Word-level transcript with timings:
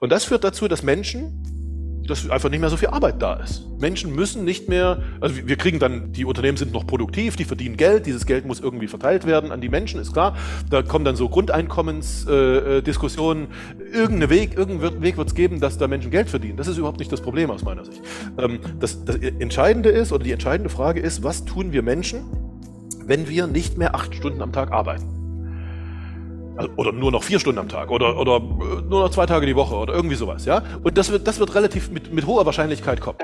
Und 0.00 0.10
das 0.10 0.24
führt 0.24 0.44
dazu, 0.44 0.68
dass 0.68 0.82
Menschen, 0.82 2.04
dass 2.06 2.30
einfach 2.30 2.48
nicht 2.48 2.60
mehr 2.60 2.70
so 2.70 2.76
viel 2.76 2.88
Arbeit 2.88 3.20
da 3.20 3.34
ist. 3.34 3.66
Menschen 3.78 4.14
müssen 4.14 4.44
nicht 4.44 4.68
mehr, 4.68 5.02
also 5.20 5.46
wir 5.46 5.56
kriegen 5.56 5.78
dann, 5.78 6.12
die 6.12 6.24
Unternehmen 6.24 6.56
sind 6.56 6.72
noch 6.72 6.86
produktiv, 6.86 7.36
die 7.36 7.44
verdienen 7.44 7.76
Geld, 7.76 8.06
dieses 8.06 8.24
Geld 8.24 8.46
muss 8.46 8.60
irgendwie 8.60 8.86
verteilt 8.86 9.26
werden 9.26 9.52
an 9.52 9.60
die 9.60 9.68
Menschen, 9.68 10.00
ist 10.00 10.12
klar. 10.12 10.36
Da 10.70 10.82
kommen 10.82 11.04
dann 11.04 11.16
so 11.16 11.28
Grundeinkommensdiskussionen. 11.28 13.44
Äh, 13.44 13.98
Irgendeinen 13.98 14.30
Weg, 14.30 14.56
irgendeinen 14.56 15.02
Weg 15.02 15.16
wird 15.16 15.28
es 15.28 15.34
geben, 15.34 15.60
dass 15.60 15.78
da 15.78 15.88
Menschen 15.88 16.10
Geld 16.10 16.30
verdienen. 16.30 16.56
Das 16.56 16.66
ist 16.66 16.78
überhaupt 16.78 16.98
nicht 16.98 17.12
das 17.12 17.20
Problem 17.20 17.50
aus 17.50 17.62
meiner 17.62 17.84
Sicht. 17.84 18.00
Ähm, 18.38 18.60
das, 18.78 19.04
das 19.04 19.16
Entscheidende 19.16 19.90
ist, 19.90 20.12
oder 20.12 20.24
die 20.24 20.32
entscheidende 20.32 20.70
Frage 20.70 21.00
ist, 21.00 21.22
was 21.22 21.44
tun 21.44 21.72
wir 21.72 21.82
Menschen, 21.82 22.22
wenn 23.04 23.28
wir 23.28 23.46
nicht 23.46 23.78
mehr 23.78 23.94
acht 23.94 24.14
Stunden 24.14 24.42
am 24.42 24.52
Tag 24.52 24.72
arbeiten? 24.72 25.17
Also, 26.58 26.72
oder 26.74 26.90
nur 26.90 27.12
noch 27.12 27.22
vier 27.22 27.38
Stunden 27.38 27.60
am 27.60 27.68
Tag 27.68 27.88
oder, 27.88 28.18
oder 28.18 28.38
äh, 28.38 28.82
nur 28.82 29.02
noch 29.02 29.10
zwei 29.10 29.26
Tage 29.26 29.46
die 29.46 29.54
Woche 29.54 29.76
oder 29.76 29.94
irgendwie 29.94 30.16
sowas, 30.16 30.44
ja. 30.44 30.60
Und 30.82 30.98
das 30.98 31.12
wird, 31.12 31.28
das 31.28 31.38
wird 31.38 31.54
relativ 31.54 31.88
mit, 31.88 32.12
mit 32.12 32.26
hoher 32.26 32.44
Wahrscheinlichkeit 32.46 33.00
kommen. 33.00 33.18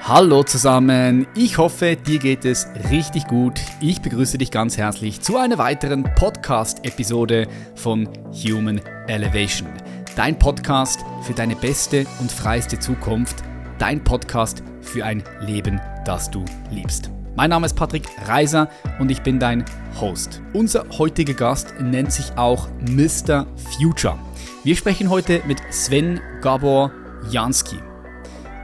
Hallo 0.00 0.42
zusammen, 0.42 1.26
ich 1.34 1.58
hoffe, 1.58 1.96
dir 1.96 2.18
geht 2.18 2.46
es 2.46 2.66
richtig 2.90 3.26
gut. 3.26 3.60
Ich 3.80 4.00
begrüße 4.00 4.38
dich 4.38 4.50
ganz 4.50 4.78
herzlich 4.78 5.20
zu 5.20 5.36
einer 5.36 5.58
weiteren 5.58 6.04
Podcast-Episode 6.14 7.46
von 7.74 8.08
Human 8.32 8.80
Elevation. 9.06 9.68
Dein 10.16 10.38
Podcast 10.38 11.00
für 11.22 11.34
deine 11.34 11.56
beste 11.56 12.06
und 12.20 12.32
freiste 12.32 12.78
Zukunft. 12.78 13.44
Dein 13.78 14.02
Podcast 14.04 14.62
für 14.82 15.04
ein 15.04 15.22
Leben 15.40 15.80
das 16.04 16.30
du 16.30 16.44
liebst. 16.70 17.10
Mein 17.34 17.50
Name 17.50 17.66
ist 17.66 17.74
Patrick 17.74 18.04
Reiser 18.26 18.68
und 19.00 19.10
ich 19.10 19.22
bin 19.22 19.40
dein 19.40 19.64
Host. 20.00 20.40
Unser 20.52 20.86
heutiger 20.98 21.34
Gast 21.34 21.74
nennt 21.80 22.12
sich 22.12 22.36
auch 22.36 22.68
Mr. 22.88 23.46
Future. 23.76 24.18
Wir 24.62 24.76
sprechen 24.76 25.10
heute 25.10 25.42
mit 25.46 25.58
Sven 25.70 26.20
Gabor 26.40 26.92
Jansky. 27.30 27.78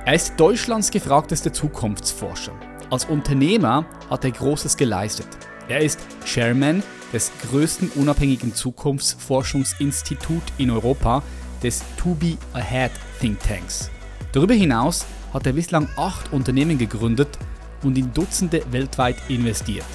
Er 0.05 0.15
ist 0.15 0.39
Deutschlands 0.39 0.91
gefragtester 0.91 1.53
Zukunftsforscher. 1.53 2.53
Als 2.91 3.07
Unternehmer 3.07 3.87
hat 4.09 4.25
er 4.25 4.31
Großes 4.31 4.77
geleistet. 4.77 5.27
Er 5.69 5.81
ist 5.81 6.01
Chairman 6.25 6.83
des 7.13 7.33
größten 7.51 7.91
unabhängigen 7.97 8.55
Zukunftsforschungsinstituts 8.55 10.53
in 10.59 10.71
Europa, 10.71 11.23
des 11.63 11.83
To 11.97 12.15
Be 12.15 12.37
Ahead 12.55 12.93
Think 13.21 13.41
Tanks. 13.41 13.91
Darüber 14.33 14.55
hinaus 14.55 15.07
hat 15.33 15.47
er 15.47 15.53
bislang 15.53 15.89
acht 15.97 16.33
Unternehmen 16.33 16.79
gegründet 16.79 17.39
und 17.83 17.99
in 17.99 18.13
Dutzende 18.13 18.63
weltweit 18.71 19.17
investiert. 19.29 19.87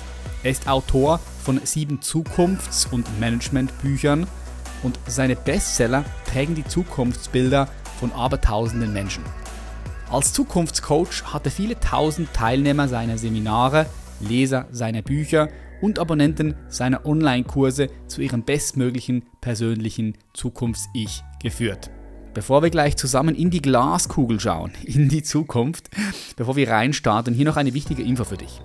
Er 0.44 0.52
ist 0.52 0.68
Autor 0.68 1.20
von 1.42 1.60
sieben 1.64 2.02
Zukunfts- 2.02 2.88
und 2.92 3.08
Managementbüchern 3.20 4.28
und 4.84 5.00
seine 5.08 5.36
Bestseller 5.36 6.04
prägen 6.26 6.54
die 6.54 6.68
Zukunftsbilder 6.68 7.70
von 8.00 8.12
abertausenden 8.12 8.92
Menschen. 8.92 9.24
Als 10.12 10.34
Zukunftscoach 10.34 11.24
hat 11.34 11.46
er 11.46 11.52
viele 11.52 11.80
tausend 11.80 12.32
Teilnehmer 12.34 12.88
seiner 12.88 13.18
Seminare, 13.18 13.88
Leser 14.20 14.68
seiner 14.72 15.02
Bücher 15.02 15.50
und 15.82 15.98
Abonnenten 15.98 16.56
seiner 16.68 17.06
Online-Kurse 17.06 17.90
zu 18.08 18.22
ihrem 18.22 18.44
bestmöglichen 18.44 19.26
persönlichen 19.42 20.18
Zukunfts-Ich 20.34 21.24
geführt. 21.42 21.90
Bevor 22.36 22.62
wir 22.64 22.70
gleich 22.70 22.98
zusammen 22.98 23.34
in 23.34 23.50
die 23.50 23.62
Glaskugel 23.62 24.42
schauen, 24.42 24.74
in 24.84 25.08
die 25.08 25.24
Zukunft, 25.24 25.90
bevor 26.36 26.58
wir 26.58 26.70
reinstarten, 26.70 27.34
hier 27.34 27.46
noch 27.46 27.56
eine 27.56 27.74
wichtige 27.74 28.04
Info 28.04 28.26
für 28.26 28.36
dich. 28.36 28.62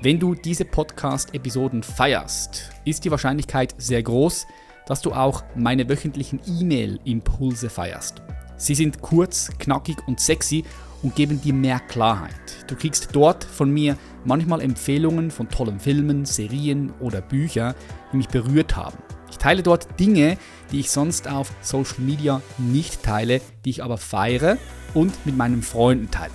Wenn 0.00 0.20
du 0.20 0.36
diese 0.36 0.64
Podcast-Episoden 0.64 1.82
feierst, 1.82 2.70
ist 2.84 3.04
die 3.04 3.10
Wahrscheinlichkeit 3.10 3.74
sehr 3.76 4.04
groß, 4.04 4.46
dass 4.86 5.02
du 5.02 5.12
auch 5.12 5.42
meine 5.56 5.88
wöchentlichen 5.88 6.38
E-Mail-Impulse 6.46 7.68
feierst. 7.68 8.22
Sie 8.56 8.76
sind 8.76 9.02
kurz, 9.02 9.50
knackig 9.58 9.96
und 10.06 10.20
sexy 10.20 10.64
und 11.02 11.16
geben 11.16 11.40
dir 11.40 11.54
mehr 11.54 11.80
Klarheit. 11.80 12.30
Du 12.68 12.76
kriegst 12.76 13.08
dort 13.12 13.42
von 13.42 13.68
mir 13.68 13.96
manchmal 14.24 14.60
Empfehlungen 14.60 15.32
von 15.32 15.48
tollen 15.48 15.80
Filmen, 15.80 16.24
Serien 16.24 16.92
oder 17.00 17.20
Büchern, 17.20 17.74
die 18.12 18.18
mich 18.18 18.28
berührt 18.28 18.76
haben. 18.76 18.98
Ich 19.38 19.44
teile 19.44 19.62
dort 19.62 20.00
Dinge, 20.00 20.36
die 20.72 20.80
ich 20.80 20.90
sonst 20.90 21.28
auf 21.28 21.52
Social 21.60 22.00
Media 22.00 22.42
nicht 22.58 23.04
teile, 23.04 23.40
die 23.64 23.70
ich 23.70 23.84
aber 23.84 23.96
feiere 23.96 24.58
und 24.94 25.14
mit 25.24 25.36
meinen 25.36 25.62
Freunden 25.62 26.10
teile. 26.10 26.32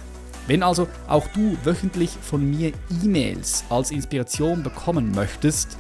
Wenn 0.48 0.64
also 0.64 0.88
auch 1.10 1.28
du 1.28 1.58
wöchentlich 1.66 2.12
von 2.22 2.50
mir 2.50 2.72
E-Mails 3.04 3.66
als 3.70 3.92
Inspiration 3.92 4.64
bekommen 4.64 5.12
möchtest 5.14 5.78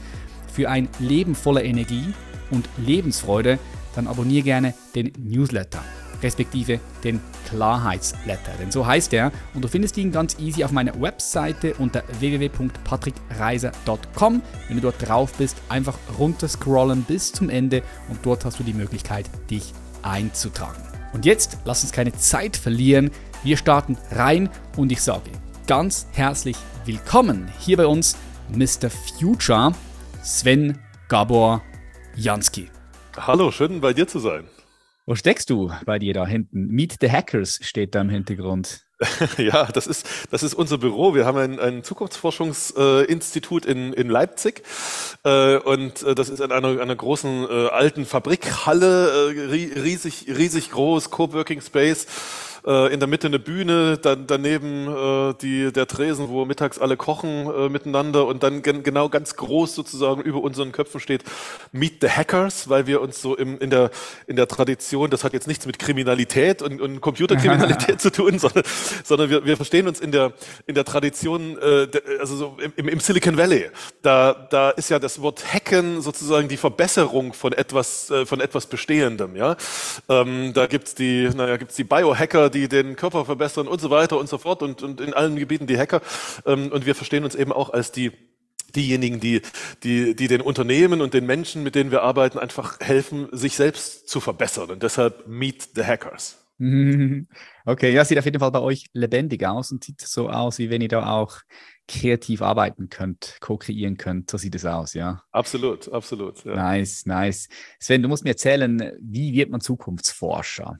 für 0.51 0.69
ein 0.69 0.89
Leben 0.99 1.33
voller 1.33 1.63
Energie 1.63 2.13
und 2.51 2.67
Lebensfreude, 2.75 3.57
dann 3.95 4.07
abonniere 4.07 4.43
gerne 4.43 4.73
den 4.93 5.13
Newsletter 5.17 5.81
respektive 6.23 6.79
den 7.03 7.19
Klarheitsletter. 7.47 8.53
Denn 8.59 8.71
so 8.71 8.87
heißt 8.87 9.13
er 9.13 9.31
und 9.53 9.63
du 9.63 9.67
findest 9.67 9.97
ihn 9.97 10.11
ganz 10.11 10.39
easy 10.39 10.63
auf 10.63 10.71
meiner 10.71 10.99
Webseite 10.99 11.75
unter 11.75 12.01
www.patrickreiser.com. 12.19 14.41
Wenn 14.67 14.77
du 14.77 14.81
dort 14.81 15.07
drauf 15.07 15.33
bist, 15.37 15.57
einfach 15.69 15.99
runterscrollen 16.17 17.03
bis 17.03 17.31
zum 17.31 17.49
Ende 17.49 17.83
und 18.09 18.17
dort 18.23 18.45
hast 18.45 18.59
du 18.59 18.63
die 18.63 18.73
Möglichkeit, 18.73 19.29
dich 19.49 19.73
einzutragen. 20.01 20.81
Und 21.13 21.25
jetzt 21.25 21.59
lass 21.65 21.83
uns 21.83 21.91
keine 21.91 22.13
Zeit 22.13 22.55
verlieren. 22.57 23.11
Wir 23.43 23.57
starten 23.57 23.97
rein 24.11 24.49
und 24.77 24.91
ich 24.91 25.01
sage 25.01 25.29
ganz 25.67 26.07
herzlich 26.11 26.57
willkommen 26.85 27.51
hier 27.59 27.77
bei 27.77 27.85
uns 27.85 28.17
Mr. 28.49 28.89
Future 28.89 29.73
Sven 30.21 30.77
Gabor 31.07 31.61
Jansky. 32.15 32.69
Hallo, 33.15 33.51
schön 33.51 33.79
bei 33.79 33.93
dir 33.93 34.07
zu 34.07 34.19
sein. 34.19 34.45
Wo 35.05 35.15
steckst 35.15 35.49
du 35.49 35.69
bei 35.85 35.99
dir 35.99 36.13
da 36.13 36.25
hinten? 36.25 36.67
Meet 36.67 36.97
the 37.01 37.11
Hackers 37.11 37.59
steht 37.61 37.93
da 37.93 38.01
im 38.01 38.09
Hintergrund. 38.09 38.85
Ja, 39.37 39.65
das 39.65 39.85
ist, 39.85 40.07
das 40.31 40.43
ist 40.43 40.53
unser 40.53 40.77
Büro. 40.77 41.13
Wir 41.13 41.25
haben 41.25 41.37
ein, 41.37 41.59
ein 41.59 41.83
Zukunftsforschungsinstitut 41.83 43.65
in, 43.65 43.91
in 43.91 44.07
Leipzig. 44.07 44.63
Äh, 45.25 45.57
und 45.57 46.03
äh, 46.03 46.15
das 46.15 46.29
ist 46.29 46.39
in 46.39 46.53
einer, 46.53 46.79
einer 46.79 46.95
großen 46.95 47.43
äh, 47.49 47.67
alten 47.67 48.05
Fabrikhalle, 48.05 49.33
riesig, 49.51 50.27
riesig 50.27 50.71
groß, 50.71 51.09
Coworking 51.09 51.59
Space 51.59 52.07
äh, 52.65 52.93
in 52.93 52.99
der 52.99 53.07
Mitte 53.07 53.27
eine 53.27 53.39
Bühne, 53.39 53.97
dann 53.97 54.27
daneben 54.27 54.87
äh, 54.87 55.33
die, 55.41 55.71
der 55.71 55.87
Tresen, 55.87 56.29
wo 56.29 56.45
mittags 56.45 56.79
alle 56.79 56.97
kochen 56.97 57.47
äh, 57.47 57.69
miteinander 57.69 58.25
und 58.25 58.43
dann 58.43 58.61
gen 58.61 58.83
genau 58.83 59.09
ganz 59.09 59.35
groß 59.35 59.75
sozusagen 59.75 60.21
über 60.21 60.41
unseren 60.41 60.71
Köpfen 60.71 60.99
steht 60.99 61.23
Meet 61.71 62.01
the 62.01 62.09
Hackers, 62.09 62.69
weil 62.69 62.87
wir 62.87 63.01
uns 63.01 63.21
so 63.21 63.35
im, 63.35 63.59
in, 63.59 63.69
der, 63.69 63.91
in 64.27 64.35
der 64.35 64.47
Tradition, 64.47 65.09
das 65.09 65.23
hat 65.23 65.33
jetzt 65.33 65.47
nichts 65.47 65.65
mit 65.65 65.79
Kriminalität 65.79 66.61
und, 66.61 66.81
und 66.81 67.01
Computerkriminalität 67.01 68.01
zu 68.01 68.11
tun, 68.11 68.39
sondern, 68.39 68.63
sondern 69.03 69.29
wir, 69.29 69.45
wir 69.45 69.55
verstehen 69.55 69.87
uns 69.87 69.99
in 69.99 70.11
der, 70.11 70.33
in 70.65 70.75
der 70.75 70.85
Tradition, 70.85 71.57
äh, 71.57 71.87
also 72.19 72.35
so 72.35 72.57
im, 72.75 72.87
im 72.87 72.99
Silicon 72.99 73.37
Valley. 73.37 73.69
Da, 74.01 74.33
da 74.49 74.69
ist 74.71 74.89
ja 74.89 74.99
das 74.99 75.21
Wort 75.21 75.53
Hacken 75.53 76.01
sozusagen 76.01 76.47
die 76.47 76.57
Verbesserung 76.57 77.33
von 77.33 77.53
etwas, 77.53 78.09
äh, 78.09 78.25
von 78.25 78.39
etwas 78.39 78.67
Bestehendem. 78.67 79.35
Ja? 79.35 79.57
Ähm, 80.09 80.53
da 80.53 80.67
gibt's 80.67 80.95
die, 80.95 81.29
naja, 81.35 81.57
gibt's 81.57 81.75
die 81.75 81.83
Biohacker, 81.83 82.49
die 82.53 82.67
den 82.67 82.95
Körper 82.95 83.25
verbessern 83.25 83.67
und 83.67 83.81
so 83.81 83.89
weiter 83.89 84.17
und 84.17 84.29
so 84.29 84.37
fort 84.37 84.61
und, 84.61 84.83
und 84.83 85.01
in 85.01 85.13
allen 85.13 85.35
Gebieten 85.35 85.67
die 85.67 85.77
Hacker. 85.77 86.01
Ähm, 86.45 86.71
und 86.71 86.85
wir 86.85 86.95
verstehen 86.95 87.23
uns 87.23 87.35
eben 87.35 87.51
auch 87.51 87.71
als 87.71 87.91
die 87.91 88.11
diejenigen, 88.75 89.19
die, 89.19 89.41
die, 89.83 90.15
die 90.15 90.27
den 90.27 90.41
Unternehmen 90.41 91.01
und 91.01 91.13
den 91.13 91.25
Menschen, 91.25 91.63
mit 91.63 91.75
denen 91.75 91.91
wir 91.91 92.01
arbeiten, 92.01 92.39
einfach 92.39 92.79
helfen, 92.79 93.27
sich 93.31 93.55
selbst 93.55 94.09
zu 94.09 94.19
verbessern. 94.19 94.71
Und 94.71 94.83
deshalb 94.83 95.27
Meet 95.27 95.69
the 95.75 95.83
Hackers. 95.83 96.39
Okay, 97.65 97.93
ja, 97.93 98.03
sieht 98.03 98.17
auf 98.19 98.25
jeden 98.25 98.39
Fall 98.39 98.51
bei 98.51 98.59
euch 98.59 98.87
lebendig 98.91 99.45
aus 99.45 99.71
und 99.71 99.83
sieht 99.83 100.01
so 100.01 100.29
aus, 100.29 100.59
wie 100.59 100.69
wenn 100.69 100.81
ihr 100.81 100.89
da 100.89 101.11
auch 101.11 101.37
kreativ 101.87 102.41
arbeiten 102.41 102.89
könnt, 102.89 103.37
co-kreieren 103.39 103.95
könnt. 103.95 104.29
So 104.29 104.37
sieht 104.37 104.55
es 104.55 104.65
aus, 104.65 104.93
ja. 104.93 105.23
Absolut, 105.31 105.91
absolut. 105.91 106.43
Ja. 106.43 106.55
Nice, 106.55 107.05
nice. 107.05 107.47
Sven, 107.79 108.01
du 108.01 108.09
musst 108.09 108.23
mir 108.25 108.31
erzählen, 108.31 108.91
wie 109.01 109.33
wird 109.33 109.49
man 109.49 109.61
Zukunftsforscher? 109.61 110.77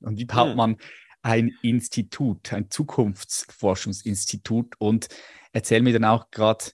Und 0.00 0.18
wie 0.18 0.26
baut 0.26 0.50
hm. 0.50 0.56
man 0.56 0.76
ein 1.22 1.56
Institut, 1.62 2.52
ein 2.52 2.70
Zukunftsforschungsinstitut 2.70 4.74
und 4.78 5.08
erzähl 5.52 5.82
mir 5.82 5.92
dann 5.92 6.04
auch 6.04 6.30
gerade, 6.30 6.66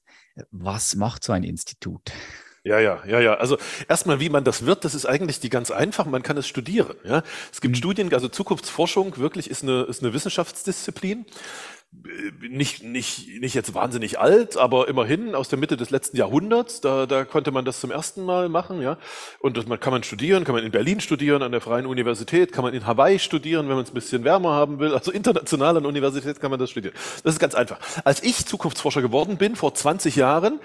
was 0.50 0.96
macht 0.96 1.24
so 1.24 1.32
ein 1.32 1.44
Institut? 1.44 2.12
Ja, 2.66 2.80
ja, 2.80 3.02
ja, 3.06 3.20
ja. 3.20 3.34
Also 3.34 3.58
erstmal, 3.90 4.20
wie 4.20 4.30
man 4.30 4.42
das 4.42 4.64
wird, 4.64 4.86
das 4.86 4.94
ist 4.94 5.04
eigentlich 5.04 5.38
die 5.38 5.50
ganz 5.50 5.70
einfach. 5.70 6.06
Man 6.06 6.22
kann 6.22 6.38
es 6.38 6.48
studieren. 6.48 6.96
Ja, 7.04 7.22
es 7.52 7.60
gibt 7.60 7.74
mhm. 7.74 7.78
Studien, 7.78 8.14
also 8.14 8.28
Zukunftsforschung 8.28 9.18
wirklich 9.18 9.50
ist 9.50 9.62
eine 9.62 9.82
ist 9.82 10.02
eine 10.02 10.14
Wissenschaftsdisziplin 10.14 11.26
nicht, 12.48 12.82
nicht, 12.82 13.40
nicht 13.40 13.54
jetzt 13.54 13.74
wahnsinnig 13.74 14.18
alt, 14.18 14.56
aber 14.56 14.88
immerhin 14.88 15.34
aus 15.34 15.48
der 15.48 15.58
Mitte 15.58 15.76
des 15.76 15.90
letzten 15.90 16.16
Jahrhunderts. 16.16 16.80
Da, 16.80 17.06
da 17.06 17.24
konnte 17.24 17.50
man 17.50 17.64
das 17.64 17.80
zum 17.80 17.90
ersten 17.90 18.24
Mal 18.24 18.48
machen, 18.48 18.82
ja. 18.82 18.98
Und 19.40 19.56
das 19.56 19.66
man, 19.66 19.80
kann 19.80 19.92
man 19.92 20.02
studieren, 20.02 20.44
kann 20.44 20.54
man 20.54 20.64
in 20.64 20.70
Berlin 20.70 21.00
studieren, 21.00 21.42
an 21.42 21.52
der 21.52 21.60
Freien 21.60 21.86
Universität, 21.86 22.52
kann 22.52 22.64
man 22.64 22.74
in 22.74 22.86
Hawaii 22.86 23.18
studieren, 23.18 23.68
wenn 23.68 23.76
man 23.76 23.84
es 23.84 23.90
ein 23.90 23.94
bisschen 23.94 24.24
wärmer 24.24 24.50
haben 24.50 24.78
will. 24.78 24.92
Also 24.94 25.12
international 25.12 25.76
an 25.76 25.86
Universität 25.86 26.40
kann 26.40 26.50
man 26.50 26.60
das 26.60 26.70
studieren. 26.70 26.94
Das 27.22 27.34
ist 27.34 27.40
ganz 27.40 27.54
einfach. 27.54 27.78
Als 28.04 28.22
ich 28.22 28.44
Zukunftsforscher 28.46 29.02
geworden 29.02 29.36
bin, 29.36 29.56
vor 29.56 29.74
20 29.74 30.16
Jahren, 30.16 30.60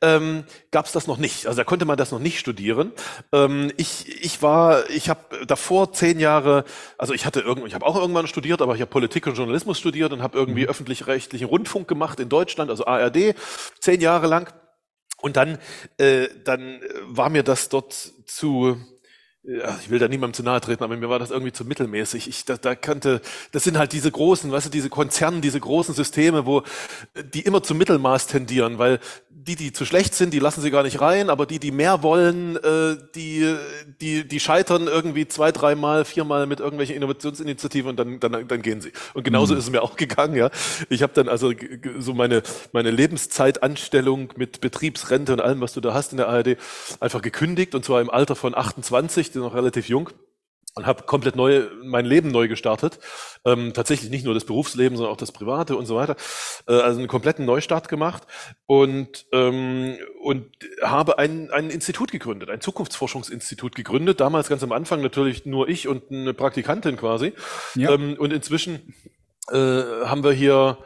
ähm, 0.00 0.44
gab 0.70 0.86
es 0.86 0.92
das 0.92 1.06
noch 1.06 1.18
nicht. 1.18 1.46
Also 1.46 1.56
da 1.56 1.64
konnte 1.64 1.86
man 1.86 1.96
das 1.96 2.12
noch 2.12 2.20
nicht 2.20 2.38
studieren. 2.38 2.92
Ähm, 3.32 3.72
ich, 3.76 4.24
ich 4.24 4.42
war, 4.42 4.88
ich 4.90 5.08
habe 5.08 5.44
davor 5.46 5.92
zehn 5.92 6.20
Jahre, 6.20 6.64
also 6.98 7.14
ich 7.14 7.26
hatte 7.26 7.40
irgendwann, 7.40 7.68
ich 7.68 7.74
habe 7.74 7.86
auch 7.86 7.96
irgendwann 7.96 8.26
studiert, 8.26 8.62
aber 8.62 8.74
ich 8.74 8.80
habe 8.80 8.90
Politik 8.90 9.26
und 9.26 9.36
Journalismus 9.36 9.78
studiert 9.78 10.12
und 10.12 10.22
habe 10.22 10.38
irgendwie 10.38 10.62
mhm 10.62 10.73
öffentlich-rechtlichen 10.74 11.46
Rundfunk 11.46 11.86
gemacht 11.86 12.18
in 12.18 12.28
Deutschland, 12.28 12.70
also 12.70 12.84
ARD, 12.86 13.34
zehn 13.78 14.00
Jahre 14.00 14.26
lang. 14.26 14.52
Und 15.20 15.36
dann, 15.36 15.58
äh, 15.98 16.28
dann 16.44 16.80
war 17.04 17.30
mir 17.30 17.44
das 17.44 17.68
dort 17.68 17.92
zu, 18.26 18.76
ja, 19.46 19.78
ich 19.78 19.90
will 19.90 19.98
da 19.98 20.08
niemandem 20.08 20.34
zu 20.34 20.42
nahe 20.42 20.60
treten, 20.60 20.82
aber 20.82 20.96
mir 20.96 21.10
war 21.10 21.18
das 21.18 21.30
irgendwie 21.30 21.52
zu 21.52 21.66
mittelmäßig. 21.66 22.28
Ich, 22.28 22.46
da, 22.46 22.56
da 22.56 22.74
kannte, 22.74 23.20
das 23.52 23.64
sind 23.64 23.76
halt 23.76 23.92
diese 23.92 24.10
großen, 24.10 24.50
weißt 24.50 24.66
du, 24.66 24.70
diese 24.70 24.88
Konzerne, 24.88 25.42
diese 25.42 25.60
großen 25.60 25.94
Systeme, 25.94 26.46
wo 26.46 26.62
die 27.34 27.42
immer 27.42 27.62
zum 27.62 27.76
Mittelmaß 27.76 28.26
tendieren, 28.26 28.78
weil 28.78 29.00
die, 29.28 29.56
die 29.56 29.72
zu 29.72 29.84
schlecht 29.84 30.14
sind, 30.14 30.32
die 30.32 30.38
lassen 30.38 30.62
sie 30.62 30.70
gar 30.70 30.82
nicht 30.82 31.02
rein, 31.02 31.28
aber 31.28 31.44
die, 31.44 31.58
die 31.58 31.72
mehr 31.72 32.02
wollen, 32.02 32.56
äh, 32.56 32.96
die, 33.14 33.54
die, 34.00 34.26
die 34.26 34.40
scheitern 34.40 34.86
irgendwie 34.86 35.28
zwei, 35.28 35.52
dreimal, 35.52 36.06
viermal 36.06 36.46
mit 36.46 36.60
irgendwelchen 36.60 36.96
Innovationsinitiativen 36.96 37.90
und 37.90 37.96
dann, 37.96 38.20
dann, 38.20 38.48
dann 38.48 38.62
gehen 38.62 38.80
sie. 38.80 38.92
Und 39.12 39.24
genauso 39.24 39.52
mhm. 39.52 39.58
ist 39.58 39.66
es 39.66 39.70
mir 39.70 39.82
auch 39.82 39.96
gegangen, 39.96 40.36
ja. 40.36 40.48
Ich 40.88 41.02
habe 41.02 41.12
dann 41.12 41.28
also 41.28 41.52
so 41.98 42.14
meine, 42.14 42.42
meine 42.72 42.90
Lebenszeitanstellung 42.90 44.32
mit 44.36 44.62
Betriebsrente 44.62 45.34
und 45.34 45.40
allem, 45.40 45.60
was 45.60 45.74
du 45.74 45.82
da 45.82 45.92
hast 45.92 46.12
in 46.12 46.16
der 46.16 46.28
ARD, 46.28 46.56
einfach 47.00 47.20
gekündigt 47.20 47.74
und 47.74 47.84
zwar 47.84 48.00
im 48.00 48.08
Alter 48.08 48.36
von 48.36 48.56
28 48.56 49.33
noch 49.40 49.54
relativ 49.54 49.88
jung 49.88 50.10
und 50.74 50.86
habe 50.86 51.04
komplett 51.04 51.36
neu 51.36 51.68
mein 51.82 52.04
Leben 52.04 52.30
neu 52.30 52.48
gestartet. 52.48 52.98
Ähm, 53.44 53.72
tatsächlich 53.74 54.10
nicht 54.10 54.24
nur 54.24 54.34
das 54.34 54.44
Berufsleben, 54.44 54.96
sondern 54.96 55.12
auch 55.12 55.18
das 55.18 55.32
Private 55.32 55.76
und 55.76 55.86
so 55.86 55.96
weiter. 55.96 56.16
Äh, 56.66 56.74
also 56.74 56.98
einen 56.98 57.08
kompletten 57.08 57.44
Neustart 57.44 57.88
gemacht 57.88 58.24
und 58.66 59.26
ähm, 59.32 59.96
und 60.22 60.46
habe 60.82 61.18
ein 61.18 61.50
ein 61.50 61.70
Institut 61.70 62.10
gegründet, 62.10 62.50
ein 62.50 62.60
Zukunftsforschungsinstitut 62.60 63.76
gegründet. 63.76 64.20
Damals 64.20 64.48
ganz 64.48 64.62
am 64.62 64.72
Anfang 64.72 65.00
natürlich 65.00 65.46
nur 65.46 65.68
ich 65.68 65.86
und 65.86 66.10
eine 66.10 66.34
Praktikantin 66.34 66.96
quasi. 66.96 67.34
Ja. 67.76 67.92
Ähm, 67.92 68.16
und 68.18 68.32
inzwischen 68.32 68.94
äh, 69.50 69.56
haben 69.56 70.24
wir 70.24 70.32
hier 70.32 70.78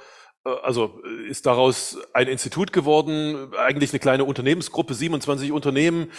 also 0.62 1.00
äh, 1.04 1.28
ist 1.28 1.46
daraus 1.46 1.98
ein 2.12 2.28
Institut 2.28 2.72
geworden, 2.72 3.52
eigentlich 3.56 3.90
eine 3.90 4.00
kleine 4.00 4.24
Unternehmensgruppe, 4.24 4.94
27 4.94 5.52
Unternehmen, 5.52 6.10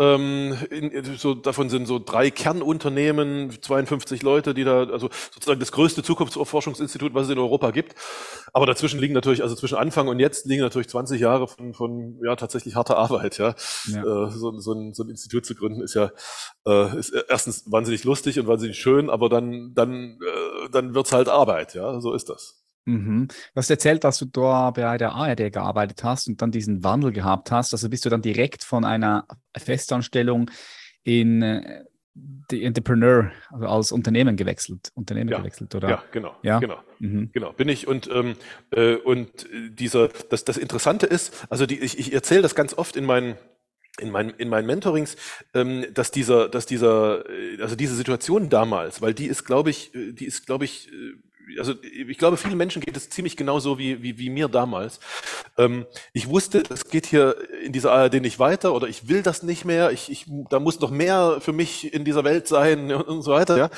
ähm, 0.00 0.56
in, 0.70 1.16
so, 1.16 1.34
davon 1.34 1.70
sind 1.70 1.86
so 1.86 1.98
drei 1.98 2.30
Kernunternehmen, 2.30 3.50
52 3.60 4.22
Leute, 4.22 4.54
die 4.54 4.62
da, 4.62 4.84
also 4.84 5.08
sozusagen 5.32 5.58
das 5.58 5.72
größte 5.72 6.04
Zukunftsforschungsinstitut, 6.04 7.14
was 7.14 7.26
es 7.26 7.32
in 7.32 7.38
Europa 7.38 7.72
gibt. 7.72 7.96
Aber 8.52 8.66
dazwischen 8.66 9.00
liegen 9.00 9.14
natürlich, 9.14 9.42
also 9.42 9.56
zwischen 9.56 9.76
Anfang 9.76 10.06
und 10.06 10.20
jetzt 10.20 10.46
liegen 10.46 10.62
natürlich 10.62 10.88
20 10.88 11.20
Jahre 11.20 11.48
von, 11.48 11.74
von 11.74 12.20
ja 12.24 12.36
tatsächlich 12.36 12.76
harter 12.76 12.96
Arbeit. 12.96 13.38
Ja, 13.38 13.54
ja. 13.86 14.26
Äh, 14.26 14.30
so, 14.30 14.56
so, 14.60 14.72
ein, 14.72 14.94
so 14.94 15.02
ein 15.02 15.10
Institut 15.10 15.44
zu 15.44 15.56
gründen 15.56 15.82
ist 15.82 15.94
ja 15.94 16.12
äh, 16.66 16.96
ist 16.96 17.10
erstens 17.28 17.70
wahnsinnig 17.70 18.04
lustig 18.04 18.38
und 18.38 18.46
wahnsinnig 18.46 18.78
schön, 18.78 19.10
aber 19.10 19.28
dann 19.28 19.74
dann 19.74 20.20
äh, 20.20 20.70
dann 20.70 20.94
wird's 20.94 21.12
halt 21.12 21.28
Arbeit. 21.28 21.74
Ja, 21.74 22.00
so 22.00 22.14
ist 22.14 22.28
das. 22.28 22.57
Mhm. 22.88 23.28
Du 23.28 23.56
hast 23.56 23.70
erzählt, 23.70 24.02
dass 24.04 24.18
du 24.18 24.24
da 24.24 24.70
bei 24.70 24.96
der 24.96 25.12
ARD 25.12 25.52
gearbeitet 25.52 26.02
hast 26.02 26.26
und 26.26 26.40
dann 26.40 26.50
diesen 26.50 26.82
Wandel 26.82 27.12
gehabt 27.12 27.50
hast. 27.50 27.72
Also 27.74 27.88
bist 27.90 28.04
du 28.06 28.08
dann 28.08 28.22
direkt 28.22 28.64
von 28.64 28.84
einer 28.84 29.26
Festanstellung 29.56 30.50
in 31.04 31.42
äh, 31.42 31.84
die 32.50 32.64
Entrepreneur, 32.64 33.30
also 33.50 33.66
als 33.66 33.92
Unternehmen 33.92 34.36
gewechselt, 34.36 34.90
Unternehmen 34.94 35.28
ja. 35.28 35.38
gewechselt, 35.38 35.74
oder? 35.74 35.88
Ja, 35.88 36.04
genau, 36.10 36.34
ja? 36.42 36.58
genau, 36.58 36.78
mhm. 36.98 37.30
genau. 37.32 37.52
Bin 37.52 37.68
ich 37.68 37.86
und 37.86 38.08
ähm, 38.10 38.36
äh, 38.70 38.94
und 38.94 39.46
dieser, 39.52 40.08
das, 40.30 40.44
das 40.44 40.56
Interessante 40.56 41.06
ist, 41.06 41.46
also 41.50 41.66
die, 41.66 41.78
ich, 41.78 41.98
ich 41.98 42.12
erzähle 42.12 42.42
das 42.42 42.54
ganz 42.54 42.72
oft 42.74 42.96
in 42.96 43.04
meinen 43.04 43.36
in 44.00 44.10
meinen, 44.10 44.30
in 44.30 44.48
meinen 44.48 44.66
Mentorings, 44.66 45.16
ähm, 45.54 45.84
dass 45.92 46.12
dieser, 46.12 46.48
dass 46.48 46.66
dieser, 46.66 47.28
äh, 47.28 47.60
also 47.60 47.74
diese 47.74 47.96
Situation 47.96 48.48
damals, 48.48 49.02
weil 49.02 49.12
die 49.12 49.26
ist, 49.26 49.44
glaube 49.44 49.70
ich, 49.70 49.94
äh, 49.94 50.12
die 50.12 50.24
ist, 50.24 50.46
glaube 50.46 50.64
ich, 50.64 50.88
also 51.58 51.74
ich 51.82 52.18
glaube, 52.18 52.36
vielen 52.36 52.58
Menschen 52.58 52.82
geht 52.82 52.96
es 52.96 53.08
ziemlich 53.10 53.36
genauso 53.36 53.78
wie, 53.78 54.02
wie, 54.02 54.18
wie 54.18 54.30
mir 54.30 54.48
damals. 54.48 55.00
Ähm, 55.56 55.86
ich 56.12 56.28
wusste, 56.28 56.62
es 56.70 56.88
geht 56.88 57.06
hier 57.06 57.36
in 57.62 57.72
dieser 57.72 57.92
ARD 57.92 58.20
nicht 58.20 58.38
weiter 58.38 58.74
oder 58.74 58.88
ich 58.88 59.08
will 59.08 59.22
das 59.22 59.42
nicht 59.42 59.64
mehr, 59.64 59.90
ich, 59.90 60.10
ich, 60.10 60.26
da 60.50 60.60
muss 60.60 60.80
noch 60.80 60.90
mehr 60.90 61.38
für 61.40 61.52
mich 61.52 61.92
in 61.92 62.04
dieser 62.04 62.24
Welt 62.24 62.48
sein 62.48 62.92
und, 62.92 63.02
und 63.08 63.22
so 63.22 63.32
weiter. 63.32 63.56
Ja. 63.56 63.70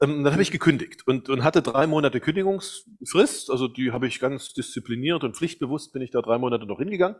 Ähm, 0.00 0.24
dann 0.24 0.32
habe 0.32 0.42
ich 0.42 0.50
gekündigt 0.50 1.06
und, 1.06 1.28
und 1.28 1.44
hatte 1.44 1.62
drei 1.62 1.86
Monate 1.86 2.20
Kündigungsfrist, 2.20 3.50
also 3.50 3.68
die 3.68 3.92
habe 3.92 4.06
ich 4.06 4.20
ganz 4.20 4.52
diszipliniert 4.54 5.24
und 5.24 5.36
pflichtbewusst 5.36 5.92
bin 5.92 6.02
ich 6.02 6.10
da 6.10 6.20
drei 6.22 6.38
Monate 6.38 6.66
noch 6.66 6.78
hingegangen. 6.78 7.16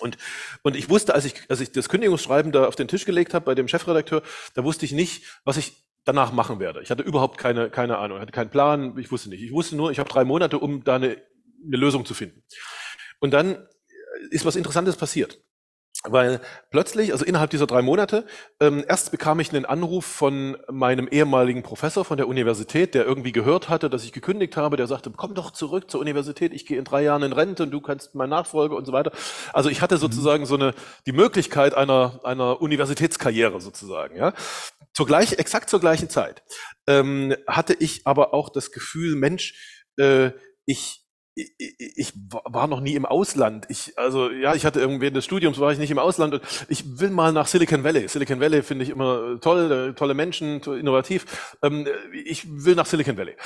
Und, 0.00 0.16
und 0.62 0.76
ich 0.76 0.88
wusste, 0.88 1.14
als 1.14 1.24
ich, 1.24 1.34
als 1.48 1.60
ich 1.60 1.72
das 1.72 1.88
Kündigungsschreiben 1.88 2.52
da 2.52 2.66
auf 2.66 2.76
den 2.76 2.86
Tisch 2.86 3.04
gelegt 3.04 3.34
habe 3.34 3.44
bei 3.44 3.54
dem 3.54 3.66
Chefredakteur, 3.66 4.22
da 4.54 4.62
wusste 4.62 4.84
ich 4.84 4.92
nicht, 4.92 5.24
was 5.44 5.56
ich 5.56 5.87
danach 6.08 6.32
machen 6.32 6.58
werde. 6.58 6.80
Ich 6.82 6.90
hatte 6.90 7.02
überhaupt 7.02 7.38
keine, 7.38 7.70
keine 7.70 7.98
Ahnung, 7.98 8.18
hatte 8.18 8.32
keinen 8.32 8.50
Plan, 8.50 8.96
ich 8.98 9.12
wusste 9.12 9.28
nicht. 9.28 9.42
Ich 9.42 9.52
wusste 9.52 9.76
nur, 9.76 9.90
ich 9.90 9.98
habe 9.98 10.08
drei 10.08 10.24
Monate, 10.24 10.58
um 10.58 10.82
da 10.82 10.96
eine, 10.96 11.22
eine 11.64 11.76
Lösung 11.76 12.06
zu 12.06 12.14
finden. 12.14 12.42
Und 13.20 13.32
dann 13.32 13.68
ist 14.30 14.46
was 14.46 14.56
Interessantes 14.56 14.96
passiert. 14.96 15.38
Weil 16.04 16.40
plötzlich, 16.70 17.12
also 17.12 17.24
innerhalb 17.24 17.50
dieser 17.50 17.66
drei 17.66 17.82
Monate, 17.82 18.24
ähm, 18.60 18.84
erst 18.86 19.10
bekam 19.10 19.40
ich 19.40 19.52
einen 19.52 19.64
Anruf 19.64 20.04
von 20.04 20.56
meinem 20.70 21.08
ehemaligen 21.08 21.64
Professor 21.64 22.04
von 22.04 22.16
der 22.16 22.28
Universität, 22.28 22.94
der 22.94 23.04
irgendwie 23.04 23.32
gehört 23.32 23.68
hatte, 23.68 23.90
dass 23.90 24.04
ich 24.04 24.12
gekündigt 24.12 24.56
habe. 24.56 24.76
Der 24.76 24.86
sagte, 24.86 25.10
komm 25.16 25.34
doch 25.34 25.50
zurück 25.50 25.90
zur 25.90 26.00
Universität, 26.00 26.54
ich 26.54 26.66
gehe 26.66 26.78
in 26.78 26.84
drei 26.84 27.02
Jahren 27.02 27.24
in 27.24 27.32
Rente 27.32 27.64
und 27.64 27.72
du 27.72 27.80
kannst 27.80 28.14
mein 28.14 28.30
Nachfolger 28.30 28.76
und 28.76 28.84
so 28.84 28.92
weiter. 28.92 29.10
Also 29.52 29.70
ich 29.70 29.82
hatte 29.82 29.96
mhm. 29.96 30.00
sozusagen 30.00 30.46
so 30.46 30.54
eine 30.54 30.72
die 31.06 31.12
Möglichkeit 31.12 31.74
einer 31.74 32.20
einer 32.22 32.62
Universitätskarriere 32.62 33.60
sozusagen. 33.60 34.16
Ja, 34.16 34.34
zur 34.98 35.06
gleich, 35.06 35.34
exakt 35.34 35.70
zur 35.70 35.78
gleichen 35.78 36.10
Zeit 36.10 36.42
ähm, 36.88 37.36
hatte 37.46 37.72
ich 37.72 38.04
aber 38.04 38.34
auch 38.34 38.48
das 38.48 38.72
Gefühl, 38.72 39.14
Mensch, 39.14 39.84
äh, 39.96 40.32
ich 40.66 41.06
ich 41.38 42.12
war 42.30 42.66
noch 42.66 42.80
nie 42.80 42.94
im 42.94 43.06
Ausland. 43.06 43.66
Ich, 43.68 43.96
also 43.96 44.30
ja, 44.30 44.54
ich 44.54 44.64
hatte 44.64 44.80
irgendwie 44.80 45.10
des 45.10 45.24
Studiums 45.24 45.58
war 45.58 45.72
ich 45.72 45.78
nicht 45.78 45.90
im 45.90 45.98
Ausland 45.98 46.34
und 46.34 46.42
ich 46.68 46.98
will 46.98 47.10
mal 47.10 47.32
nach 47.32 47.46
Silicon 47.46 47.84
Valley. 47.84 48.08
Silicon 48.08 48.40
Valley 48.40 48.62
finde 48.62 48.84
ich 48.84 48.90
immer 48.90 49.40
toll, 49.40 49.94
tolle 49.96 50.14
Menschen, 50.14 50.60
innovativ. 50.60 51.56
Ähm, 51.62 51.86
ich 52.12 52.46
will 52.64 52.74
nach 52.74 52.86
Silicon 52.86 53.16
Valley. 53.16 53.36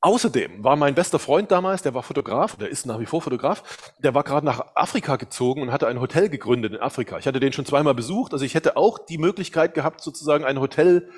Außerdem 0.00 0.62
war 0.62 0.76
mein 0.76 0.94
bester 0.94 1.18
Freund 1.18 1.50
damals, 1.50 1.82
der 1.82 1.92
war 1.92 2.04
Fotograf, 2.04 2.54
der 2.54 2.68
ist 2.68 2.86
nach 2.86 3.00
wie 3.00 3.06
vor 3.06 3.20
Fotograf, 3.20 3.92
der 3.98 4.14
war 4.14 4.22
gerade 4.22 4.46
nach 4.46 4.76
Afrika 4.76 5.16
gezogen 5.16 5.60
und 5.62 5.72
hatte 5.72 5.88
ein 5.88 6.00
Hotel 6.00 6.28
gegründet 6.28 6.74
in 6.74 6.80
Afrika. 6.80 7.18
Ich 7.18 7.26
hatte 7.26 7.40
den 7.40 7.52
schon 7.52 7.66
zweimal 7.66 7.94
besucht, 7.94 8.32
also 8.32 8.44
ich 8.44 8.54
hätte 8.54 8.76
auch 8.76 8.98
die 8.98 9.18
Möglichkeit 9.18 9.74
gehabt, 9.74 10.00
sozusagen 10.00 10.44
ein 10.44 10.60
Hotel 10.60 11.10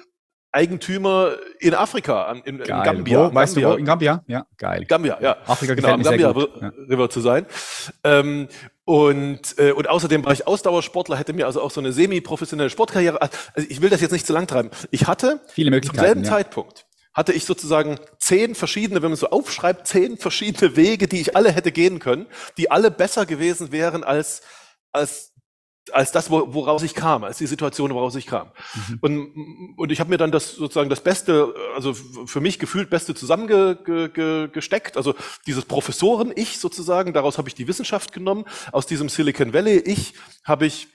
Eigentümer 0.52 1.36
in 1.60 1.74
Afrika, 1.74 2.32
in, 2.32 2.58
in 2.58 2.64
Gambia. 2.64 3.30
Wo, 3.30 3.34
weißt 3.34 3.54
Gambia. 3.54 3.68
du 3.68 3.74
wo? 3.74 3.78
In 3.78 3.84
Gambia? 3.84 4.24
Ja, 4.26 4.46
geil. 4.58 4.84
Gambia, 4.84 5.18
ja. 5.20 5.36
Afrika 5.46 5.74
genau, 5.74 5.90
am 5.90 6.02
Gambia 6.02 6.30
River 6.30 7.08
zu 7.08 7.20
sein. 7.20 7.46
Ähm, 8.02 8.48
und, 8.84 9.58
äh, 9.58 9.70
und 9.70 9.88
außerdem 9.88 10.24
war 10.24 10.32
ich 10.32 10.46
Ausdauersportler, 10.48 11.16
hätte 11.16 11.32
mir 11.32 11.46
also 11.46 11.62
auch 11.62 11.70
so 11.70 11.80
eine 11.80 11.92
semi-professionelle 11.92 12.70
Sportkarriere. 12.70 13.22
Also 13.22 13.32
ich 13.68 13.80
will 13.80 13.90
das 13.90 14.00
jetzt 14.00 14.10
nicht 14.12 14.26
zu 14.26 14.32
lang 14.32 14.48
treiben. 14.48 14.70
Ich 14.90 15.06
hatte 15.06 15.40
Viele 15.52 15.70
Möglichkeiten, 15.70 15.98
zum 15.98 16.06
selben 16.06 16.24
ja. 16.24 16.30
Zeitpunkt 16.30 16.86
hatte 17.12 17.32
ich 17.32 17.44
sozusagen 17.44 17.98
zehn 18.18 18.54
verschiedene, 18.54 19.02
wenn 19.02 19.10
man 19.10 19.16
so 19.16 19.30
aufschreibt, 19.30 19.86
zehn 19.86 20.16
verschiedene 20.16 20.76
Wege, 20.76 21.08
die 21.08 21.20
ich 21.20 21.36
alle 21.36 21.50
hätte 21.50 21.72
gehen 21.72 21.98
können, 21.98 22.26
die 22.56 22.70
alle 22.70 22.90
besser 22.90 23.26
gewesen 23.26 23.72
wären 23.72 24.04
als 24.04 24.42
als 24.92 25.29
als 25.92 26.12
das, 26.12 26.30
woraus 26.30 26.82
ich 26.82 26.94
kam, 26.94 27.24
als 27.24 27.38
die 27.38 27.46
Situation, 27.46 27.92
woraus 27.92 28.14
ich 28.14 28.26
kam. 28.26 28.48
Mhm. 28.74 28.98
Und, 29.00 29.74
und 29.76 29.92
ich 29.92 30.00
habe 30.00 30.10
mir 30.10 30.18
dann 30.18 30.30
das 30.30 30.54
sozusagen 30.54 30.90
das 30.90 31.00
Beste, 31.00 31.54
also 31.74 31.94
für 31.94 32.40
mich 32.40 32.58
gefühlt 32.58 32.90
Beste 32.90 33.14
zusammengesteckt. 33.14 34.96
Also 34.96 35.14
dieses 35.46 35.64
Professoren-Ich 35.64 36.58
sozusagen, 36.58 37.12
daraus 37.12 37.38
habe 37.38 37.48
ich 37.48 37.54
die 37.54 37.68
Wissenschaft 37.68 38.12
genommen. 38.12 38.44
Aus 38.72 38.86
diesem 38.86 39.08
Silicon 39.08 39.52
Valley-Ich 39.52 40.14
habe 40.44 40.66
ich 40.66 40.88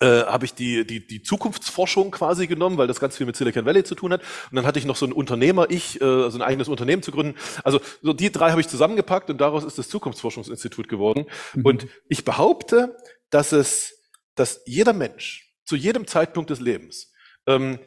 äh, 0.00 0.24
habe 0.24 0.46
ich 0.46 0.54
die, 0.54 0.86
die, 0.86 1.06
die 1.06 1.22
Zukunftsforschung 1.22 2.10
quasi 2.10 2.46
genommen, 2.46 2.78
weil 2.78 2.86
das 2.86 3.00
ganz 3.00 3.18
viel 3.18 3.26
mit 3.26 3.36
Silicon 3.36 3.66
Valley 3.66 3.84
zu 3.84 3.94
tun 3.94 4.12
hat. 4.12 4.22
Und 4.50 4.56
dann 4.56 4.64
hatte 4.64 4.78
ich 4.78 4.86
noch 4.86 4.96
so 4.96 5.04
ein 5.04 5.12
Unternehmer-Ich, 5.12 6.00
äh, 6.00 6.04
also 6.04 6.38
ein 6.38 6.42
eigenes 6.42 6.68
Unternehmen 6.68 7.02
zu 7.02 7.12
gründen. 7.12 7.34
Also 7.64 7.80
so 8.00 8.14
die 8.14 8.32
drei 8.32 8.50
habe 8.50 8.62
ich 8.62 8.68
zusammengepackt 8.68 9.28
und 9.28 9.38
daraus 9.42 9.62
ist 9.62 9.76
das 9.76 9.90
Zukunftsforschungsinstitut 9.90 10.88
geworden. 10.88 11.26
Mhm. 11.54 11.66
Und 11.66 11.86
ich 12.08 12.24
behaupte, 12.24 12.96
dass 13.28 13.52
es 13.52 13.99
dass 14.40 14.62
jeder 14.66 14.92
Mensch 14.92 15.54
zu 15.64 15.76
jedem 15.76 16.06
Zeitpunkt 16.06 16.50
des 16.50 16.60
Lebens 16.60 17.12
ähm, 17.46 17.78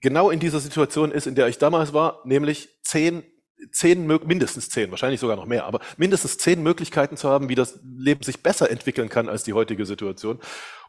genau 0.00 0.30
in 0.30 0.40
dieser 0.40 0.60
Situation 0.60 1.12
ist, 1.12 1.26
in 1.26 1.34
der 1.34 1.48
ich 1.48 1.58
damals 1.58 1.92
war, 1.92 2.20
nämlich 2.24 2.68
zehn 2.82 3.22
zehn, 3.70 4.06
mindestens 4.06 4.68
zehn, 4.68 4.90
wahrscheinlich 4.90 5.20
sogar 5.20 5.36
noch 5.36 5.46
mehr, 5.46 5.64
aber 5.64 5.80
mindestens 5.96 6.36
zehn 6.38 6.62
Möglichkeiten 6.62 7.16
zu 7.16 7.28
haben, 7.28 7.48
wie 7.48 7.54
das 7.54 7.78
Leben 7.82 8.22
sich 8.22 8.42
besser 8.42 8.70
entwickeln 8.70 9.08
kann 9.08 9.28
als 9.28 9.44
die 9.44 9.52
heutige 9.52 9.86
Situation. 9.86 10.38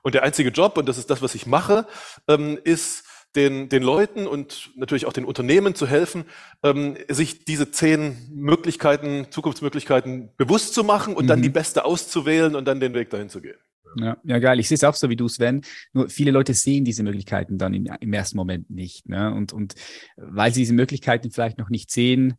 Und 0.02 0.16
der 0.16 0.24
einzige 0.24 0.50
Job, 0.50 0.78
und 0.78 0.90
das 0.90 0.98
ist 0.98 1.10
das, 1.10 1.22
was 1.22 1.36
ich 1.36 1.46
mache, 1.46 1.88
ähm, 2.28 2.60
ist, 2.64 3.06
den, 3.36 3.70
den 3.70 3.84
Leuten 3.84 4.28
und 4.28 4.72
natürlich 4.76 5.06
auch 5.06 5.14
den 5.14 5.26
Unternehmen 5.26 5.76
zu 5.76 5.88
helfen, 5.88 6.26
ähm, 6.64 6.98
sich 7.10 7.44
diese 7.46 7.70
zehn 7.70 8.30
Möglichkeiten, 8.34 9.28
Zukunftsmöglichkeiten 9.30 10.32
bewusst 10.38 10.74
zu 10.74 10.84
machen 10.84 11.16
und 11.16 11.26
mhm. 11.26 11.30
dann 11.30 11.42
die 11.42 11.50
beste 11.50 11.86
auszuwählen 11.86 12.56
und 12.56 12.66
dann 12.66 12.80
den 12.80 12.94
Weg 12.94 13.10
dahin 13.10 13.30
zu 13.30 13.42
gehen. 13.42 13.58
Ja, 13.98 14.18
ja, 14.24 14.40
geil. 14.40 14.60
Ich 14.60 14.68
sehe 14.68 14.76
es 14.76 14.84
auch 14.84 14.96
so 14.96 15.10
wie 15.10 15.16
du, 15.16 15.28
Sven. 15.28 15.62
Nur 15.94 16.10
viele 16.10 16.32
Leute 16.32 16.54
sehen 16.54 16.86
diese 16.86 17.04
Möglichkeiten 17.04 17.58
dann 17.58 17.74
im, 17.74 17.90
im 18.00 18.14
ersten 18.14 18.38
Moment 18.38 18.70
nicht. 18.70 19.08
Ne? 19.08 19.34
Und, 19.34 19.54
und 19.54 19.76
weil 20.18 20.54
sie 20.54 20.62
diese 20.62 20.74
Möglichkeiten 20.74 21.32
vielleicht 21.32 21.58
noch 21.58 21.70
nicht 21.70 21.92
sehen, 21.92 22.36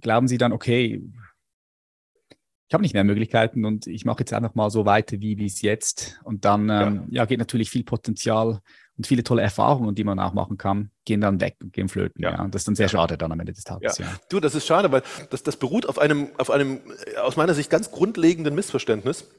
glauben 0.00 0.28
sie 0.28 0.38
dann, 0.38 0.52
okay, 0.52 1.02
ich 2.68 2.74
habe 2.74 2.82
nicht 2.82 2.94
mehr 2.94 3.04
Möglichkeiten 3.04 3.64
und 3.64 3.86
ich 3.86 4.04
mache 4.04 4.20
jetzt 4.20 4.32
einfach 4.32 4.54
mal 4.54 4.70
so 4.70 4.86
weiter 4.86 5.20
wie 5.20 5.44
es 5.44 5.62
jetzt. 5.62 6.18
Und 6.24 6.44
dann 6.44 6.62
ähm, 6.62 6.68
ja. 6.68 7.04
ja. 7.10 7.24
geht 7.26 7.38
natürlich 7.38 7.70
viel 7.70 7.84
Potenzial 7.84 8.60
und 8.96 9.06
viele 9.06 9.22
tolle 9.22 9.42
Erfahrungen, 9.42 9.94
die 9.94 10.04
man 10.04 10.18
auch 10.18 10.32
machen 10.32 10.56
kann, 10.56 10.90
gehen 11.04 11.20
dann 11.20 11.40
weg 11.40 11.56
und 11.62 11.72
gehen 11.72 11.88
flöten. 11.88 12.22
Ja. 12.22 12.32
ja. 12.32 12.42
Und 12.42 12.54
das 12.54 12.62
ist 12.62 12.68
dann 12.68 12.74
sehr 12.74 12.88
schade 12.88 13.18
dann 13.18 13.32
am 13.32 13.40
Ende 13.40 13.52
des 13.52 13.64
Tages. 13.64 13.98
Ja. 13.98 14.06
Du, 14.28 14.40
das 14.40 14.54
ist 14.54 14.66
schade, 14.66 14.90
weil 14.92 15.02
das, 15.30 15.42
das 15.42 15.56
beruht 15.56 15.86
auf 15.86 15.98
einem, 15.98 16.28
auf 16.38 16.50
einem 16.50 16.80
aus 17.22 17.36
meiner 17.36 17.54
Sicht 17.54 17.70
ganz 17.70 17.90
grundlegenden 17.90 18.54
Missverständnis 18.54 19.30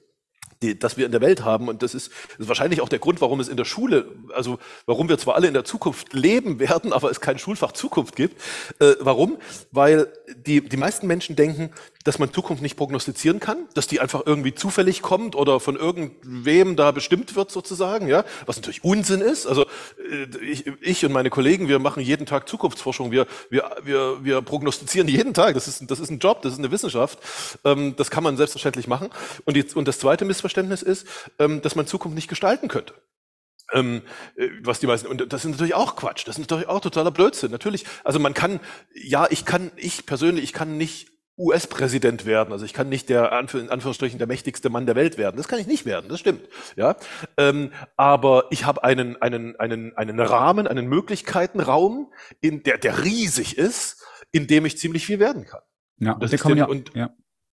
die, 0.62 0.78
das 0.78 0.98
wir 0.98 1.06
in 1.06 1.12
der 1.12 1.22
Welt 1.22 1.44
haben. 1.44 1.68
Und 1.68 1.84
das 1.84 1.94
ist, 1.94 2.12
ist, 2.38 2.48
wahrscheinlich 2.48 2.82
auch 2.82 2.90
der 2.90 3.00
Grund, 3.00 3.22
warum 3.22 3.40
es 3.40 3.48
in 3.48 3.58
der 3.58 3.66
Schule, 3.66 4.12
also 4.34 4.60
warum 4.86 5.10
wir 5.10 5.18
zwar 5.18 5.36
alle 5.36 5.48
in 5.48 5.54
der 5.54 5.66
Zukunft 5.66 6.14
leben 6.14 6.60
werden, 6.60 6.94
aber 6.94 7.12
es 7.12 7.22
kein 7.22 7.40
Schulfach 7.40 7.72
Zukunft 7.74 8.16
gibt. 8.16 8.42
Äh, 8.80 8.94
warum? 9.00 9.38
Weil 9.72 10.08
die, 10.36 10.62
die 10.62 10.78
meisten 10.78 11.08
Menschen 11.08 11.36
denken, 11.36 11.72
dass 12.06 12.20
man 12.20 12.32
Zukunft 12.32 12.62
nicht 12.62 12.78
prognostizieren 12.78 13.40
kann, 13.40 13.68
dass 13.74 13.88
die 13.88 14.00
einfach 14.00 14.22
irgendwie 14.26 14.54
zufällig 14.54 15.02
kommt 15.02 15.36
oder 15.36 15.60
von 15.60 15.76
irgendwem 15.76 16.76
da 16.76 16.92
bestimmt 16.92 17.36
wird 17.36 17.52
sozusagen, 17.52 18.08
ja, 18.08 18.24
was 18.46 18.58
natürlich 18.58 18.84
Unsinn 18.84 19.22
ist. 19.22 19.48
Also 19.48 19.64
äh, 19.64 20.28
ich, 20.46 20.68
ich 20.82 21.04
und 21.04 21.12
meine 21.12 21.32
Kollegen, 21.32 21.68
wir 21.68 21.80
machen 21.80 22.02
jeden 22.02 22.28
Tag 22.28 22.48
Zukunftsforschung, 22.48 23.12
wir, 23.12 23.26
wir, 23.50 23.76
wir, 23.84 24.24
wir 24.24 24.42
prognostizieren 24.44 25.08
jeden 25.08 25.34
Tag, 25.34 25.56
das 25.56 25.68
ist, 25.68 25.90
das 25.90 26.00
ist 26.00 26.12
ein 26.12 26.20
Job, 26.20 26.44
das 26.44 26.54
ist 26.54 26.60
eine 26.60 26.72
Wissenschaft, 26.72 27.20
ähm, 27.66 27.96
das 27.98 28.12
kann 28.12 28.24
man 28.24 28.38
selbstverständlich 28.38 28.88
machen. 28.88 29.10
Und, 29.46 29.58
die, 29.58 29.66
und 29.74 29.88
das 29.88 29.98
zweite 29.98 30.26
Missverständnis 30.26 30.84
ist, 30.84 31.08
ähm, 31.40 31.64
dass 31.64 31.76
man 31.76 31.88
Zukunft 31.88 32.16
nicht 32.16 32.28
gestalten 32.28 32.68
könnte. 32.68 32.94
Ähm, 33.74 34.04
äh, 34.36 34.50
was 34.62 34.80
die 34.80 34.86
meisten, 34.86 35.08
und 35.08 35.34
das 35.34 35.44
ist 35.44 35.50
natürlich 35.50 35.74
auch 35.74 35.96
Quatsch, 35.96 36.28
das 36.28 36.36
ist 36.36 36.42
natürlich 36.42 36.70
auch 36.70 36.82
totaler 36.82 37.10
Blödsinn. 37.10 37.50
Natürlich, 37.50 37.84
also 38.04 38.20
man 38.20 38.36
kann, 38.36 38.60
ja, 38.94 39.26
ich 39.32 39.44
kann, 39.44 39.72
ich 39.76 40.06
persönlich, 40.06 40.44
ich 40.44 40.54
kann 40.54 40.78
nicht 40.78 41.15
US-Präsident 41.38 42.26
werden. 42.26 42.52
Also 42.52 42.66
ich 42.66 42.74
kann 42.74 42.90
nicht 42.90 43.10
der, 43.10 43.32
in 43.54 43.70
Anführungsstrichen, 43.70 44.18
der 44.18 44.28
mächtigste 44.28 44.70
Mann 44.70 44.86
der 44.86 44.96
Welt 44.96 45.18
werden. 45.18 45.38
Das 45.38 45.48
kann 45.48 45.60
ich 45.60 45.68
nicht 45.68 45.86
werden, 45.86 46.10
das 46.10 46.20
stimmt. 46.20 46.48
Ja, 46.76 46.96
ähm, 47.38 47.72
aber 47.98 48.46
ich 48.52 48.66
habe 48.66 48.84
einen, 48.84 49.22
einen, 49.22 49.56
einen, 49.58 49.96
einen 49.98 50.20
Rahmen, 50.20 50.68
einen 50.68 50.88
Möglichkeitenraum, 50.88 52.12
in 52.40 52.64
der, 52.64 52.78
der 52.78 53.04
riesig 53.04 53.58
ist, 53.58 54.06
in 54.32 54.48
dem 54.48 54.66
ich 54.66 54.78
ziemlich 54.78 55.06
viel 55.06 55.20
werden 55.20 55.46
kann. 55.46 55.62
Ja, 56.00 56.16
das 56.16 56.34
ist 56.34 56.46
den, 56.46 56.58
ja, 56.58 56.66
und, 56.66 56.94
ja. 56.94 57.14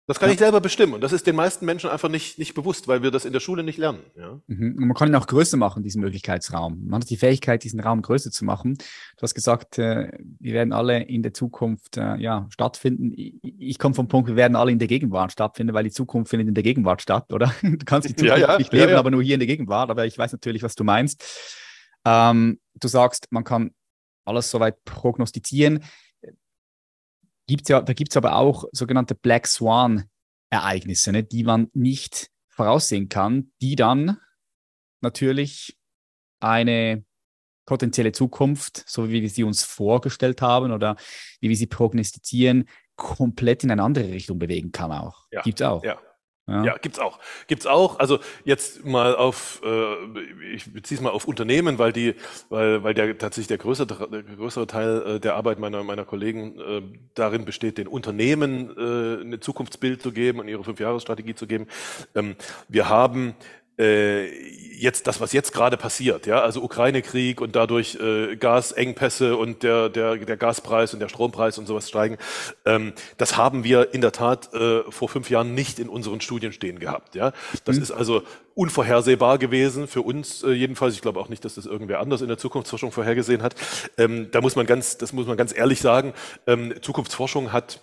Das 0.09 0.19
kann 0.19 0.29
ja. 0.29 0.33
ich 0.33 0.39
selber 0.39 0.59
bestimmen. 0.59 0.95
Und 0.95 1.01
das 1.01 1.13
ist 1.13 1.27
den 1.27 1.35
meisten 1.35 1.67
Menschen 1.67 1.87
einfach 1.87 2.09
nicht, 2.09 2.39
nicht 2.39 2.55
bewusst, 2.55 2.87
weil 2.87 3.03
wir 3.03 3.11
das 3.11 3.25
in 3.25 3.31
der 3.31 3.39
Schule 3.39 3.61
nicht 3.61 3.77
lernen. 3.77 3.99
Ja? 4.17 4.41
Mhm. 4.47 4.75
Und 4.75 4.87
man 4.87 4.95
kann 4.95 5.07
ihn 5.07 5.13
auch 5.13 5.27
größer 5.27 5.55
machen, 5.55 5.83
diesen 5.83 6.01
Möglichkeitsraum. 6.01 6.83
Man 6.87 7.01
hat 7.01 7.11
die 7.11 7.15
Fähigkeit, 7.15 7.63
diesen 7.63 7.79
Raum 7.79 8.01
größer 8.01 8.31
zu 8.31 8.43
machen. 8.43 8.73
Du 8.73 9.21
hast 9.21 9.35
gesagt, 9.35 9.77
äh, 9.77 10.11
wir 10.39 10.53
werden 10.53 10.73
alle 10.73 11.03
in 11.03 11.21
der 11.21 11.35
Zukunft 11.35 11.97
äh, 11.97 12.15
ja, 12.15 12.47
stattfinden. 12.49 13.13
Ich, 13.15 13.35
ich 13.43 13.77
komme 13.77 13.93
vom 13.93 14.07
Punkt, 14.07 14.27
wir 14.27 14.35
werden 14.35 14.55
alle 14.55 14.71
in 14.71 14.79
der 14.79 14.87
Gegenwart 14.87 15.31
stattfinden, 15.31 15.75
weil 15.75 15.83
die 15.83 15.91
Zukunft 15.91 16.31
findet 16.31 16.47
in 16.47 16.55
der 16.55 16.63
Gegenwart 16.63 17.03
statt, 17.03 17.31
oder? 17.31 17.53
Du 17.61 17.85
kannst 17.85 18.09
die 18.09 18.15
Zukunft 18.15 18.39
ja, 18.47 18.57
nicht 18.57 18.73
leben, 18.73 18.95
aber 18.95 19.11
nur 19.11 19.21
hier 19.21 19.35
in 19.35 19.41
der 19.41 19.47
Gegenwart. 19.47 19.91
Aber 19.91 20.07
ich 20.07 20.17
weiß 20.17 20.31
natürlich, 20.31 20.63
was 20.63 20.73
du 20.73 20.83
meinst. 20.83 21.23
Ähm, 22.03 22.59
du 22.73 22.87
sagst, 22.87 23.27
man 23.29 23.43
kann 23.43 23.75
alles 24.25 24.49
soweit 24.49 24.83
prognostizieren 24.85 25.83
gibt's 27.55 27.69
ja, 27.69 27.81
da 27.81 27.93
gibt 27.93 28.11
es 28.11 28.17
aber 28.17 28.35
auch 28.35 28.65
sogenannte 28.71 29.15
Black 29.15 29.47
Swan-Ereignisse, 29.47 31.11
ne, 31.11 31.23
die 31.23 31.43
man 31.43 31.69
nicht 31.73 32.29
voraussehen 32.49 33.09
kann, 33.09 33.51
die 33.61 33.75
dann 33.75 34.17
natürlich 35.01 35.77
eine 36.39 37.03
potenzielle 37.65 38.11
Zukunft, 38.11 38.83
so 38.87 39.09
wie 39.09 39.21
wir 39.21 39.29
sie 39.29 39.43
uns 39.43 39.63
vorgestellt 39.63 40.41
haben 40.41 40.71
oder 40.71 40.95
wie 41.39 41.49
wir 41.49 41.55
sie 41.55 41.67
prognostizieren, 41.67 42.67
komplett 42.95 43.63
in 43.63 43.71
eine 43.71 43.83
andere 43.83 44.09
Richtung 44.09 44.39
bewegen 44.39 44.71
kann 44.71 44.91
auch. 44.91 45.27
Ja, 45.31 45.41
Gibt 45.41 45.61
es 45.61 45.67
auch. 45.67 45.83
Ja. 45.83 45.99
Ja. 46.49 46.63
ja, 46.63 46.77
gibt's 46.77 46.99
auch. 46.99 47.19
Gibt's 47.47 47.65
auch. 47.65 47.99
Also 47.99 48.19
jetzt 48.43 48.85
mal 48.85 49.15
auf, 49.15 49.61
äh, 49.63 50.53
ich 50.53 50.71
beziehe 50.73 50.97
es 50.97 51.03
mal 51.03 51.11
auf 51.11 51.25
Unternehmen, 51.25 51.77
weil 51.77 51.93
die, 51.93 52.15
weil, 52.49 52.83
weil 52.83 52.93
der 52.93 53.17
tatsächlich 53.17 53.47
der 53.47 53.57
größere, 53.57 54.09
der 54.09 54.23
größere 54.23 54.67
Teil 54.67 55.03
äh, 55.05 55.19
der 55.19 55.35
Arbeit 55.35 55.59
meiner 55.59 55.83
meiner 55.83 56.05
Kollegen 56.05 56.59
äh, 56.59 56.81
darin 57.13 57.45
besteht, 57.45 57.77
den 57.77 57.87
Unternehmen 57.87 58.69
äh, 58.77 59.21
eine 59.21 59.39
Zukunftsbild 59.39 60.01
zu 60.01 60.11
geben 60.11 60.39
und 60.39 60.47
ihre 60.47 60.63
Fünfjahresstrategie 60.63 61.35
zu 61.35 61.47
geben. 61.47 61.67
Ähm, 62.15 62.35
wir 62.67 62.89
haben 62.89 63.35
jetzt 64.79 65.07
das, 65.07 65.19
was 65.19 65.33
jetzt 65.33 65.51
gerade 65.53 65.77
passiert, 65.77 66.25
ja, 66.25 66.41
also 66.41 66.61
Ukraine-Krieg 66.63 67.41
und 67.41 67.55
dadurch 67.55 67.95
äh, 67.95 68.35
Gasengpässe 68.35 69.35
und 69.35 69.63
der, 69.63 69.89
der, 69.89 70.17
der 70.17 70.37
Gaspreis 70.37 70.93
und 70.93 70.99
der 70.99 71.09
Strompreis 71.09 71.57
und 71.57 71.65
sowas 71.65 71.89
steigen, 71.89 72.17
ähm, 72.65 72.93
das 73.17 73.37
haben 73.37 73.63
wir 73.63 73.93
in 73.93 74.01
der 74.01 74.11
Tat 74.11 74.53
äh, 74.53 74.83
vor 74.89 75.09
fünf 75.09 75.29
Jahren 75.29 75.53
nicht 75.53 75.79
in 75.79 75.89
unseren 75.89 76.21
Studien 76.21 76.53
stehen 76.53 76.79
gehabt. 76.79 77.15
Ja, 77.15 77.33
das 77.65 77.77
mhm. 77.77 77.83
ist 77.83 77.91
also 77.91 78.23
unvorhersehbar 78.55 79.37
gewesen 79.37 79.87
für 79.87 80.01
uns 80.01 80.43
äh, 80.43 80.51
jedenfalls. 80.51 80.95
Ich 80.95 81.01
glaube 81.01 81.19
auch 81.19 81.29
nicht, 81.29 81.45
dass 81.45 81.55
das 81.55 81.65
irgendwer 81.65 81.99
anders 81.99 82.21
in 82.21 82.27
der 82.27 82.37
Zukunftsforschung 82.37 82.91
vorhergesehen 82.91 83.41
hat. 83.41 83.55
Ähm, 83.97 84.29
da 84.31 84.41
muss 84.41 84.55
man 84.55 84.65
ganz, 84.65 84.97
das 84.97 85.13
muss 85.13 85.27
man 85.27 85.37
ganz 85.37 85.55
ehrlich 85.55 85.81
sagen. 85.81 86.13
Ähm, 86.47 86.73
Zukunftsforschung 86.81 87.51
hat 87.53 87.81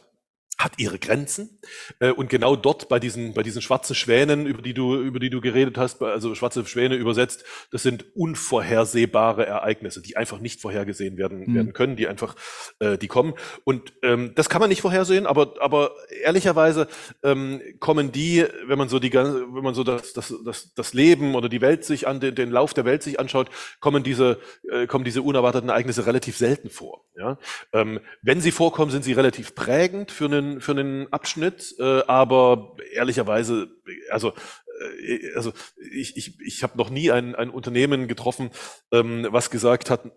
hat 0.59 0.79
ihre 0.79 0.99
Grenzen. 0.99 1.61
Äh, 2.01 2.11
und 2.11 2.31
genau 2.31 2.57
dort 2.57 2.89
bei 2.89 2.99
diesen, 2.99 3.35
bei 3.35 3.43
diesen 3.43 3.61
schwarzen 3.61 3.95
Schwänen, 3.95 4.47
über 4.47 4.63
die 4.63 4.73
du, 4.73 4.97
über 4.97 5.19
die 5.19 5.29
du 5.29 5.41
geredet 5.41 5.77
hast, 5.77 6.03
also 6.03 6.35
schwarze 6.35 6.65
Schwäne 6.65 6.95
übersetzt, 6.95 7.45
das 7.71 7.83
sind 7.83 8.07
unvorhersehbare 8.17 9.45
Ereignisse, 9.45 10.01
die 10.01 10.17
einfach 10.17 10.41
nicht 10.41 10.61
vorhergesehen 10.61 11.19
werden, 11.19 11.41
mhm. 11.47 11.55
werden 11.55 11.73
können, 11.75 11.97
die 11.97 12.09
einfach, 12.09 12.37
äh, 12.79 12.97
die 12.97 13.09
kommen. 13.09 13.35
Und 13.65 13.93
ähm, 14.03 14.33
das 14.35 14.49
kann 14.49 14.61
man 14.61 14.71
nicht 14.71 14.81
vorhersehen, 14.81 15.27
aber, 15.27 15.55
aber 15.61 15.93
ehrlicherweise 16.23 16.89
ähm, 17.23 17.61
kommen 17.79 18.13
die, 18.13 18.45
wenn 18.67 18.79
man 18.79 18.89
so 18.89 18.99
die, 18.99 19.13
wenn 19.13 19.63
man 19.63 19.75
so 19.75 19.85
das, 19.85 20.15
das, 20.15 20.35
das, 20.45 20.73
das 20.75 20.95
Leben 20.95 21.35
oder 21.35 21.51
die 21.51 21.61
Welt 21.61 21.85
sich 21.85 22.09
an, 22.09 22.21
den, 22.21 22.35
den 22.35 22.51
Lauf 22.51 22.73
der 22.73 22.87
Welt 22.87 23.03
sich 23.03 23.21
anschaut, 23.21 23.51
kommen 23.81 24.03
diese, 24.03 24.39
äh, 24.71 24.87
kommen 24.87 25.05
diese 25.05 25.21
unerwarteten 25.21 25.69
Ereignisse 25.69 26.07
relativ 26.07 26.39
selten 26.39 26.71
vor. 26.71 27.05
Ja? 27.17 27.39
Ähm, 27.73 28.01
wenn 28.23 28.41
sie 28.41 28.53
vorkommen, 28.53 28.91
sind 28.91 29.05
sie 29.05 29.13
relativ 29.13 29.55
prägend 29.55 30.11
für 30.11 30.25
einen 30.27 30.46
einen, 30.47 30.61
für 30.61 30.73
einen 30.73 31.13
Abschnitt, 31.13 31.75
äh, 31.79 32.03
aber 32.07 32.77
ehrlicherweise, 32.93 33.69
also 34.11 34.33
äh, 34.81 35.35
also 35.35 35.53
ich, 35.91 36.17
ich, 36.17 36.41
ich 36.41 36.63
habe 36.63 36.77
noch 36.77 36.91
nie 36.91 37.11
ein, 37.11 37.35
ein 37.35 37.51
Unternehmen 37.51 38.09
getroffen, 38.09 38.51
ähm, 38.93 39.27
was 39.31 39.51
gesagt 39.51 39.91
hat, 39.91 40.11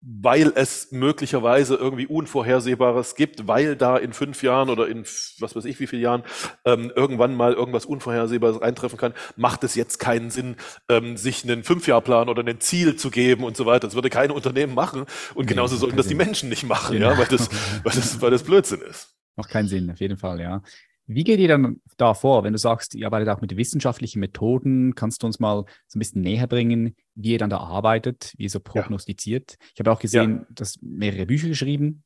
weil 0.00 0.52
es 0.54 0.90
möglicherweise 0.90 1.76
irgendwie 1.76 2.06
Unvorhersehbares 2.06 3.14
gibt, 3.14 3.46
weil 3.46 3.76
da 3.76 3.96
in 3.96 4.12
fünf 4.12 4.42
Jahren 4.42 4.70
oder 4.70 4.88
in 4.88 5.04
was 5.38 5.54
weiß 5.54 5.64
ich 5.64 5.80
wie 5.80 5.86
viele 5.86 6.02
Jahren 6.02 6.22
ähm, 6.64 6.92
irgendwann 6.94 7.34
mal 7.34 7.52
irgendwas 7.52 7.86
Unvorhersehbares 7.86 8.60
eintreffen 8.60 8.98
kann, 8.98 9.14
macht 9.36 9.64
es 9.64 9.74
jetzt 9.74 9.98
keinen 9.98 10.30
Sinn, 10.30 10.56
ähm, 10.88 11.16
sich 11.16 11.44
einen 11.44 11.64
Fünfjahrplan 11.64 12.28
oder 12.28 12.44
ein 12.44 12.60
Ziel 12.60 12.96
zu 12.96 13.10
geben 13.10 13.44
und 13.44 13.56
so 13.56 13.66
weiter. 13.66 13.86
Das 13.86 13.94
würde 13.94 14.10
kein 14.10 14.30
Unternehmen 14.30 14.74
machen 14.74 15.06
und 15.34 15.46
genauso 15.46 15.76
sollten 15.76 15.96
das 15.96 16.08
die 16.08 16.14
Menschen 16.14 16.48
nicht 16.48 16.64
machen, 16.64 16.96
ja, 16.96 17.12
ja 17.12 17.18
weil, 17.18 17.26
das, 17.26 17.48
weil, 17.82 17.92
das, 17.92 18.20
weil 18.20 18.30
das 18.30 18.42
Blödsinn 18.42 18.80
ist. 18.80 19.17
Macht 19.38 19.50
keinen 19.50 19.68
Sinn, 19.68 19.88
auf 19.88 20.00
jeden 20.00 20.16
Fall, 20.16 20.40
ja. 20.40 20.62
Wie 21.06 21.22
geht 21.22 21.38
ihr 21.38 21.46
dann 21.46 21.80
da 21.96 22.12
vor, 22.12 22.42
wenn 22.42 22.52
du 22.52 22.58
sagst, 22.58 22.96
ihr 22.96 23.06
arbeitet 23.06 23.28
auch 23.28 23.40
mit 23.40 23.56
wissenschaftlichen 23.56 24.18
Methoden? 24.18 24.96
Kannst 24.96 25.22
du 25.22 25.28
uns 25.28 25.38
mal 25.38 25.64
so 25.86 25.96
ein 25.96 26.00
bisschen 26.00 26.22
näher 26.22 26.48
bringen, 26.48 26.96
wie 27.14 27.30
ihr 27.32 27.38
dann 27.38 27.48
da 27.48 27.58
arbeitet, 27.58 28.34
wie 28.36 28.42
ihr 28.42 28.50
so 28.50 28.58
prognostiziert? 28.58 29.52
Ja. 29.52 29.66
Ich 29.74 29.80
habe 29.80 29.92
auch 29.92 30.00
gesehen, 30.00 30.40
ja. 30.40 30.46
dass 30.50 30.82
mehrere 30.82 31.24
Bücher 31.24 31.46
geschrieben 31.46 32.02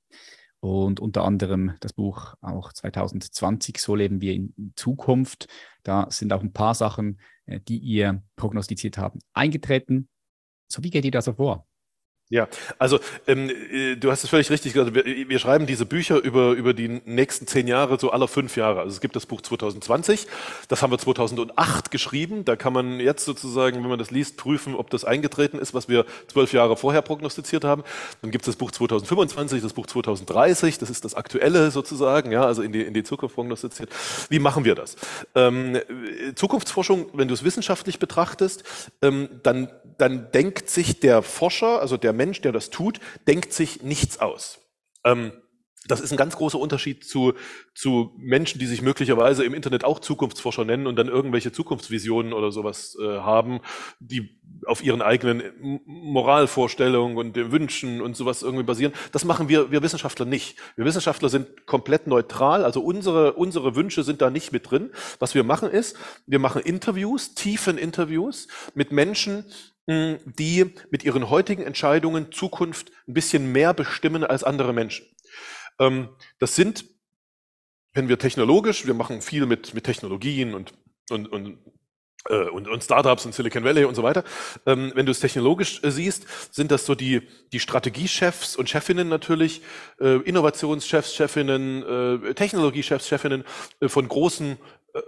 und 0.61 1.01
unter 1.01 1.25
anderem 1.25 1.73
das 1.81 1.95
Buch 1.95 2.35
auch 2.43 2.71
2020, 2.71 3.79
So 3.79 3.97
leben 3.97 4.21
wir 4.21 4.35
in 4.35 4.53
Zukunft. 4.77 5.49
Da 5.85 6.09
sind 6.11 6.31
auch 6.35 6.43
ein 6.43 6.53
paar 6.53 6.75
Sachen, 6.75 7.19
äh, 7.47 7.61
die 7.61 7.79
ihr 7.79 8.23
prognostiziert 8.37 8.99
habt, 8.99 9.17
eingetreten. 9.33 10.11
So, 10.69 10.85
wie 10.85 10.91
geht 10.91 11.07
ihr 11.07 11.11
da 11.11 11.23
so 11.23 11.33
vor? 11.33 11.67
Ja, 12.33 12.49
also 12.79 12.99
ähm, 13.27 13.51
äh, 13.51 13.97
du 13.97 14.11
hast 14.11 14.25
es 14.25 14.31
völlig 14.31 14.49
richtig 14.49 14.73
gesagt. 14.73 14.95
Wir, 14.95 15.05
wir, 15.29 15.39
schreiben 15.39 15.67
diese 15.67 15.85
Bücher 15.85 16.17
über, 16.17 16.53
über 16.53 16.73
die 16.73 16.89
nächsten 16.89 17.47
zehn 17.47 17.69
Jahre, 17.69 17.99
so 18.01 18.11
aller 18.11 18.27
fünf 18.27 18.57
Jahre. 18.57 18.81
Also 18.81 18.95
es 18.95 19.03
gibt 19.03 19.17
das 19.17 19.27
Buch 19.27 19.43
2020, 19.43 20.27
das 20.69 20.81
haben 20.81 20.91
wir 20.91 20.99
2008 20.99 21.91
geschrieben. 21.91 22.47
Da 22.47 22.57
kann 22.57 22.73
man 22.73 23.01
jetzt 23.01 23.27
sozusagen, 23.27 23.83
wenn 23.83 23.91
man 23.91 23.99
das 23.99 24.11
liest, 24.11 24.39
prüfen, 24.39 24.75
ob 24.75 24.89
das 24.89 25.05
eingetreten 25.05 25.59
ist, 25.59 25.75
was 25.75 25.91
wir 25.91 26.07
zwölf 26.27 26.55
Jahre 26.55 26.79
vorher 26.79 27.03
prognostiziert 27.03 27.65
haben. 27.65 27.85
Dann 28.23 28.31
gibt 28.31 28.45
es 28.45 28.47
das 28.47 28.57
Buch 28.57 28.71
2025, 28.71 29.61
das 29.61 29.75
Buch 29.75 29.87
2030, 29.87 30.79
das 30.79 30.89
ist 30.89 31.05
das 31.05 31.13
aktuelle 31.15 31.71
sozusagen, 31.71 32.33
ja, 32.33 32.47
also 32.47 32.63
in 32.63 32.73
die, 32.73 32.81
in 32.81 32.95
die 32.95 33.03
Zukunft 33.03 33.35
prognostiziert. 33.35 33.91
Wie 34.31 34.39
machen 34.39 34.65
wir 34.65 34.75
das? 34.75 34.97
Ähm, 35.35 35.79
Zukunftsforschung, 36.35 37.11
wenn 37.13 37.29
du 37.29 37.35
es 37.35 37.45
wissenschaftlich 37.45 37.99
betrachtest, 37.99 38.65
ähm, 39.03 39.29
dann, 39.43 39.69
dann 39.99 40.31
denkt 40.33 40.71
sich 40.71 40.99
der 40.99 41.21
Forscher, 41.21 41.83
also 41.83 41.99
der 41.99 42.15
Mensch, 42.15 42.22
der 42.31 42.53
das 42.53 42.71
tut, 42.71 43.01
denkt 43.27 43.53
sich 43.53 43.83
nichts 43.83 44.19
aus. 44.19 44.61
Ähm, 45.05 45.33
das 45.89 46.01
ist 46.01 46.13
ein 46.13 46.17
ganz 46.17 46.37
großer 46.37 46.59
Unterschied 46.59 47.05
zu, 47.05 47.35
zu 47.75 48.13
Menschen, 48.17 48.61
die 48.61 48.67
sich 48.67 48.83
möglicherweise 48.83 49.45
im 49.45 49.53
Internet 49.53 49.85
auch 49.85 49.99
Zukunftsforscher 49.99 50.65
nennen 50.65 50.87
und 50.87 50.97
dann 50.97 51.09
irgendwelche 51.09 51.51
Zukunftsvisionen 51.51 52.33
oder 52.33 52.53
sowas 52.53 52.97
äh, 53.03 53.19
haben, 53.19 53.61
die 53.99 54.41
auf 54.67 54.85
ihren 54.85 55.03
eigenen 55.03 55.81
Moralvorstellungen 55.85 57.17
und 57.17 57.35
den 57.35 57.51
Wünschen 57.51 58.01
und 58.01 58.17
sowas 58.17 58.43
irgendwie 58.43 58.63
basieren. 58.63 58.93
Das 59.11 59.25
machen 59.25 59.49
wir, 59.49 59.73
wir 59.73 59.83
Wissenschaftler 59.83 60.25
nicht. 60.25 60.57
Wir 60.77 60.85
Wissenschaftler 60.85 61.29
sind 61.29 61.67
komplett 61.67 62.07
neutral, 62.07 62.65
also 62.65 62.81
unsere, 62.81 63.33
unsere 63.33 63.75
Wünsche 63.75 64.05
sind 64.05 64.23
da 64.23 64.31
nicht 64.31 64.53
mit 64.53 64.71
drin. 64.71 64.93
Was 65.19 65.35
wir 65.35 65.43
machen 65.43 65.69
ist, 65.69 65.97
wir 66.27 66.39
machen 66.39 66.63
Interviews, 66.63 67.35
tiefen 67.35 67.77
Interviews 67.77 68.47
mit 68.75 68.93
Menschen, 68.93 69.47
die 69.87 70.75
mit 70.91 71.05
ihren 71.05 71.29
heutigen 71.29 71.63
Entscheidungen 71.63 72.31
Zukunft 72.31 72.93
ein 73.09 73.15
bisschen 73.15 73.51
mehr 73.51 73.75
bestimmen 73.75 74.25
als 74.25 74.45
andere 74.45 74.73
Menschen. 74.73 75.07
Ähm, 75.79 76.11
das 76.39 76.55
sind, 76.55 76.85
wenn 77.93 78.09
wir 78.09 78.19
technologisch, 78.19 78.87
wir 78.87 78.95
machen 78.95 79.21
viel 79.23 79.47
mit, 79.47 79.75
mit 79.75 79.85
Technologien 79.85 80.55
und, 80.55 80.73
und, 81.11 81.27
und 81.27 81.59
äh, 82.29 82.49
und, 82.51 82.69
und 82.69 82.85
Startups 82.85 83.27
und 83.27 83.35
Silicon 83.35 83.65
Valley 83.65 83.85
und 83.85 83.97
so 83.97 84.05
weiter. 84.05 84.23
Ähm, 84.65 84.93
wenn 84.95 85.07
du 85.07 85.13
es 85.13 85.19
technologisch 85.19 85.83
äh, 85.83 85.91
siehst, 85.91 86.55
sind 86.55 86.71
das 86.71 86.87
so 86.87 86.95
die, 86.95 87.23
die 87.53 87.59
Strategiechefs 87.59 88.55
und 88.55 88.69
Chefinnen 88.69 89.09
natürlich, 89.09 89.63
äh, 90.01 90.19
Innovationschefs, 90.19 91.15
Chefinnen, 91.15 92.35
Technologiechefs, 92.37 93.09
Chefinnen 93.09 93.45
von 93.85 94.07
großen 94.07 94.57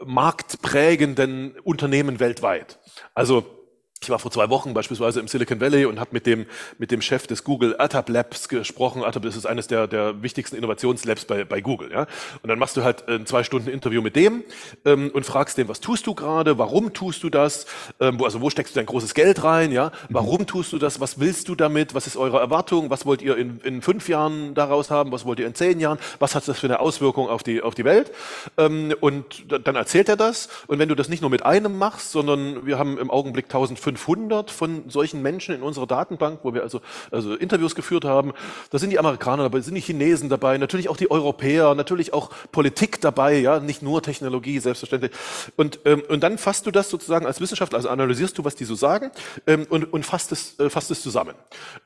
marktprägenden 0.04 1.58
Unternehmen 1.60 2.18
weltweit. 2.18 2.80
Also 3.14 3.63
ich 4.04 4.10
war 4.10 4.18
vor 4.18 4.30
zwei 4.30 4.50
Wochen 4.50 4.74
beispielsweise 4.74 5.20
im 5.20 5.28
Silicon 5.28 5.60
Valley 5.60 5.86
und 5.86 5.98
habe 5.98 6.10
mit 6.12 6.26
dem, 6.26 6.46
mit 6.78 6.90
dem 6.90 7.00
Chef 7.00 7.26
des 7.26 7.42
Google 7.42 7.74
ATAP 7.78 8.08
Labs 8.10 8.48
gesprochen. 8.48 9.02
ATAP 9.02 9.24
ist 9.24 9.46
eines 9.46 9.66
der, 9.66 9.86
der 9.86 10.22
wichtigsten 10.22 10.56
Innovationslabs 10.56 11.24
bei, 11.24 11.44
bei 11.44 11.60
Google. 11.60 11.90
Ja? 11.90 12.06
Und 12.42 12.48
dann 12.48 12.58
machst 12.58 12.76
du 12.76 12.84
halt 12.84 13.08
ein 13.08 13.26
zwei 13.26 13.42
Stunden 13.42 13.70
Interview 13.70 14.02
mit 14.02 14.16
dem 14.16 14.44
ähm, 14.84 15.10
und 15.12 15.24
fragst 15.24 15.58
dem, 15.58 15.68
was 15.68 15.80
tust 15.80 16.06
du 16.06 16.14
gerade, 16.14 16.58
warum 16.58 16.92
tust 16.92 17.22
du 17.22 17.30
das, 17.30 17.66
ähm, 18.00 18.20
wo, 18.20 18.24
also 18.24 18.40
wo 18.40 18.50
steckst 18.50 18.74
du 18.74 18.78
dein 18.78 18.86
großes 18.86 19.14
Geld 19.14 19.42
rein, 19.42 19.72
ja? 19.72 19.90
warum 20.10 20.46
tust 20.46 20.72
du 20.72 20.78
das, 20.78 21.00
was 21.00 21.18
willst 21.18 21.48
du 21.48 21.54
damit, 21.54 21.94
was 21.94 22.06
ist 22.06 22.16
eure 22.16 22.38
Erwartung, 22.38 22.90
was 22.90 23.06
wollt 23.06 23.22
ihr 23.22 23.36
in, 23.36 23.60
in 23.60 23.80
fünf 23.82 24.08
Jahren 24.08 24.54
daraus 24.54 24.90
haben, 24.90 25.12
was 25.12 25.24
wollt 25.24 25.40
ihr 25.40 25.46
in 25.46 25.54
zehn 25.54 25.80
Jahren, 25.80 25.98
was 26.18 26.34
hat 26.34 26.46
das 26.46 26.58
für 26.58 26.66
eine 26.66 26.80
Auswirkung 26.80 27.28
auf 27.28 27.42
die, 27.42 27.62
auf 27.62 27.74
die 27.74 27.84
Welt. 27.84 28.12
Ähm, 28.58 28.94
und 29.00 29.46
dann 29.48 29.76
erzählt 29.76 30.08
er 30.08 30.16
das 30.16 30.48
und 30.66 30.78
wenn 30.78 30.88
du 30.88 30.94
das 30.94 31.08
nicht 31.08 31.22
nur 31.22 31.30
mit 31.30 31.44
einem 31.44 31.78
machst, 31.78 32.12
sondern 32.12 32.66
wir 32.66 32.78
haben 32.78 32.98
im 32.98 33.10
Augenblick 33.10 33.46
1500 33.46 33.93
500 33.96 34.50
von 34.50 34.88
solchen 34.88 35.22
Menschen 35.22 35.54
in 35.54 35.62
unserer 35.62 35.86
Datenbank, 35.86 36.40
wo 36.42 36.54
wir 36.54 36.62
also, 36.62 36.80
also 37.10 37.34
Interviews 37.34 37.74
geführt 37.74 38.04
haben. 38.04 38.32
Da 38.70 38.78
sind 38.78 38.90
die 38.90 38.98
Amerikaner 38.98 39.44
dabei, 39.44 39.60
sind 39.60 39.74
die 39.74 39.80
Chinesen 39.80 40.28
dabei, 40.28 40.58
natürlich 40.58 40.88
auch 40.88 40.96
die 40.96 41.10
Europäer, 41.10 41.74
natürlich 41.74 42.12
auch 42.12 42.30
Politik 42.52 43.00
dabei, 43.00 43.38
ja, 43.38 43.60
nicht 43.60 43.82
nur 43.82 44.02
Technologie, 44.02 44.58
selbstverständlich. 44.58 45.12
Und, 45.56 45.80
ähm, 45.84 46.02
und 46.08 46.22
dann 46.22 46.38
fasst 46.38 46.66
du 46.66 46.70
das 46.70 46.90
sozusagen 46.90 47.26
als 47.26 47.40
Wissenschaftler, 47.40 47.76
also 47.76 47.88
analysierst 47.88 48.36
du, 48.38 48.44
was 48.44 48.54
die 48.54 48.64
so 48.64 48.74
sagen 48.74 49.10
ähm, 49.46 49.66
und, 49.68 49.92
und 49.92 50.04
fasst, 50.04 50.32
es, 50.32 50.58
äh, 50.58 50.70
fasst 50.70 50.90
es 50.90 51.02
zusammen. 51.02 51.34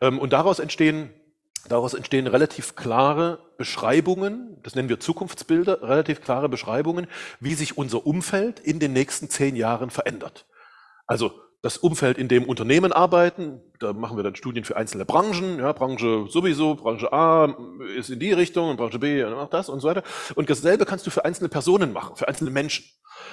Ähm, 0.01 0.19
und 0.19 0.33
daraus 0.33 0.59
entstehen 0.59 1.11
Daraus 1.69 1.93
entstehen 1.93 2.27
relativ 2.27 2.77
klare 2.77 3.41
Beschreibungen, 3.59 4.57
das 4.63 4.75
nennen 4.75 4.89
wir 4.89 5.01
Zukunftsbilder, 5.01 5.83
relativ 5.83 6.23
klare 6.23 6.49
Beschreibungen, 6.49 7.09
wie 7.41 7.55
sich 7.55 7.77
unser 7.77 8.07
Umfeld 8.07 8.59
in 8.61 8.79
den 8.79 8.93
nächsten 8.95 9.29
zehn 9.29 9.55
Jahren 9.55 9.91
verändert. 9.91 10.47
Also 11.07 11.33
das 11.61 11.77
Umfeld, 11.77 12.19
in 12.19 12.29
dem 12.29 12.45
Unternehmen 12.45 12.93
arbeiten. 12.93 13.61
Da 13.81 13.93
machen 13.93 14.17
wir 14.17 14.23
dann 14.23 14.37
Studien 14.37 14.65
für 14.65 14.77
einzelne 14.77 15.05
Branchen. 15.05 15.59
Ja, 15.59 15.73
Branche 15.73 16.27
sowieso, 16.29 16.77
Branche 16.77 17.13
A 17.13 17.57
ist 17.97 18.11
in 18.11 18.21
die 18.21 18.33
Richtung 18.33 18.71
und 18.71 18.77
Branche 18.77 19.01
B 19.01 19.25
macht 19.25 19.53
das 19.53 19.69
und 19.69 19.81
so 19.81 19.89
weiter. 19.89 20.05
Und 20.37 20.49
dasselbe 20.49 20.85
kannst 20.85 21.07
du 21.07 21.11
für 21.11 21.25
einzelne 21.25 21.49
Personen 21.49 21.93
machen, 21.93 22.15
für 22.17 22.29
einzelne 22.29 22.51
Menschen. 22.51 22.85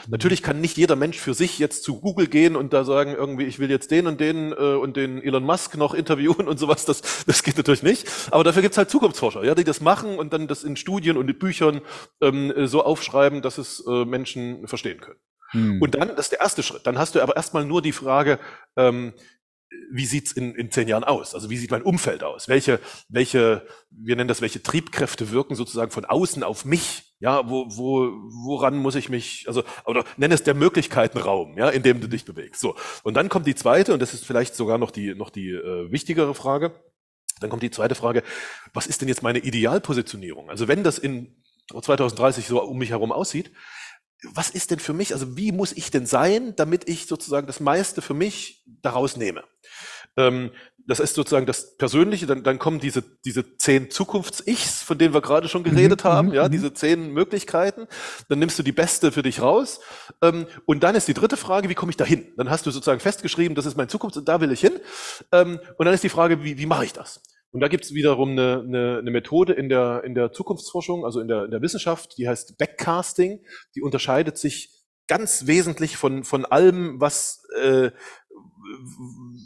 Natürlich 0.08 0.42
kann 0.42 0.62
nicht 0.62 0.78
jeder 0.78 0.96
Mensch 0.96 1.18
für 1.18 1.36
sich 1.36 1.60
jetzt 1.60 1.84
zu 1.84 2.00
Google 2.00 2.28
gehen 2.28 2.56
und 2.56 2.74
da 2.74 2.84
sagen, 2.84 3.14
irgendwie, 3.16 3.44
ich 3.44 3.60
will 3.60 3.70
jetzt 3.70 3.92
den 3.92 4.08
und 4.08 4.20
den 4.20 4.52
äh, 4.52 4.56
und 4.56 4.98
den 4.98 5.22
Elon 5.22 5.44
Musk 5.44 5.78
noch 5.78 5.94
interviewen 5.94 6.48
und 6.48 6.58
sowas. 6.58 6.86
Das, 6.86 7.26
das 7.26 7.44
geht 7.44 7.58
natürlich 7.58 7.84
nicht. 7.84 8.08
Aber 8.32 8.44
dafür 8.44 8.64
gibt's 8.64 8.78
halt 8.78 8.90
Zukunftsforscher, 8.90 9.44
ja, 9.44 9.54
die 9.54 9.64
das 9.64 9.82
machen 9.82 10.18
und 10.18 10.34
dann 10.34 10.48
das 10.48 10.64
in 10.64 10.76
Studien 10.76 11.18
und 11.18 11.30
in 11.30 11.38
Büchern 11.38 11.82
ähm, 12.22 12.68
so 12.68 12.84
aufschreiben, 12.84 13.44
dass 13.44 13.60
es 13.60 13.84
äh, 13.88 14.06
Menschen 14.06 14.68
verstehen 14.68 15.00
können. 15.00 15.20
Hm. 15.56 15.82
Und 15.82 15.96
dann, 15.96 16.10
das 16.10 16.28
ist 16.28 16.32
der 16.34 16.42
erste 16.42 16.64
Schritt. 16.64 16.86
Dann 16.86 16.98
hast 16.98 17.16
du 17.16 17.22
aber 17.22 17.36
erstmal 17.36 17.66
nur 17.66 17.82
die 17.82 17.94
Frage, 17.94 18.40
ähm, 18.76 19.14
wie 19.92 20.06
sieht's 20.06 20.32
in, 20.32 20.54
in 20.56 20.72
zehn 20.72 20.88
Jahren 20.88 21.04
aus? 21.04 21.34
Also 21.34 21.50
wie 21.50 21.58
sieht 21.58 21.72
mein 21.72 21.82
Umfeld 21.82 22.24
aus? 22.24 22.48
Welche, 22.48 22.80
welche, 23.10 23.66
wir 23.90 24.16
nennen 24.16 24.28
das, 24.28 24.42
welche 24.42 24.62
Triebkräfte 24.62 25.32
wirken 25.32 25.56
sozusagen 25.56 25.92
von 25.92 26.06
außen 26.06 26.44
auf 26.44 26.66
mich? 26.66 27.16
Ja, 27.20 27.50
wo, 27.50 27.66
wo, 27.70 28.12
woran 28.46 28.76
muss 28.76 28.96
ich 28.96 29.08
mich, 29.08 29.46
also, 29.48 29.64
oder 29.86 30.04
nenn 30.18 30.34
es 30.34 30.44
der 30.44 30.54
Möglichkeitenraum, 30.54 31.58
ja, 31.58 31.70
in 31.70 31.82
dem 31.82 32.02
du 32.02 32.08
dich 32.08 32.26
bewegst. 32.26 32.60
So. 32.60 32.76
Und 33.04 33.14
dann 33.14 33.30
kommt 33.30 33.48
die 33.48 33.56
zweite, 33.56 33.94
und 33.94 34.02
das 34.02 34.14
ist 34.14 34.26
vielleicht 34.26 34.54
sogar 34.54 34.78
noch 34.78 34.92
die, 34.92 35.16
noch 35.16 35.30
die 35.30 35.52
äh, 35.52 35.92
wichtigere 35.92 36.36
Frage. 36.36 36.74
Dann 37.40 37.50
kommt 37.50 37.64
die 37.64 37.72
zweite 37.72 37.96
Frage, 37.96 38.22
was 38.74 38.88
ist 38.88 39.02
denn 39.02 39.08
jetzt 39.08 39.24
meine 39.24 39.40
Idealpositionierung? 39.40 40.50
Also 40.50 40.68
wenn 40.68 40.84
das 40.84 40.98
in 41.00 41.42
2030 41.70 42.48
so 42.48 42.62
um 42.62 42.78
mich 42.78 42.90
herum 42.90 43.12
aussieht, 43.12 43.52
was 44.34 44.50
ist 44.50 44.72
denn 44.72 44.80
für 44.80 44.94
mich, 44.94 45.14
also 45.14 45.38
wie 45.38 45.52
muss 45.52 45.72
ich 45.72 45.92
denn 45.92 46.06
sein, 46.06 46.56
damit 46.56 46.88
ich 46.90 47.08
sozusagen 47.08 47.48
das 47.48 47.60
meiste 47.60 48.02
für 48.02 48.14
mich 48.14 48.64
daraus 48.82 49.18
nehme? 49.18 49.44
Ähm, 50.18 50.52
das 50.88 51.00
ist 51.00 51.16
sozusagen 51.16 51.46
das 51.46 51.78
Persönliche, 51.78 52.28
dann, 52.28 52.44
dann 52.44 52.60
kommen 52.60 52.80
diese, 52.80 53.04
diese 53.26 53.58
zehn 53.58 53.90
Zukunfts-Ichs, 53.90 54.84
von 54.84 54.98
denen 54.98 55.14
wir 55.14 55.22
gerade 55.22 55.50
schon 55.50 55.64
geredet 55.64 56.04
mhm, 56.04 56.08
haben, 56.08 56.28
mhm, 56.30 56.34
ja, 56.36 56.48
mhm. 56.48 56.52
diese 56.52 56.74
zehn 56.74 57.12
Möglichkeiten. 57.12 57.88
Dann 58.30 58.40
nimmst 58.40 58.60
du 58.60 58.64
die 58.64 58.72
beste 58.72 59.12
für 59.12 59.24
dich 59.24 59.42
raus. 59.42 59.80
Ähm, 60.22 60.46
und 60.66 60.84
dann 60.84 60.96
ist 60.96 61.08
die 61.08 61.14
dritte 61.14 61.38
Frage, 61.38 61.70
wie 61.70 61.76
komme 61.76 61.90
ich 61.90 61.98
da 61.98 62.06
hin? 62.06 62.32
Dann 62.38 62.50
hast 62.50 62.66
du 62.66 62.72
sozusagen 62.72 63.00
festgeschrieben, 63.00 63.56
das 63.56 63.66
ist 63.66 63.78
mein 63.78 63.90
Zukunft 63.90 64.18
und 64.18 64.28
da 64.28 64.42
will 64.42 64.52
ich 64.52 64.62
hin. 64.62 64.80
Ähm, 65.32 65.60
und 65.78 65.86
dann 65.86 65.94
ist 65.94 66.04
die 66.04 66.10
Frage, 66.10 66.44
wie, 66.44 66.58
wie 66.58 66.68
mache 66.68 66.86
ich 66.86 66.94
das? 66.94 67.22
Und 67.56 67.62
da 67.62 67.70
gibt 67.70 67.86
es 67.86 67.94
wiederum 67.94 68.32
eine, 68.32 68.66
eine, 68.68 68.98
eine 68.98 69.12
Methode 69.12 69.54
in 69.54 69.70
der, 69.70 70.04
in 70.04 70.14
der 70.14 70.34
Zukunftsforschung, 70.34 71.06
also 71.06 71.22
in 71.22 71.30
der, 71.30 71.46
in 71.46 71.52
der 71.52 71.62
Wissenschaft, 71.62 72.18
die 72.18 72.28
heißt 72.28 72.58
Backcasting. 72.58 73.46
Die 73.76 73.82
unterscheidet 73.82 74.38
sich 74.38 74.72
ganz 75.08 75.48
wesentlich 75.48 75.96
von, 75.96 76.26
von 76.26 76.44
allem, 76.44 77.00
was, 77.00 77.48
äh, 77.62 77.92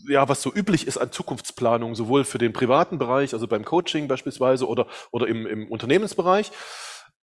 ja, 0.07 0.27
was 0.27 0.41
so 0.41 0.51
üblich 0.51 0.87
ist 0.87 0.97
an 0.97 1.11
Zukunftsplanung, 1.11 1.93
sowohl 1.93 2.23
für 2.23 2.39
den 2.39 2.51
privaten 2.51 2.97
Bereich, 2.97 3.35
also 3.35 3.47
beim 3.47 3.63
Coaching 3.63 4.07
beispielsweise 4.07 4.67
oder, 4.67 4.87
oder 5.11 5.27
im, 5.27 5.45
im 5.45 5.67
Unternehmensbereich 5.67 6.51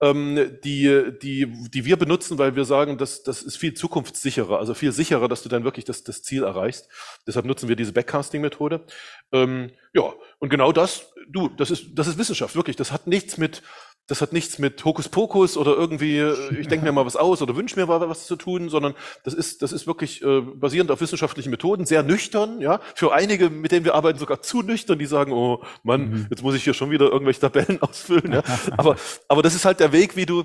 ähm, 0.05 0.59
die, 0.63 1.13
die, 1.23 1.47
die 1.71 1.85
wir 1.85 1.97
benutzen, 1.97 2.37
weil 2.39 2.57
wir 2.57 2.65
sagen, 2.65 2.99
das, 2.99 3.23
das 3.23 3.43
ist 3.43 3.57
viel 3.57 3.73
zukunftssicherer, 3.73 4.59
also 4.59 4.75
viel 4.75 4.93
sicherer, 4.93 5.29
dass 5.29 5.43
du 5.43 5.49
dann 5.49 5.65
wirklich 5.65 5.87
das, 5.87 6.05
das 6.05 6.23
Ziel 6.23 6.43
erreichst. 6.43 6.89
Deshalb 7.27 7.47
nutzen 7.47 7.69
wir 7.69 7.77
diese 7.77 7.93
Backcasting-Methode. 7.93 8.85
Ähm, 9.33 9.71
ja, 9.95 10.13
und 10.39 10.51
genau 10.51 10.73
das, 10.73 11.15
du, 11.29 11.49
das 11.49 11.71
ist, 11.71 11.87
das 11.95 12.07
ist 12.07 12.19
Wissenschaft, 12.19 12.55
wirklich. 12.55 12.77
Das 12.77 12.93
hat 12.93 13.07
nichts 13.07 13.39
mit, 13.39 13.63
das 14.07 14.21
hat 14.21 14.33
nichts 14.33 14.59
mit 14.59 14.85
Hokuspokus 14.85 15.57
oder 15.57 15.75
irgendwie, 15.75 16.19
äh, 16.19 16.37
ich 16.59 16.69
denke 16.69 16.85
mir 16.85 16.93
mal 16.93 17.07
was 17.07 17.17
aus 17.17 17.41
oder 17.43 17.57
wünsche 17.57 17.79
mir 17.79 17.87
mal 17.87 18.09
was 18.09 18.27
zu 18.27 18.37
tun, 18.37 18.69
sondern 18.69 18.95
das 19.25 19.35
ist, 19.35 19.63
das 19.63 19.73
ist 19.73 19.87
wirklich 19.87 20.23
äh, 20.23 20.41
basierend 20.41 20.91
auf 20.91 21.01
wissenschaftlichen 21.01 21.51
Methoden, 21.51 21.87
sehr 21.87 22.03
nüchtern, 22.03 22.61
ja. 22.61 22.81
Für 22.95 23.13
einige, 23.13 23.51
mit 23.51 23.73
denen 23.73 23.85
wir 23.85 23.95
arbeiten, 23.95 24.19
sogar 24.19 24.43
zu 24.43 24.63
nüchtern, 24.63 24.99
die 24.99 25.07
sagen, 25.07 25.33
oh 25.33 25.63
Mann, 25.83 26.11
mhm. 26.11 26.27
jetzt 26.31 26.43
muss 26.43 26.55
ich 26.55 26.65
hier 26.65 26.75
schon 26.75 26.91
wieder 26.91 27.11
irgendwelche 27.11 27.41
Tabellen 27.41 27.81
ausfüllen. 27.83 28.33
Ja. 28.33 28.43
Aber, 28.77 28.97
aber 29.29 29.43
das 29.43 29.55
ist 29.55 29.65
halt 29.65 29.81
der 29.81 29.93
Weg, 29.93 30.17
wie 30.17 30.27
du, 30.27 30.45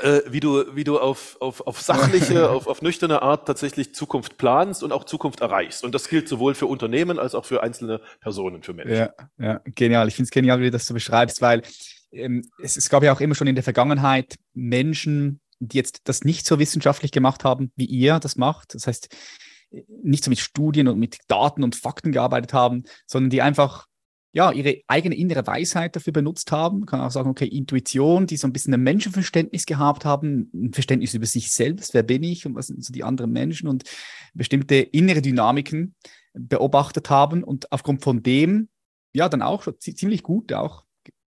äh, 0.00 0.20
wie 0.28 0.40
du, 0.40 0.64
wie 0.74 0.84
du 0.84 0.98
auf, 0.98 1.36
auf, 1.40 1.66
auf 1.66 1.80
sachliche, 1.80 2.50
auf, 2.50 2.66
auf 2.66 2.82
nüchterne 2.82 3.22
Art 3.22 3.46
tatsächlich 3.46 3.94
Zukunft 3.94 4.36
planst 4.36 4.82
und 4.82 4.92
auch 4.92 5.04
Zukunft 5.04 5.40
erreichst. 5.40 5.84
Und 5.84 5.94
das 5.94 6.08
gilt 6.08 6.28
sowohl 6.28 6.54
für 6.54 6.66
Unternehmen 6.66 7.18
als 7.18 7.34
auch 7.34 7.44
für 7.44 7.62
einzelne 7.62 8.00
Personen, 8.20 8.62
für 8.62 8.74
Menschen. 8.74 8.96
Ja, 8.96 9.10
ja 9.38 9.60
genial. 9.64 10.08
Ich 10.08 10.14
finde 10.14 10.26
es 10.26 10.30
genial, 10.30 10.60
wie 10.60 10.64
du 10.64 10.70
das 10.70 10.84
so 10.84 10.94
beschreibst, 10.94 11.40
weil 11.40 11.62
ähm, 12.12 12.42
es, 12.62 12.76
es 12.76 12.88
gab 12.88 13.02
ja 13.02 13.12
auch 13.12 13.20
immer 13.20 13.34
schon 13.34 13.46
in 13.46 13.54
der 13.54 13.64
Vergangenheit 13.64 14.36
Menschen, 14.54 15.40
die 15.58 15.76
jetzt 15.76 16.02
das 16.04 16.24
nicht 16.24 16.46
so 16.46 16.58
wissenschaftlich 16.58 17.12
gemacht 17.12 17.44
haben, 17.44 17.72
wie 17.76 17.86
ihr 17.86 18.18
das 18.18 18.36
macht. 18.36 18.74
Das 18.74 18.86
heißt, 18.86 19.08
nicht 20.02 20.24
so 20.24 20.30
mit 20.30 20.38
Studien 20.38 20.88
und 20.88 20.98
mit 20.98 21.18
Daten 21.28 21.64
und 21.64 21.76
Fakten 21.76 22.12
gearbeitet 22.12 22.52
haben, 22.52 22.84
sondern 23.06 23.30
die 23.30 23.42
einfach 23.42 23.86
ja, 24.34 24.50
ihre 24.50 24.80
eigene 24.86 25.14
innere 25.14 25.46
Weisheit 25.46 25.94
dafür 25.94 26.14
benutzt 26.14 26.52
haben. 26.52 26.80
Man 26.80 26.86
kann 26.86 27.00
auch 27.00 27.10
sagen, 27.10 27.28
okay, 27.28 27.46
Intuition, 27.46 28.26
die 28.26 28.38
so 28.38 28.46
ein 28.46 28.52
bisschen 28.52 28.72
ein 28.72 28.82
Menschenverständnis 28.82 29.66
gehabt 29.66 30.06
haben, 30.06 30.50
ein 30.54 30.72
Verständnis 30.72 31.12
über 31.12 31.26
sich 31.26 31.52
selbst, 31.52 31.92
wer 31.92 32.02
bin 32.02 32.22
ich 32.22 32.46
und 32.46 32.54
was 32.54 32.68
sind 32.68 32.82
so 32.82 32.92
die 32.92 33.04
anderen 33.04 33.30
Menschen 33.30 33.68
und 33.68 33.84
bestimmte 34.32 34.76
innere 34.76 35.20
Dynamiken 35.20 35.94
beobachtet 36.32 37.10
haben 37.10 37.44
und 37.44 37.70
aufgrund 37.72 38.02
von 38.02 38.22
dem, 38.22 38.70
ja, 39.12 39.28
dann 39.28 39.42
auch 39.42 39.68
ziemlich 39.78 40.22
gut 40.22 40.50
auch 40.54 40.86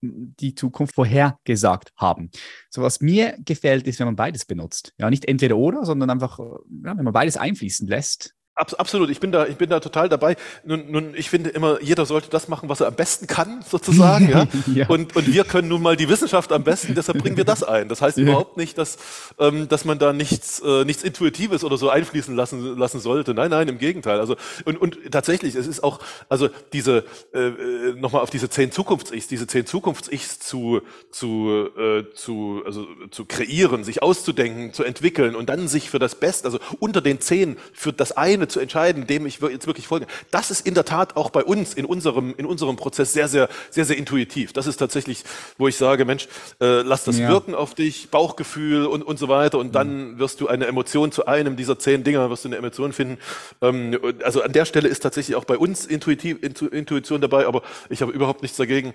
die 0.01 0.55
Zukunft 0.55 0.95
vorhergesagt 0.95 1.91
haben. 1.95 2.29
So 2.69 2.81
was 2.81 3.01
mir 3.01 3.37
gefällt, 3.43 3.87
ist, 3.87 3.99
wenn 3.99 4.07
man 4.07 4.15
beides 4.15 4.45
benutzt. 4.45 4.93
Ja, 4.97 5.09
nicht 5.09 5.25
entweder 5.25 5.57
oder, 5.57 5.85
sondern 5.85 6.09
einfach, 6.09 6.39
ja, 6.39 6.97
wenn 6.97 7.03
man 7.03 7.13
beides 7.13 7.37
einfließen 7.37 7.87
lässt, 7.87 8.35
Absolut, 8.57 9.11
ich 9.11 9.19
bin 9.19 9.31
da, 9.31 9.45
ich 9.45 9.55
bin 9.55 9.69
da 9.69 9.79
total 9.79 10.09
dabei. 10.09 10.35
Nun, 10.63 10.89
nun, 10.89 11.13
ich 11.15 11.29
finde 11.29 11.51
immer, 11.51 11.79
jeder 11.79 12.07
sollte 12.07 12.31
das 12.31 12.47
machen, 12.47 12.69
was 12.69 12.81
er 12.81 12.87
am 12.87 12.95
besten 12.95 13.27
kann, 13.27 13.61
sozusagen. 13.61 14.29
ja? 14.31 14.47
ja. 14.73 14.87
Und, 14.87 15.15
und 15.15 15.31
wir 15.31 15.43
können 15.43 15.67
nun 15.67 15.83
mal 15.83 15.95
die 15.95 16.09
Wissenschaft 16.09 16.51
am 16.51 16.63
besten, 16.63 16.95
deshalb 16.95 17.19
bringen 17.19 17.37
wir 17.37 17.45
das 17.45 17.61
ein. 17.61 17.87
Das 17.87 18.01
heißt 18.01 18.17
ja. 18.17 18.23
überhaupt 18.23 18.57
nicht, 18.57 18.79
dass, 18.79 18.97
ähm, 19.37 19.67
dass 19.67 19.85
man 19.85 19.99
da 19.99 20.11
nichts, 20.11 20.59
äh, 20.61 20.85
nichts 20.85 21.03
Intuitives 21.03 21.63
oder 21.63 21.77
so 21.77 21.91
einfließen 21.91 22.35
lassen, 22.35 22.75
lassen 22.77 22.99
sollte. 22.99 23.35
Nein, 23.35 23.51
nein, 23.51 23.67
im 23.67 23.77
Gegenteil. 23.77 24.19
Also 24.19 24.35
und, 24.65 24.81
und 24.81 24.97
tatsächlich, 25.11 25.53
es 25.53 25.67
ist 25.67 25.83
auch, 25.83 25.99
also 26.27 26.49
diese 26.73 27.03
äh, 27.35 27.49
äh 27.49 27.93
nochmal 27.93 28.23
auf 28.23 28.31
diese 28.31 28.49
zehn 28.49 28.71
Zukunfts-Ichs, 28.71 29.27
diese 29.27 29.45
zehn 29.45 29.67
Zukunfts-Ichs 29.67 30.39
zu, 30.39 30.81
zu, 31.11 31.69
äh, 31.77 32.05
zu, 32.15 32.63
also 32.65 32.87
zu 33.11 33.25
kreieren, 33.25 33.83
sich 33.83 34.01
auszudenken, 34.01 34.73
zu 34.73 34.83
entwickeln 34.83 35.35
und 35.35 35.47
dann 35.47 35.67
sich 35.67 35.91
für 35.91 35.99
das 35.99 36.15
Beste, 36.15 36.45
also 36.45 36.59
unter 36.79 37.01
den 37.01 37.21
zehn 37.21 37.57
für 37.71 37.93
das 37.93 38.13
eine 38.13 38.46
zu 38.47 38.59
entscheiden, 38.59 39.07
dem 39.07 39.25
ich 39.25 39.39
jetzt 39.39 39.67
wirklich 39.67 39.87
folge. 39.87 40.07
Das 40.31 40.51
ist 40.51 40.65
in 40.65 40.73
der 40.73 40.85
Tat 40.85 41.15
auch 41.15 41.29
bei 41.29 41.43
uns 41.43 41.73
in 41.73 41.85
unserem, 41.85 42.33
in 42.37 42.45
unserem 42.45 42.75
Prozess 42.75 43.13
sehr, 43.13 43.27
sehr, 43.27 43.49
sehr, 43.69 43.85
sehr 43.85 43.97
intuitiv. 43.97 44.53
Das 44.53 44.67
ist 44.67 44.77
tatsächlich, 44.77 45.23
wo 45.57 45.67
ich 45.67 45.75
sage, 45.75 46.05
Mensch, 46.05 46.27
äh, 46.59 46.81
lass 46.81 47.03
das 47.03 47.19
ja. 47.19 47.29
wirken 47.29 47.55
auf 47.55 47.75
dich, 47.75 48.09
Bauchgefühl 48.09 48.85
und, 48.85 49.03
und 49.03 49.19
so 49.19 49.27
weiter 49.27 49.59
und 49.59 49.75
dann 49.75 50.11
mhm. 50.11 50.19
wirst 50.19 50.41
du 50.41 50.47
eine 50.47 50.67
Emotion 50.67 51.11
zu 51.11 51.25
einem 51.25 51.55
dieser 51.55 51.79
zehn 51.79 52.03
Dinger, 52.03 52.29
wirst 52.29 52.45
du 52.45 52.49
eine 52.49 52.57
Emotion 52.57 52.93
finden. 52.93 53.17
Ähm, 53.61 53.97
also 54.23 54.41
an 54.41 54.53
der 54.53 54.65
Stelle 54.65 54.87
ist 54.87 55.01
tatsächlich 55.01 55.35
auch 55.35 55.45
bei 55.45 55.57
uns 55.57 55.85
intuitiv, 55.85 56.41
Intu, 56.41 56.67
Intuition 56.67 57.21
dabei, 57.21 57.47
aber 57.47 57.61
ich 57.89 58.01
habe 58.01 58.11
überhaupt 58.11 58.41
nichts 58.41 58.57
dagegen, 58.57 58.93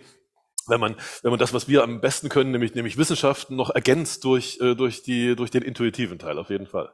wenn 0.67 0.81
man, 0.81 0.97
wenn 1.23 1.31
man 1.31 1.39
das, 1.39 1.53
was 1.53 1.69
wir 1.69 1.83
am 1.83 2.01
besten 2.01 2.29
können, 2.29 2.53
nämlich, 2.53 2.75
nämlich 2.75 2.97
Wissenschaften, 2.97 3.57
noch 3.57 3.71
ergänzt 3.71 4.25
durch, 4.25 4.59
äh, 4.61 4.75
durch, 4.75 5.03
die, 5.03 5.35
durch 5.37 5.51
den 5.51 5.63
intuitiven 5.63 6.19
Teil, 6.19 6.39
auf 6.39 6.51
jeden 6.51 6.67
Fall. 6.67 6.91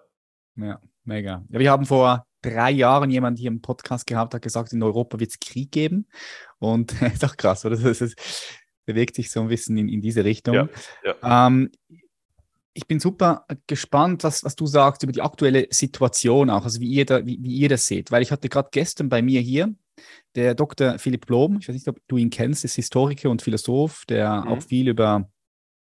Ja, 0.57 0.81
mega. 1.05 1.45
Ja, 1.51 1.59
wir 1.59 1.71
haben 1.71 1.87
vor 1.87 2.25
drei 2.51 2.71
Jahren 2.71 3.11
jemand 3.11 3.39
hier 3.39 3.49
im 3.49 3.61
Podcast 3.61 4.07
gehabt, 4.07 4.35
hat 4.35 4.43
gesagt, 4.43 4.73
in 4.73 4.83
Europa 4.83 5.19
wird 5.21 5.31
es 5.31 5.41
Krieg 5.41 5.71
geben. 5.73 6.07
Und 6.59 6.93
ist 7.03 7.25
auch 7.25 7.37
krass, 7.37 7.65
oder? 7.65 7.77
Das, 7.77 7.99
das, 7.99 8.15
bewegt 8.85 9.17
sich 9.17 9.31
so 9.31 9.43
ein 9.43 9.49
bisschen 9.49 9.77
in, 9.77 9.89
in 9.89 10.01
diese 10.01 10.25
Richtung. 10.25 10.55
Ja, 10.55 10.69
ja. 11.05 11.47
Ähm, 11.47 11.71
ich 12.73 12.87
bin 12.87 13.01
super 13.01 13.45
gespannt, 13.67 14.25
was, 14.25 14.45
was 14.45 14.57
du 14.57 14.67
sagst 14.67 15.03
über 15.03 15.13
die 15.13 15.21
aktuelle 15.21 15.67
Situation 15.71 16.49
auch, 16.49 16.65
also 16.65 16.81
wie 16.81 16.89
ihr, 16.89 17.05
da, 17.05 17.27
wie, 17.27 17.39
wie 17.43 17.57
ihr 17.57 17.69
das 17.69 17.87
seht. 17.87 18.11
Weil 18.11 18.23
ich 18.23 18.33
hatte 18.33 18.49
gerade 18.49 18.69
gestern 18.73 19.11
bei 19.11 19.21
mir 19.21 19.43
hier 19.43 19.75
der 20.37 20.55
Dr. 20.55 20.99
Philipp 20.99 21.27
Blom, 21.27 21.59
ich 21.61 21.69
weiß 21.69 21.75
nicht, 21.75 21.89
ob 21.89 21.99
du 22.09 22.17
ihn 22.17 22.31
kennst, 22.31 22.65
ist 22.65 22.77
Historiker 22.77 23.29
und 23.29 23.43
Philosoph, 23.43 24.07
der 24.07 24.43
mhm. 24.43 24.49
auch 24.49 24.63
viel 24.63 24.89
über, 24.89 25.29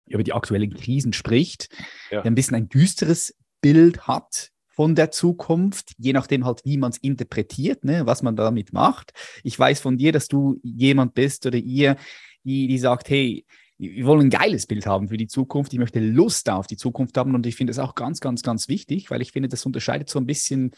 über 0.07 0.23
die 0.23 0.33
aktuellen 0.33 0.73
Krisen 0.73 1.11
spricht, 1.11 1.75
ja. 2.09 2.21
der 2.21 2.31
ein 2.31 2.35
bisschen 2.35 2.55
ein 2.55 2.69
düsteres 2.69 3.35
Bild 3.59 4.07
hat 4.07 4.52
von 4.75 4.95
der 4.95 5.11
Zukunft, 5.11 5.93
je 5.97 6.13
nachdem 6.13 6.45
halt, 6.45 6.61
wie 6.65 6.77
man 6.77 6.91
es 6.91 6.97
interpretiert, 6.97 7.85
ne, 7.85 8.05
was 8.05 8.23
man 8.23 8.35
damit 8.35 8.73
macht. 8.73 9.13
Ich 9.43 9.57
weiß 9.57 9.79
von 9.79 9.97
dir, 9.97 10.11
dass 10.11 10.27
du 10.27 10.59
jemand 10.63 11.13
bist 11.13 11.45
oder 11.45 11.57
ihr, 11.57 11.95
die, 12.43 12.67
die 12.67 12.79
sagt, 12.79 13.09
hey, 13.09 13.45
wir 13.77 14.05
wollen 14.05 14.27
ein 14.27 14.29
geiles 14.29 14.65
Bild 14.65 14.85
haben 14.85 15.09
für 15.09 15.17
die 15.17 15.27
Zukunft. 15.27 15.73
Ich 15.73 15.79
möchte 15.79 15.99
Lust 15.99 16.49
auf 16.49 16.67
die 16.67 16.77
Zukunft 16.77 17.17
haben 17.17 17.35
und 17.35 17.45
ich 17.45 17.55
finde 17.55 17.71
es 17.71 17.79
auch 17.79 17.95
ganz, 17.95 18.19
ganz, 18.19 18.41
ganz 18.41 18.67
wichtig, 18.67 19.11
weil 19.11 19.21
ich 19.21 19.31
finde, 19.31 19.49
das 19.49 19.65
unterscheidet 19.65 20.09
so 20.09 20.19
ein 20.19 20.25
bisschen 20.25 20.71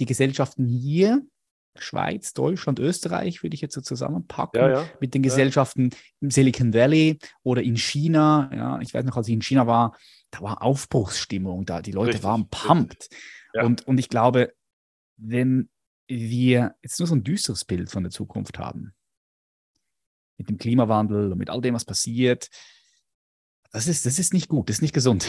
die 0.00 0.06
Gesellschaften 0.06 0.66
hier, 0.66 1.22
Schweiz, 1.76 2.34
Deutschland, 2.34 2.78
Österreich, 2.78 3.42
würde 3.42 3.54
ich 3.54 3.60
jetzt 3.60 3.74
so 3.74 3.80
zusammenpacken, 3.80 4.60
ja, 4.60 4.70
ja. 4.70 4.88
mit 5.00 5.14
den 5.14 5.22
Gesellschaften 5.22 5.90
ja. 5.90 5.98
im 6.20 6.30
Silicon 6.30 6.72
Valley 6.72 7.18
oder 7.42 7.62
in 7.62 7.76
China. 7.76 8.50
Ja, 8.54 8.80
ich 8.80 8.94
weiß 8.94 9.04
noch, 9.04 9.16
als 9.16 9.28
ich 9.28 9.34
in 9.34 9.42
China 9.42 9.66
war, 9.66 9.96
da 10.34 10.42
war 10.42 10.62
Aufbruchsstimmung 10.62 11.64
da. 11.64 11.80
Die 11.80 11.92
Leute 11.92 12.08
richtig, 12.08 12.24
waren 12.24 12.48
pumped. 12.48 13.08
Ja. 13.54 13.64
Und, 13.64 13.86
und 13.86 13.98
ich 13.98 14.08
glaube, 14.08 14.52
wenn 15.16 15.70
wir 16.08 16.74
jetzt 16.82 16.98
nur 16.98 17.06
so 17.06 17.14
ein 17.14 17.24
düsteres 17.24 17.64
Bild 17.64 17.90
von 17.90 18.02
der 18.02 18.10
Zukunft 18.10 18.58
haben, 18.58 18.94
mit 20.36 20.48
dem 20.48 20.58
Klimawandel 20.58 21.30
und 21.30 21.38
mit 21.38 21.50
all 21.50 21.60
dem, 21.60 21.74
was 21.74 21.84
passiert, 21.84 22.48
das 23.70 23.86
ist, 23.86 24.06
das 24.06 24.18
ist 24.18 24.34
nicht 24.34 24.48
gut, 24.48 24.68
das 24.68 24.76
ist 24.76 24.82
nicht 24.82 24.94
gesund. 24.94 25.26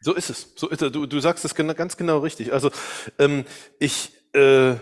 So 0.00 0.14
ist 0.14 0.28
es. 0.28 0.52
So 0.56 0.68
ist 0.68 0.82
es. 0.82 0.92
Du, 0.92 1.06
du 1.06 1.20
sagst 1.20 1.44
es 1.46 1.54
ganz 1.54 1.96
genau 1.96 2.18
richtig. 2.18 2.52
Also 2.52 2.70
ähm, 3.18 3.44
ich 3.78 4.12
äh, 4.34 4.76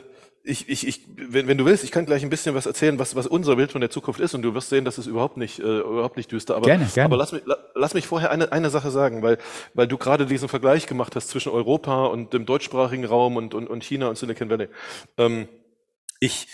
ich, 0.46 0.68
ich, 0.68 0.87
ich, 0.87 1.07
wenn, 1.16 1.48
wenn 1.48 1.57
du 1.57 1.64
willst, 1.64 1.85
ich 1.85 1.90
kann 1.90 2.04
gleich 2.04 2.22
ein 2.22 2.28
bisschen 2.28 2.54
was 2.54 2.66
erzählen, 2.66 2.98
was, 2.98 3.16
was 3.16 3.26
unser 3.26 3.57
Bild 3.57 3.72
von 3.72 3.80
der 3.80 3.88
Zukunft 3.88 4.20
ist, 4.20 4.35
und 4.35 4.42
du 4.42 4.54
wirst 4.54 4.68
sehen, 4.68 4.85
dass 4.85 4.98
es 4.98 5.07
überhaupt 5.07 5.38
nicht, 5.38 5.59
äh, 5.59 5.78
überhaupt 5.78 6.18
nicht 6.18 6.30
düster. 6.30 6.54
Aber, 6.54 6.66
gerne, 6.66 6.87
gerne. 6.92 7.07
aber 7.07 7.16
lass, 7.16 7.33
mich, 7.33 7.42
lass 7.74 7.94
mich 7.94 8.07
vorher 8.07 8.30
eine, 8.30 8.52
eine 8.52 8.68
Sache 8.68 8.90
sagen, 8.90 9.22
weil, 9.22 9.38
weil 9.72 9.88
du 9.88 9.96
gerade 9.96 10.26
diesen 10.26 10.50
Vergleich 10.50 10.87
gemacht 10.87 11.16
hast 11.16 11.28
zwischen 11.28 11.50
Europa 11.50 12.04
und 12.07 12.35
dem 12.35 12.44
deutschsprachigen 12.44 13.07
Raum 13.07 13.37
und, 13.37 13.54
und, 13.54 13.68
und 13.68 13.83
China 13.83 14.09
und 14.09 14.18
Silicon 14.18 14.50
Valley. 14.50 14.68
Ähm, 15.16 15.48
ich, 16.20 16.48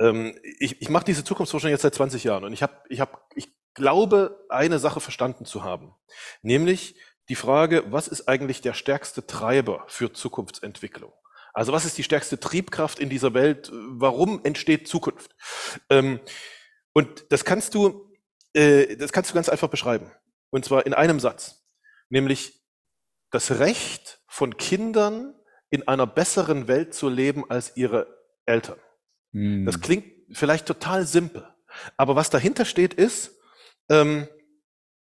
ähm, 0.00 0.34
ich, 0.58 0.80
ich 0.80 0.88
mache 0.88 1.04
diese 1.04 1.22
Zukunftsforschung 1.22 1.70
jetzt 1.70 1.82
seit 1.82 1.94
20 1.94 2.24
Jahren 2.24 2.44
und 2.44 2.54
ich 2.54 2.62
habe, 2.62 2.72
ich 2.88 3.00
hab, 3.00 3.30
ich 3.34 3.50
glaube, 3.74 4.46
eine 4.48 4.78
Sache 4.78 5.00
verstanden 5.00 5.44
zu 5.44 5.62
haben, 5.62 5.94
nämlich 6.40 6.96
die 7.28 7.34
Frage, 7.34 7.84
was 7.90 8.08
ist 8.08 8.28
eigentlich 8.28 8.62
der 8.62 8.72
stärkste 8.72 9.26
Treiber 9.26 9.84
für 9.88 10.10
Zukunftsentwicklung? 10.10 11.12
Also 11.56 11.72
was 11.72 11.86
ist 11.86 11.96
die 11.96 12.02
stärkste 12.02 12.38
Triebkraft 12.38 12.98
in 12.98 13.08
dieser 13.08 13.32
Welt? 13.32 13.70
Warum 13.72 14.44
entsteht 14.44 14.86
Zukunft? 14.86 15.34
Ähm, 15.88 16.20
und 16.92 17.24
das 17.30 17.46
kannst 17.46 17.74
du, 17.74 18.12
äh, 18.52 18.94
das 18.96 19.10
kannst 19.10 19.30
du 19.30 19.34
ganz 19.34 19.48
einfach 19.48 19.68
beschreiben. 19.68 20.12
Und 20.50 20.66
zwar 20.66 20.84
in 20.84 20.92
einem 20.92 21.18
Satz. 21.18 21.66
Nämlich 22.10 22.62
das 23.30 23.58
Recht 23.58 24.20
von 24.28 24.58
Kindern 24.58 25.34
in 25.70 25.88
einer 25.88 26.06
besseren 26.06 26.68
Welt 26.68 26.92
zu 26.92 27.08
leben 27.08 27.50
als 27.50 27.74
ihre 27.74 28.06
Eltern. 28.44 28.78
Hm. 29.32 29.64
Das 29.64 29.80
klingt 29.80 30.04
vielleicht 30.32 30.66
total 30.66 31.06
simpel. 31.06 31.48
Aber 31.96 32.16
was 32.16 32.28
dahinter 32.28 32.66
steht 32.66 32.92
ist, 32.92 33.34
ähm, 33.88 34.28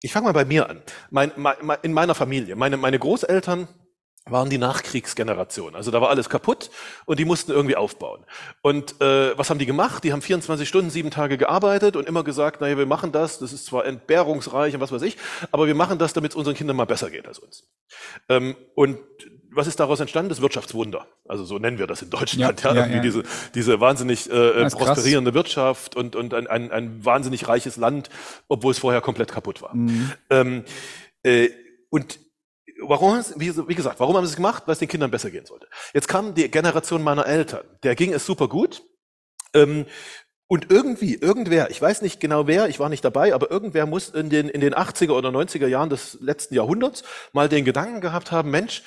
ich 0.01 0.13
fange 0.13 0.25
mal 0.25 0.33
bei 0.33 0.45
mir 0.45 0.67
an. 0.67 0.81
Mein, 1.11 1.31
mein, 1.35 1.77
in 1.83 1.93
meiner 1.93 2.15
Familie, 2.15 2.55
meine, 2.55 2.77
meine 2.77 2.97
Großeltern 2.97 3.67
waren 4.31 4.49
die 4.49 4.57
Nachkriegsgeneration. 4.57 5.75
Also 5.75 5.91
da 5.91 6.01
war 6.01 6.09
alles 6.09 6.29
kaputt 6.29 6.69
und 7.05 7.19
die 7.19 7.25
mussten 7.25 7.51
irgendwie 7.51 7.75
aufbauen. 7.75 8.25
Und 8.61 8.99
äh, 9.01 9.37
was 9.37 9.49
haben 9.49 9.59
die 9.59 9.65
gemacht? 9.65 10.03
Die 10.03 10.11
haben 10.11 10.21
24 10.21 10.67
Stunden, 10.67 10.89
sieben 10.89 11.11
Tage 11.11 11.37
gearbeitet 11.37 11.95
und 11.95 12.07
immer 12.07 12.23
gesagt, 12.23 12.61
naja, 12.61 12.77
wir 12.77 12.85
machen 12.85 13.11
das, 13.11 13.39
das 13.39 13.53
ist 13.53 13.65
zwar 13.65 13.85
entbehrungsreich 13.85 14.73
und 14.73 14.81
was 14.81 14.91
weiß 14.91 15.01
ich, 15.03 15.17
aber 15.51 15.67
wir 15.67 15.75
machen 15.75 15.97
das, 15.97 16.13
damit 16.13 16.31
es 16.31 16.35
unseren 16.35 16.55
Kindern 16.55 16.75
mal 16.75 16.85
besser 16.85 17.09
geht 17.09 17.27
als 17.27 17.39
uns. 17.39 17.63
Ähm, 18.27 18.55
und 18.75 18.99
was 19.51 19.67
ist 19.67 19.79
daraus 19.79 19.99
entstanden? 19.99 20.29
Das 20.29 20.41
Wirtschaftswunder. 20.41 21.07
Also 21.27 21.43
so 21.43 21.57
nennen 21.57 21.79
wir 21.79 21.87
das 21.87 22.01
in 22.01 22.09
Deutschland. 22.09 22.61
Ja, 22.63 22.73
ja, 22.73 22.85
ja, 22.85 22.95
ja. 22.95 23.01
Diese, 23.01 23.23
diese 23.55 23.79
wahnsinnig 23.79 24.29
äh, 24.29 24.69
prosperierende 24.69 25.31
krass. 25.31 25.39
Wirtschaft 25.39 25.95
und, 25.95 26.15
und 26.15 26.33
ein, 26.33 26.47
ein, 26.47 26.71
ein 26.71 27.03
wahnsinnig 27.03 27.47
reiches 27.47 27.77
Land, 27.77 28.09
obwohl 28.47 28.71
es 28.71 28.79
vorher 28.79 29.01
komplett 29.01 29.31
kaputt 29.31 29.61
war. 29.61 29.75
Mhm. 29.75 30.11
Ähm, 30.29 30.63
äh, 31.23 31.49
und 31.89 32.19
Warum, 32.81 33.23
wie, 33.35 33.75
gesagt, 33.75 33.99
warum 33.99 34.15
haben 34.15 34.25
sie 34.25 34.31
es 34.31 34.35
gemacht? 34.35 34.63
Weil 34.65 34.73
es 34.73 34.79
den 34.79 34.87
Kindern 34.87 35.11
besser 35.11 35.31
gehen 35.31 35.45
sollte. 35.45 35.67
Jetzt 35.93 36.07
kam 36.07 36.33
die 36.33 36.49
Generation 36.49 37.03
meiner 37.03 37.25
Eltern. 37.25 37.65
Der 37.83 37.95
ging 37.95 38.13
es 38.13 38.25
super 38.25 38.47
gut. 38.47 38.83
Ähm, 39.53 39.85
und 40.47 40.71
irgendwie, 40.71 41.13
irgendwer, 41.13 41.69
ich 41.69 41.79
weiß 41.79 42.01
nicht 42.01 42.19
genau 42.19 42.47
wer, 42.47 42.69
ich 42.69 42.79
war 42.79 42.89
nicht 42.89 43.05
dabei, 43.05 43.35
aber 43.35 43.51
irgendwer 43.51 43.85
muss 43.85 44.09
in 44.09 44.31
den, 44.31 44.49
in 44.49 44.61
den 44.61 44.73
80er 44.73 45.11
oder 45.11 45.29
90er 45.29 45.67
Jahren 45.67 45.91
des 45.91 46.17
letzten 46.21 46.55
Jahrhunderts 46.55 47.03
mal 47.33 47.47
den 47.47 47.65
Gedanken 47.65 48.01
gehabt 48.01 48.31
haben, 48.31 48.49
Mensch, 48.49 48.81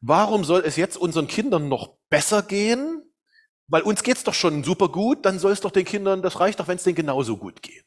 warum 0.00 0.44
soll 0.44 0.62
es 0.64 0.76
jetzt 0.76 0.96
unseren 0.96 1.26
Kindern 1.26 1.68
noch 1.68 1.96
besser 2.10 2.42
gehen? 2.42 3.02
Weil 3.66 3.82
uns 3.82 4.04
geht's 4.04 4.22
doch 4.22 4.34
schon 4.34 4.62
super 4.62 4.88
gut, 4.88 5.26
dann 5.26 5.40
soll 5.40 5.50
es 5.50 5.60
doch 5.60 5.72
den 5.72 5.84
Kindern, 5.84 6.22
das 6.22 6.38
reicht 6.38 6.60
doch, 6.60 6.68
wenn 6.68 6.76
es 6.76 6.84
denen 6.84 6.96
genauso 6.96 7.36
gut 7.36 7.60
geht. 7.60 7.84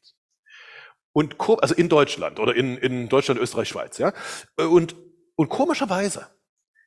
Und 1.14 1.36
also 1.62 1.76
in 1.76 1.90
Deutschland 1.90 2.40
oder 2.40 2.56
in, 2.56 2.78
in 2.78 3.08
Deutschland, 3.08 3.40
Österreich, 3.40 3.70
Schweiz, 3.70 4.00
ja. 4.00 4.14
Und 4.58 4.96
und 5.36 5.50
komischerweise 5.50 6.28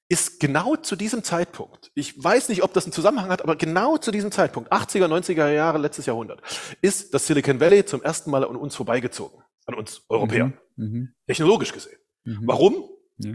ist 0.08 0.38
genau 0.38 0.76
zu 0.76 0.94
diesem 0.94 1.24
Zeitpunkt, 1.24 1.90
ich 1.94 2.22
weiß 2.22 2.48
nicht, 2.48 2.62
ob 2.62 2.72
das 2.72 2.84
einen 2.84 2.92
Zusammenhang 2.92 3.28
hat, 3.28 3.42
aber 3.42 3.56
genau 3.56 3.96
zu 3.96 4.12
diesem 4.12 4.30
Zeitpunkt, 4.30 4.72
80er, 4.72 5.06
90er 5.06 5.48
Jahre, 5.50 5.78
letztes 5.78 6.06
Jahrhundert, 6.06 6.42
ist 6.80 7.12
das 7.12 7.26
Silicon 7.26 7.58
Valley 7.60 7.84
zum 7.84 8.02
ersten 8.02 8.30
Mal 8.30 8.44
an 8.44 8.56
uns 8.56 8.76
vorbeigezogen, 8.76 9.42
an 9.66 9.74
uns 9.74 10.02
Europäern, 10.08 10.58
mhm. 10.76 10.84
mhm. 10.84 11.14
technologisch 11.26 11.72
gesehen. 11.72 11.98
Mhm. 12.24 12.42
Warum? 12.44 12.88
Ja. 13.18 13.34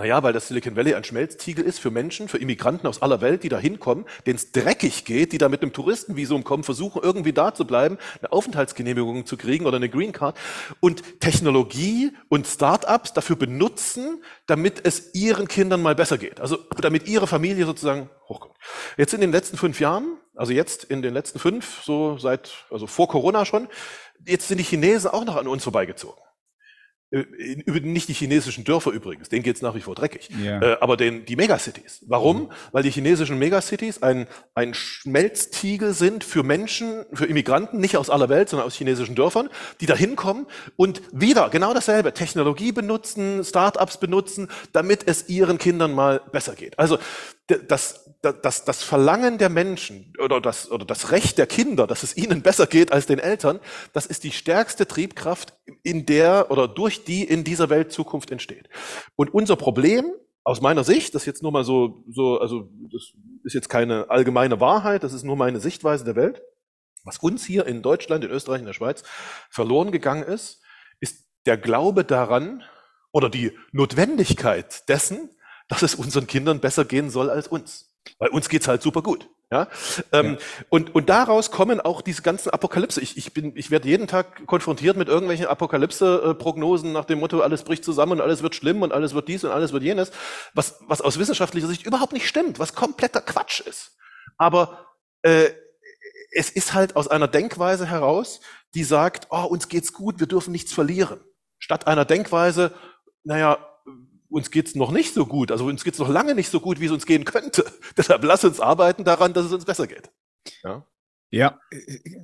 Naja, 0.00 0.22
weil 0.22 0.32
das 0.32 0.48
Silicon 0.48 0.76
Valley 0.76 0.94
ein 0.94 1.04
Schmelztiegel 1.04 1.62
ist 1.62 1.78
für 1.78 1.90
Menschen, 1.90 2.28
für 2.28 2.38
Immigranten 2.38 2.86
aus 2.86 3.02
aller 3.02 3.20
Welt, 3.20 3.42
die 3.42 3.50
da 3.50 3.58
hinkommen, 3.58 4.06
denen 4.24 4.36
es 4.36 4.50
dreckig 4.50 5.04
geht, 5.04 5.32
die 5.32 5.36
da 5.36 5.50
mit 5.50 5.60
einem 5.60 5.74
Touristenvisum 5.74 6.42
kommen, 6.42 6.64
versuchen 6.64 7.02
irgendwie 7.02 7.34
da 7.34 7.52
zu 7.52 7.66
bleiben, 7.66 7.98
eine 8.18 8.32
Aufenthaltsgenehmigung 8.32 9.26
zu 9.26 9.36
kriegen 9.36 9.66
oder 9.66 9.76
eine 9.76 9.90
Green 9.90 10.12
Card 10.12 10.38
und 10.80 11.20
Technologie 11.20 12.12
und 12.30 12.46
Start-ups 12.46 13.12
dafür 13.12 13.36
benutzen, 13.36 14.24
damit 14.46 14.86
es 14.86 15.14
ihren 15.14 15.48
Kindern 15.48 15.82
mal 15.82 15.94
besser 15.94 16.16
geht. 16.16 16.40
Also 16.40 16.56
damit 16.80 17.06
ihre 17.06 17.26
Familie 17.26 17.66
sozusagen 17.66 18.08
hochkommt. 18.26 18.56
Jetzt 18.96 19.12
in 19.12 19.20
den 19.20 19.32
letzten 19.32 19.58
fünf 19.58 19.80
Jahren, 19.80 20.16
also 20.34 20.54
jetzt 20.54 20.84
in 20.84 21.02
den 21.02 21.12
letzten 21.12 21.38
fünf, 21.38 21.82
so 21.84 22.16
seit, 22.16 22.64
also 22.70 22.86
vor 22.86 23.06
Corona 23.08 23.44
schon, 23.44 23.68
jetzt 24.24 24.48
sind 24.48 24.56
die 24.56 24.64
Chinesen 24.64 25.10
auch 25.10 25.26
noch 25.26 25.36
an 25.36 25.46
uns 25.46 25.62
vorbeigezogen. 25.62 26.22
Äh, 27.12 27.24
über 27.64 27.80
nicht 27.80 28.08
die 28.08 28.12
chinesischen 28.12 28.62
Dörfer 28.62 28.92
übrigens, 28.92 29.28
denen 29.28 29.42
geht's 29.42 29.62
nach 29.62 29.74
wie 29.74 29.80
vor 29.80 29.96
dreckig, 29.96 30.28
yeah. 30.40 30.62
äh, 30.62 30.76
aber 30.80 30.96
den, 30.96 31.24
die 31.24 31.34
Megacities. 31.34 32.04
Warum? 32.06 32.42
Mhm. 32.42 32.48
Weil 32.70 32.84
die 32.84 32.90
chinesischen 32.90 33.36
Megacities 33.36 34.02
ein, 34.02 34.28
ein 34.54 34.74
Schmelztiegel 34.74 35.92
sind 35.92 36.22
für 36.22 36.44
Menschen, 36.44 37.04
für 37.12 37.26
Immigranten, 37.26 37.78
nicht 37.80 37.96
aus 37.96 38.10
aller 38.10 38.28
Welt, 38.28 38.48
sondern 38.48 38.66
aus 38.66 38.76
chinesischen 38.76 39.16
Dörfern, 39.16 39.48
die 39.80 39.86
da 39.86 39.96
hinkommen 39.96 40.46
und 40.76 41.02
wieder 41.12 41.50
genau 41.50 41.74
dasselbe, 41.74 42.14
Technologie 42.14 42.70
benutzen, 42.70 43.42
Startups 43.44 43.96
benutzen, 43.96 44.48
damit 44.72 45.08
es 45.08 45.28
ihren 45.28 45.58
Kindern 45.58 45.92
mal 45.92 46.20
besser 46.30 46.54
geht. 46.54 46.78
Also 46.78 46.98
das, 47.46 48.16
das, 48.22 48.64
das 48.64 48.82
Verlangen 48.82 49.38
der 49.38 49.48
Menschen 49.48 50.12
oder 50.22 50.40
das, 50.40 50.70
oder 50.70 50.84
das 50.84 51.10
Recht 51.10 51.38
der 51.38 51.46
Kinder, 51.46 51.86
dass 51.86 52.02
es 52.02 52.16
ihnen 52.16 52.42
besser 52.42 52.66
geht 52.66 52.92
als 52.92 53.06
den 53.06 53.18
Eltern, 53.18 53.58
das 53.92 54.06
ist 54.06 54.24
die 54.24 54.30
stärkste 54.30 54.86
Triebkraft, 54.86 55.54
in 55.82 56.06
der 56.06 56.50
oder 56.50 56.68
durch 56.68 57.04
die 57.04 57.24
in 57.24 57.44
dieser 57.44 57.70
Welt 57.70 57.92
Zukunft 57.92 58.30
entsteht. 58.30 58.68
Und 59.16 59.34
unser 59.34 59.56
Problem 59.56 60.12
aus 60.44 60.60
meiner 60.60 60.84
Sicht, 60.84 61.14
das 61.14 61.22
ist 61.22 61.26
jetzt 61.26 61.42
nur 61.42 61.52
mal 61.52 61.64
so, 61.64 62.04
so, 62.08 62.38
also 62.38 62.70
das 62.92 63.12
ist 63.44 63.54
jetzt 63.54 63.68
keine 63.68 64.10
allgemeine 64.10 64.60
Wahrheit, 64.60 65.02
das 65.02 65.12
ist 65.12 65.24
nur 65.24 65.36
meine 65.36 65.60
Sichtweise 65.60 66.04
der 66.04 66.16
Welt. 66.16 66.42
Was 67.04 67.18
uns 67.18 67.44
hier 67.44 67.66
in 67.66 67.82
Deutschland, 67.82 68.24
in 68.24 68.30
Österreich, 68.30 68.60
in 68.60 68.66
der 68.66 68.74
Schweiz 68.74 69.02
verloren 69.48 69.90
gegangen 69.90 70.22
ist, 70.22 70.62
ist 71.00 71.24
der 71.46 71.56
Glaube 71.56 72.04
daran 72.04 72.62
oder 73.12 73.30
die 73.30 73.56
Notwendigkeit 73.72 74.88
dessen, 74.88 75.30
dass 75.70 75.82
es 75.82 75.94
unseren 75.94 76.26
Kindern 76.26 76.60
besser 76.60 76.84
gehen 76.84 77.08
soll 77.08 77.30
als 77.30 77.48
uns. 77.48 77.86
Weil 78.18 78.28
uns 78.30 78.48
geht's 78.48 78.68
halt 78.68 78.82
super 78.82 79.02
gut. 79.02 79.28
Ja? 79.52 79.68
Ähm, 80.12 80.34
ja. 80.34 80.64
Und, 80.68 80.94
und 80.94 81.08
daraus 81.08 81.50
kommen 81.50 81.80
auch 81.80 82.02
diese 82.02 82.22
ganzen 82.22 82.50
Apokalypse. 82.50 83.00
Ich, 83.00 83.16
ich, 83.16 83.32
bin, 83.32 83.56
ich 83.56 83.70
werde 83.70 83.88
jeden 83.88 84.06
Tag 84.06 84.46
konfrontiert 84.46 84.96
mit 84.96 85.08
irgendwelchen 85.08 85.46
Apokalypse-Prognosen 85.46 86.92
nach 86.92 87.04
dem 87.04 87.20
Motto, 87.20 87.40
alles 87.40 87.62
bricht 87.62 87.84
zusammen 87.84 88.12
und 88.12 88.20
alles 88.20 88.42
wird 88.42 88.54
schlimm 88.54 88.82
und 88.82 88.92
alles 88.92 89.14
wird 89.14 89.28
dies 89.28 89.44
und 89.44 89.50
alles 89.50 89.72
wird 89.72 89.82
jenes, 89.82 90.12
was, 90.54 90.76
was 90.86 91.00
aus 91.00 91.18
wissenschaftlicher 91.18 91.66
Sicht 91.66 91.86
überhaupt 91.86 92.12
nicht 92.12 92.28
stimmt, 92.28 92.58
was 92.58 92.74
kompletter 92.74 93.20
Quatsch 93.20 93.60
ist. 93.60 93.96
Aber 94.38 94.86
äh, 95.22 95.50
es 96.32 96.50
ist 96.50 96.74
halt 96.74 96.96
aus 96.96 97.08
einer 97.08 97.28
Denkweise 97.28 97.86
heraus, 97.86 98.40
die 98.74 98.84
sagt, 98.84 99.28
oh, 99.30 99.44
uns 99.44 99.68
geht's 99.68 99.92
gut, 99.92 100.20
wir 100.20 100.26
dürfen 100.26 100.52
nichts 100.52 100.72
verlieren. 100.72 101.20
Statt 101.58 101.86
einer 101.86 102.04
Denkweise, 102.04 102.72
naja, 103.24 103.58
uns 104.30 104.50
geht's 104.50 104.74
noch 104.74 104.92
nicht 104.92 105.12
so 105.12 105.26
gut, 105.26 105.50
also 105.50 105.66
uns 105.66 105.84
geht's 105.84 105.98
noch 105.98 106.08
lange 106.08 106.34
nicht 106.34 106.50
so 106.50 106.60
gut, 106.60 106.80
wie 106.80 106.86
es 106.86 106.92
uns 106.92 107.06
gehen 107.06 107.24
könnte. 107.24 107.64
Deshalb 107.96 108.24
lass 108.24 108.44
uns 108.44 108.60
arbeiten 108.60 109.04
daran, 109.04 109.32
dass 109.32 109.46
es 109.46 109.52
uns 109.52 109.64
besser 109.64 109.86
geht. 109.86 110.10
Ja, 110.62 110.86
ja 111.30 111.60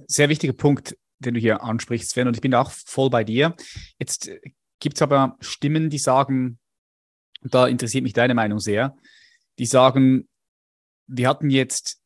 sehr 0.06 0.28
wichtiger 0.28 0.52
Punkt, 0.52 0.96
den 1.18 1.34
du 1.34 1.40
hier 1.40 1.62
ansprichst, 1.62 2.10
Sven, 2.10 2.28
und 2.28 2.34
ich 2.34 2.40
bin 2.40 2.54
auch 2.54 2.70
voll 2.70 3.10
bei 3.10 3.24
dir. 3.24 3.54
Jetzt 3.98 4.28
äh, 4.28 4.40
gibt 4.80 4.96
es 4.96 5.02
aber 5.02 5.36
Stimmen, 5.40 5.90
die 5.90 5.98
sagen, 5.98 6.58
da 7.42 7.66
interessiert 7.66 8.04
mich 8.04 8.12
deine 8.12 8.34
Meinung 8.34 8.58
sehr, 8.58 8.96
die 9.58 9.66
sagen, 9.66 10.28
wir 11.06 11.28
hatten 11.28 11.50
jetzt 11.50 12.00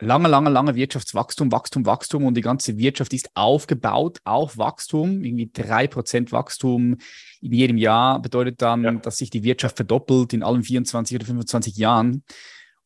lange, 0.00 0.28
lange, 0.28 0.50
lange 0.50 0.74
Wirtschaftswachstum, 0.74 1.52
Wachstum, 1.52 1.86
Wachstum 1.86 2.24
und 2.24 2.34
die 2.34 2.40
ganze 2.40 2.78
Wirtschaft 2.78 3.12
ist 3.12 3.30
aufgebaut 3.34 4.18
auf 4.24 4.58
Wachstum. 4.58 5.22
Irgendwie 5.24 5.50
drei 5.52 5.86
Prozent 5.86 6.32
Wachstum 6.32 6.98
in 7.40 7.52
jedem 7.52 7.78
Jahr 7.78 8.20
bedeutet 8.20 8.60
dann, 8.62 8.84
ja. 8.84 8.92
dass 8.92 9.18
sich 9.18 9.30
die 9.30 9.42
Wirtschaft 9.42 9.76
verdoppelt 9.76 10.32
in 10.32 10.42
allen 10.42 10.62
24 10.62 11.16
oder 11.16 11.26
25 11.26 11.76
Jahren. 11.76 12.24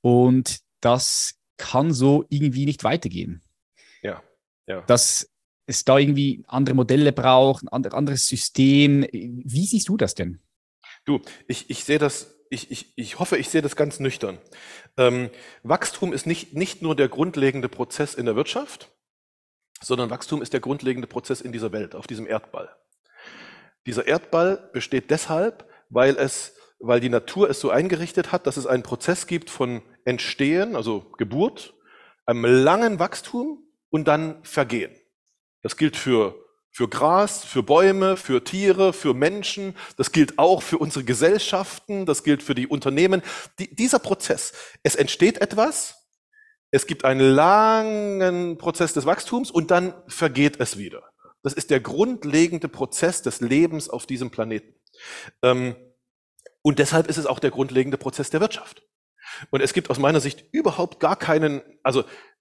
Und 0.00 0.58
das 0.80 1.36
kann 1.56 1.92
so 1.92 2.24
irgendwie 2.28 2.66
nicht 2.66 2.84
weitergehen. 2.84 3.42
Ja, 4.02 4.22
ja. 4.66 4.82
Dass 4.82 5.30
es 5.66 5.84
da 5.84 5.98
irgendwie 5.98 6.44
andere 6.46 6.74
Modelle 6.74 7.12
braucht, 7.12 7.64
ein 7.64 7.68
anderes 7.68 8.26
System. 8.26 9.06
Wie 9.12 9.66
siehst 9.66 9.88
du 9.88 9.96
das 9.96 10.14
denn? 10.14 10.40
Du, 11.04 11.20
ich, 11.48 11.70
ich 11.70 11.84
sehe 11.84 11.98
das 11.98 12.33
ich, 12.54 12.70
ich, 12.70 12.92
ich 12.96 13.18
hoffe, 13.18 13.36
ich 13.36 13.48
sehe 13.48 13.62
das 13.62 13.76
ganz 13.76 14.00
nüchtern. 14.00 14.38
Ähm, 14.96 15.30
Wachstum 15.62 16.12
ist 16.12 16.26
nicht, 16.26 16.54
nicht 16.54 16.80
nur 16.80 16.96
der 16.96 17.08
grundlegende 17.08 17.68
Prozess 17.68 18.14
in 18.14 18.26
der 18.26 18.36
Wirtschaft, 18.36 18.90
sondern 19.82 20.10
Wachstum 20.10 20.40
ist 20.40 20.52
der 20.52 20.60
grundlegende 20.60 21.08
Prozess 21.08 21.40
in 21.40 21.52
dieser 21.52 21.72
Welt, 21.72 21.94
auf 21.94 22.06
diesem 22.06 22.26
Erdball. 22.26 22.74
Dieser 23.86 24.06
Erdball 24.06 24.70
besteht 24.72 25.10
deshalb, 25.10 25.68
weil 25.90 26.16
es, 26.16 26.56
weil 26.78 27.00
die 27.00 27.10
Natur 27.10 27.50
es 27.50 27.60
so 27.60 27.70
eingerichtet 27.70 28.32
hat, 28.32 28.46
dass 28.46 28.56
es 28.56 28.66
einen 28.66 28.82
Prozess 28.82 29.26
gibt 29.26 29.50
von 29.50 29.82
Entstehen, 30.04 30.76
also 30.76 31.12
Geburt, 31.18 31.74
einem 32.24 32.44
langen 32.44 32.98
Wachstum 32.98 33.66
und 33.90 34.08
dann 34.08 34.42
Vergehen. 34.44 34.94
Das 35.62 35.76
gilt 35.76 35.96
für 35.96 36.43
für 36.74 36.88
Gras, 36.88 37.44
für 37.44 37.62
Bäume, 37.62 38.16
für 38.16 38.42
Tiere, 38.42 38.92
für 38.92 39.14
Menschen. 39.14 39.76
Das 39.96 40.10
gilt 40.10 40.40
auch 40.40 40.60
für 40.60 40.78
unsere 40.78 41.04
Gesellschaften, 41.04 42.04
das 42.04 42.24
gilt 42.24 42.42
für 42.42 42.56
die 42.56 42.66
Unternehmen. 42.66 43.22
Die, 43.60 43.72
dieser 43.72 44.00
Prozess, 44.00 44.52
es 44.82 44.96
entsteht 44.96 45.40
etwas, 45.40 46.08
es 46.72 46.88
gibt 46.88 47.04
einen 47.04 47.30
langen 47.30 48.58
Prozess 48.58 48.92
des 48.92 49.06
Wachstums 49.06 49.52
und 49.52 49.70
dann 49.70 49.94
vergeht 50.08 50.58
es 50.58 50.76
wieder. 50.76 51.04
Das 51.44 51.52
ist 51.52 51.70
der 51.70 51.78
grundlegende 51.78 52.66
Prozess 52.66 53.22
des 53.22 53.40
Lebens 53.40 53.88
auf 53.88 54.04
diesem 54.06 54.30
Planeten. 54.30 54.74
Ähm, 55.42 55.76
und 56.62 56.80
deshalb 56.80 57.06
ist 57.06 57.18
es 57.18 57.26
auch 57.26 57.38
der 57.38 57.52
grundlegende 57.52 57.98
Prozess 57.98 58.30
der 58.30 58.40
Wirtschaft. 58.40 58.82
Und 59.50 59.60
es 59.60 59.74
gibt 59.74 59.90
aus 59.90 60.00
meiner 60.00 60.18
Sicht 60.18 60.44
überhaupt 60.50 60.98
gar 60.98 61.14
keinen, 61.14 61.62
also 61.84 62.00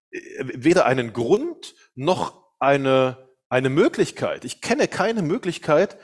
äh, 0.09 0.23
weder 0.39 0.87
einen 0.87 1.13
Grund 1.13 1.75
noch 1.93 2.41
eine 2.57 3.32
eine 3.53 3.69
Möglichkeit. 3.69 4.45
Ich 4.45 4.61
kenne 4.61 4.87
keine 4.87 5.21
Möglichkeit, 5.21 5.97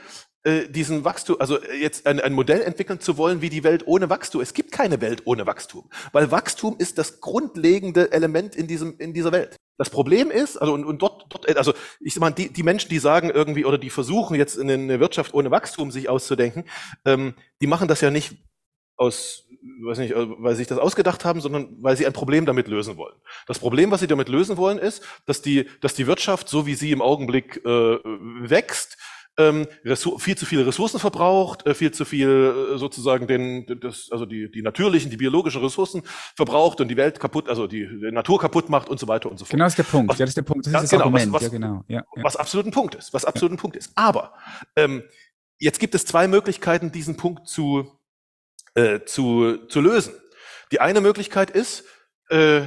äh, 0.43 0.69
diesen 0.69 1.03
Wachstum, 1.03 1.37
also 1.39 1.59
äh, 1.59 1.81
jetzt 1.81 2.05
ein, 2.05 2.19
ein, 2.19 2.33
Modell 2.33 2.61
entwickeln 2.61 2.99
zu 2.99 3.17
wollen 3.17 3.41
wie 3.41 3.49
die 3.49 3.63
Welt 3.63 3.87
ohne 3.87 4.07
Wachstum. 4.07 4.39
Es 4.39 4.53
gibt 4.53 4.71
keine 4.71 5.01
Welt 5.01 5.23
ohne 5.25 5.47
Wachstum, 5.47 5.89
weil 6.11 6.29
Wachstum 6.29 6.75
ist 6.77 6.99
das 6.99 7.21
grundlegende 7.21 8.11
Element 8.11 8.55
in 8.55 8.67
diesem 8.67 8.99
in 8.99 9.13
dieser 9.13 9.31
Welt. 9.31 9.55
Das 9.79 9.89
Problem 9.89 10.29
ist, 10.29 10.57
also 10.57 10.73
und, 10.73 10.85
und 10.85 11.01
dort, 11.01 11.25
dort, 11.29 11.57
also 11.57 11.73
ich 11.99 12.13
sag 12.13 12.21
mal, 12.21 12.31
die, 12.31 12.53
die 12.53 12.63
Menschen, 12.63 12.89
die 12.89 12.99
sagen 12.99 13.31
irgendwie 13.31 13.65
oder 13.65 13.79
die 13.79 13.89
versuchen 13.89 14.35
jetzt 14.35 14.55
in 14.55 14.69
eine 14.69 14.99
Wirtschaft 14.99 15.33
ohne 15.33 15.49
Wachstum 15.49 15.89
sich 15.89 16.07
auszudenken, 16.07 16.65
ähm, 17.03 17.33
die 17.61 17.67
machen 17.67 17.87
das 17.87 17.99
ja 18.01 18.11
nicht 18.11 18.37
aus 18.95 19.48
weiß 19.61 19.99
nicht, 19.99 20.11
äh, 20.11 20.27
weil 20.41 20.53
sie 20.53 20.59
sich 20.59 20.67
das 20.67 20.77
ausgedacht 20.77 21.25
haben, 21.25 21.41
sondern 21.41 21.75
weil 21.81 21.97
sie 21.97 22.05
ein 22.05 22.13
Problem 22.13 22.45
damit 22.45 22.67
lösen 22.67 22.97
wollen. 22.97 23.15
Das 23.47 23.59
Problem, 23.59 23.91
was 23.91 23.99
sie 23.99 24.07
damit 24.07 24.29
lösen 24.29 24.57
wollen, 24.57 24.77
ist, 24.77 25.03
dass 25.25 25.41
die, 25.41 25.67
dass 25.81 25.93
die 25.93 26.07
Wirtschaft, 26.07 26.49
so 26.49 26.65
wie 26.65 26.75
sie 26.75 26.91
im 26.91 27.01
Augenblick 27.01 27.61
äh, 27.65 27.69
wächst, 27.69 28.97
ähm, 29.39 29.67
viel 30.17 30.37
zu 30.37 30.45
viele 30.45 30.67
Ressourcen 30.67 30.99
verbraucht, 30.99 31.65
äh, 31.65 31.73
viel 31.73 31.91
zu 31.91 32.03
viel 32.03 32.73
äh, 32.73 32.77
sozusagen 32.77 33.25
den, 33.25 33.65
das, 33.79 34.09
also 34.11 34.25
die, 34.25 34.51
die 34.51 34.61
natürlichen, 34.61 35.09
die 35.09 35.17
biologischen 35.17 35.63
Ressourcen 35.63 36.03
verbraucht 36.35 36.81
und 36.81 36.89
die 36.89 36.97
Welt 36.97 37.19
kaputt, 37.19 37.47
also 37.47 37.65
die, 37.65 37.87
die 37.87 38.11
Natur 38.11 38.39
kaputt 38.39 38.69
macht 38.69 38.89
und 38.89 38.99
so 38.99 39.07
weiter 39.07 39.31
und 39.31 39.39
so 39.39 39.45
fort. 39.45 39.51
Genau, 39.51 39.63
das 39.63 39.73
ist 39.73 39.77
der 39.77 39.83
Punkt. 39.83 40.11
Was, 40.11 40.19
ja, 40.19 40.25
das 40.25 40.31
ist 40.31 40.37
der 40.37 40.41
Punkt. 40.41 40.65
Das 40.65 40.73
ja, 40.73 40.79
ist 40.79 40.83
das 40.83 40.91
genau, 40.91 41.03
Argument. 41.03 41.31
Was, 41.31 41.41
was, 41.41 41.43
ja, 41.43 41.49
genau. 41.49 41.83
Ja, 41.87 42.03
ja. 42.15 42.23
was 42.23 42.35
absolut 42.35 42.65
ein 42.65 42.71
Punkt 42.71 42.95
ist. 42.95 43.13
Was 43.13 43.23
absolut 43.23 43.53
ein 43.53 43.57
Punkt 43.57 43.77
ist. 43.77 43.91
Aber 43.95 44.33
ähm, 44.75 45.03
jetzt 45.57 45.79
gibt 45.79 45.95
es 45.95 46.05
zwei 46.05 46.27
Möglichkeiten, 46.27 46.91
diesen 46.91 47.15
Punkt 47.15 47.47
zu 47.47 47.98
äh, 48.75 49.01
zu, 49.05 49.57
zu 49.67 49.81
lösen. 49.81 50.13
Die 50.71 50.81
eine 50.81 51.01
Möglichkeit 51.01 51.49
ist, 51.49 51.83
äh, 52.29 52.63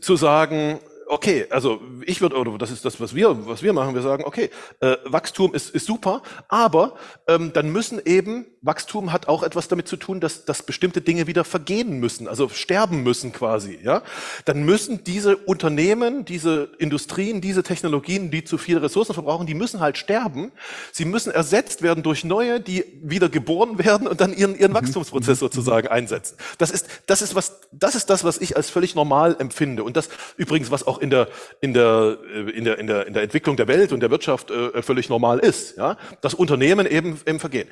zu 0.00 0.16
sagen, 0.16 0.80
okay, 1.12 1.46
also 1.50 1.82
ich 2.06 2.22
würde, 2.22 2.36
oder 2.36 2.56
das 2.56 2.70
ist 2.70 2.86
das, 2.86 2.98
was 2.98 3.14
wir, 3.14 3.46
was 3.46 3.62
wir 3.62 3.74
machen, 3.74 3.94
wir 3.94 4.00
sagen, 4.00 4.24
okay, 4.24 4.48
äh, 4.80 4.96
Wachstum 5.04 5.54
ist, 5.54 5.68
ist 5.70 5.86
super, 5.86 6.22
aber 6.48 6.94
ähm, 7.28 7.52
dann 7.52 7.70
müssen 7.70 8.00
eben, 8.02 8.46
Wachstum 8.62 9.12
hat 9.12 9.28
auch 9.28 9.42
etwas 9.42 9.68
damit 9.68 9.88
zu 9.88 9.98
tun, 9.98 10.20
dass, 10.20 10.46
dass 10.46 10.62
bestimmte 10.62 11.02
Dinge 11.02 11.26
wieder 11.26 11.44
vergehen 11.44 12.00
müssen, 12.00 12.28
also 12.28 12.48
sterben 12.48 13.02
müssen 13.02 13.32
quasi, 13.32 13.78
ja. 13.82 14.02
Dann 14.46 14.62
müssen 14.62 15.04
diese 15.04 15.36
Unternehmen, 15.36 16.24
diese 16.24 16.70
Industrien, 16.78 17.42
diese 17.42 17.62
Technologien, 17.62 18.30
die 18.30 18.44
zu 18.44 18.56
viele 18.56 18.80
Ressourcen 18.80 19.12
verbrauchen, 19.12 19.46
die 19.46 19.54
müssen 19.54 19.80
halt 19.80 19.98
sterben. 19.98 20.50
Sie 20.92 21.04
müssen 21.04 21.30
ersetzt 21.30 21.82
werden 21.82 22.02
durch 22.02 22.24
neue, 22.24 22.58
die 22.60 22.84
wieder 23.02 23.28
geboren 23.28 23.78
werden 23.78 24.06
und 24.06 24.22
dann 24.22 24.32
ihren, 24.32 24.58
ihren 24.58 24.70
mhm. 24.70 24.76
Wachstumsprozess 24.76 25.38
mhm. 25.38 25.44
sozusagen 25.46 25.88
einsetzen. 25.88 26.38
Das 26.56 26.70
ist, 26.70 26.86
das 27.06 27.20
ist 27.20 27.34
was, 27.34 27.60
das 27.70 27.94
ist 27.94 28.08
das, 28.08 28.24
was 28.24 28.38
ich 28.38 28.56
als 28.56 28.70
völlig 28.70 28.94
normal 28.94 29.36
empfinde. 29.38 29.84
Und 29.84 29.98
das 29.98 30.08
übrigens, 30.38 30.70
was 30.70 30.86
auch 30.86 31.01
in 31.02 31.10
der, 31.10 31.28
in 31.60 31.74
der, 31.74 32.18
äh, 32.32 32.50
in 32.50 32.64
der, 32.64 32.78
in 32.78 32.86
der, 32.86 33.06
in 33.06 33.12
der 33.12 33.22
Entwicklung 33.22 33.56
der 33.56 33.68
Welt 33.68 33.92
und 33.92 34.00
der 34.00 34.10
Wirtschaft 34.10 34.50
äh, 34.50 34.82
völlig 34.82 35.08
normal 35.08 35.40
ist, 35.40 35.76
ja, 35.76 35.98
dass 36.22 36.34
Unternehmen 36.34 36.86
eben, 36.86 37.20
eben 37.26 37.40
vergehen. 37.40 37.68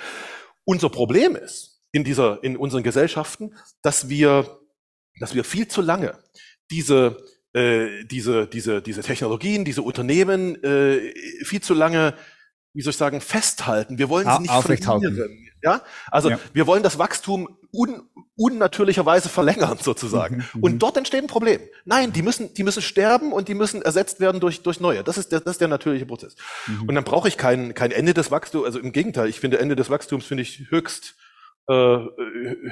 Unser 0.64 0.90
Problem 0.90 1.36
ist, 1.36 1.80
in 1.92 2.04
dieser, 2.04 2.42
in 2.42 2.56
unseren 2.56 2.82
Gesellschaften, 2.82 3.54
dass 3.82 4.08
wir, 4.08 4.60
dass 5.18 5.34
wir 5.34 5.44
viel 5.44 5.66
zu 5.68 5.80
lange 5.80 6.18
diese, 6.70 7.16
äh, 7.52 8.04
diese, 8.04 8.46
diese, 8.46 8.82
diese 8.82 9.02
Technologien, 9.02 9.64
diese 9.64 9.82
Unternehmen 9.82 10.62
äh, 10.62 11.12
viel 11.44 11.60
zu 11.60 11.74
lange 11.74 12.14
wie 12.72 12.82
soll 12.82 12.90
ich 12.90 12.96
sagen, 12.96 13.20
festhalten. 13.20 13.98
Wir 13.98 14.08
wollen 14.08 14.28
sie 14.28 14.42
nicht 14.42 14.82
verlieren. 14.82 15.46
Ja, 15.62 15.82
also 16.10 16.30
ja. 16.30 16.38
wir 16.52 16.66
wollen 16.66 16.82
das 16.82 16.98
Wachstum 16.98 17.58
un, 17.72 18.02
unnatürlicherweise 18.36 19.28
verlängern 19.28 19.78
sozusagen. 19.82 20.36
Mhm, 20.36 20.44
mhm, 20.54 20.62
und 20.62 20.78
dort 20.78 20.96
entsteht 20.96 21.22
ein 21.22 21.26
Problem. 21.26 21.60
Nein, 21.84 22.12
die 22.12 22.22
müssen, 22.22 22.54
die 22.54 22.62
müssen 22.62 22.82
sterben 22.82 23.32
und 23.32 23.48
die 23.48 23.54
müssen 23.54 23.82
ersetzt 23.82 24.20
werden 24.20 24.40
durch, 24.40 24.62
durch 24.62 24.80
neue. 24.80 25.04
Das 25.04 25.18
ist 25.18 25.32
der, 25.32 25.40
das 25.40 25.52
ist 25.52 25.60
der 25.60 25.68
natürliche 25.68 26.06
Prozess. 26.06 26.36
Mhm. 26.66 26.88
Und 26.88 26.94
dann 26.94 27.04
brauche 27.04 27.28
ich 27.28 27.36
kein, 27.36 27.74
kein 27.74 27.90
Ende 27.90 28.14
des 28.14 28.30
Wachstums. 28.30 28.64
Also 28.64 28.78
im 28.78 28.92
Gegenteil, 28.92 29.28
ich 29.28 29.40
finde 29.40 29.58
Ende 29.58 29.76
des 29.76 29.90
Wachstums 29.90 30.24
finde 30.24 30.42
ich 30.42 30.70
höchst, 30.70 31.14
äh, 31.68 31.98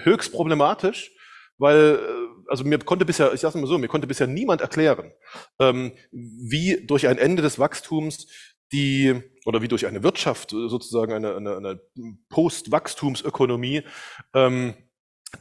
höchst 0.04 0.32
problematisch. 0.32 1.12
Weil, 1.58 1.98
äh, 2.00 2.48
also 2.48 2.64
mir 2.64 2.78
konnte 2.78 3.04
bisher, 3.04 3.32
ich 3.34 3.40
sage 3.40 3.58
mal 3.58 3.66
so, 3.66 3.78
mir 3.78 3.88
konnte 3.88 4.06
bisher 4.06 4.28
niemand 4.28 4.60
erklären, 4.60 5.12
ähm, 5.58 5.92
wie 6.12 6.86
durch 6.86 7.08
ein 7.08 7.18
Ende 7.18 7.42
des 7.42 7.58
Wachstums 7.58 8.28
die 8.72 9.22
oder 9.44 9.62
wie 9.62 9.68
durch 9.68 9.86
eine 9.86 10.02
Wirtschaft 10.02 10.50
sozusagen 10.50 11.12
eine, 11.12 11.36
eine, 11.36 11.56
eine 11.56 11.80
Post-Wachstumsökonomie 12.28 13.82
ähm, 14.34 14.74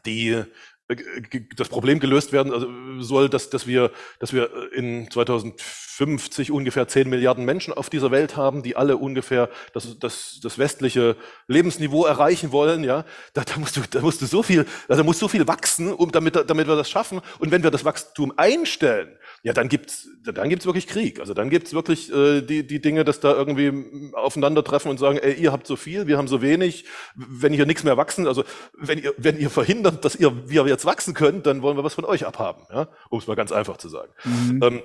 die 0.06 0.44
das 1.58 1.68
Problem 1.68 2.00
gelöst 2.00 2.32
werden 2.32 2.54
also 2.54 2.68
soll, 3.00 3.30
dass, 3.30 3.50
dass, 3.50 3.68
wir, 3.68 3.92
dass 4.20 4.32
wir 4.32 4.72
in 4.72 5.12
2050 5.12 6.50
ungefähr 6.50 6.88
10 6.88 7.10
Milliarden 7.10 7.44
Menschen 7.44 7.74
auf 7.74 7.90
dieser 7.90 8.10
Welt 8.10 8.38
haben, 8.38 8.64
die 8.64 8.78
alle 8.78 8.96
ungefähr 8.96 9.50
das, 9.74 10.00
das, 10.00 10.40
das 10.42 10.58
westliche 10.58 11.18
Lebensniveau 11.48 12.06
erreichen 12.06 12.54
wollen. 12.54 12.86
Ja, 12.86 13.04
da, 13.34 13.44
da, 13.44 13.58
musst 13.58 13.76
du, 13.76 13.82
da 13.90 14.00
musst 14.00 14.22
du 14.22 14.28
so 14.28 14.44
viel, 14.44 14.66
da 14.88 15.04
muss 15.04 15.20
so 15.20 15.28
viel 15.28 15.46
wachsen, 15.46 15.92
um, 15.92 16.12
damit, 16.12 16.36
damit 16.50 16.68
wir 16.68 16.76
das 16.78 16.90
schaffen. 16.90 17.20
Und 17.40 17.52
wenn 17.52 17.64
wir 17.64 17.72
das 17.72 17.84
Wachstum 17.84 18.32
einstellen, 18.38 19.10
ja, 19.44 19.54
dann 19.54 19.68
gibt's, 19.70 20.08
dann 20.24 20.50
gibt's 20.50 20.66
wirklich 20.66 20.88
Krieg. 20.88 21.20
Also 21.20 21.34
dann 21.34 21.50
gibt's 21.50 21.74
wirklich 21.74 22.12
äh, 22.12 22.42
die, 22.42 22.66
die 22.66 22.82
Dinge, 22.82 23.04
dass 23.04 23.20
da 23.20 23.34
irgendwie 23.34 24.12
aufeinandertreffen 24.14 24.90
und 24.90 24.98
sagen, 25.00 25.18
ey, 25.18 25.34
ihr 25.34 25.52
habt 25.52 25.68
so 25.68 25.76
viel, 25.76 26.08
wir 26.08 26.18
haben 26.18 26.28
so 26.28 26.42
wenig. 26.42 26.86
Wenn 27.16 27.54
hier 27.54 27.66
nichts 27.66 27.84
mehr 27.84 27.98
wachsen, 27.98 28.28
also 28.28 28.44
wenn 28.74 29.00
ihr, 29.00 29.14
wenn 29.18 29.38
ihr 29.38 29.50
verhindert, 29.50 30.06
dass 30.06 30.16
ihr, 30.16 30.50
wir 30.50 30.77
jetzt 30.78 30.86
wachsen 30.86 31.14
können, 31.14 31.42
dann 31.42 31.62
wollen 31.64 31.76
wir 31.76 31.84
was 31.84 31.96
von 31.96 32.06
euch 32.06 32.26
abhaben, 32.26 32.64
ja? 32.72 32.88
um 33.10 33.20
es 33.20 33.28
mal 33.28 33.36
ganz 33.36 33.52
einfach 33.52 33.78
zu 33.78 33.90
sagen. 33.90 34.12
Mhm. 34.24 34.60
Ähm, 34.64 34.82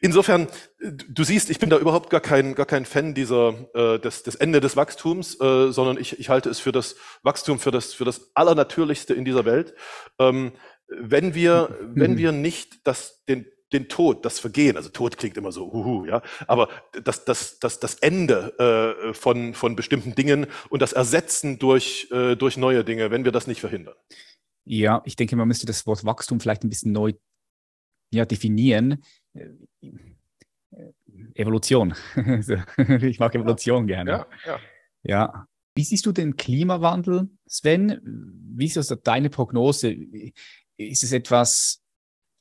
insofern, 0.00 0.48
du 0.80 1.24
siehst, 1.24 1.50
ich 1.50 1.58
bin 1.58 1.68
da 1.68 1.76
überhaupt 1.78 2.08
gar 2.08 2.22
kein, 2.22 2.54
gar 2.54 2.66
kein 2.66 2.86
Fan 2.86 3.14
dieser 3.14 3.54
äh, 3.74 3.98
des, 3.98 4.22
des 4.22 4.34
Ende 4.34 4.60
des 4.60 4.76
Wachstums, 4.76 5.38
äh, 5.40 5.70
sondern 5.70 5.98
ich, 5.98 6.18
ich 6.18 6.30
halte 6.30 6.48
es 6.48 6.58
für 6.58 6.72
das 6.72 6.96
Wachstum, 7.22 7.58
für 7.58 7.70
das, 7.70 7.92
für 7.92 8.04
das 8.04 8.30
Allernatürlichste 8.34 9.12
in 9.12 9.26
dieser 9.26 9.44
Welt. 9.44 9.74
Ähm, 10.18 10.52
wenn 10.88 11.34
wir, 11.34 11.76
wenn 11.82 12.12
mhm. 12.12 12.18
wir 12.18 12.32
nicht 12.32 12.86
das, 12.86 13.24
den, 13.26 13.46
den 13.72 13.88
Tod, 13.88 14.24
das 14.24 14.38
Vergehen, 14.38 14.76
also 14.76 14.88
Tod 14.88 15.18
klingt 15.18 15.36
immer 15.36 15.52
so, 15.52 15.72
huhu, 15.72 16.06
ja, 16.06 16.22
aber 16.46 16.68
das, 17.02 17.24
das, 17.24 17.58
das, 17.58 17.80
das 17.80 17.96
Ende 17.96 18.54
äh, 19.08 19.12
von, 19.12 19.54
von 19.54 19.74
bestimmten 19.74 20.14
Dingen 20.14 20.46
und 20.68 20.82
das 20.82 20.92
Ersetzen 20.92 21.58
durch, 21.58 22.08
äh, 22.12 22.36
durch 22.36 22.56
neue 22.56 22.84
Dinge, 22.84 23.10
wenn 23.10 23.24
wir 23.24 23.32
das 23.32 23.46
nicht 23.46 23.60
verhindern. 23.60 23.94
Ja, 24.66 25.00
ich 25.04 25.14
denke, 25.14 25.36
man 25.36 25.46
müsste 25.46 25.66
das 25.66 25.86
Wort 25.86 26.04
Wachstum 26.04 26.40
vielleicht 26.40 26.64
ein 26.64 26.68
bisschen 26.68 26.92
neu 26.92 27.12
ja, 28.12 28.24
definieren. 28.24 29.02
Äh, 29.32 29.50
Evolution. 31.34 31.94
ich 33.00 33.18
mag 33.20 33.34
Evolution 33.34 33.88
ja, 33.88 33.96
gerne. 33.96 34.10
Ja, 34.10 34.26
ja. 34.44 34.60
ja. 35.02 35.46
Wie 35.76 35.84
siehst 35.84 36.06
du 36.06 36.12
den 36.12 36.36
Klimawandel, 36.36 37.28
Sven? 37.46 38.00
Wie 38.56 38.64
ist 38.64 38.76
also 38.76 38.96
deine 38.96 39.30
Prognose? 39.30 39.94
Ist 40.76 41.04
es 41.04 41.12
etwas, 41.12 41.82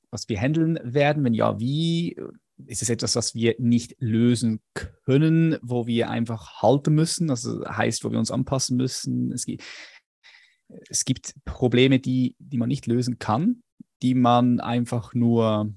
was 0.09 0.27
wir 0.27 0.39
handeln 0.39 0.79
werden? 0.81 1.23
Wenn 1.23 1.33
ja, 1.33 1.59
wie? 1.59 2.17
Ist 2.65 2.81
es 2.81 2.89
etwas, 2.89 3.17
was 3.17 3.35
wir 3.35 3.55
nicht 3.59 3.97
lösen 3.99 4.61
können, 4.73 5.57
wo 5.61 5.87
wir 5.87 6.09
einfach 6.09 6.61
halten 6.61 6.95
müssen? 6.95 7.29
Also 7.29 7.65
heißt, 7.67 8.05
wo 8.05 8.11
wir 8.11 8.19
uns 8.19 8.31
anpassen 8.31 8.77
müssen? 8.77 9.33
Es 9.33 9.45
gibt, 9.45 9.63
es 10.89 11.05
gibt 11.05 11.35
Probleme, 11.45 11.99
die, 11.99 12.35
die 12.39 12.57
man 12.57 12.69
nicht 12.69 12.87
lösen 12.87 13.19
kann, 13.19 13.63
die 14.01 14.15
man 14.15 14.59
einfach 14.59 15.13
nur 15.13 15.73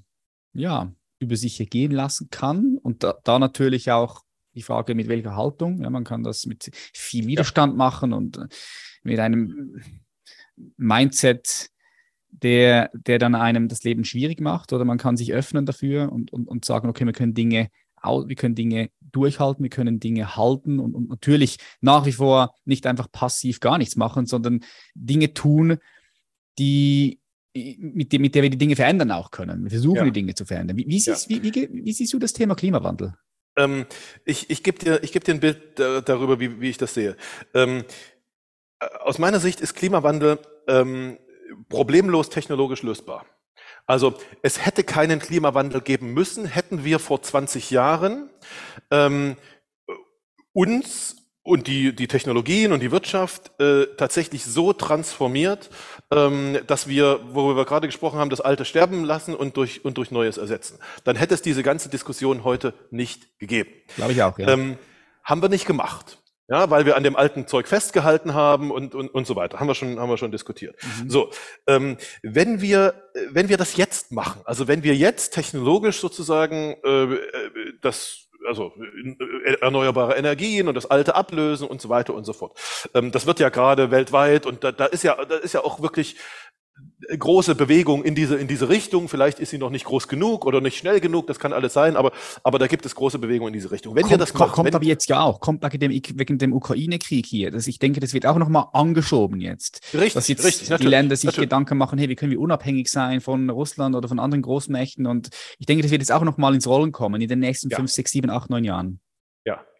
ja, 0.53 0.91
über 1.19 1.35
sich 1.35 1.59
ergehen 1.59 1.91
lassen 1.91 2.29
kann. 2.29 2.77
Und 2.81 3.03
da, 3.03 3.15
da 3.23 3.39
natürlich 3.39 3.91
auch 3.91 4.23
die 4.55 4.61
Frage, 4.61 4.95
mit 4.95 5.07
welcher 5.07 5.35
Haltung. 5.35 5.81
Ja, 5.81 5.89
man 5.89 6.03
kann 6.03 6.23
das 6.23 6.45
mit 6.45 6.71
viel 6.73 7.27
Widerstand 7.27 7.73
ja. 7.73 7.77
machen 7.77 8.13
und 8.13 8.39
mit 9.03 9.19
einem 9.19 9.81
Mindset, 10.77 11.69
der, 12.31 12.89
der 12.93 13.19
dann 13.19 13.35
einem 13.35 13.67
das 13.67 13.83
Leben 13.83 14.03
schwierig 14.03 14.41
macht, 14.41 14.73
oder 14.73 14.85
man 14.85 14.97
kann 14.97 15.17
sich 15.17 15.33
öffnen 15.33 15.65
dafür 15.65 16.11
und, 16.11 16.31
und, 16.31 16.47
und 16.47 16.65
sagen, 16.65 16.89
okay, 16.89 17.05
wir 17.05 17.13
können 17.13 17.33
Dinge 17.33 17.69
wir 18.03 18.35
können 18.35 18.55
Dinge 18.55 18.89
durchhalten, 19.01 19.63
wir 19.63 19.69
können 19.69 19.99
Dinge 19.99 20.35
halten 20.35 20.79
und, 20.79 20.93
und, 20.93 21.09
natürlich 21.09 21.57
nach 21.81 22.05
wie 22.05 22.11
vor 22.11 22.53
nicht 22.65 22.85
einfach 22.85 23.11
passiv 23.11 23.59
gar 23.59 23.77
nichts 23.77 23.95
machen, 23.95 24.25
sondern 24.25 24.61
Dinge 24.93 25.33
tun, 25.33 25.77
die 26.57 27.19
mit, 27.53 28.13
mit 28.13 28.35
der 28.35 28.43
wir 28.43 28.49
die 28.49 28.57
Dinge 28.57 28.75
verändern 28.75 29.11
auch 29.11 29.31
können. 29.31 29.63
Wir 29.63 29.71
versuchen 29.71 29.97
ja. 29.97 30.03
die 30.03 30.11
Dinge 30.11 30.35
zu 30.35 30.45
verändern. 30.45 30.77
Wie, 30.77 30.87
wie, 30.87 30.99
siehst, 30.99 31.29
ja. 31.29 31.41
wie, 31.41 31.53
wie, 31.53 31.91
siehst 31.91 32.13
du 32.13 32.19
das 32.19 32.33
Thema 32.33 32.55
Klimawandel? 32.55 33.15
Ähm, 33.57 33.85
ich 34.25 34.49
ich 34.49 34.63
gebe 34.63 34.77
dir, 34.77 34.99
geb 34.99 35.23
dir 35.23 35.33
ein 35.33 35.39
Bild 35.39 35.79
darüber, 35.79 36.39
wie, 36.39 36.61
wie 36.61 36.69
ich 36.69 36.77
das 36.77 36.93
sehe. 36.93 37.17
Ähm, 37.53 37.83
äh, 38.79 38.85
aus 39.01 39.17
meiner 39.17 39.39
Sicht 39.39 39.61
ist 39.61 39.73
Klimawandel 39.73 40.39
ähm, 40.67 41.17
problemlos 41.67 42.29
technologisch 42.29 42.83
lösbar. 42.83 43.25
Also 43.89 44.13
es 44.43 44.63
hätte 44.63 44.83
keinen 44.83 45.17
Klimawandel 45.17 45.81
geben 45.81 46.13
müssen, 46.13 46.45
hätten 46.45 46.83
wir 46.83 46.99
vor 46.99 47.23
20 47.23 47.71
Jahren 47.71 48.29
ähm, 48.91 49.35
uns 50.53 51.15
und 51.41 51.65
die, 51.65 51.95
die 51.95 52.07
Technologien 52.07 52.71
und 52.71 52.81
die 52.81 52.91
Wirtschaft 52.91 53.59
äh, 53.59 53.87
tatsächlich 53.97 54.45
so 54.45 54.73
transformiert, 54.73 55.71
ähm, 56.11 56.59
dass 56.67 56.87
wir, 56.87 57.19
worüber 57.31 57.61
wir 57.61 57.65
gerade 57.65 57.87
gesprochen 57.87 58.19
haben, 58.19 58.29
das 58.29 58.41
Alte 58.41 58.63
sterben 58.63 59.05
lassen 59.05 59.33
und 59.33 59.57
durch, 59.57 59.83
und 59.83 59.97
durch 59.97 60.11
Neues 60.11 60.37
ersetzen. 60.37 60.77
Dann 61.03 61.15
hätte 61.15 61.33
es 61.33 61.41
diese 61.41 61.63
ganze 61.63 61.89
Diskussion 61.89 62.43
heute 62.43 62.75
nicht 62.91 63.39
gegeben. 63.39 63.71
Glaube 63.95 64.11
ich 64.11 64.21
auch, 64.21 64.37
ja. 64.37 64.49
Ähm, 64.49 64.77
haben 65.23 65.41
wir 65.41 65.49
nicht 65.49 65.65
gemacht 65.65 66.18
ja, 66.49 66.69
weil 66.69 66.85
wir 66.85 66.97
an 66.97 67.03
dem 67.03 67.15
alten 67.15 67.47
Zeug 67.47 67.67
festgehalten 67.67 68.33
haben 68.33 68.71
und, 68.71 68.95
und, 68.95 69.09
und 69.09 69.27
so 69.27 69.35
weiter. 69.35 69.59
Haben 69.59 69.67
wir 69.67 69.75
schon, 69.75 69.99
haben 69.99 70.09
wir 70.09 70.17
schon 70.17 70.31
diskutiert. 70.31 70.75
Mhm. 70.81 71.09
So, 71.09 71.29
ähm, 71.67 71.97
wenn 72.23 72.59
wir, 72.59 72.95
wenn 73.29 73.49
wir 73.49 73.57
das 73.57 73.77
jetzt 73.77 74.11
machen, 74.11 74.41
also 74.45 74.67
wenn 74.67 74.83
wir 74.83 74.95
jetzt 74.95 75.33
technologisch 75.33 75.99
sozusagen 75.99 76.75
äh, 76.83 77.03
äh 77.13 77.19
das 77.81 78.29
also 78.47 78.73
äh, 78.77 79.53
erneuerbare 79.61 80.15
Energien 80.15 80.67
und 80.67 80.75
das 80.75 80.89
Alte 80.89 81.15
ablösen 81.15 81.67
und 81.67 81.81
so 81.81 81.89
weiter 81.89 82.13
und 82.13 82.23
so 82.23 82.33
fort. 82.33 82.57
Ähm, 82.93 83.11
das 83.11 83.25
wird 83.25 83.39
ja 83.39 83.49
gerade 83.49 83.91
weltweit 83.91 84.45
und 84.45 84.63
da, 84.63 84.71
da 84.71 84.85
ist 84.85 85.03
ja, 85.03 85.23
da 85.25 85.35
ist 85.35 85.53
ja 85.53 85.63
auch 85.63 85.81
wirklich 85.81 86.15
große 87.17 87.55
Bewegung 87.55 88.03
in 88.03 88.13
diese, 88.13 88.35
in 88.35 88.47
diese 88.47 88.69
Richtung. 88.69 89.07
Vielleicht 89.07 89.39
ist 89.39 89.49
sie 89.49 89.57
noch 89.57 89.69
nicht 89.69 89.85
groß 89.85 90.07
genug 90.07 90.45
oder 90.45 90.61
nicht 90.61 90.77
schnell 90.77 90.99
genug, 90.99 91.27
das 91.27 91.39
kann 91.39 91.53
alles 91.53 91.73
sein, 91.73 91.95
aber, 91.95 92.11
aber 92.43 92.59
da 92.59 92.67
gibt 92.67 92.85
es 92.85 92.95
große 92.95 93.19
Bewegung 93.19 93.47
in 93.47 93.53
diese 93.53 93.71
Richtung. 93.71 93.95
Wenn 93.95 94.03
kommt, 94.03 94.11
wir 94.11 94.17
das 94.17 94.33
machen, 94.33 94.51
kommt 94.51 94.75
aber 94.75 94.85
jetzt 94.85 95.09
ja 95.09 95.21
auch, 95.21 95.39
kommt 95.39 95.63
wegen 95.63 95.79
dem, 95.79 95.91
wegen 95.91 96.37
dem 96.37 96.53
Ukraine-Krieg 96.53 97.25
hier. 97.25 97.51
Das, 97.51 97.67
ich 97.67 97.79
denke, 97.79 97.99
das 97.99 98.13
wird 98.13 98.25
auch 98.25 98.37
nochmal 98.37 98.65
angeschoben 98.73 99.41
jetzt. 99.41 99.81
Richtig, 99.93 100.13
dass 100.13 100.27
jetzt 100.27 100.43
richtig, 100.45 100.69
die 100.77 100.87
Länder 100.87 101.15
sich 101.15 101.25
natürlich. 101.25 101.49
Gedanken 101.49 101.77
machen, 101.77 101.97
hey, 101.97 102.09
wie 102.09 102.15
können 102.15 102.31
wir 102.31 102.39
unabhängig 102.39 102.89
sein 102.89 103.21
von 103.21 103.49
Russland 103.49 103.95
oder 103.95 104.07
von 104.07 104.19
anderen 104.19 104.41
Großmächten? 104.41 105.07
Und 105.07 105.29
ich 105.57 105.65
denke, 105.65 105.81
das 105.81 105.91
wird 105.91 106.01
jetzt 106.01 106.11
auch 106.11 106.23
nochmal 106.23 106.53
ins 106.53 106.67
Rollen 106.67 106.91
kommen 106.91 107.21
in 107.21 107.27
den 107.27 107.39
nächsten 107.39 107.69
ja. 107.69 107.77
fünf, 107.77 107.91
sechs, 107.91 108.11
sieben, 108.11 108.29
acht, 108.29 108.49
neun 108.49 108.63
Jahren. 108.63 108.99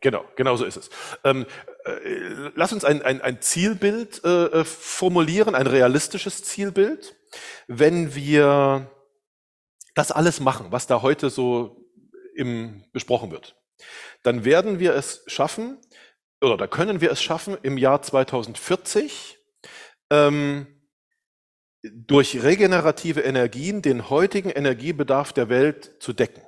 Genau, 0.01 0.23
genau 0.35 0.55
so 0.55 0.65
ist 0.65 0.77
es. 0.77 0.89
Ähm, 1.23 1.45
äh, 1.83 2.51
lass 2.55 2.71
uns 2.71 2.85
ein, 2.85 3.01
ein, 3.01 3.21
ein 3.21 3.41
Zielbild 3.41 4.23
äh, 4.23 4.45
äh 4.45 4.63
formulieren, 4.63 5.55
ein 5.55 5.67
realistisches 5.67 6.43
Zielbild 6.43 7.15
wenn 7.67 8.15
wir 8.15 8.89
das 9.95 10.11
alles 10.11 10.39
machen, 10.39 10.71
was 10.71 10.87
da 10.87 11.01
heute 11.01 11.29
so 11.29 11.85
im, 12.35 12.83
besprochen 12.91 13.31
wird, 13.31 13.57
dann 14.23 14.45
werden 14.45 14.79
wir 14.79 14.95
es 14.95 15.23
schaffen, 15.27 15.77
oder 16.41 16.57
da 16.57 16.67
können 16.67 17.01
wir 17.01 17.11
es 17.11 17.21
schaffen, 17.21 17.57
im 17.63 17.77
Jahr 17.77 18.01
2040 18.01 19.37
ähm, 20.09 20.67
durch 21.83 22.43
regenerative 22.43 23.21
Energien 23.21 23.81
den 23.81 24.09
heutigen 24.09 24.49
Energiebedarf 24.49 25.33
der 25.33 25.49
Welt 25.49 25.95
zu 25.99 26.13
decken. 26.13 26.41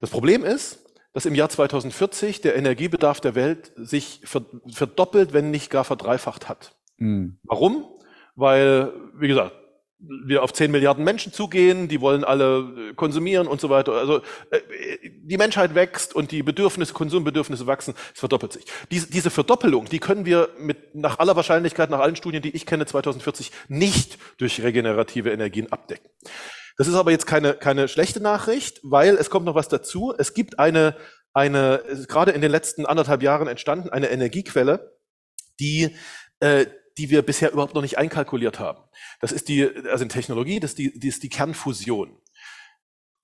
Das 0.00 0.10
Problem 0.10 0.44
ist, 0.44 0.83
dass 1.14 1.24
im 1.24 1.34
Jahr 1.34 1.48
2040 1.48 2.42
der 2.42 2.56
Energiebedarf 2.56 3.20
der 3.20 3.34
Welt 3.34 3.72
sich 3.76 4.20
verdoppelt, 4.24 5.32
wenn 5.32 5.50
nicht 5.50 5.70
gar 5.70 5.84
verdreifacht 5.84 6.48
hat. 6.48 6.76
Mhm. 6.98 7.38
Warum? 7.44 7.86
weil, 8.36 8.92
wie 9.14 9.28
gesagt, 9.28 9.52
wir 9.98 10.42
auf 10.42 10.52
10 10.52 10.70
Milliarden 10.70 11.02
Menschen 11.02 11.32
zugehen, 11.32 11.88
die 11.88 12.00
wollen 12.00 12.24
alle 12.24 12.90
äh, 12.90 12.94
konsumieren 12.94 13.46
und 13.46 13.60
so 13.60 13.70
weiter. 13.70 13.92
Also 13.92 14.18
äh, 14.50 14.60
die 15.02 15.38
Menschheit 15.38 15.74
wächst 15.74 16.14
und 16.14 16.30
die 16.30 16.42
Bedürfnisse, 16.42 16.92
Konsumbedürfnisse 16.92 17.66
wachsen, 17.66 17.94
es 18.12 18.20
verdoppelt 18.20 18.52
sich. 18.52 18.64
Diese, 18.90 19.08
diese 19.08 19.30
Verdoppelung, 19.30 19.86
die 19.86 20.00
können 20.00 20.26
wir 20.26 20.50
mit 20.58 20.94
nach 20.94 21.20
aller 21.20 21.36
Wahrscheinlichkeit, 21.36 21.88
nach 21.88 22.00
allen 22.00 22.16
Studien, 22.16 22.42
die 22.42 22.54
ich 22.54 22.66
kenne, 22.66 22.84
2040 22.84 23.50
nicht 23.68 24.18
durch 24.36 24.62
regenerative 24.62 25.30
Energien 25.30 25.72
abdecken. 25.72 26.10
Das 26.76 26.88
ist 26.88 26.94
aber 26.94 27.10
jetzt 27.10 27.26
keine, 27.26 27.54
keine 27.54 27.88
schlechte 27.88 28.20
Nachricht, 28.20 28.80
weil 28.82 29.16
es 29.16 29.30
kommt 29.30 29.46
noch 29.46 29.54
was 29.54 29.68
dazu. 29.68 30.12
Es 30.16 30.34
gibt 30.34 30.58
eine, 30.58 30.96
eine, 31.32 31.82
gerade 32.08 32.32
in 32.32 32.40
den 32.40 32.50
letzten 32.50 32.86
anderthalb 32.86 33.22
Jahren 33.22 33.48
entstanden, 33.48 33.90
eine 33.90 34.08
Energiequelle, 34.10 34.98
die, 35.60 35.96
äh, 36.40 36.66
die 36.98 37.10
wir 37.10 37.22
bisher 37.22 37.52
überhaupt 37.52 37.74
noch 37.74 37.82
nicht 37.82 37.98
einkalkuliert 37.98 38.58
haben. 38.58 38.82
Das 39.20 39.32
ist 39.32 39.48
die, 39.48 39.68
also 39.88 40.02
in 40.02 40.08
Technologie, 40.08 40.60
das 40.60 40.72
ist 40.72 40.78
die, 40.78 40.98
die, 40.98 41.08
ist 41.08 41.22
die 41.22 41.28
Kernfusion. 41.28 42.20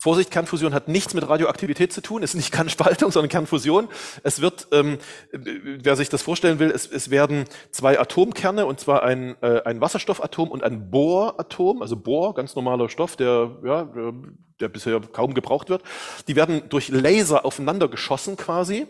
Vorsicht, 0.03 0.31
Kernfusion 0.31 0.73
hat 0.73 0.89
nichts 0.89 1.13
mit 1.13 1.29
Radioaktivität 1.29 1.93
zu 1.93 2.01
tun, 2.01 2.23
es 2.23 2.31
ist 2.31 2.37
nicht 2.37 2.53
Kernspaltung, 2.53 3.11
sondern 3.13 3.29
Kernfusion. 3.29 3.89
Es 4.23 4.41
wird, 4.41 4.69
ähm, 4.73 4.97
wer 5.31 5.95
sich 5.95 6.09
das 6.09 6.23
vorstellen 6.23 6.59
will, 6.59 6.71
es, 6.71 6.91
es 6.91 7.11
werden 7.11 7.45
zwei 7.71 8.01
Atomkerne, 8.01 8.65
und 8.65 8.81
zwar 8.81 9.03
ein, 9.03 9.37
äh, 9.43 9.61
ein 9.65 9.83
Wasserstoffatom 9.83 10.51
und 10.51 10.65
ein 10.65 10.91
Bohratom, 10.91 11.83
also 11.83 11.97
Bohr, 11.97 12.33
ganz 12.33 12.57
normaler 12.57 12.89
Stoff, 12.89 13.17
der, 13.17 13.59
ja, 13.63 13.85
der, 13.85 14.15
der 14.59 14.69
bisher 14.71 14.99
kaum 15.01 15.35
gebraucht 15.35 15.69
wird. 15.69 15.83
Die 16.29 16.35
werden 16.35 16.63
durch 16.71 16.89
Laser 16.89 17.45
aufeinander 17.45 17.89
geschossen 17.89 18.39
quasi. 18.39 18.87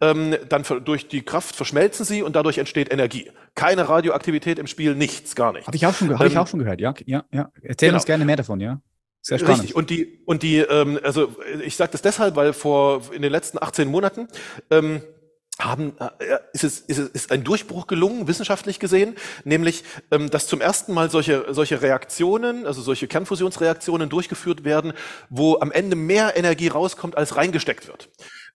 Ähm, 0.00 0.36
dann 0.48 0.62
durch 0.84 1.08
die 1.08 1.22
Kraft 1.22 1.56
verschmelzen 1.56 2.04
sie 2.04 2.22
und 2.22 2.36
dadurch 2.36 2.58
entsteht 2.58 2.92
Energie. 2.92 3.32
Keine 3.56 3.88
Radioaktivität 3.88 4.60
im 4.60 4.68
Spiel, 4.68 4.94
nichts, 4.94 5.34
gar 5.34 5.52
nichts. 5.52 5.66
Habe 5.66 5.76
ich, 5.76 5.86
auch 5.86 5.94
schon, 5.94 6.16
hab 6.16 6.24
ich 6.24 6.34
ähm, 6.34 6.38
auch 6.38 6.46
schon 6.46 6.60
gehört, 6.60 6.80
ja. 6.80 6.94
ja, 7.04 7.24
ja. 7.32 7.50
Erzähl 7.62 7.88
genau. 7.88 7.96
uns 7.96 8.06
gerne 8.06 8.24
mehr 8.24 8.36
davon, 8.36 8.60
ja. 8.60 8.80
Sehr 9.22 9.38
spannend. 9.38 9.60
Richtig. 9.60 9.76
Und 9.76 9.90
die, 9.90 10.18
und 10.26 10.42
die, 10.42 10.58
ähm, 10.58 10.98
also 11.02 11.34
ich 11.64 11.76
sage 11.76 11.92
das 11.92 12.02
deshalb, 12.02 12.34
weil 12.34 12.52
vor 12.52 13.02
in 13.12 13.22
den 13.22 13.30
letzten 13.30 13.62
18 13.62 13.88
Monaten 13.88 14.26
ähm, 14.70 15.00
haben, 15.60 15.94
äh, 16.18 16.38
ist, 16.52 16.64
es, 16.64 16.80
ist 16.80 16.98
es 16.98 17.08
ist 17.10 17.32
ein 17.32 17.44
Durchbruch 17.44 17.86
gelungen, 17.86 18.26
wissenschaftlich 18.26 18.80
gesehen, 18.80 19.14
nämlich, 19.44 19.84
ähm, 20.10 20.28
dass 20.28 20.48
zum 20.48 20.60
ersten 20.60 20.92
Mal 20.92 21.08
solche, 21.08 21.46
solche 21.50 21.82
Reaktionen, 21.82 22.66
also 22.66 22.82
solche 22.82 23.06
Kernfusionsreaktionen 23.06 24.08
durchgeführt 24.08 24.64
werden, 24.64 24.92
wo 25.30 25.58
am 25.60 25.70
Ende 25.70 25.94
mehr 25.94 26.36
Energie 26.36 26.68
rauskommt, 26.68 27.16
als 27.16 27.36
reingesteckt 27.36 27.86
wird. 27.86 28.08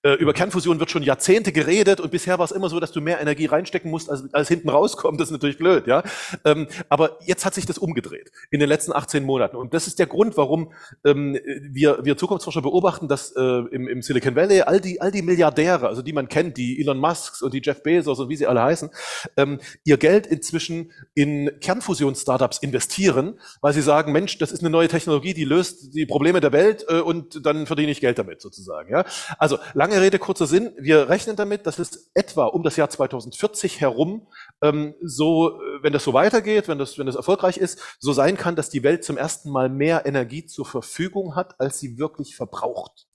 Äh, 0.04 0.14
über 0.14 0.34
Kernfusion 0.34 0.80
wird 0.80 0.91
schon 0.91 1.02
Jahrzehnte 1.02 1.52
geredet 1.52 2.00
und 2.00 2.12
bisher 2.12 2.38
war 2.38 2.45
es 2.45 2.52
immer 2.52 2.70
so, 2.70 2.80
dass 2.80 2.91
du 2.91 3.02
mehr 3.02 3.20
Energie 3.20 3.48
reinstecken 3.48 3.89
musst, 3.89 4.12
als, 4.12 4.32
als 4.32 4.48
hinten 4.48 4.70
rauskommt. 4.70 5.20
Das 5.20 5.30
ist 5.30 5.32
natürlich 5.32 5.58
blöd, 5.58 5.88
ja. 5.88 6.04
Ähm, 6.45 6.68
aber 6.88 7.18
jetzt 7.26 7.45
hat 7.45 7.56
sich 7.56 7.66
das 7.66 7.80
umgedreht 7.80 8.32
in 8.52 8.60
den 8.60 8.70
letzten 8.70 8.93
18 8.93 9.24
Monaten. 9.24 9.58
Und 9.58 9.74
das 9.74 9.88
ist 9.88 9.98
der 9.98 10.06
Grund, 10.06 10.38
warum 10.38 10.72
ähm, 11.04 11.39
wir, 11.62 12.06
wir 12.06 12.16
Zukunftsforscher 12.16 12.62
beobachten, 12.62 13.08
dass 13.08 13.32
äh, 13.36 13.41
im, 13.41 13.88
im 13.88 14.04
Silicon 14.04 14.36
Valley 14.36 14.62
all 14.62 14.80
die, 14.80 15.02
all 15.02 15.12
die 15.12 15.24
Milliardäre, 15.24 15.88
also 15.88 16.04
die 16.04 16.14
man 16.14 16.30
kennt, 16.30 16.58
die 16.58 16.80
Elon 16.80 17.00
Musks 17.00 17.41
und 17.41 17.56
die 17.56 17.62
Jeff 17.64 17.82
Bezos 17.82 18.20
und 18.20 18.30
wie 18.30 18.36
sie 18.36 18.45
alle 18.45 18.62
heißen, 18.62 18.91
ähm, 19.36 19.60
ihr 19.84 19.98
Geld 19.98 20.28
inzwischen 20.28 20.91
in 21.16 21.50
Kernfusions-Startups 21.60 22.60
investieren, 22.60 23.39
weil 23.62 23.74
sie 23.74 23.82
sagen, 23.82 24.12
Mensch, 24.12 24.38
das 24.38 24.52
ist 24.52 24.60
eine 24.60 24.70
neue 24.70 24.89
Technologie, 24.89 25.34
die 25.34 25.45
löst 25.45 25.95
die 25.95 26.06
Probleme 26.06 26.39
der 26.39 26.52
Welt 26.52 26.86
äh, 26.88 27.00
und 27.00 27.45
dann 27.48 27.66
verdiene 27.66 27.91
ich 27.91 28.00
Geld 28.00 28.20
damit 28.20 28.41
sozusagen. 28.41 28.91
Ja? 28.91 29.04
Also 29.39 29.58
Lange 29.88 30.02
Rede, 30.02 30.20
kurzer 30.20 30.48
Sinn. 30.48 30.74
Wir 30.78 31.08
rechnen 31.08 31.38
damit, 31.38 31.66
dass 31.66 31.80
es 31.80 32.12
etwa 32.14 32.48
um 32.48 32.62
das 32.62 32.76
Jahr 32.76 32.90
2040 32.90 33.80
herum 33.80 34.28
ähm, 34.62 34.96
so, 35.02 35.62
äh, 35.62 35.82
wenn 35.82 35.94
das 35.94 36.04
so 36.04 36.12
weitergeht, 36.12 36.68
wenn 36.68 36.78
das, 36.78 36.98
wenn 36.98 37.06
das 37.06 37.16
erfolgreich 37.16 37.56
ist, 37.56 37.80
so 37.98 38.12
sein 38.12 38.36
kann, 38.36 38.58
dass 38.58 38.70
die 38.70 38.84
Welt 38.84 39.06
zum 39.06 39.16
ersten 39.16 39.50
Mal 39.50 39.70
mehr 39.70 40.06
Energie 40.06 40.46
zur 40.46 40.66
Verfügung 40.66 41.38
hat, 41.38 41.58
als 41.62 41.80
sie 41.80 41.98
wirklich 41.98 42.36
verbraucht. 42.36 43.08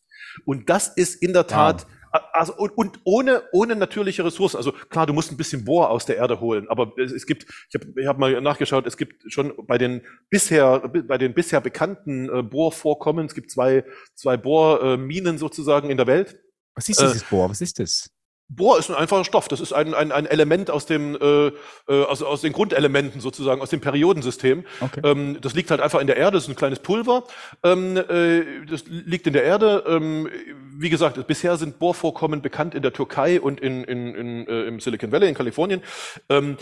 Und 0.47 0.71
das 0.71 0.89
ist 0.89 1.23
in 1.23 1.35
der 1.35 1.47
Tat 1.47 1.83
wow 1.83 1.93
also 2.33 2.55
und, 2.57 2.77
und 2.77 3.01
ohne 3.05 3.43
ohne 3.53 3.75
natürliche 3.75 4.25
Ressourcen. 4.25 4.57
Also 4.57 4.73
klar, 4.73 5.07
du 5.07 5.13
musst 5.13 5.31
ein 5.31 5.37
bisschen 5.37 5.65
Bohr 5.65 5.91
aus 5.91 6.05
der 6.05 6.17
Erde 6.17 6.41
holen, 6.41 6.69
aber 6.69 6.93
es, 6.99 7.11
es 7.11 7.27
gibt, 7.27 7.47
ich 7.71 7.75
habe 7.75 8.01
ich 8.01 8.07
hab 8.07 8.19
mal 8.19 8.39
nachgeschaut, 8.41 8.87
es 8.87 8.97
gibt 8.97 9.33
schon 9.33 9.55
bei 9.67 9.79
den 9.79 10.03
bisher 10.29 10.81
bei 10.81 11.17
den 11.17 11.33
bisher 11.33 11.61
bekannten 11.61 12.29
äh, 12.29 12.43
Bohrvorkommen, 12.43 13.27
es 13.27 13.35
gibt 13.35 13.51
zwei 13.51 13.85
zwei 14.15 14.37
Bohrminen 14.37 15.37
äh, 15.37 15.39
sozusagen 15.39 15.91
in 15.91 15.97
der 15.97 16.07
Welt. 16.07 16.39
Was 16.75 16.89
ist 16.89 17.01
dieses 17.01 17.23
äh, 17.23 17.27
Bohr? 17.31 17.51
Was 17.51 17.61
ist 17.61 17.79
das? 17.79 18.09
Bohr 18.49 18.79
ist 18.79 18.91
ein 18.91 18.97
einfacher 18.97 19.25
Stoff. 19.25 19.49
Das 19.49 19.61
ist 19.61 19.73
ein, 19.73 19.95
ein, 19.95 20.13
ein 20.13 20.27
Element 20.27 20.71
aus 20.71 20.85
dem 20.85 21.17
äh, 21.17 21.47
äh, 21.47 21.53
aus, 22.05 22.23
aus 22.23 22.43
den 22.43 22.53
Grundelementen 22.53 23.21
sozusagen 23.21 23.63
aus 23.63 23.71
dem 23.71 23.81
Periodensystem. 23.81 24.65
Okay. 24.81 25.01
Ähm, 25.05 25.39
das 25.41 25.55
liegt 25.55 25.71
halt 25.71 25.81
einfach 25.81 26.01
in 26.01 26.07
der 26.07 26.17
Erde. 26.17 26.37
Das 26.37 26.45
ist 26.45 26.51
ein 26.51 26.57
kleines 26.57 26.81
Pulver. 26.81 27.25
Ähm, 27.63 27.97
äh, 27.97 28.67
das 28.67 28.85
liegt 28.87 29.27
in 29.27 29.33
der 29.33 29.45
Erde. 29.45 29.85
Ähm, 29.87 30.29
wie 30.83 30.91
gesagt, 30.91 31.27
bisher 31.27 31.57
sind 31.57 31.79
Bohrvorkommen 31.79 32.43
bekannt 32.43 32.75
in 32.75 32.83
der 32.83 32.93
Türkei 32.93 33.41
und 33.41 33.61
in, 33.61 33.85
in, 33.85 34.15
in, 34.15 34.47
äh, 34.47 34.65
im 34.65 34.81
Silicon 34.81 35.13
Valley 35.13 35.29
in 35.29 35.35
Kalifornien. 35.35 35.83
Ähm, 36.29 36.57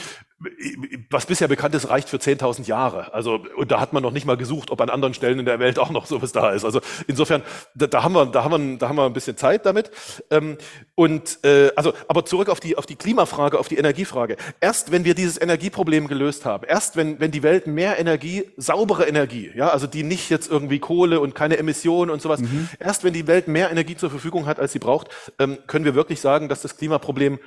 was 1.11 1.27
bisher 1.27 1.49
bekannt 1.49 1.75
ist, 1.75 1.91
reicht 1.91 2.09
für 2.09 2.17
10.000 2.17 2.67
Jahre. 2.67 3.13
Also, 3.13 3.45
und 3.57 3.71
da 3.71 3.79
hat 3.79 3.93
man 3.93 4.03
noch 4.03 4.11
nicht 4.11 4.25
mal 4.25 4.39
gesucht, 4.39 4.71
ob 4.71 4.81
an 4.81 4.89
anderen 4.89 5.13
Stellen 5.13 5.39
in 5.39 5.45
der 5.45 5.59
Welt 5.59 5.79
auch 5.79 5.91
noch 5.91 6.07
sowas 6.07 6.33
da 6.33 6.51
ist. 6.53 6.65
Also, 6.65 6.81
insofern, 7.07 7.43
da, 7.75 7.87
da 7.87 8.03
haben 8.03 8.15
wir, 8.15 8.25
da 8.25 8.43
haben 8.43 8.71
wir, 8.71 8.79
da 8.79 8.89
haben 8.89 8.97
wir 8.97 9.05
ein 9.05 9.13
bisschen 9.13 9.37
Zeit 9.37 9.67
damit. 9.67 9.91
Ähm, 10.31 10.57
und, 10.95 11.45
äh, 11.45 11.73
also, 11.77 11.93
aber 12.09 12.25
zurück 12.25 12.49
auf 12.49 12.59
die, 12.59 12.79
auf 12.79 12.87
die 12.87 12.97
Klimafrage, 12.97 13.59
auf 13.59 13.69
die 13.69 13.77
Energiefrage. 13.77 14.37
Erst 14.61 14.93
wenn 14.93 15.05
wir 15.05 15.15
dieses 15.15 15.39
Energieproblem 15.39 16.09
gelöst 16.09 16.47
haben, 16.47 16.65
erst 16.67 16.97
wenn, 16.97 17.21
wenn 17.21 17.31
die 17.31 17.43
Welt 17.43 17.67
mehr 17.67 17.99
Energie, 17.99 18.45
saubere 18.57 19.07
Energie, 19.07 19.51
ja, 19.55 19.69
also 19.69 19.87
die 19.87 20.05
nicht 20.05 20.31
jetzt 20.31 20.51
irgendwie 20.51 20.79
Kohle 20.79 21.21
und 21.21 21.35
keine 21.35 21.59
Emissionen 21.59 22.11
und 22.11 22.23
sowas, 22.23 22.41
mhm. 22.41 22.71
erst 22.79 23.05
wenn 23.05 23.13
die 23.13 23.27
Welt 23.27 23.47
mehr 23.47 23.71
Energie 23.71 23.97
zur 23.97 24.10
Verfügung 24.11 24.47
hat, 24.47 24.59
als 24.59 24.73
sie 24.73 24.79
braucht, 24.79 25.09
ähm, 25.39 25.59
können 25.67 25.85
wir 25.85 25.95
wirklich 25.95 26.21
sagen, 26.21 26.49
dass 26.49 26.63
das 26.63 26.77
Klimaproblem 26.77 27.39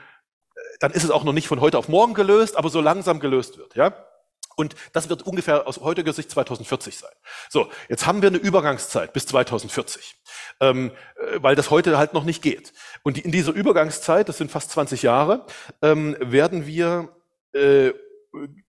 dann 0.79 0.91
ist 0.91 1.03
es 1.03 1.11
auch 1.11 1.23
noch 1.23 1.33
nicht 1.33 1.47
von 1.47 1.61
heute 1.61 1.77
auf 1.77 1.87
morgen 1.87 2.13
gelöst, 2.13 2.57
aber 2.57 2.69
so 2.69 2.81
langsam 2.81 3.19
gelöst 3.19 3.57
wird, 3.57 3.75
ja. 3.75 3.93
Und 4.55 4.75
das 4.91 5.09
wird 5.09 5.23
ungefähr 5.23 5.65
aus 5.65 5.79
heutiger 5.79 6.13
Sicht 6.13 6.29
2040 6.29 6.99
sein. 6.99 7.11
So, 7.49 7.71
jetzt 7.89 8.05
haben 8.05 8.21
wir 8.21 8.27
eine 8.27 8.37
Übergangszeit 8.37 9.11
bis 9.11 9.25
2040, 9.25 10.15
ähm, 10.59 10.91
äh, 11.15 11.41
weil 11.41 11.55
das 11.55 11.71
heute 11.71 11.97
halt 11.97 12.13
noch 12.13 12.23
nicht 12.23 12.43
geht. 12.43 12.71
Und 13.01 13.17
in 13.17 13.31
dieser 13.31 13.51
Übergangszeit, 13.51 14.29
das 14.29 14.37
sind 14.37 14.51
fast 14.51 14.69
20 14.71 15.01
Jahre, 15.01 15.45
ähm, 15.81 16.15
werden 16.19 16.67
wir 16.67 17.09
äh, 17.53 17.93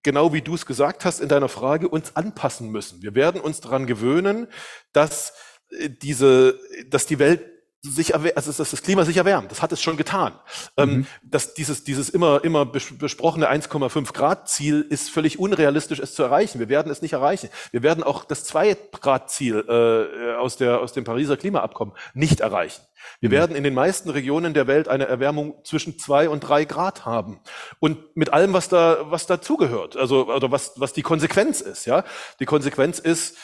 genau 0.02 0.32
wie 0.32 0.42
du 0.42 0.54
es 0.54 0.66
gesagt 0.66 1.04
hast 1.04 1.20
in 1.20 1.28
deiner 1.28 1.48
Frage, 1.48 1.88
uns 1.88 2.16
anpassen 2.16 2.70
müssen. 2.70 3.02
Wir 3.02 3.14
werden 3.14 3.40
uns 3.40 3.60
daran 3.60 3.86
gewöhnen, 3.86 4.46
dass 4.92 5.34
äh, 5.70 5.90
diese, 5.90 6.58
dass 6.86 7.04
die 7.06 7.18
Welt 7.18 7.53
sich 7.90 8.14
also 8.14 8.52
dass 8.52 8.70
das 8.70 8.82
Klima 8.82 9.04
sich 9.04 9.16
erwärmt. 9.16 9.50
Das 9.50 9.62
hat 9.62 9.72
es 9.72 9.82
schon 9.82 9.96
getan. 9.96 10.32
Ähm, 10.76 10.90
mhm. 10.90 11.06
Dass 11.22 11.54
dieses, 11.54 11.84
dieses 11.84 12.08
immer, 12.08 12.42
immer 12.42 12.64
besprochene 12.64 13.50
1,5 13.50 14.12
Grad 14.12 14.48
Ziel 14.48 14.86
ist 14.88 15.10
völlig 15.10 15.38
unrealistisch, 15.38 15.98
es 15.98 16.14
zu 16.14 16.22
erreichen. 16.22 16.58
Wir 16.58 16.68
werden 16.68 16.90
es 16.90 17.02
nicht 17.02 17.12
erreichen. 17.12 17.50
Wir 17.72 17.82
werden 17.82 18.02
auch 18.02 18.24
das 18.24 18.44
2 18.44 18.76
Grad 19.00 19.30
Ziel 19.30 19.64
äh, 19.68 20.34
aus, 20.36 20.56
der, 20.56 20.80
aus 20.80 20.92
dem 20.92 21.04
Pariser 21.04 21.36
Klimaabkommen 21.36 21.94
nicht 22.14 22.40
erreichen. 22.40 22.82
Wir 23.20 23.28
mhm. 23.28 23.34
werden 23.34 23.56
in 23.56 23.64
den 23.64 23.74
meisten 23.74 24.08
Regionen 24.08 24.54
der 24.54 24.66
Welt 24.66 24.88
eine 24.88 25.06
Erwärmung 25.06 25.62
zwischen 25.64 25.98
zwei 25.98 26.28
und 26.28 26.40
drei 26.40 26.64
Grad 26.64 27.04
haben. 27.04 27.40
Und 27.80 28.16
mit 28.16 28.32
allem, 28.32 28.54
was 28.54 28.68
da, 28.68 29.10
was 29.10 29.26
dazugehört. 29.26 29.96
Also, 29.96 30.32
oder 30.32 30.50
was, 30.50 30.72
was 30.76 30.94
die 30.94 31.02
Konsequenz 31.02 31.60
ist, 31.60 31.84
ja. 31.84 32.04
Die 32.40 32.46
Konsequenz 32.46 32.98
ist 32.98 33.36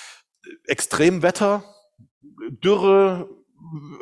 Extremwetter, 0.64 1.62
Dürre, 2.48 3.28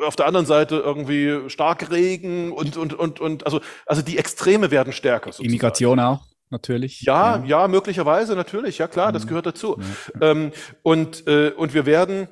auf 0.05 0.15
der 0.15 0.25
anderen 0.25 0.45
Seite 0.45 0.77
irgendwie 0.77 1.49
Starkregen 1.49 2.51
und, 2.51 2.77
und, 2.77 2.93
und, 2.93 3.19
und 3.19 3.45
also, 3.45 3.61
also 3.85 4.01
die 4.01 4.17
Extreme 4.17 4.71
werden 4.71 4.93
stärker. 4.93 5.27
Sozusagen. 5.31 5.49
Immigration 5.49 5.99
auch, 5.99 6.25
natürlich. 6.49 7.01
Ja, 7.01 7.37
ja, 7.37 7.45
ja, 7.45 7.67
möglicherweise, 7.67 8.35
natürlich, 8.35 8.77
ja 8.77 8.87
klar, 8.87 9.11
das 9.11 9.27
gehört 9.27 9.45
dazu. 9.45 9.79
Ja. 10.19 10.31
Ähm, 10.31 10.51
und, 10.83 11.27
äh, 11.27 11.51
und 11.51 11.73
wir 11.73 11.85
werden, 11.85 12.27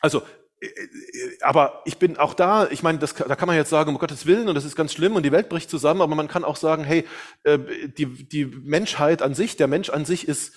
also 0.00 0.22
äh, 0.60 0.66
äh, 0.66 1.38
aber 1.42 1.82
ich 1.84 1.98
bin 1.98 2.16
auch 2.16 2.34
da, 2.34 2.68
ich 2.70 2.82
meine, 2.82 2.98
das, 2.98 3.14
da 3.14 3.36
kann 3.36 3.46
man 3.46 3.56
jetzt 3.56 3.70
sagen, 3.70 3.90
um 3.90 3.98
Gottes 3.98 4.26
Willen, 4.26 4.48
und 4.48 4.54
das 4.54 4.64
ist 4.64 4.76
ganz 4.76 4.92
schlimm 4.92 5.16
und 5.16 5.24
die 5.24 5.32
Welt 5.32 5.48
bricht 5.48 5.70
zusammen, 5.70 6.02
aber 6.02 6.14
man 6.14 6.28
kann 6.28 6.44
auch 6.44 6.56
sagen, 6.56 6.84
hey, 6.84 7.06
äh, 7.44 7.58
die, 7.98 8.06
die 8.06 8.46
Menschheit 8.46 9.22
an 9.22 9.34
sich, 9.34 9.56
der 9.56 9.68
Mensch 9.68 9.90
an 9.90 10.04
sich 10.04 10.28
ist, 10.28 10.54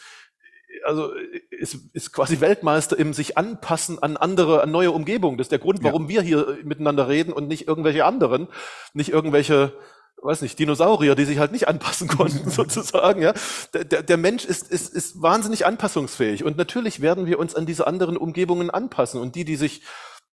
also 0.86 1.12
ist, 1.50 1.78
ist 1.94 2.12
quasi 2.12 2.40
Weltmeister 2.40 2.98
im 2.98 3.14
sich 3.14 3.38
anpassen 3.38 4.02
an 4.02 4.18
andere, 4.18 4.62
an 4.62 4.72
neue 4.72 4.92
Umgebungen. 4.92 5.38
Das 5.38 5.46
ist 5.46 5.52
der 5.52 5.60
Grund, 5.60 5.84
warum 5.84 6.04
ja. 6.04 6.10
wir 6.10 6.22
hier 6.22 6.58
miteinander 6.64 7.08
reden 7.08 7.34
und 7.34 7.48
nicht 7.48 7.68
irgendwelche 7.68 8.06
anderen, 8.06 8.48
nicht 8.94 9.10
irgendwelche, 9.10 9.74
weiß 10.22 10.42
nicht, 10.42 10.60
Dinosaurier, 10.60 11.16
die 11.16 11.26
sich 11.26 11.40
halt 11.40 11.52
nicht 11.52 11.68
anpassen 11.68 12.08
konnten, 12.08 12.50
sozusagen. 12.50 13.22
Ja, 13.22 13.34
der, 13.74 14.04
der 14.04 14.18
Mensch 14.18 14.46
ist, 14.46 14.72
ist, 14.72 14.94
ist 14.94 15.22
wahnsinnig 15.22 15.66
anpassungsfähig 15.66 16.44
und 16.44 16.58
natürlich 16.58 17.02
werden 17.02 17.26
wir 17.26 17.40
uns 17.40 17.56
an 17.56 17.66
diese 17.66 17.88
anderen 17.88 18.18
Umgebungen 18.18 18.70
anpassen 18.70 19.22
und 19.22 19.36
die, 19.36 19.46
die 19.46 19.56
sich 19.56 19.82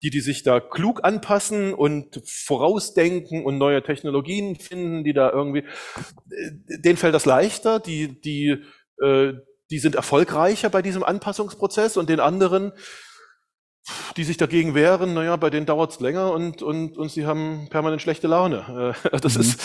die, 0.03 0.11
die 0.11 0.21
sich 0.21 0.45
da 0.45 0.61
klug 0.61 1.01
anpassen 1.03 1.75
und 1.75 2.23
vorausdenken 2.25 3.45
und 3.45 3.59
neue 3.59 3.83
Technologien 3.83 4.55
finden, 4.55 5.03
die 5.03 5.13
da 5.13 5.31
irgendwie, 5.31 5.65
äh, 6.31 6.79
denen 6.79 6.97
fällt 6.97 7.15
das 7.15 7.27
leichter, 7.27 7.81
die, 7.81 8.21
die, 8.21 8.63
äh, 9.03 9.33
die 9.71 9.79
sind 9.79 9.95
erfolgreicher 9.95 10.71
bei 10.71 10.83
diesem 10.83 11.03
Anpassungsprozess 11.03 11.97
und 11.97 12.09
den 12.09 12.21
anderen, 12.21 12.73
die 14.17 14.25
sich 14.25 14.37
dagegen 14.37 14.75
wehren, 14.75 15.15
naja, 15.15 15.37
bei 15.37 15.51
denen 15.51 15.67
dauert 15.67 15.93
es 15.93 16.01
länger 16.01 16.33
und, 16.33 16.63
und, 16.63 16.99
und 16.99 17.11
sie 17.11 17.27
haben 17.27 17.69
permanent 17.71 18.03
schlechte 18.03 18.27
Laune. 18.27 18.95
Äh, 19.13 19.19
das 19.21 19.35
mhm. 19.35 19.41
ist, 19.41 19.61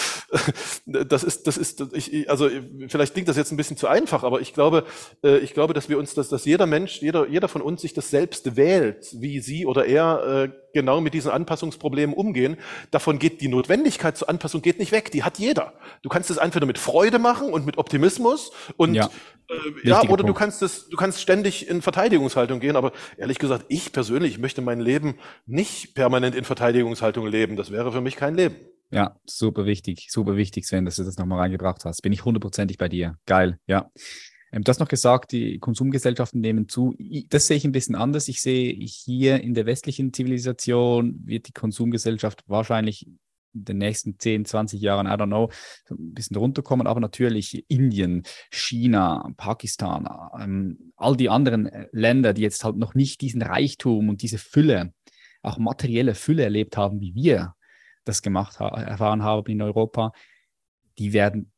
das 0.85 1.23
ist, 1.23 1.47
das 1.47 1.57
ist, 1.57 1.81
ich, 1.93 2.29
also 2.29 2.49
vielleicht 2.87 3.13
klingt 3.13 3.27
das 3.27 3.37
jetzt 3.37 3.51
ein 3.51 3.57
bisschen 3.57 3.77
zu 3.77 3.87
einfach, 3.87 4.23
aber 4.23 4.41
ich 4.41 4.53
glaube, 4.53 4.85
äh, 5.23 5.37
ich 5.39 5.53
glaube, 5.53 5.73
dass 5.73 5.89
wir 5.89 5.97
uns, 5.97 6.13
dass, 6.13 6.29
dass 6.29 6.45
jeder 6.45 6.65
Mensch, 6.65 7.01
jeder, 7.01 7.27
jeder 7.27 7.47
von 7.47 7.61
uns 7.61 7.81
sich 7.81 7.93
das 7.93 8.09
selbst 8.09 8.55
wählt, 8.55 9.07
wie 9.19 9.39
sie 9.39 9.65
oder 9.65 9.85
er 9.85 10.43
äh, 10.43 10.62
genau 10.73 11.01
mit 11.01 11.13
diesen 11.13 11.31
Anpassungsproblemen 11.31 12.15
umgehen. 12.15 12.57
Davon 12.91 13.19
geht 13.19 13.41
die 13.41 13.47
Notwendigkeit 13.47 14.17
zur 14.17 14.29
Anpassung 14.29 14.61
geht 14.61 14.79
nicht 14.79 14.91
weg. 14.91 15.11
Die 15.11 15.23
hat 15.23 15.39
jeder. 15.39 15.73
Du 16.01 16.09
kannst 16.09 16.29
es 16.29 16.37
entweder 16.37 16.65
mit 16.65 16.77
Freude 16.77 17.19
machen 17.19 17.53
und 17.53 17.65
mit 17.65 17.77
Optimismus 17.77 18.51
und 18.75 18.95
ja, 18.95 19.09
äh, 19.49 19.87
ja 19.87 20.01
oder 20.01 20.07
Punkt. 20.07 20.29
du 20.29 20.33
kannst 20.33 20.61
es, 20.61 20.89
du 20.89 20.97
kannst 20.97 21.21
ständig 21.21 21.69
in 21.69 21.81
Verteidigungshaltung 21.81 22.59
gehen. 22.59 22.75
Aber 22.75 22.91
ehrlich 23.17 23.39
gesagt, 23.39 23.65
ich 23.69 23.93
persönlich 23.93 24.39
möchte 24.39 24.61
mein 24.61 24.79
Leben 24.79 25.15
nicht 25.45 25.95
permanent 25.95 26.35
in 26.35 26.43
Verteidigungshaltung 26.43 27.27
leben. 27.27 27.55
Das 27.55 27.71
wäre 27.71 27.91
für 27.91 28.01
mich 28.01 28.15
kein 28.15 28.35
Leben. 28.35 28.55
Ja, 28.91 29.15
super 29.25 29.65
wichtig, 29.65 30.09
super 30.11 30.35
wichtig, 30.35 30.67
Sven, 30.67 30.85
dass 30.85 30.97
du 30.97 31.03
das 31.03 31.17
nochmal 31.17 31.39
reingebracht 31.39 31.83
hast. 31.83 32.03
Bin 32.03 32.13
ich 32.13 32.25
hundertprozentig 32.25 32.77
bei 32.77 32.89
dir. 32.89 33.17
Geil, 33.25 33.57
ja. 33.65 33.89
Ähm, 34.53 34.63
du 34.63 34.69
hast 34.69 34.79
noch 34.79 34.87
gesagt, 34.87 35.31
die 35.31 35.59
Konsumgesellschaften 35.59 36.39
nehmen 36.39 36.69
zu. 36.69 36.95
Das 37.29 37.47
sehe 37.47 37.57
ich 37.57 37.65
ein 37.65 37.71
bisschen 37.71 37.95
anders. 37.95 38.27
Ich 38.27 38.41
sehe 38.41 38.71
hier 38.71 39.41
in 39.41 39.53
der 39.53 39.65
westlichen 39.65 40.13
Zivilisation 40.13 41.19
wird 41.25 41.47
die 41.47 41.53
Konsumgesellschaft 41.53 42.43
wahrscheinlich 42.47 43.07
in 43.55 43.65
den 43.65 43.77
nächsten 43.79 44.17
10, 44.17 44.45
20 44.45 44.81
Jahren, 44.81 45.05
I 45.05 45.11
don't 45.11 45.27
know, 45.27 45.49
ein 45.89 46.13
bisschen 46.13 46.37
runterkommen, 46.37 46.87
aber 46.87 46.99
natürlich 46.99 47.65
Indien, 47.67 48.23
China, 48.51 49.31
Pakistan, 49.37 50.07
ähm, 50.39 50.91
all 50.95 51.15
die 51.15 51.29
anderen 51.29 51.67
äh, 51.67 51.87
Länder, 51.91 52.33
die 52.33 52.41
jetzt 52.41 52.63
halt 52.63 52.77
noch 52.77 52.95
nicht 52.95 53.21
diesen 53.21 53.41
Reichtum 53.43 54.09
und 54.09 54.21
diese 54.23 54.39
Fülle, 54.39 54.93
auch 55.43 55.57
materielle 55.57 56.15
Fülle 56.15 56.43
erlebt 56.43 56.77
haben, 56.77 56.99
wie 56.99 57.13
wir 57.13 57.55
das 58.05 58.21
gemacht 58.21 58.59
erfahren 58.59 59.23
haben 59.23 59.51
in 59.51 59.61
Europa, 59.61 60.13
die 60.97 61.13
werden 61.13 61.52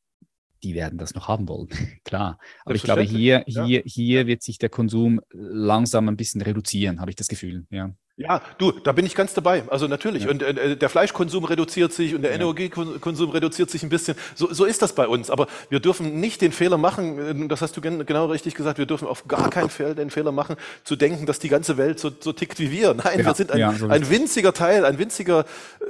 die 0.65 0.73
werden 0.73 0.97
das 0.97 1.13
noch 1.13 1.27
haben 1.27 1.47
wollen, 1.47 1.69
klar. 2.03 2.39
Aber 2.65 2.73
ich 2.73 2.81
glaube, 2.81 3.03
hier, 3.03 3.43
hier, 3.45 3.79
ja. 3.79 3.81
hier 3.85 4.25
wird 4.25 4.41
sich 4.41 4.57
der 4.57 4.69
Konsum 4.69 5.21
langsam 5.31 6.09
ein 6.09 6.17
bisschen 6.17 6.41
reduzieren, 6.41 6.99
habe 6.99 7.11
ich 7.11 7.15
das 7.15 7.27
Gefühl. 7.27 7.67
Ja. 7.69 7.95
Ja, 8.17 8.41
du, 8.59 8.71
da 8.71 8.93
bin 8.93 9.05
ich 9.05 9.13
ganz 9.13 9.33
dabei. 9.33 9.63
Also 9.67 9.87
natürlich. 9.87 10.23
Ja. 10.23 10.29
Und 10.29 10.41
äh, 10.41 10.77
der 10.77 10.89
Fleischkonsum 10.89 11.43
reduziert 11.43 11.91
sich 11.91 12.15
und 12.15 12.21
der 12.21 12.31
ja. 12.31 12.37
Energiekonsum 12.37 13.29
reduziert 13.29 13.69
sich 13.69 13.83
ein 13.83 13.89
bisschen. 13.89 14.15
So, 14.35 14.53
so 14.53 14.63
ist 14.63 14.81
das 14.81 14.95
bei 14.95 15.05
uns. 15.05 15.29
Aber 15.29 15.47
wir 15.69 15.81
dürfen 15.81 16.21
nicht 16.21 16.41
den 16.41 16.53
Fehler 16.53 16.77
machen, 16.77 17.43
äh, 17.43 17.47
das 17.49 17.61
hast 17.61 17.75
du 17.75 17.81
genau 17.81 18.27
richtig 18.27 18.55
gesagt, 18.55 18.77
wir 18.77 18.85
dürfen 18.85 19.05
auf 19.05 19.27
gar 19.27 19.49
keinen 19.49 19.69
Fall 19.69 19.95
den 19.95 20.09
Fehler 20.09 20.31
machen, 20.31 20.55
zu 20.85 20.95
denken, 20.95 21.25
dass 21.25 21.39
die 21.39 21.49
ganze 21.49 21.75
Welt 21.75 21.99
so, 21.99 22.09
so 22.17 22.31
tickt 22.31 22.57
wie 22.59 22.71
wir. 22.71 22.93
Nein, 23.03 23.19
ja. 23.19 23.25
wir 23.25 23.33
sind 23.33 23.51
ein, 23.51 23.77
so 23.77 23.87
ein 23.87 24.09
winziger 24.09 24.53
Teil, 24.53 24.85
ein 24.85 24.97
winziger, 24.97 25.45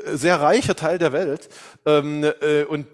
äh, 0.06 0.16
sehr 0.16 0.42
reicher 0.42 0.76
Teil 0.76 0.98
der 0.98 1.14
Welt. 1.14 1.48
Ähm, 1.86 2.24
äh, 2.24 2.64
und 2.64 2.88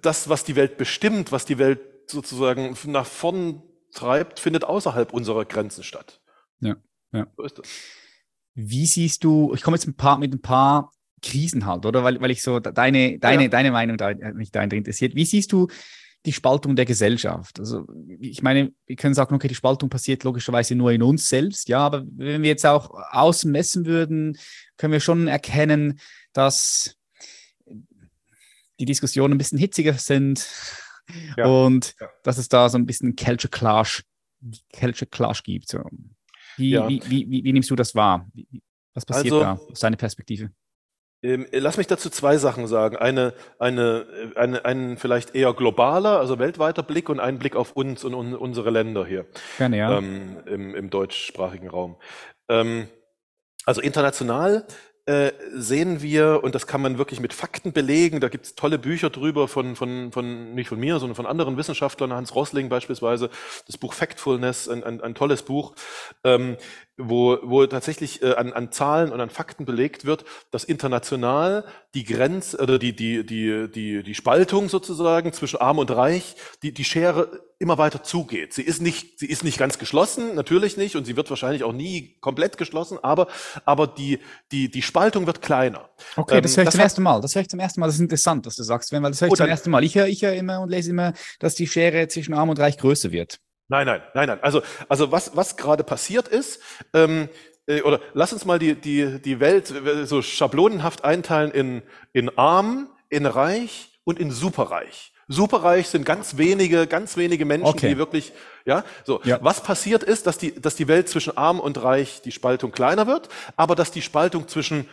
das, 0.00 0.30
was 0.30 0.44
die 0.44 0.56
Welt 0.56 0.78
bestimmt, 0.78 1.30
was 1.30 1.44
die 1.44 1.58
Welt 1.58 1.80
sozusagen 2.06 2.74
nach 2.86 3.06
vorn 3.06 3.62
treibt, 3.92 4.40
findet 4.40 4.64
außerhalb 4.64 5.12
unserer 5.12 5.44
Grenzen 5.44 5.84
statt. 5.84 6.20
Ja, 6.60 6.76
ja. 7.12 7.26
So 7.36 7.42
ist 7.42 7.58
das. 7.58 7.68
Wie 8.60 8.86
siehst 8.86 9.22
du, 9.22 9.54
ich 9.54 9.62
komme 9.62 9.76
jetzt 9.76 9.86
ein 9.86 9.94
paar, 9.94 10.18
mit 10.18 10.34
ein 10.34 10.40
paar 10.40 10.92
Krisen 11.22 11.64
halt, 11.64 11.86
oder? 11.86 12.02
Weil, 12.02 12.20
weil 12.20 12.32
ich 12.32 12.42
so 12.42 12.58
deine, 12.58 13.18
deine, 13.20 13.42
ja. 13.44 13.48
deine 13.48 13.70
Meinung 13.70 13.96
da, 13.96 14.12
mich 14.34 14.50
da 14.50 14.62
interessiert. 14.62 15.14
Wie 15.14 15.24
siehst 15.24 15.52
du 15.52 15.68
die 16.26 16.32
Spaltung 16.32 16.74
der 16.74 16.84
Gesellschaft? 16.84 17.60
Also, 17.60 17.86
ich 18.18 18.42
meine, 18.42 18.72
wir 18.86 18.96
können 18.96 19.14
sagen, 19.14 19.32
okay, 19.32 19.46
die 19.46 19.54
Spaltung 19.54 19.88
passiert 19.88 20.24
logischerweise 20.24 20.74
nur 20.74 20.90
in 20.90 21.04
uns 21.04 21.28
selbst, 21.28 21.68
ja, 21.68 21.78
aber 21.78 22.04
wenn 22.16 22.42
wir 22.42 22.48
jetzt 22.48 22.66
auch 22.66 22.90
außen 23.12 23.48
messen 23.48 23.86
würden, 23.86 24.36
können 24.76 24.92
wir 24.92 25.00
schon 25.00 25.28
erkennen, 25.28 26.00
dass 26.32 26.96
die 28.80 28.86
Diskussionen 28.86 29.34
ein 29.34 29.38
bisschen 29.38 29.58
hitziger 29.58 29.94
sind 29.94 30.48
ja. 31.36 31.46
und 31.46 31.94
ja. 32.00 32.08
dass 32.24 32.38
es 32.38 32.48
da 32.48 32.68
so 32.68 32.76
ein 32.76 32.86
bisschen 32.86 33.14
Culture 33.14 33.50
Clash, 33.50 34.02
Culture 34.76 35.08
Clash 35.08 35.44
gibt. 35.44 35.68
So. 35.68 35.80
Wie, 36.58 36.70
ja. 36.70 36.88
wie, 36.88 37.00
wie, 37.06 37.30
wie, 37.30 37.44
wie, 37.44 37.52
nimmst 37.52 37.70
du 37.70 37.76
das 37.76 37.94
wahr? 37.94 38.28
Was 38.94 39.06
passiert 39.06 39.32
also, 39.32 39.40
da 39.40 39.52
aus 39.70 39.80
deiner 39.80 39.96
Perspektive? 39.96 40.50
Ähm, 41.22 41.46
lass 41.50 41.76
mich 41.76 41.88
dazu 41.88 42.10
zwei 42.10 42.36
Sachen 42.36 42.66
sagen. 42.66 42.96
Eine, 42.96 43.34
eine, 43.58 44.06
eine, 44.36 44.64
ein 44.64 44.96
vielleicht 44.98 45.34
eher 45.34 45.52
globaler, 45.52 46.18
also 46.20 46.38
weltweiter 46.38 46.82
Blick 46.82 47.08
und 47.08 47.18
ein 47.18 47.38
Blick 47.38 47.56
auf 47.56 47.72
uns 47.72 48.04
und 48.04 48.14
un, 48.14 48.34
unsere 48.34 48.70
Länder 48.70 49.04
hier 49.04 49.26
Gerne, 49.56 49.78
ja. 49.78 49.98
Ähm, 49.98 50.38
im, 50.46 50.74
im 50.74 50.90
deutschsprachigen 50.90 51.68
Raum. 51.68 51.96
Ähm, 52.48 52.88
also 53.64 53.80
international 53.80 54.66
äh, 55.08 55.32
sehen 55.54 56.02
wir, 56.02 56.44
und 56.44 56.54
das 56.54 56.66
kann 56.66 56.82
man 56.82 56.98
wirklich 56.98 57.18
mit 57.18 57.32
Fakten 57.32 57.72
belegen, 57.72 58.20
da 58.20 58.28
gibt 58.28 58.44
es 58.44 58.54
tolle 58.54 58.78
Bücher 58.78 59.08
drüber 59.08 59.48
von, 59.48 59.74
von, 59.74 60.12
von, 60.12 60.54
nicht 60.54 60.68
von 60.68 60.78
mir, 60.78 60.98
sondern 60.98 61.16
von 61.16 61.24
anderen 61.24 61.56
Wissenschaftlern, 61.56 62.12
Hans 62.12 62.34
Rossling 62.34 62.68
beispielsweise, 62.68 63.30
das 63.66 63.78
Buch 63.78 63.94
Factfulness, 63.94 64.68
ein, 64.68 64.84
ein, 64.84 65.00
ein 65.00 65.14
tolles 65.14 65.42
Buch, 65.42 65.74
ähm, 66.24 66.58
wo, 66.98 67.38
wo 67.42 67.64
tatsächlich 67.66 68.22
äh, 68.22 68.34
an, 68.34 68.52
an 68.52 68.72
Zahlen 68.72 69.12
und 69.12 69.20
an 69.20 69.30
Fakten 69.30 69.64
belegt 69.64 70.04
wird, 70.04 70.24
dass 70.50 70.64
international 70.64 71.64
die 71.94 72.04
Grenze 72.04 72.58
oder 72.58 72.78
die, 72.78 72.94
die, 72.94 73.24
die, 73.24 73.70
die, 73.70 74.02
die 74.02 74.14
Spaltung 74.14 74.68
sozusagen 74.68 75.32
zwischen 75.32 75.60
Arm 75.60 75.78
und 75.78 75.90
Reich, 75.90 76.34
die, 76.62 76.72
die 76.72 76.84
Schere 76.84 77.40
immer 77.60 77.78
weiter 77.78 78.02
zugeht. 78.02 78.52
Sie 78.52 78.62
ist 78.62 78.82
nicht, 78.82 79.18
sie 79.18 79.26
ist 79.26 79.44
nicht 79.44 79.58
ganz 79.58 79.78
geschlossen, 79.78 80.34
natürlich 80.34 80.76
nicht, 80.76 80.96
und 80.96 81.04
sie 81.04 81.16
wird 81.16 81.30
wahrscheinlich 81.30 81.64
auch 81.64 81.72
nie 81.72 82.16
komplett 82.20 82.58
geschlossen, 82.58 82.98
aber, 83.02 83.28
aber 83.64 83.86
die, 83.86 84.18
die, 84.52 84.70
die 84.70 84.82
Spaltung 84.82 85.26
wird 85.26 85.40
kleiner. 85.40 85.88
Okay, 86.16 86.40
das 86.40 86.56
höre 86.56 86.64
ich 86.64 86.68
ähm, 86.68 86.72
zum 86.72 86.80
ersten 86.80 87.02
Mal. 87.02 87.20
Das 87.20 87.34
höre 87.34 87.42
ich 87.42 87.48
zum 87.48 87.60
ersten 87.60 87.80
Mal. 87.80 87.86
Das 87.86 87.94
ist 87.94 88.00
interessant, 88.00 88.46
dass 88.46 88.56
du 88.56 88.62
sagst, 88.64 88.92
weil 88.92 89.00
das 89.02 89.20
höre 89.20 89.28
ich 89.28 89.34
zum 89.34 89.46
ersten 89.46 89.70
Mal. 89.70 89.84
Ich 89.84 89.94
höre, 89.94 90.08
ich 90.08 90.22
höre 90.22 90.34
immer 90.34 90.60
und 90.60 90.68
lese 90.68 90.90
immer, 90.90 91.12
dass 91.38 91.54
die 91.54 91.66
Schere 91.66 92.08
zwischen 92.08 92.34
Arm 92.34 92.48
und 92.48 92.58
Reich 92.58 92.76
größer 92.76 93.12
wird. 93.12 93.40
Nein, 93.68 93.86
nein, 93.86 94.02
nein, 94.14 94.28
nein. 94.28 94.38
Also, 94.42 94.62
also 94.88 95.12
was, 95.12 95.36
was 95.36 95.56
gerade 95.56 95.84
passiert 95.84 96.28
ist, 96.28 96.60
ähm, 96.94 97.28
äh, 97.66 97.82
oder 97.82 98.00
lass 98.14 98.32
uns 98.32 98.44
mal 98.44 98.58
die, 98.58 98.74
die, 98.74 99.20
die 99.20 99.40
Welt 99.40 99.72
so 100.04 100.22
schablonenhaft 100.22 101.04
einteilen 101.04 101.50
in, 101.50 101.82
in 102.12 102.36
arm, 102.38 102.88
in 103.10 103.26
reich 103.26 104.00
und 104.04 104.18
in 104.18 104.30
superreich. 104.30 105.12
Superreich 105.28 105.88
sind 105.88 106.06
ganz 106.06 106.38
wenige, 106.38 106.86
ganz 106.86 107.18
wenige 107.18 107.44
Menschen, 107.44 107.66
okay. 107.66 107.90
die 107.90 107.98
wirklich, 107.98 108.32
ja, 108.64 108.82
so. 109.04 109.20
Ja. 109.24 109.38
Was 109.42 109.62
passiert 109.62 110.02
ist, 110.02 110.26
dass 110.26 110.38
die, 110.38 110.58
dass 110.58 110.74
die 110.74 110.88
Welt 110.88 111.10
zwischen 111.10 111.36
arm 111.36 111.60
und 111.60 111.82
reich, 111.82 112.22
die 112.22 112.32
Spaltung 112.32 112.72
kleiner 112.72 113.06
wird, 113.06 113.28
aber 113.54 113.74
dass 113.74 113.90
die 113.90 114.00
Spaltung 114.00 114.48
zwischen 114.48 114.88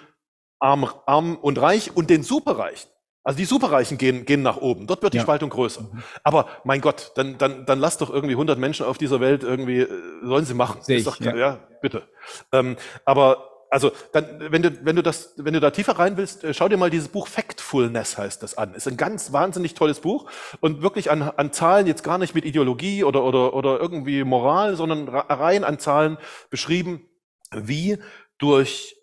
arm, 0.59 0.91
arm 1.05 1.37
und 1.37 1.59
reich 1.59 1.95
und 1.95 2.09
den 2.09 2.23
Superreichen 2.23 2.89
also 3.25 3.37
die 3.37 3.45
Superreichen 3.45 3.97
gehen, 3.97 4.23
gehen 4.25 4.43
nach 4.43 4.57
oben. 4.57 4.85
Dort 4.85 5.01
wird 5.01 5.13
die 5.13 5.17
ja. 5.17 5.23
Spaltung 5.23 5.49
größer. 5.49 5.81
Mhm. 5.81 6.03
Aber 6.23 6.47
mein 6.63 6.79
Gott, 6.79 7.11
dann, 7.15 7.39
dann, 7.39 7.65
dann 7.65 7.79
lass 7.79 7.97
doch 7.97 8.11
irgendwie 8.11 8.35
100 8.35 8.59
Menschen 8.59 8.85
auf 8.85 8.99
dieser 8.99 9.19
Welt 9.19 9.43
irgendwie, 9.43 9.79
äh, 9.79 9.89
sollen 10.21 10.45
sie 10.45 10.53
machen. 10.53 10.81
Sehe 10.83 10.97
ich, 10.97 11.05
doch, 11.05 11.19
ja. 11.19 11.35
ja. 11.35 11.59
bitte. 11.81 12.03
Ähm, 12.51 12.77
aber 13.03 13.49
also 13.71 13.91
dann, 14.13 14.51
wenn 14.51 14.61
du, 14.61 14.85
wenn 14.85 14.95
du 14.95 15.01
das, 15.01 15.33
wenn 15.37 15.55
du 15.55 15.59
da 15.59 15.71
tiefer 15.71 15.97
rein 15.97 16.17
willst, 16.17 16.43
äh, 16.43 16.53
schau 16.53 16.69
dir 16.69 16.77
mal 16.77 16.91
dieses 16.91 17.07
Buch 17.07 17.27
Factfulness 17.27 18.15
heißt 18.15 18.43
das 18.43 18.59
an. 18.59 18.75
Ist 18.75 18.87
ein 18.87 18.95
ganz 18.95 19.33
wahnsinnig 19.33 19.73
tolles 19.73 20.01
Buch 20.01 20.29
und 20.59 20.83
wirklich 20.83 21.09
an, 21.09 21.23
an 21.23 21.51
Zahlen 21.51 21.87
jetzt 21.87 22.03
gar 22.03 22.19
nicht 22.19 22.35
mit 22.35 22.45
Ideologie 22.45 23.03
oder 23.03 23.23
oder 23.23 23.55
oder 23.55 23.79
irgendwie 23.79 24.23
Moral, 24.23 24.75
sondern 24.75 25.09
rein 25.09 25.63
an 25.63 25.79
Zahlen 25.79 26.19
beschrieben, 26.51 27.09
wie 27.51 27.97
durch 28.37 28.94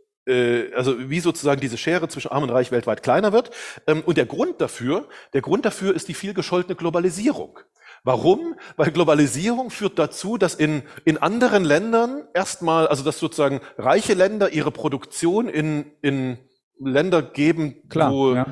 also 0.77 1.11
wie 1.11 1.21
sozusagen 1.21 1.61
diese 1.61 1.77
Schere 1.77 2.09
zwischen 2.09 2.31
Arm 2.31 2.45
und 2.45 2.51
Reich 2.51 2.71
weltweit 2.71 3.03
kleiner 3.03 3.33
wird. 3.33 3.51
Ähm, 3.87 4.03
und 4.07 4.17
der 4.17 4.27
Grund 4.27 4.61
dafür, 4.61 5.09
der 5.33 5.41
Grund 5.41 5.65
dafür 5.65 5.95
ist 5.95 6.09
die 6.09 6.15
viel 6.15 6.35
gescholtene 6.35 6.77
Globalisierung. 6.77 7.59
Warum? 8.05 8.57
Weil 8.77 8.91
Globalisierung 8.91 9.71
führt 9.71 9.99
dazu, 9.99 10.37
dass 10.37 10.55
in, 10.55 10.83
in 11.05 11.19
anderen 11.19 11.65
Ländern 11.65 12.25
erstmal, 12.35 12.89
also 12.89 13.05
dass 13.05 13.19
sozusagen 13.19 13.61
reiche 13.79 14.15
Länder 14.15 14.51
ihre 14.51 14.73
Produktion 14.73 15.49
in, 15.49 15.93
in 16.03 16.39
Länder 16.81 17.23
geben, 17.23 17.89
Klar, 17.89 18.13
wo, 18.13 18.35
ja 18.35 18.47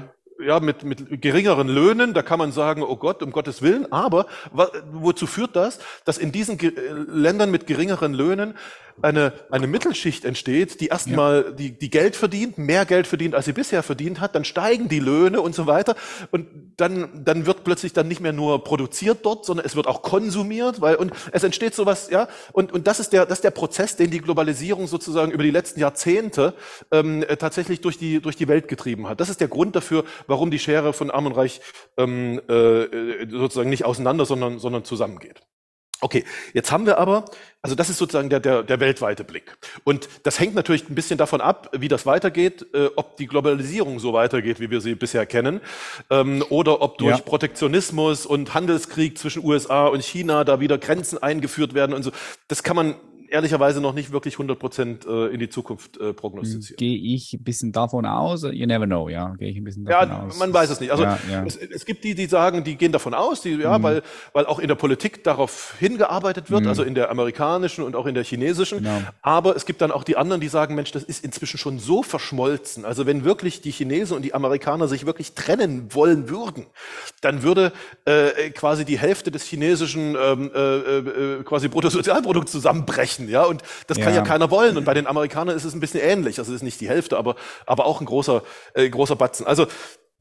ja, 0.44 0.60
mit, 0.60 0.84
mit 0.84 1.20
geringeren 1.20 1.68
Löhnen, 1.68 2.14
da 2.14 2.22
kann 2.22 2.38
man 2.38 2.52
sagen, 2.52 2.82
oh 2.82 2.96
Gott, 2.96 3.22
um 3.22 3.30
Gottes 3.30 3.62
Willen, 3.62 3.90
aber 3.92 4.26
wozu 4.92 5.26
führt 5.26 5.56
das? 5.56 5.78
Dass 6.04 6.18
in 6.18 6.32
diesen 6.32 6.58
Ge 6.58 6.72
Ländern 7.08 7.50
mit 7.50 7.66
geringeren 7.66 8.14
Löhnen 8.14 8.54
eine, 9.02 9.32
eine 9.50 9.66
Mittelschicht 9.66 10.24
entsteht, 10.24 10.80
die 10.80 10.88
erstmal 10.88 11.44
ja. 11.44 11.50
die, 11.52 11.78
die 11.78 11.90
Geld 11.90 12.16
verdient, 12.16 12.58
mehr 12.58 12.84
Geld 12.84 13.06
verdient, 13.06 13.34
als 13.34 13.44
sie 13.46 13.52
bisher 13.52 13.82
verdient 13.82 14.20
hat, 14.20 14.34
dann 14.34 14.44
steigen 14.44 14.88
die 14.88 15.00
Löhne 15.00 15.40
und 15.40 15.54
so 15.54 15.66
weiter 15.66 15.94
und 16.30 16.46
dann, 16.76 17.24
dann 17.24 17.46
wird 17.46 17.64
plötzlich 17.64 17.92
dann 17.92 18.08
nicht 18.08 18.20
mehr 18.20 18.32
nur 18.32 18.64
produziert 18.64 19.18
dort, 19.22 19.44
sondern 19.44 19.66
es 19.66 19.76
wird 19.76 19.86
auch 19.86 20.02
konsumiert, 20.02 20.80
weil, 20.80 20.96
und 20.96 21.12
es 21.32 21.44
entsteht 21.44 21.74
sowas, 21.74 22.08
ja, 22.10 22.28
und, 22.52 22.72
und 22.72 22.86
das 22.86 23.00
ist 23.00 23.12
der, 23.12 23.26
das 23.26 23.38
ist 23.38 23.44
der 23.44 23.50
Prozess, 23.50 23.96
den 23.96 24.10
die 24.10 24.20
Globalisierung 24.20 24.86
sozusagen 24.86 25.32
über 25.32 25.42
die 25.42 25.50
letzten 25.50 25.80
Jahrzehnte 25.80 26.54
ähm, 26.90 27.24
tatsächlich 27.38 27.80
durch 27.80 27.98
die, 27.98 28.20
durch 28.20 28.36
die 28.36 28.48
Welt 28.48 28.68
getrieben 28.68 29.08
hat. 29.08 29.20
Das 29.20 29.28
ist 29.28 29.40
der 29.40 29.48
Grund 29.48 29.76
dafür, 29.76 30.04
warum 30.26 30.50
die 30.50 30.58
Schere 30.58 30.92
von 30.92 31.10
Arm 31.10 31.26
und 31.26 31.32
Reich 31.32 31.60
ähm, 31.96 32.40
äh, 32.48 33.28
sozusagen 33.28 33.70
nicht 33.70 33.84
auseinander, 33.84 34.24
sondern, 34.24 34.58
sondern 34.58 34.84
zusammengeht. 34.84 35.42
Okay, 36.02 36.24
jetzt 36.54 36.72
haben 36.72 36.86
wir 36.86 36.96
aber, 36.96 37.26
also 37.60 37.76
das 37.76 37.90
ist 37.90 37.98
sozusagen 37.98 38.30
der, 38.30 38.40
der, 38.40 38.62
der 38.62 38.80
weltweite 38.80 39.22
Blick. 39.22 39.56
Und 39.84 40.08
das 40.22 40.40
hängt 40.40 40.54
natürlich 40.54 40.88
ein 40.88 40.94
bisschen 40.94 41.18
davon 41.18 41.42
ab, 41.42 41.70
wie 41.76 41.88
das 41.88 42.06
weitergeht, 42.06 42.66
äh, 42.72 42.86
ob 42.96 43.18
die 43.18 43.26
Globalisierung 43.26 43.98
so 43.98 44.14
weitergeht, 44.14 44.60
wie 44.60 44.70
wir 44.70 44.80
sie 44.80 44.94
bisher 44.94 45.26
kennen, 45.26 45.60
ähm, 46.08 46.42
oder 46.48 46.80
ob 46.80 46.96
durch 46.96 47.18
ja. 47.18 47.22
Protektionismus 47.22 48.24
und 48.24 48.54
Handelskrieg 48.54 49.18
zwischen 49.18 49.44
USA 49.44 49.88
und 49.88 50.02
China 50.02 50.44
da 50.44 50.58
wieder 50.60 50.78
Grenzen 50.78 51.22
eingeführt 51.22 51.74
werden 51.74 51.94
und 51.94 52.02
so. 52.02 52.12
Das 52.48 52.62
kann 52.62 52.76
man 52.76 52.94
ehrlicherweise 53.30 53.80
noch 53.80 53.94
nicht 53.94 54.12
wirklich 54.12 54.34
100 54.34 54.58
Prozent 54.58 55.06
äh, 55.06 55.28
in 55.28 55.38
die 55.38 55.48
Zukunft 55.48 55.98
äh, 55.98 56.12
prognostizieren. 56.12 56.76
Gehe 56.76 56.98
ich 57.14 57.32
ein 57.34 57.42
bisschen 57.42 57.72
davon 57.72 58.06
aus? 58.06 58.42
You 58.42 58.66
never 58.66 58.86
know, 58.86 59.08
ja. 59.08 59.34
Gehe 59.38 59.50
ich 59.50 59.56
ein 59.56 59.64
bisschen 59.64 59.84
davon 59.84 60.08
ja, 60.08 60.22
aus. 60.24 60.38
man 60.38 60.52
weiß 60.52 60.70
es 60.70 60.80
nicht. 60.80 60.90
Also 60.90 61.04
ja, 61.04 61.18
ja. 61.30 61.44
Es, 61.44 61.56
es, 61.56 61.84
gibt 61.84 62.04
die, 62.04 62.14
die 62.14 62.26
sagen, 62.26 62.64
die 62.64 62.76
gehen 62.76 62.92
davon 62.92 63.14
aus, 63.14 63.40
die, 63.40 63.54
ja, 63.54 63.78
mhm. 63.78 63.82
weil, 63.82 64.02
weil 64.32 64.46
auch 64.46 64.58
in 64.58 64.68
der 64.68 64.74
Politik 64.74 65.24
darauf 65.24 65.74
hingearbeitet 65.78 66.50
wird, 66.50 66.62
mhm. 66.62 66.68
also 66.68 66.82
in 66.82 66.94
der 66.94 67.10
amerikanischen 67.10 67.84
und 67.84 67.96
auch 67.96 68.06
in 68.06 68.14
der 68.14 68.24
chinesischen. 68.24 68.78
Genau. 68.78 69.00
Aber 69.22 69.56
es 69.56 69.66
gibt 69.66 69.80
dann 69.80 69.92
auch 69.92 70.04
die 70.04 70.16
anderen, 70.16 70.40
die 70.40 70.48
sagen, 70.48 70.74
Mensch, 70.74 70.92
das 70.92 71.04
ist 71.04 71.24
inzwischen 71.24 71.58
schon 71.58 71.78
so 71.78 72.02
verschmolzen. 72.02 72.84
Also 72.84 73.06
wenn 73.06 73.24
wirklich 73.24 73.60
die 73.60 73.70
Chinesen 73.70 74.16
und 74.16 74.22
die 74.22 74.34
Amerikaner 74.34 74.88
sich 74.88 75.06
wirklich 75.06 75.34
trennen 75.34 75.94
wollen 75.94 76.28
würden, 76.28 76.66
dann 77.20 77.42
würde 77.42 77.72
äh, 78.04 78.50
quasi 78.50 78.84
die 78.84 78.98
Hälfte 78.98 79.30
des 79.30 79.44
chinesischen 79.44 80.16
ähm, 80.20 80.50
äh, 80.54 80.98
äh, 80.98 81.42
quasi 81.44 81.68
Bruttosozialprodukts 81.68 82.52
zusammenbrechen 82.52 83.19
erreichen, 83.20 83.28
ja. 83.28 83.44
Und 83.44 83.62
das 83.86 83.98
kann 83.98 84.12
ja. 84.12 84.20
ja 84.20 84.22
keiner 84.22 84.50
wollen. 84.50 84.76
Und 84.76 84.84
bei 84.84 84.94
den 84.94 85.06
Amerikanern 85.06 85.56
ist 85.56 85.64
es 85.64 85.74
ein 85.74 85.80
bisschen 85.80 86.00
ähnlich. 86.00 86.38
Also 86.38 86.52
es 86.52 86.56
ist 86.56 86.62
nicht 86.62 86.80
die 86.80 86.88
Hälfte, 86.88 87.18
aber, 87.18 87.36
aber 87.66 87.86
auch 87.86 88.00
ein 88.00 88.06
großer, 88.06 88.42
äh, 88.74 88.88
großer 88.88 89.16
Batzen. 89.16 89.46
Also 89.46 89.66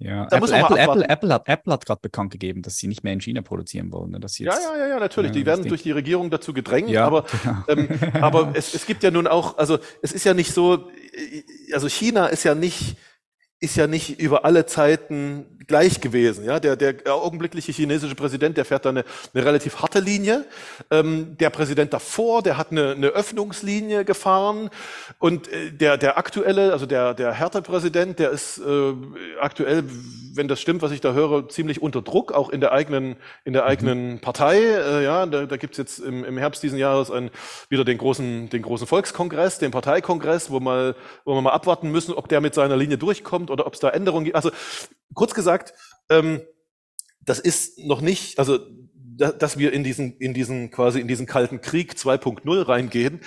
ja, 0.01 0.27
da 0.27 0.37
Apple, 0.37 0.55
Apple, 0.57 0.79
Apple, 0.79 1.09
Apple, 1.09 1.33
hat, 1.33 1.49
Apple 1.49 1.73
hat 1.73 1.85
gerade 1.85 1.99
bekannt 2.01 2.31
gegeben, 2.31 2.61
dass 2.61 2.77
sie 2.77 2.87
nicht 2.87 3.03
mehr 3.03 3.11
in 3.11 3.19
China 3.19 3.41
produzieren 3.41 3.91
wollen. 3.91 4.11
Ne? 4.11 4.21
Dass 4.21 4.33
sie 4.33 4.45
jetzt, 4.45 4.57
ja, 4.63 4.77
ja, 4.77 4.83
ja, 4.83 4.87
ja, 4.93 4.99
natürlich. 4.99 5.31
Ja, 5.31 5.39
die 5.39 5.45
werden 5.45 5.67
durch 5.67 5.83
die 5.83 5.91
Regierung 5.91 6.29
dazu 6.29 6.53
gedrängt, 6.53 6.89
ja, 6.89 7.05
aber, 7.05 7.25
genau. 7.43 7.63
ähm, 7.67 7.89
aber 8.21 8.51
es, 8.53 8.73
es 8.73 8.85
gibt 8.85 9.03
ja 9.03 9.11
nun 9.11 9.27
auch, 9.27 9.57
also 9.57 9.77
es 10.01 10.13
ist 10.13 10.23
ja 10.23 10.33
nicht 10.33 10.53
so, 10.53 10.89
also 11.73 11.89
China 11.89 12.27
ist 12.27 12.45
ja 12.45 12.55
nicht, 12.55 12.95
ist 13.59 13.75
ja 13.75 13.87
nicht 13.87 14.19
über 14.19 14.45
alle 14.45 14.65
Zeiten 14.65 15.45
gleich 15.69 16.01
gewesen. 16.01 16.43
Ja, 16.43 16.59
der, 16.59 16.75
der 16.75 16.95
augenblickliche 17.13 17.71
chinesische 17.71 18.15
Präsident, 18.15 18.57
der 18.57 18.65
fährt 18.65 18.85
da 18.85 18.89
eine, 18.89 19.05
eine 19.33 19.45
relativ 19.45 19.81
harte 19.81 19.99
Linie. 19.99 20.45
Ähm, 20.91 21.37
der 21.39 21.49
Präsident 21.51 21.93
davor, 21.93 22.41
der 22.41 22.57
hat 22.57 22.71
eine, 22.71 22.91
eine 22.91 23.07
Öffnungslinie 23.07 24.03
gefahren. 24.03 24.69
Und 25.19 25.47
äh, 25.47 25.71
der, 25.71 25.97
der 25.97 26.17
aktuelle, 26.17 26.73
also 26.73 26.85
der, 26.85 27.13
der 27.13 27.33
Hertha-Präsident, 27.33 28.17
der 28.17 28.31
ist 28.31 28.57
äh, 28.57 28.93
aktuell, 29.39 29.83
wenn 30.33 30.47
das 30.47 30.59
stimmt, 30.59 30.81
was 30.81 30.91
ich 30.91 31.01
da 31.01 31.13
höre, 31.13 31.49
ziemlich 31.49 31.81
unter 31.81 32.01
Druck, 32.01 32.31
auch 32.31 32.49
in 32.49 32.61
der 32.61 32.71
eigenen, 32.71 33.15
in 33.45 33.53
der 33.53 33.65
eigenen 33.65 34.13
mhm. 34.13 34.19
Partei. 34.21 34.57
Äh, 34.57 35.03
ja, 35.03 35.25
da, 35.27 35.45
da 35.45 35.57
gibt 35.57 35.73
es 35.73 35.77
jetzt 35.77 35.99
im, 35.99 36.25
im 36.25 36.37
Herbst 36.37 36.63
diesen 36.63 36.79
Jahres 36.79 37.11
ein, 37.11 37.29
wieder 37.69 37.85
den 37.85 37.99
großen, 37.99 38.49
den 38.49 38.61
großen 38.63 38.87
Volkskongress, 38.87 39.59
den 39.59 39.69
Parteikongress, 39.69 40.49
wo, 40.49 40.59
mal, 40.59 40.95
wo 41.25 41.35
wir 41.35 41.41
mal 41.41 41.51
abwarten 41.51 41.91
müssen, 41.91 42.15
ob 42.15 42.27
der 42.27 42.41
mit 42.41 42.55
seiner 42.55 42.75
Linie 42.75 42.97
durchkommt 42.97 43.48
oder 43.49 43.65
ob 43.67 43.73
es 43.73 43.79
da 43.79 43.89
Änderungen 43.89 44.25
gibt. 44.25 44.35
Also 44.35 44.51
kurz 45.13 45.33
gesagt, 45.33 45.73
ähm, 46.09 46.41
das 47.21 47.39
ist 47.39 47.79
noch 47.79 48.01
nicht, 48.01 48.39
also 48.39 48.59
dass 49.19 49.57
wir 49.57 49.73
in 49.73 49.83
diesen, 49.83 50.17
in 50.17 50.33
diesen 50.33 50.71
quasi 50.71 51.01
in 51.01 51.07
diesen 51.07 51.25
kalten 51.25 51.59
Krieg 51.61 51.93
2.0 51.93 52.67
reingehen. 52.67 53.19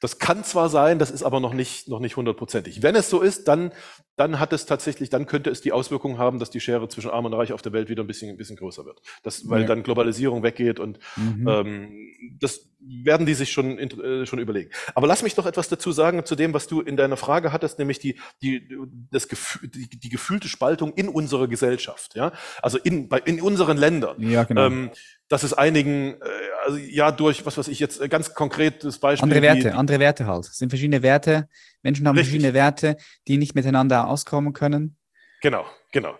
Das 0.00 0.18
kann 0.18 0.44
zwar 0.44 0.70
sein, 0.70 0.98
das 0.98 1.10
ist 1.10 1.22
aber 1.22 1.40
noch 1.40 1.52
nicht, 1.52 1.88
noch 1.88 2.00
nicht 2.00 2.16
hundertprozentig. 2.16 2.82
Wenn 2.82 2.96
es 2.96 3.10
so 3.10 3.20
ist, 3.20 3.48
dann, 3.48 3.70
dann 4.16 4.40
hat 4.40 4.52
es 4.52 4.64
tatsächlich, 4.64 5.10
dann 5.10 5.26
könnte 5.26 5.50
es 5.50 5.60
die 5.60 5.72
Auswirkung 5.72 6.18
haben, 6.18 6.38
dass 6.38 6.50
die 6.50 6.60
Schere 6.60 6.88
zwischen 6.88 7.10
Arm 7.10 7.26
und 7.26 7.34
Reich 7.34 7.52
auf 7.52 7.62
der 7.62 7.72
Welt 7.72 7.90
wieder 7.90 8.02
ein 8.02 8.06
bisschen, 8.06 8.30
ein 8.30 8.36
bisschen 8.38 8.56
größer 8.56 8.86
wird. 8.86 9.02
Das, 9.22 9.48
weil 9.48 9.62
ja. 9.62 9.66
dann 9.66 9.82
Globalisierung 9.82 10.42
weggeht 10.42 10.80
und 10.80 10.98
mhm. 11.16 11.46
ähm, 11.48 12.38
das 12.40 12.70
werden 12.80 13.26
die 13.26 13.34
sich 13.34 13.52
schon, 13.52 13.78
äh, 13.78 14.24
schon 14.24 14.38
überlegen. 14.38 14.70
Aber 14.94 15.06
lass 15.06 15.22
mich 15.22 15.34
doch 15.34 15.44
etwas 15.44 15.68
dazu 15.68 15.92
sagen 15.92 16.24
zu 16.24 16.34
dem, 16.34 16.54
was 16.54 16.66
du 16.66 16.80
in 16.80 16.96
deiner 16.96 17.18
Frage 17.18 17.52
hattest, 17.52 17.78
nämlich 17.78 17.98
die, 17.98 18.18
die, 18.42 18.66
das 19.10 19.28
Gefühl, 19.28 19.68
die, 19.68 19.88
die 19.88 20.08
gefühlte 20.08 20.48
Spaltung 20.48 20.94
in 20.94 21.08
unserer 21.08 21.46
Gesellschaft, 21.46 22.14
ja, 22.14 22.32
also 22.62 22.78
in, 22.78 23.08
bei, 23.08 23.18
in 23.18 23.42
unseren 23.42 23.76
Ländern. 23.76 24.20
Ja, 24.22 24.44
genau. 24.44 24.66
Ähm, 24.66 24.90
dass 25.30 25.44
es 25.44 25.54
einigen, 25.54 26.20
äh, 26.20 26.26
also 26.64 26.76
ja, 26.76 27.12
durch, 27.12 27.46
was 27.46 27.56
weiß 27.56 27.68
ich 27.68 27.78
jetzt, 27.78 28.00
äh, 28.00 28.08
ganz 28.08 28.34
konkretes 28.34 28.98
Beispiel. 28.98 29.22
Andere 29.22 29.42
Werte, 29.42 29.60
die, 29.60 29.70
andere 29.70 30.00
Werte 30.00 30.26
halt. 30.26 30.44
Es 30.44 30.58
sind 30.58 30.70
verschiedene 30.70 31.02
Werte. 31.02 31.48
Menschen 31.82 32.06
haben 32.06 32.16
richtig. 32.16 32.32
verschiedene 32.32 32.52
Werte, 32.52 32.96
die 33.28 33.38
nicht 33.38 33.54
miteinander 33.54 34.08
auskommen 34.08 34.52
können. 34.52 34.98
Genau, 35.40 35.64
genau. 35.92 36.18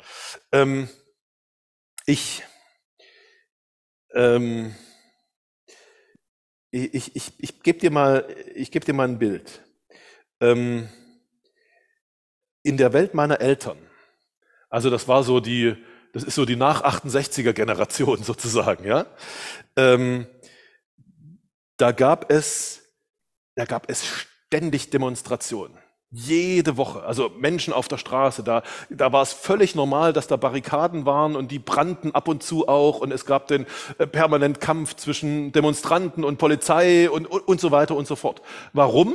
Ähm, 0.52 0.88
ich, 2.06 2.44
ähm, 4.14 4.76
ich, 6.70 6.94
ich, 6.94 7.16
ich, 7.16 7.32
ich 7.38 7.62
gebe 7.64 7.80
dir 7.80 7.90
mal, 7.90 8.32
ich 8.54 8.70
gebe 8.70 8.86
dir 8.86 8.94
mal 8.94 9.08
ein 9.08 9.18
Bild. 9.18 9.60
Ähm, 10.40 10.88
in 12.62 12.76
der 12.76 12.92
Welt 12.92 13.14
meiner 13.14 13.40
Eltern, 13.40 13.78
also 14.68 14.88
das 14.88 15.08
war 15.08 15.24
so 15.24 15.40
die, 15.40 15.76
das 16.12 16.24
ist 16.24 16.34
so 16.34 16.44
die 16.44 16.56
nach 16.56 16.82
68er 16.82 17.52
Generation 17.52 18.22
sozusagen, 18.22 18.84
ja. 18.84 19.06
Ähm, 19.76 20.26
da 21.76 21.92
gab 21.92 22.30
es, 22.30 22.82
da 23.54 23.64
gab 23.64 23.88
es 23.88 24.04
ständig 24.04 24.90
Demonstrationen. 24.90 25.78
Jede 26.12 26.76
Woche, 26.76 27.04
also 27.04 27.30
Menschen 27.38 27.72
auf 27.72 27.86
der 27.86 27.96
Straße, 27.96 28.42
da, 28.42 28.64
da 28.90 29.12
war 29.12 29.22
es 29.22 29.32
völlig 29.32 29.76
normal, 29.76 30.12
dass 30.12 30.26
da 30.26 30.36
Barrikaden 30.36 31.06
waren 31.06 31.36
und 31.36 31.52
die 31.52 31.60
brannten 31.60 32.12
ab 32.16 32.26
und 32.26 32.42
zu 32.42 32.66
auch 32.66 32.98
und 32.98 33.12
es 33.12 33.26
gab 33.26 33.46
den 33.46 33.64
äh, 33.98 34.08
permanent 34.08 34.60
Kampf 34.60 34.96
zwischen 34.96 35.52
Demonstranten 35.52 36.24
und 36.24 36.38
Polizei 36.38 37.08
und, 37.08 37.26
und, 37.28 37.46
und 37.46 37.60
so 37.60 37.70
weiter 37.70 37.94
und 37.94 38.08
so 38.08 38.16
fort. 38.16 38.42
Warum? 38.72 39.14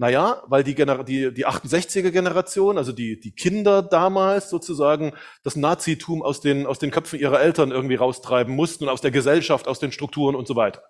Naja, 0.00 0.44
weil 0.46 0.62
die, 0.62 0.76
die, 0.76 1.34
die 1.34 1.46
68er-Generation, 1.46 2.78
also 2.78 2.92
die, 2.92 3.18
die 3.18 3.32
Kinder 3.32 3.82
damals 3.82 4.48
sozusagen 4.48 5.12
das 5.42 5.56
Nazitum 5.56 6.22
aus 6.22 6.40
den, 6.40 6.66
aus 6.66 6.78
den 6.78 6.92
Köpfen 6.92 7.18
ihrer 7.18 7.40
Eltern 7.40 7.72
irgendwie 7.72 7.96
raustreiben 7.96 8.54
mussten 8.54 8.84
und 8.84 8.90
aus 8.90 9.00
der 9.00 9.10
Gesellschaft, 9.10 9.66
aus 9.66 9.80
den 9.80 9.90
Strukturen 9.90 10.36
und 10.36 10.46
so 10.46 10.54
weiter. 10.54 10.84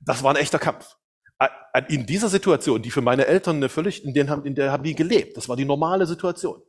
Das 0.00 0.22
war 0.22 0.30
ein 0.34 0.40
echter 0.40 0.58
Kampf. 0.58 0.96
In 1.88 2.06
dieser 2.06 2.30
Situation, 2.30 2.80
die 2.80 2.90
für 2.90 3.02
meine 3.02 3.26
Eltern 3.26 3.56
eine 3.56 3.68
völlig, 3.68 4.02
in 4.02 4.14
der 4.14 4.28
haben, 4.30 4.46
in 4.46 4.54
der 4.54 4.72
haben 4.72 4.82
die 4.82 4.94
gelebt. 4.94 5.36
Das 5.36 5.50
war 5.50 5.56
die 5.56 5.66
normale 5.66 6.06
Situation. 6.06 6.62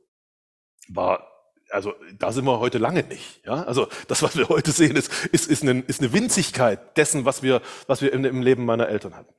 War 0.90 1.26
also 1.70 1.94
da 2.20 2.32
sind 2.32 2.46
wir 2.46 2.60
heute 2.60 2.78
lange 2.78 3.04
nicht. 3.04 3.42
Ja? 3.46 3.64
Also 3.64 3.88
das, 4.10 4.22
was 4.22 4.38
wir 4.38 4.50
heute 4.50 4.72
sehen, 4.72 4.98
ist, 4.98 5.12
ist, 5.28 5.50
ist, 5.50 5.64
eine, 5.64 5.80
ist 5.88 6.02
eine 6.02 6.12
Winzigkeit 6.12 6.98
dessen, 6.98 7.24
was 7.24 7.42
wir, 7.42 7.62
was 7.88 8.02
wir 8.02 8.12
im, 8.12 8.26
im 8.26 8.42
Leben 8.42 8.66
meiner 8.66 8.90
Eltern 8.90 9.16
hatten. 9.16 9.34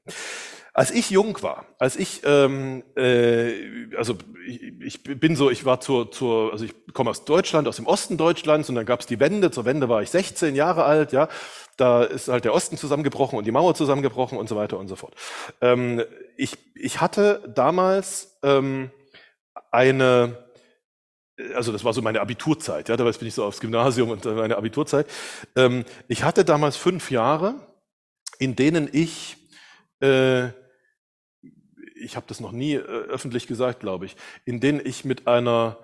Als 0.77 0.91
ich 0.91 1.11
jung 1.11 1.41
war, 1.41 1.67
als 1.79 1.95
ich, 1.95 2.23
ähm, 2.25 2.83
äh, 2.97 3.95
also 3.97 4.19
ich, 4.45 4.61
ich 4.81 5.03
bin 5.05 5.37
so, 5.37 5.49
ich 5.49 5.65
war 5.65 5.79
zur, 5.79 6.11
zur, 6.11 6.51
also 6.51 6.65
ich 6.65 6.75
komme 6.93 7.11
aus 7.11 7.25
Deutschland, 7.25 7.69
aus 7.69 7.77
dem 7.77 7.87
Osten 7.87 8.17
Deutschlands 8.17 8.69
und 8.69 8.75
dann 8.75 8.85
gab 8.85 8.99
es 8.99 9.07
die 9.07 9.21
Wende. 9.21 9.53
Zur 9.53 9.67
Wende 9.67 9.89
war 9.89 10.03
ich 10.03 10.11
16 10.11 10.57
Jahre 10.57 10.83
alt, 10.83 11.13
ja. 11.13 11.29
Da 11.77 12.03
ist 12.03 12.27
halt 12.27 12.45
der 12.45 12.53
Osten 12.53 12.77
zusammengebrochen 12.77 13.39
und 13.39 13.45
die 13.47 13.53
Mauer 13.53 13.77
zusammengebrochen 13.77 14.37
und 14.37 14.49
so 14.49 14.57
weiter 14.57 14.77
und 14.77 14.89
so 14.89 14.97
fort. 14.97 15.15
Ähm, 15.61 16.03
ich, 16.37 16.59
ich 16.75 17.01
hatte 17.01 17.53
damals 17.55 18.37
ähm, 18.43 18.91
eine, 19.71 20.45
also 21.55 21.71
das 21.71 21.85
war 21.85 21.93
so 21.93 22.03
meine 22.03 22.21
Abiturzeit, 22.21 22.89
ja, 22.89 22.97
damals 22.97 23.19
bin 23.19 23.29
ich 23.29 23.35
so 23.35 23.45
aufs 23.45 23.61
Gymnasium 23.61 24.11
und 24.11 24.25
meine 24.25 24.57
Abiturzeit. 24.57 25.07
Ähm, 25.55 25.85
ich 26.09 26.25
hatte 26.25 26.45
damals 26.45 26.77
fünf 26.77 27.13
Jahre, 27.13 27.55
in 28.41 28.57
denen 28.57 28.89
ich 28.91 29.37
äh, 30.01 30.49
ich 32.05 32.17
habe 32.17 32.27
das 32.29 32.41
noch 32.41 32.53
nie 32.53 32.75
äh, 32.75 32.79
öffentlich 32.79 33.47
gesagt, 33.47 33.81
glaube 33.81 34.07
ich, 34.07 34.17
in 34.45 34.61
denen 34.61 34.81
ich 34.85 35.05
mit 35.05 35.27
einer, 35.27 35.79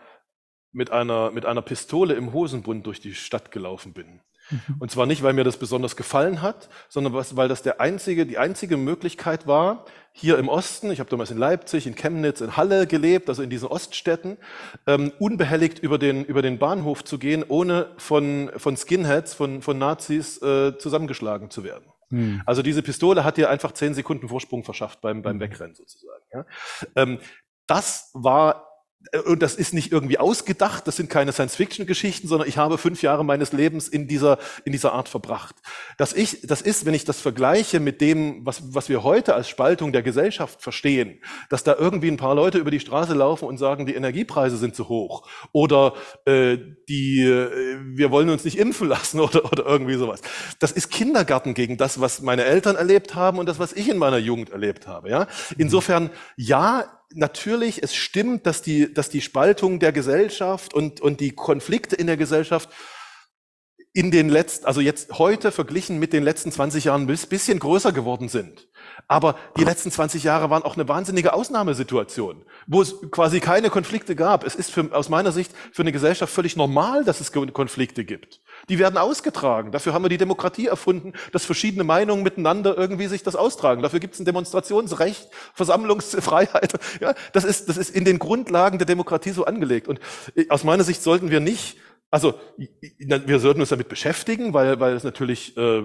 mit, 0.73 0.91
einer, 0.91 1.31
mit 1.31 1.47
einer 1.47 1.63
Pistole 1.63 2.15
im 2.15 2.33
Hosenbund 2.33 2.87
durch 2.87 3.01
die 3.01 3.15
Stadt 3.15 3.51
gelaufen 3.51 3.93
bin. 3.93 4.21
Mhm. 4.51 4.77
Und 4.79 4.91
zwar 4.91 5.07
nicht, 5.07 5.23
weil 5.23 5.33
mir 5.33 5.45
das 5.45 5.57
besonders 5.57 5.97
gefallen 5.97 6.43
hat, 6.43 6.69
sondern 6.89 7.15
weil 7.15 7.49
das 7.49 7.63
der 7.63 7.81
einzige, 7.81 8.27
die 8.27 8.39
einzige 8.39 8.77
Möglichkeit 8.77 9.47
war, 9.47 9.85
hier 10.13 10.39
im 10.39 10.49
Osten, 10.49 10.91
ich 10.91 10.99
habe 10.99 11.09
damals 11.09 11.31
in 11.31 11.39
Leipzig, 11.39 11.87
in 11.87 11.95
Chemnitz, 11.95 12.41
in 12.41 12.57
Halle 12.57 12.87
gelebt, 12.87 13.29
also 13.29 13.43
in 13.43 13.51
diesen 13.51 13.69
Oststädten, 13.69 14.39
ähm, 14.87 15.13
unbehelligt 15.19 15.79
über 15.79 15.99
den, 15.99 16.25
über 16.25 16.43
den 16.43 16.59
Bahnhof 16.59 17.05
zu 17.05 17.19
gehen, 17.19 17.45
ohne 17.47 17.93
von, 17.97 18.51
von 18.57 18.77
Skinheads, 18.77 19.35
von, 19.35 19.63
von 19.63 19.79
Nazis 19.79 20.43
äh, 20.43 20.77
zusammengeschlagen 20.79 21.51
zu 21.51 21.63
werden. 21.63 21.85
Hm. 22.11 22.43
Also 22.47 22.63
diese 22.63 22.83
Pistole 22.83 23.25
hat 23.25 23.37
dir 23.37 23.51
einfach 23.51 23.73
zehn 23.73 23.95
Sekunden 23.95 24.29
Vorsprung 24.29 24.65
verschafft 24.65 25.01
beim, 25.01 25.23
beim 25.23 25.35
hm. 25.35 25.41
Wegrennen 25.41 25.75
sozusagen. 25.75 26.23
Ja? 26.33 26.45
Ähm, 26.97 27.19
das 27.67 28.11
war 28.15 28.70
und 29.25 29.43
das 29.43 29.55
ist 29.55 29.73
nicht 29.73 29.93
irgendwie 29.93 30.19
ausgedacht, 30.19 30.87
das 30.87 30.97
sind 30.97 31.09
keine 31.09 31.33
Science-Fiction-Geschichten, 31.33 32.29
sondern 32.29 32.49
ich 32.49 32.59
habe 32.59 32.77
fünf 32.77 33.03
Jahre 33.03 33.25
meines 33.25 33.53
Lebens 33.53 33.89
in 33.89 34.07
dieser, 34.07 34.39
in 34.65 34.73
dieser 34.73 34.93
Art 34.93 35.09
verbracht. 35.09 35.57
Dass 35.97 36.13
ich, 36.13 36.43
das 36.43 36.61
ist, 36.61 36.85
wenn 36.85 36.93
ich 36.93 37.07
das 37.07 37.21
vergleiche 37.21 37.81
mit 37.81 38.01
dem, 38.03 38.45
was, 38.45 38.75
was 38.75 38.89
wir 38.89 39.03
heute 39.03 39.35
als 39.35 39.49
Spaltung 39.49 39.93
der 39.93 40.03
Gesellschaft 40.03 40.63
verstehen, 40.63 41.21
dass 41.49 41.65
da 41.65 41.75
irgendwie 41.77 42.09
ein 42.09 42.19
paar 42.19 42.35
Leute 42.35 42.59
über 42.59 42.71
die 42.71 42.79
Straße 42.79 43.15
laufen 43.15 43.47
und 43.47 43.57
sagen, 43.57 43.87
die 43.87 43.95
Energiepreise 43.95 44.59
sind 44.59 44.77
zu 44.77 44.89
hoch 44.89 45.27
oder 45.53 45.95
äh, 46.27 46.59
die, 46.89 47.23
äh, 47.23 47.79
wir 47.83 48.11
wollen 48.11 48.29
uns 48.29 48.45
nicht 48.45 48.59
impfen 48.59 48.87
lassen 48.87 49.19
oder, 49.21 49.51
oder 49.51 49.65
irgendwie 49.65 49.95
sowas. 49.95 50.21
Das 50.59 50.73
ist 50.73 50.91
Kindergarten 50.91 51.55
gegen 51.55 51.79
das, 51.79 52.01
was 52.01 52.21
meine 52.21 52.45
Eltern 52.45 52.77
erlebt 52.77 53.15
haben 53.15 53.39
und 53.39 53.47
das, 53.47 53.59
was 53.59 53.73
ich 53.73 53.89
in 53.89 53.97
meiner 53.97 54.19
Jugend 54.19 54.51
erlebt 54.51 54.87
habe. 54.87 55.09
Ja? 55.09 55.27
Insofern, 55.57 56.11
ja, 56.37 57.00
natürlich, 57.15 57.83
es 57.83 57.95
stimmt, 57.95 58.47
dass 58.47 58.63
die, 58.63 58.93
dass 58.93 59.11
die 59.11 59.21
Spaltung 59.21 59.81
der 59.81 59.93
Gesellschaft 59.93 60.75
und, 60.75 61.01
und 61.01 61.21
die 61.21 61.33
Konflikte 61.33 61.97
in 61.97 62.07
der 62.07 62.17
Gesellschaft 62.17 62.69
in 63.93 64.13
den 64.13 64.29
letzten, 64.29 64.67
also 64.67 64.81
jetzt 64.81 65.19
heute 65.19 65.51
verglichen 65.51 65.99
mit 65.99 66.13
den 66.13 66.23
letzten 66.23 66.53
20 66.53 66.85
Jahren 66.85 67.03
ein 67.03 67.07
bisschen 67.07 67.59
größer 67.59 67.91
geworden 67.91 68.29
sind. 68.29 68.69
Aber 69.09 69.37
die 69.59 69.65
letzten 69.65 69.91
20 69.91 70.23
Jahre 70.23 70.49
waren 70.49 70.63
auch 70.63 70.77
eine 70.77 70.87
wahnsinnige 70.87 71.33
Ausnahmesituation, 71.33 72.45
wo 72.69 72.83
es 72.83 72.95
quasi 73.11 73.41
keine 73.41 73.69
Konflikte 73.69 74.15
gab. 74.15 74.45
Es 74.45 74.55
ist 74.55 74.71
für, 74.71 74.95
aus 74.95 75.09
meiner 75.09 75.33
Sicht 75.33 75.53
für 75.73 75.83
eine 75.83 75.91
Gesellschaft 75.91 76.33
völlig 76.33 76.57
normal, 76.57 77.05
dass 77.05 77.21
es 77.21 77.33
Konflikte 77.33 78.05
gibt. 78.05 78.41
Die 78.69 78.79
werden 78.79 78.97
ausgetragen. 78.97 79.73
Dafür 79.73 79.95
haben 79.95 80.05
wir 80.05 80.09
die 80.09 80.19
Demokratie 80.19 80.67
erfunden, 80.67 81.13
dass 81.33 81.45
verschiedene 81.45 81.85
Meinungen 81.85 82.23
miteinander 82.23 82.77
irgendwie 82.77 83.07
sich 83.07 83.23
das 83.23 83.37
austragen. 83.37 83.83
Dafür 83.83 84.01
gibt 84.01 84.15
es 84.15 84.21
ein 84.21 84.25
Demonstrationsrecht, 84.25 85.29
Versammlungsfreiheit. 85.55 86.75
Ja, 87.01 87.15
das 87.33 87.45
ist, 87.45 87.69
das 87.69 87.77
ist 87.77 87.91
in 87.91 88.05
den 88.05 88.19
Grundlagen 88.19 88.79
der 88.79 88.87
Demokratie 88.87 89.31
so 89.31 89.45
angelegt. 89.45 89.89
Und 89.89 90.01
äh, 90.35 90.49
aus 90.49 90.65
meiner 90.65 90.85
Sicht 90.85 91.03
sollten 91.03 91.31
wir 91.31 91.41
nicht 91.41 91.77
also 92.11 92.35
wir 92.57 93.39
sollten 93.39 93.61
uns 93.61 93.69
damit 93.69 93.89
beschäftigen, 93.89 94.53
weil, 94.53 94.81
weil 94.81 94.95
es 94.95 95.05
natürlich, 95.05 95.57
äh, 95.57 95.83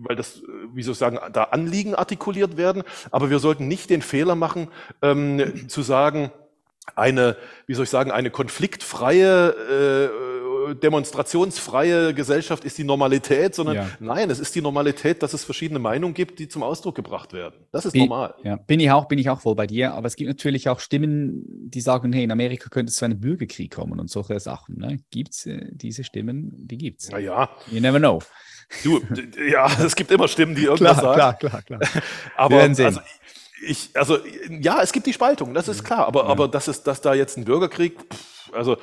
weil 0.00 0.16
das, 0.16 0.42
wie 0.74 0.82
soll 0.82 0.92
ich 0.92 0.98
sagen, 0.98 1.20
da 1.32 1.44
Anliegen 1.44 1.94
artikuliert 1.94 2.56
werden. 2.56 2.82
Aber 3.12 3.30
wir 3.30 3.38
sollten 3.38 3.68
nicht 3.68 3.88
den 3.88 4.02
Fehler 4.02 4.34
machen, 4.34 4.68
ähm, 5.02 5.68
zu 5.68 5.82
sagen, 5.82 6.32
eine, 6.96 7.36
wie 7.66 7.74
soll 7.74 7.84
ich 7.84 7.90
sagen, 7.90 8.10
eine 8.10 8.30
konfliktfreie 8.30 9.50
äh, 9.50 10.27
demonstrationsfreie 10.74 12.14
Gesellschaft 12.14 12.64
ist 12.64 12.78
die 12.78 12.84
Normalität, 12.84 13.54
sondern 13.54 13.76
ja. 13.76 13.88
nein, 14.00 14.30
es 14.30 14.38
ist 14.38 14.54
die 14.54 14.60
Normalität, 14.60 15.22
dass 15.22 15.34
es 15.34 15.44
verschiedene 15.44 15.78
Meinungen 15.78 16.14
gibt, 16.14 16.38
die 16.38 16.48
zum 16.48 16.62
Ausdruck 16.62 16.94
gebracht 16.94 17.32
werden. 17.32 17.54
Das 17.72 17.84
ist 17.84 17.92
bin, 17.92 18.02
normal. 18.02 18.34
Ja, 18.42 18.56
bin 18.56 18.80
ich 18.80 18.90
auch, 18.90 19.06
bin 19.06 19.18
ich 19.18 19.30
auch 19.30 19.40
voll 19.40 19.54
bei 19.54 19.66
dir. 19.66 19.94
Aber 19.94 20.06
es 20.06 20.16
gibt 20.16 20.28
natürlich 20.28 20.68
auch 20.68 20.80
Stimmen, 20.80 21.42
die 21.46 21.80
sagen, 21.80 22.12
hey, 22.12 22.24
in 22.24 22.32
Amerika 22.32 22.68
könnte 22.68 22.90
es 22.90 22.96
zu 22.96 23.04
einem 23.04 23.20
Bürgerkrieg 23.20 23.74
kommen 23.74 23.98
und 24.00 24.10
solche 24.10 24.40
Sachen. 24.40 24.78
Ne? 24.78 24.98
Gibt 25.10 25.34
es 25.34 25.46
äh, 25.46 25.68
diese 25.72 26.04
Stimmen? 26.04 26.52
Die 26.66 26.78
gibt 26.78 27.00
es. 27.00 27.10
Naja. 27.10 27.50
You 27.70 27.80
never 27.80 27.98
know. 27.98 28.20
Du, 28.84 29.00
ja, 29.50 29.66
es 29.84 29.96
gibt 29.96 30.10
immer 30.10 30.28
Stimmen, 30.28 30.54
die 30.54 30.64
irgendwas 30.64 30.98
klar, 30.98 31.14
sagen. 31.16 31.38
Klar, 31.38 31.62
klar, 31.62 31.78
klar. 31.80 32.02
Aber 32.36 32.60
also, 32.60 33.00
ich, 33.66 33.90
also 33.94 34.18
ja, 34.60 34.82
es 34.82 34.92
gibt 34.92 35.06
die 35.06 35.12
Spaltung, 35.12 35.54
das 35.54 35.68
ist 35.68 35.84
klar. 35.84 36.06
Aber, 36.06 36.24
ja. 36.24 36.28
aber 36.28 36.48
dass 36.48 36.68
es, 36.68 36.82
dass 36.82 37.00
da 37.00 37.14
jetzt 37.14 37.36
ein 37.36 37.44
Bürgerkrieg, 37.44 37.98
pff, 38.12 38.52
also 38.52 38.76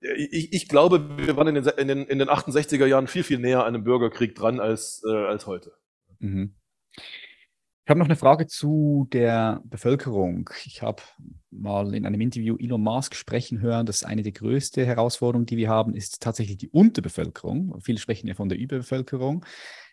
ich, 0.00 0.52
ich 0.52 0.68
glaube, 0.68 1.16
wir 1.18 1.36
waren 1.36 1.48
in 1.48 1.54
den, 1.56 1.66
in, 1.76 1.88
den, 1.88 2.06
in 2.06 2.18
den 2.18 2.28
68er 2.28 2.86
Jahren 2.86 3.06
viel, 3.06 3.24
viel 3.24 3.38
näher 3.38 3.60
an 3.60 3.74
einem 3.74 3.84
Bürgerkrieg 3.84 4.34
dran 4.34 4.60
als, 4.60 5.02
äh, 5.08 5.12
als 5.12 5.46
heute. 5.46 5.72
Mhm. 6.20 6.54
Ich 6.94 7.90
habe 7.90 8.00
noch 8.00 8.06
eine 8.06 8.16
Frage 8.16 8.46
zu 8.46 9.08
der 9.12 9.62
Bevölkerung. 9.64 10.50
Ich 10.66 10.82
habe 10.82 11.02
mal 11.50 11.94
in 11.94 12.04
einem 12.04 12.20
Interview 12.20 12.56
Elon 12.58 12.82
Musk 12.82 13.14
sprechen 13.14 13.60
hören, 13.60 13.86
dass 13.86 14.04
eine 14.04 14.22
der 14.22 14.32
größten 14.32 14.84
Herausforderungen, 14.84 15.46
die 15.46 15.56
wir 15.56 15.70
haben, 15.70 15.94
ist 15.94 16.20
tatsächlich 16.20 16.58
die 16.58 16.68
Unterbevölkerung. 16.68 17.80
Viele 17.80 17.98
sprechen 17.98 18.28
ja 18.28 18.34
von 18.34 18.50
der 18.50 18.58
Überbevölkerung. 18.58 19.44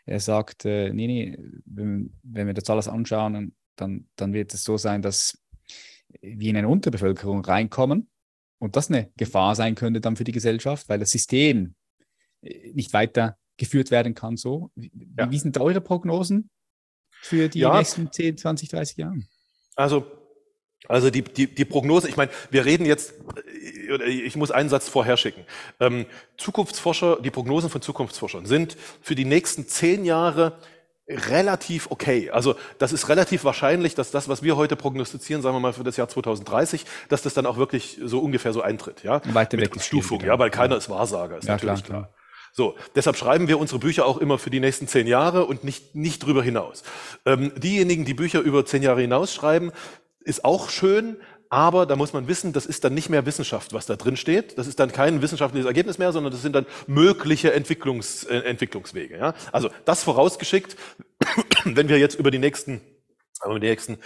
Er 0.06 0.20
sagt, 0.20 0.66
äh, 0.66 0.92
nee, 0.92 1.08
nee, 1.08 1.38
wenn, 1.66 2.14
wenn 2.22 2.48
wir 2.48 2.54
das 2.54 2.70
alles 2.70 2.90
anschauen, 2.90 3.56
dann, 3.78 4.08
dann 4.18 4.34
wird 4.34 4.54
es 4.54 4.66
so 4.66 4.76
sein, 4.76 5.02
dass 5.02 5.42
wir 6.22 6.50
in 6.50 6.58
eine 6.58 6.68
Unterbevölkerung 6.68 7.46
reinkommen 7.46 8.10
und 8.66 8.76
das 8.76 8.90
eine 8.90 9.12
Gefahr 9.16 9.56
sein 9.56 9.76
könnte 9.76 10.02
dann 10.02 10.16
für 10.16 10.24
die 10.24 10.32
Gesellschaft, 10.32 10.90
weil 10.90 11.00
das 11.00 11.12
System 11.12 11.76
äh, 12.42 12.72
nicht 12.74 12.94
weiter 12.94 13.38
geführt 13.58 13.92
werden 13.92 14.16
kann 14.16 14.36
so. 14.38 14.72
Wie, 14.76 14.92
ja. 15.18 15.32
wie 15.32 15.40
sind 15.40 15.58
eure 15.58 15.82
Prognosen 15.82 16.50
für 17.22 17.48
die 17.48 17.60
ja. 17.60 17.78
nächsten 17.78 18.12
10, 18.12 18.38
20, 18.38 18.70
30 18.70 18.98
Jahre? 18.98 19.20
Also, 19.76 20.06
also 20.88 21.10
die, 21.10 21.22
die, 21.22 21.54
die 21.54 21.66
Prognose, 21.66 22.10
ich 22.10 22.18
meine, 22.18 22.32
wir 22.50 22.66
reden 22.66 22.86
jetzt, 22.86 23.14
äh, 23.88 24.10
ich 24.10 24.36
muss 24.36 24.52
einen 24.52 24.70
Satz 24.70 24.90
vorher 24.90 25.16
schicken. 25.16 25.46
Ähm, 25.80 26.06
Zukunftsforscher, 26.38 27.22
die 27.22 27.32
Prognosen 27.32 27.70
von 27.70 27.82
Zukunftsforschern 27.82 28.46
sind 28.46 28.76
für 29.02 29.16
die 29.16 29.26
nächsten 29.26 29.68
zehn 29.68 30.06
Jahre 30.06 30.58
relativ 31.08 31.88
okay. 31.92 32.32
Also 32.32 32.56
das 32.80 32.92
ist 32.92 33.10
relativ 33.10 33.44
wahrscheinlich, 33.44 33.96
dass 33.96 34.12
das, 34.12 34.28
was 34.28 34.42
wir 34.42 34.58
heute 34.58 34.76
prognostizieren, 34.76 35.42
sagen 35.42 35.56
wir 35.56 35.60
mal 35.60 35.74
für 35.74 35.84
das 35.84 35.98
Jahr 35.98 36.08
2030, 36.08 36.86
dass 37.10 37.22
das 37.22 37.34
dann 37.34 37.46
auch 37.46 37.58
wirklich 37.58 38.00
so 38.04 38.20
ungefähr 38.20 38.54
so 38.54 38.62
eintritt. 38.62 39.04
Ja? 39.04 39.22
Weiter 39.34 39.58
weg. 39.58 39.76
Stufung, 39.80 40.22
ja, 40.22 40.38
weil 40.40 40.50
keiner 40.50 40.74
ja. 40.74 40.78
ist 40.78 40.90
Wahrsager, 40.90 41.38
ist 41.38 41.48
ja, 41.48 41.54
natürlich 41.54 41.84
klar. 41.84 42.04
klar. 42.04 42.14
So, 42.54 42.76
deshalb 42.96 43.18
schreiben 43.18 43.50
wir 43.50 43.60
unsere 43.60 43.80
Bücher 43.80 44.06
auch 44.06 44.18
immer 44.18 44.40
für 44.40 44.50
die 44.50 44.62
nächsten 44.62 44.88
zehn 44.88 45.08
Jahre 45.08 45.46
und 45.46 45.66
nicht, 45.66 45.94
nicht 45.94 46.26
drüber 46.26 46.42
hinaus. 46.42 46.84
Ähm, 47.26 47.52
diejenigen, 47.58 48.06
die 48.06 48.14
Bücher 48.14 48.40
über 48.40 48.66
zehn 48.66 48.82
Jahre 48.82 49.02
hinaus 49.02 49.34
schreiben, 49.34 49.74
ist 50.22 50.46
auch 50.46 50.70
schön, 50.70 51.18
aber 51.50 51.86
da 51.86 51.96
muss 51.96 52.14
man 52.14 52.28
wissen, 52.28 52.54
das 52.54 52.66
ist 52.66 52.84
dann 52.84 52.94
nicht 52.94 53.10
mehr 53.10 53.26
Wissenschaft, 53.26 53.74
was 53.74 53.86
da 53.86 53.96
drin 53.96 54.18
steht. 54.18 54.58
Das 54.58 54.68
ist 54.68 54.80
dann 54.80 54.92
kein 54.92 55.22
wissenschaftliches 55.22 55.68
Ergebnis 55.68 55.98
mehr, 55.98 56.12
sondern 56.12 56.32
das 56.32 56.42
sind 56.42 56.54
dann 56.54 56.66
mögliche 56.88 57.54
Entwicklungs, 57.54 58.24
äh, 58.26 58.40
Entwicklungswege. 58.40 59.18
Ja? 59.18 59.34
Also 59.52 59.70
das 59.86 60.04
vorausgeschickt, 60.04 60.76
wenn 61.64 61.90
wir 61.90 62.00
jetzt 62.00 62.20
über 62.20 62.32
die 62.32 62.40
nächsten, 62.40 62.82
über 63.44 63.60
die 63.60 63.68
nächsten 63.68 63.98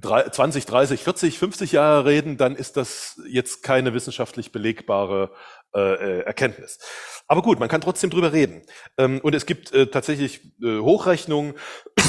20, 0.00 0.66
30, 0.66 1.02
40, 1.02 1.38
50 1.38 1.72
Jahre 1.72 2.04
reden, 2.04 2.36
dann 2.36 2.54
ist 2.54 2.76
das 2.76 3.20
jetzt 3.28 3.62
keine 3.62 3.92
wissenschaftlich 3.92 4.52
belegbare 4.52 5.32
äh, 5.74 5.80
äh, 5.80 6.20
Erkenntnis. 6.20 6.78
Aber 7.26 7.42
gut, 7.42 7.58
man 7.58 7.68
kann 7.68 7.80
trotzdem 7.80 8.10
drüber 8.10 8.32
reden. 8.32 8.62
Ähm, 8.96 9.20
und 9.20 9.34
es 9.34 9.46
gibt 9.46 9.72
äh, 9.72 9.88
tatsächlich 9.88 10.40
äh, 10.62 10.78
Hochrechnungen 10.78 11.54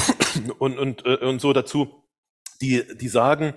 und, 0.58 0.78
und, 0.78 1.04
äh, 1.04 1.16
und 1.16 1.40
so 1.40 1.52
dazu, 1.52 2.08
die, 2.60 2.84
die 2.96 3.08
sagen, 3.08 3.54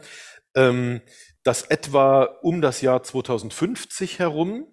ähm, 0.55 1.01
dass 1.43 1.63
etwa 1.63 2.23
um 2.41 2.61
das 2.61 2.81
Jahr 2.81 3.03
2050 3.03 4.19
herum 4.19 4.67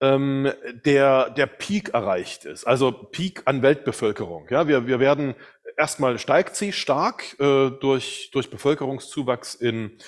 ähm, 0.00 0.52
der, 0.84 1.30
der 1.30 1.46
Peak 1.46 1.90
erreicht 1.90 2.44
ist, 2.44 2.64
also 2.64 2.90
Peak 2.90 3.42
an 3.44 3.62
Weltbevölkerung. 3.62 4.48
Ja, 4.50 4.66
wir, 4.66 4.86
wir 4.86 4.98
werden 4.98 5.36
erstmal 5.76 6.18
steigt 6.18 6.56
sie 6.56 6.72
stark 6.72 7.38
äh, 7.38 7.70
durch, 7.70 8.30
durch 8.32 8.50
Bevölkerungszuwachs 8.50 9.54
in, 9.54 9.98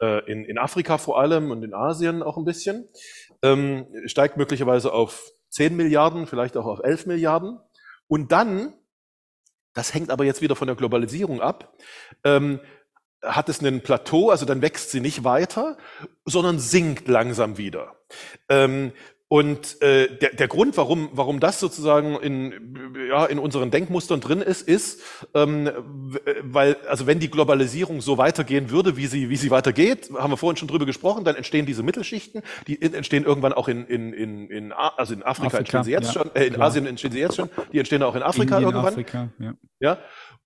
äh, 0.00 0.30
in, 0.30 0.44
in 0.44 0.58
Afrika 0.58 0.98
vor 0.98 1.20
allem 1.20 1.50
und 1.50 1.62
in 1.62 1.72
Asien 1.72 2.22
auch 2.22 2.36
ein 2.36 2.44
bisschen, 2.44 2.88
ähm, 3.42 3.86
steigt 4.06 4.36
möglicherweise 4.36 4.92
auf 4.92 5.30
10 5.50 5.76
Milliarden, 5.76 6.26
vielleicht 6.26 6.56
auch 6.56 6.66
auf 6.66 6.80
11 6.82 7.06
Milliarden. 7.06 7.60
Und 8.08 8.32
dann, 8.32 8.74
das 9.72 9.94
hängt 9.94 10.10
aber 10.10 10.24
jetzt 10.24 10.42
wieder 10.42 10.56
von 10.56 10.66
der 10.66 10.76
Globalisierung 10.76 11.40
ab, 11.40 11.76
ähm, 12.24 12.60
hat 13.24 13.48
es 13.48 13.60
einen 13.60 13.80
Plateau, 13.80 14.30
also 14.30 14.46
dann 14.46 14.62
wächst 14.62 14.90
sie 14.90 15.00
nicht 15.00 15.24
weiter, 15.24 15.76
sondern 16.24 16.58
sinkt 16.58 17.08
langsam 17.08 17.58
wieder. 17.58 17.96
Ähm, 18.48 18.92
und 19.34 19.82
äh, 19.82 20.16
der, 20.18 20.34
der 20.34 20.48
Grund, 20.48 20.76
warum, 20.76 21.08
warum 21.12 21.40
das 21.40 21.58
sozusagen 21.58 22.14
in, 22.16 22.86
ja, 23.08 23.24
in 23.24 23.38
unseren 23.38 23.70
Denkmustern 23.70 24.20
drin 24.20 24.40
ist, 24.40 24.62
ist, 24.62 25.00
ähm, 25.34 25.70
weil, 26.42 26.76
also 26.88 27.06
wenn 27.06 27.18
die 27.18 27.30
Globalisierung 27.30 28.00
so 28.00 28.16
weitergehen 28.16 28.70
würde, 28.70 28.96
wie 28.96 29.06
sie, 29.06 29.30
wie 29.30 29.36
sie 29.36 29.50
weitergeht, 29.50 30.10
haben 30.16 30.30
wir 30.30 30.36
vorhin 30.36 30.56
schon 30.56 30.68
drüber 30.68 30.86
gesprochen, 30.86 31.24
dann 31.24 31.36
entstehen 31.36 31.64
diese 31.66 31.82
Mittelschichten, 31.82 32.42
die 32.68 32.80
entstehen 32.80 33.24
irgendwann 33.24 33.54
auch 33.54 33.66
in, 33.66 33.86
in, 33.86 34.12
in, 34.12 34.50
in 34.50 34.72
also 34.72 35.14
in 35.14 35.22
Afrika, 35.22 35.46
Afrika 35.46 35.58
entstehen 35.58 35.84
sie 35.84 35.90
jetzt 35.90 36.14
ja, 36.14 36.22
schon, 36.22 36.34
äh, 36.36 36.46
in 36.46 36.54
klar. 36.54 36.68
Asien 36.68 36.86
entstehen 36.86 37.12
sie 37.12 37.18
jetzt 37.20 37.34
schon, 37.34 37.48
die 37.72 37.78
entstehen 37.78 38.02
auch 38.02 38.14
in 38.14 38.22
Afrika 38.22 38.58
Indien, 38.58 38.72
irgendwann. 38.72 38.92
Afrika, 38.92 39.30
ja. 39.40 39.54
ja. 39.80 39.98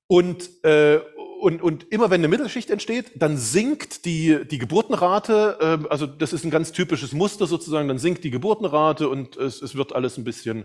Und, 0.09 0.65
äh, 0.65 1.01
und, 1.41 1.63
und 1.63 1.93
immer 1.93 2.11
wenn 2.11 2.21
eine 2.21 2.29
Mittelschicht 2.29 2.71
entsteht, 2.71 3.13
dann 3.17 3.37
sinkt 3.37 4.05
die, 4.07 4.45
die 4.51 4.59
Geburtenrate, 4.59 5.59
äh, 5.61 5.89
also 5.89 6.07
das 6.07 6.33
ist 6.33 6.45
ein 6.45 6.51
ganz 6.51 6.73
typisches 6.73 7.13
Muster 7.13 7.47
sozusagen, 7.47 7.87
dann 7.87 7.99
sinkt 7.99 8.25
die 8.25 8.31
Geburtenrate 8.31 9.09
und 9.09 9.37
es, 9.37 9.63
es 9.63 9.77
wird 9.77 9.95
alles 9.95 10.17
ein 10.17 10.25
bisschen, 10.25 10.65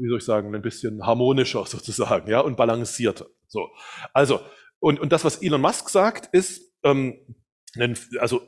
wie 0.00 0.08
soll 0.08 0.18
ich 0.18 0.24
sagen, 0.24 0.54
ein 0.54 0.62
bisschen 0.62 1.04
harmonischer 1.04 1.64
sozusagen, 1.66 2.30
ja, 2.30 2.40
und 2.40 2.56
balancierter. 2.56 3.26
So. 3.48 3.70
Also, 4.12 4.40
und, 4.78 5.00
und 5.00 5.12
das, 5.12 5.24
was 5.24 5.42
Elon 5.42 5.60
Musk 5.60 5.88
sagt, 5.88 6.28
ist, 6.32 6.72
ähm, 6.84 7.18
also 8.18 8.42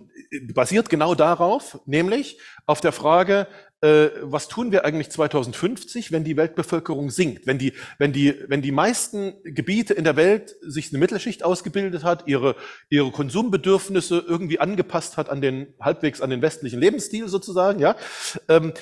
basiert 0.52 0.90
genau 0.90 1.14
darauf, 1.14 1.80
nämlich 1.86 2.38
auf 2.66 2.80
der 2.80 2.92
Frage, 2.92 3.46
äh, 3.80 4.10
was 4.22 4.48
tun 4.48 4.72
wir 4.72 4.84
eigentlich 4.84 5.10
2050, 5.10 6.12
wenn 6.12 6.24
die 6.24 6.36
Weltbevölkerung 6.36 7.10
sinkt, 7.10 7.46
wenn 7.46 7.58
die, 7.58 7.72
wenn 7.98 8.12
die, 8.12 8.34
wenn 8.48 8.62
die 8.62 8.72
meisten 8.72 9.34
Gebiete 9.44 9.94
in 9.94 10.04
der 10.04 10.16
Welt 10.16 10.54
sich 10.62 10.90
eine 10.90 10.98
Mittelschicht 10.98 11.44
ausgebildet 11.44 12.04
hat, 12.04 12.26
ihre, 12.26 12.56
ihre 12.88 13.10
Konsumbedürfnisse 13.10 14.24
irgendwie 14.26 14.60
angepasst 14.60 15.16
hat 15.16 15.28
an 15.28 15.40
den, 15.40 15.74
halbwegs 15.80 16.20
an 16.20 16.30
den 16.30 16.42
westlichen 16.42 16.80
Lebensstil 16.80 17.28
sozusagen, 17.28 17.78
ja, 17.78 17.96
ähm, 18.48 18.72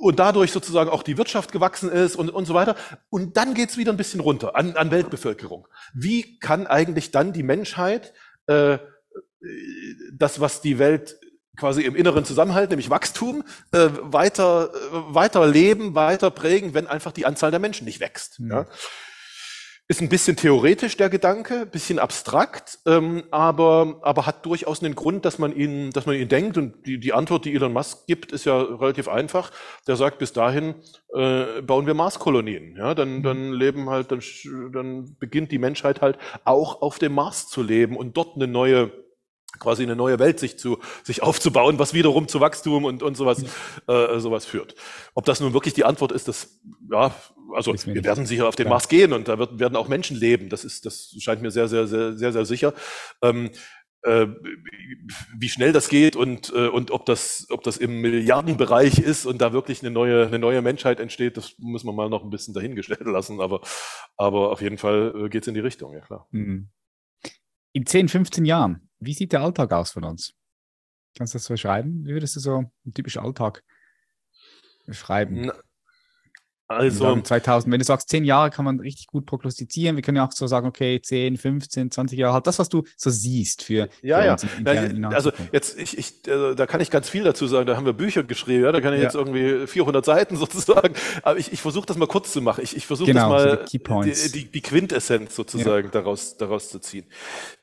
und 0.00 0.18
dadurch 0.18 0.52
sozusagen 0.52 0.90
auch 0.90 1.02
die 1.02 1.18
Wirtschaft 1.18 1.52
gewachsen 1.52 1.90
ist 1.90 2.16
und, 2.16 2.30
und 2.30 2.46
so 2.46 2.54
weiter. 2.54 2.76
Und 3.10 3.36
dann 3.36 3.54
geht's 3.54 3.76
wieder 3.76 3.92
ein 3.92 3.96
bisschen 3.96 4.20
runter 4.20 4.56
an, 4.56 4.76
an 4.76 4.90
Weltbevölkerung. 4.90 5.66
Wie 5.94 6.38
kann 6.38 6.66
eigentlich 6.66 7.10
dann 7.10 7.32
die 7.32 7.42
Menschheit 7.42 8.12
äh, 8.46 8.78
das, 10.12 10.40
was 10.40 10.60
die 10.60 10.78
Welt 10.78 11.18
quasi 11.56 11.82
im 11.82 11.94
inneren 11.94 12.24
Zusammenhalt, 12.24 12.70
nämlich 12.70 12.90
Wachstum, 12.90 13.44
äh, 13.72 13.88
weiter, 14.00 14.70
äh, 14.74 15.14
weiter 15.14 15.46
leben, 15.46 15.94
weiter 15.94 16.30
prägen, 16.30 16.74
wenn 16.74 16.86
einfach 16.86 17.12
die 17.12 17.26
Anzahl 17.26 17.50
der 17.50 17.60
Menschen 17.60 17.84
nicht 17.84 18.00
wächst. 18.00 18.40
Mhm. 18.40 18.50
Ja. 18.50 18.66
Ist 19.86 20.00
ein 20.00 20.08
bisschen 20.08 20.36
theoretisch 20.36 20.96
der 20.96 21.10
Gedanke, 21.10 21.66
bisschen 21.66 21.98
abstrakt, 21.98 22.78
ähm, 22.86 23.24
aber, 23.30 23.98
aber 24.00 24.24
hat 24.24 24.46
durchaus 24.46 24.82
einen 24.82 24.94
Grund, 24.94 25.26
dass 25.26 25.38
man 25.38 25.54
ihn, 25.54 25.90
dass 25.90 26.06
man 26.06 26.16
ihn 26.16 26.28
denkt. 26.28 26.56
Und 26.56 26.86
die, 26.86 26.98
die 26.98 27.12
Antwort, 27.12 27.44
die 27.44 27.54
Elon 27.54 27.74
Musk 27.74 28.06
gibt, 28.06 28.32
ist 28.32 28.46
ja 28.46 28.58
relativ 28.62 29.08
einfach. 29.08 29.52
Der 29.86 29.96
sagt, 29.96 30.18
bis 30.18 30.32
dahin 30.32 30.76
äh, 31.14 31.60
bauen 31.60 31.86
wir 31.86 31.92
Marskolonien. 31.92 32.76
Ja, 32.78 32.94
dann, 32.94 33.18
mhm. 33.18 33.22
dann 33.24 33.52
leben 33.52 33.90
halt, 33.90 34.10
dann, 34.10 34.22
dann 34.72 35.16
beginnt 35.18 35.52
die 35.52 35.58
Menschheit 35.58 36.00
halt 36.00 36.16
auch 36.44 36.80
auf 36.80 36.98
dem 36.98 37.12
Mars 37.12 37.48
zu 37.48 37.62
leben 37.62 37.98
und 37.98 38.16
dort 38.16 38.36
eine 38.36 38.46
neue 38.46 39.03
quasi 39.58 39.82
eine 39.82 39.96
neue 39.96 40.18
Welt 40.18 40.38
sich 40.38 40.58
zu 40.58 40.78
sich 41.02 41.22
aufzubauen, 41.22 41.78
was 41.78 41.94
wiederum 41.94 42.28
zu 42.28 42.40
Wachstum 42.40 42.84
und 42.84 43.02
und 43.02 43.16
sowas 43.16 43.44
äh, 43.88 44.18
sowas 44.18 44.44
führt. 44.44 44.74
Ob 45.14 45.24
das 45.24 45.40
nun 45.40 45.52
wirklich 45.52 45.74
die 45.74 45.84
Antwort 45.84 46.12
ist, 46.12 46.28
das 46.28 46.60
ja, 46.90 47.14
also 47.54 47.72
wir 47.72 48.04
werden 48.04 48.26
sicher 48.26 48.48
auf 48.48 48.56
den. 48.56 48.68
Mars 48.68 48.88
gehen 48.88 49.12
und 49.12 49.28
da 49.28 49.38
wird, 49.38 49.58
werden 49.58 49.76
auch 49.76 49.88
Menschen 49.88 50.16
leben. 50.16 50.48
Das 50.48 50.64
ist 50.64 50.86
das 50.86 51.14
scheint 51.18 51.42
mir 51.42 51.50
sehr 51.50 51.68
sehr 51.68 51.86
sehr 51.86 52.14
sehr 52.14 52.32
sehr 52.32 52.44
sicher. 52.44 52.74
Ähm, 53.22 53.50
äh, 54.04 54.26
wie 55.36 55.48
schnell 55.48 55.72
das 55.72 55.88
geht 55.88 56.14
und 56.14 56.52
äh, 56.54 56.68
und 56.68 56.90
ob 56.90 57.06
das 57.06 57.46
ob 57.50 57.62
das 57.62 57.78
im 57.78 58.00
Milliardenbereich 58.00 58.98
ist 58.98 59.24
und 59.24 59.40
da 59.40 59.52
wirklich 59.52 59.82
eine 59.82 59.90
neue 59.90 60.26
eine 60.26 60.38
neue 60.38 60.60
Menschheit 60.62 61.00
entsteht, 61.00 61.36
das 61.36 61.54
muss 61.58 61.84
man 61.84 61.94
mal 61.94 62.10
noch 62.10 62.22
ein 62.22 62.30
bisschen 62.30 62.54
dahingestellt 62.54 63.00
lassen. 63.06 63.40
Aber 63.40 63.60
aber 64.16 64.50
auf 64.50 64.60
jeden 64.60 64.78
Fall 64.78 65.14
äh, 65.16 65.28
geht 65.28 65.42
es 65.42 65.48
in 65.48 65.54
die 65.54 65.60
Richtung, 65.60 65.94
ja 65.94 66.00
klar. 66.00 66.28
Mhm. 66.32 66.68
In 67.74 67.86
10, 67.86 68.08
15 68.08 68.44
Jahren 68.44 68.88
wie 69.04 69.12
sieht 69.12 69.32
der 69.32 69.42
Alltag 69.42 69.72
aus 69.72 69.92
von 69.92 70.04
uns? 70.04 70.34
Kannst 71.16 71.34
du 71.34 71.38
das 71.38 71.48
beschreiben? 71.48 72.04
Wie 72.04 72.12
würdest 72.12 72.34
du 72.36 72.40
so 72.40 72.56
einen 72.56 72.94
typischen 72.94 73.22
Alltag 73.22 73.62
beschreiben? 74.86 75.52
Also 76.66 77.20
2000, 77.20 77.70
wenn 77.70 77.78
du 77.78 77.84
sagst, 77.84 78.08
zehn 78.08 78.24
Jahre 78.24 78.48
kann 78.48 78.64
man 78.64 78.80
richtig 78.80 79.08
gut 79.08 79.26
prognostizieren. 79.26 79.96
Wir 79.96 80.02
können 80.02 80.16
ja 80.16 80.26
auch 80.26 80.32
so 80.32 80.46
sagen, 80.46 80.66
okay, 80.66 81.00
10, 81.00 81.36
15, 81.36 81.90
20 81.90 82.18
Jahre, 82.18 82.32
halt 82.32 82.46
das, 82.46 82.58
was 82.58 82.70
du 82.70 82.84
so 82.96 83.10
siehst 83.10 83.62
für, 83.62 83.88
ja, 84.00 84.38
für 84.38 84.46
ja. 84.64 84.74
ja 84.74 85.08
also 85.10 85.30
jetzt, 85.52 85.78
ich, 85.78 85.98
ich, 85.98 86.26
äh, 86.26 86.54
da 86.54 86.66
kann 86.66 86.80
ich 86.80 86.90
ganz 86.90 87.10
viel 87.10 87.22
dazu 87.22 87.46
sagen. 87.46 87.66
Da 87.66 87.76
haben 87.76 87.84
wir 87.84 87.92
Bücher 87.92 88.22
geschrieben, 88.22 88.64
ja, 88.64 88.72
da 88.72 88.80
kann 88.80 88.94
ich 88.94 89.00
ja. 89.00 89.04
jetzt 89.04 89.14
irgendwie 89.14 89.66
400 89.66 90.02
Seiten 90.04 90.36
sozusagen. 90.38 90.94
Aber 91.22 91.38
ich, 91.38 91.52
ich 91.52 91.60
versuche 91.60 91.84
das 91.84 91.98
mal 91.98 92.08
kurz 92.08 92.32
zu 92.32 92.40
machen. 92.40 92.64
Ich, 92.64 92.74
ich 92.74 92.86
versuche 92.86 93.12
genau, 93.12 93.34
das 93.34 93.44
mal, 93.44 93.58
so 93.58 93.64
die, 93.66 93.78
die, 93.78 94.30
die, 94.32 94.50
die, 94.50 94.62
Quintessenz 94.62 95.36
sozusagen 95.36 95.88
ja. 95.88 95.92
daraus, 95.92 96.38
daraus 96.38 96.70
zu 96.70 96.78
ziehen. 96.78 97.04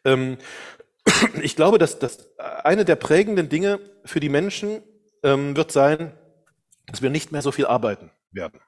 Ähm, 0.06 0.38
ich 1.42 1.56
glaube, 1.56 1.80
dass, 1.80 1.98
dass 1.98 2.38
eine 2.38 2.86
der 2.86 2.98
prägenden 2.98 3.50
Dinge 3.50 3.80
für 4.06 4.20
die 4.20 4.30
Menschen 4.30 4.84
ähm, 5.24 5.56
wird 5.56 5.72
sein, 5.72 6.12
dass 6.86 7.02
wir 7.02 7.10
nicht 7.10 7.32
mehr 7.32 7.42
so 7.42 7.52
viel 7.52 7.66
arbeiten 7.66 8.12
werden. 8.32 8.60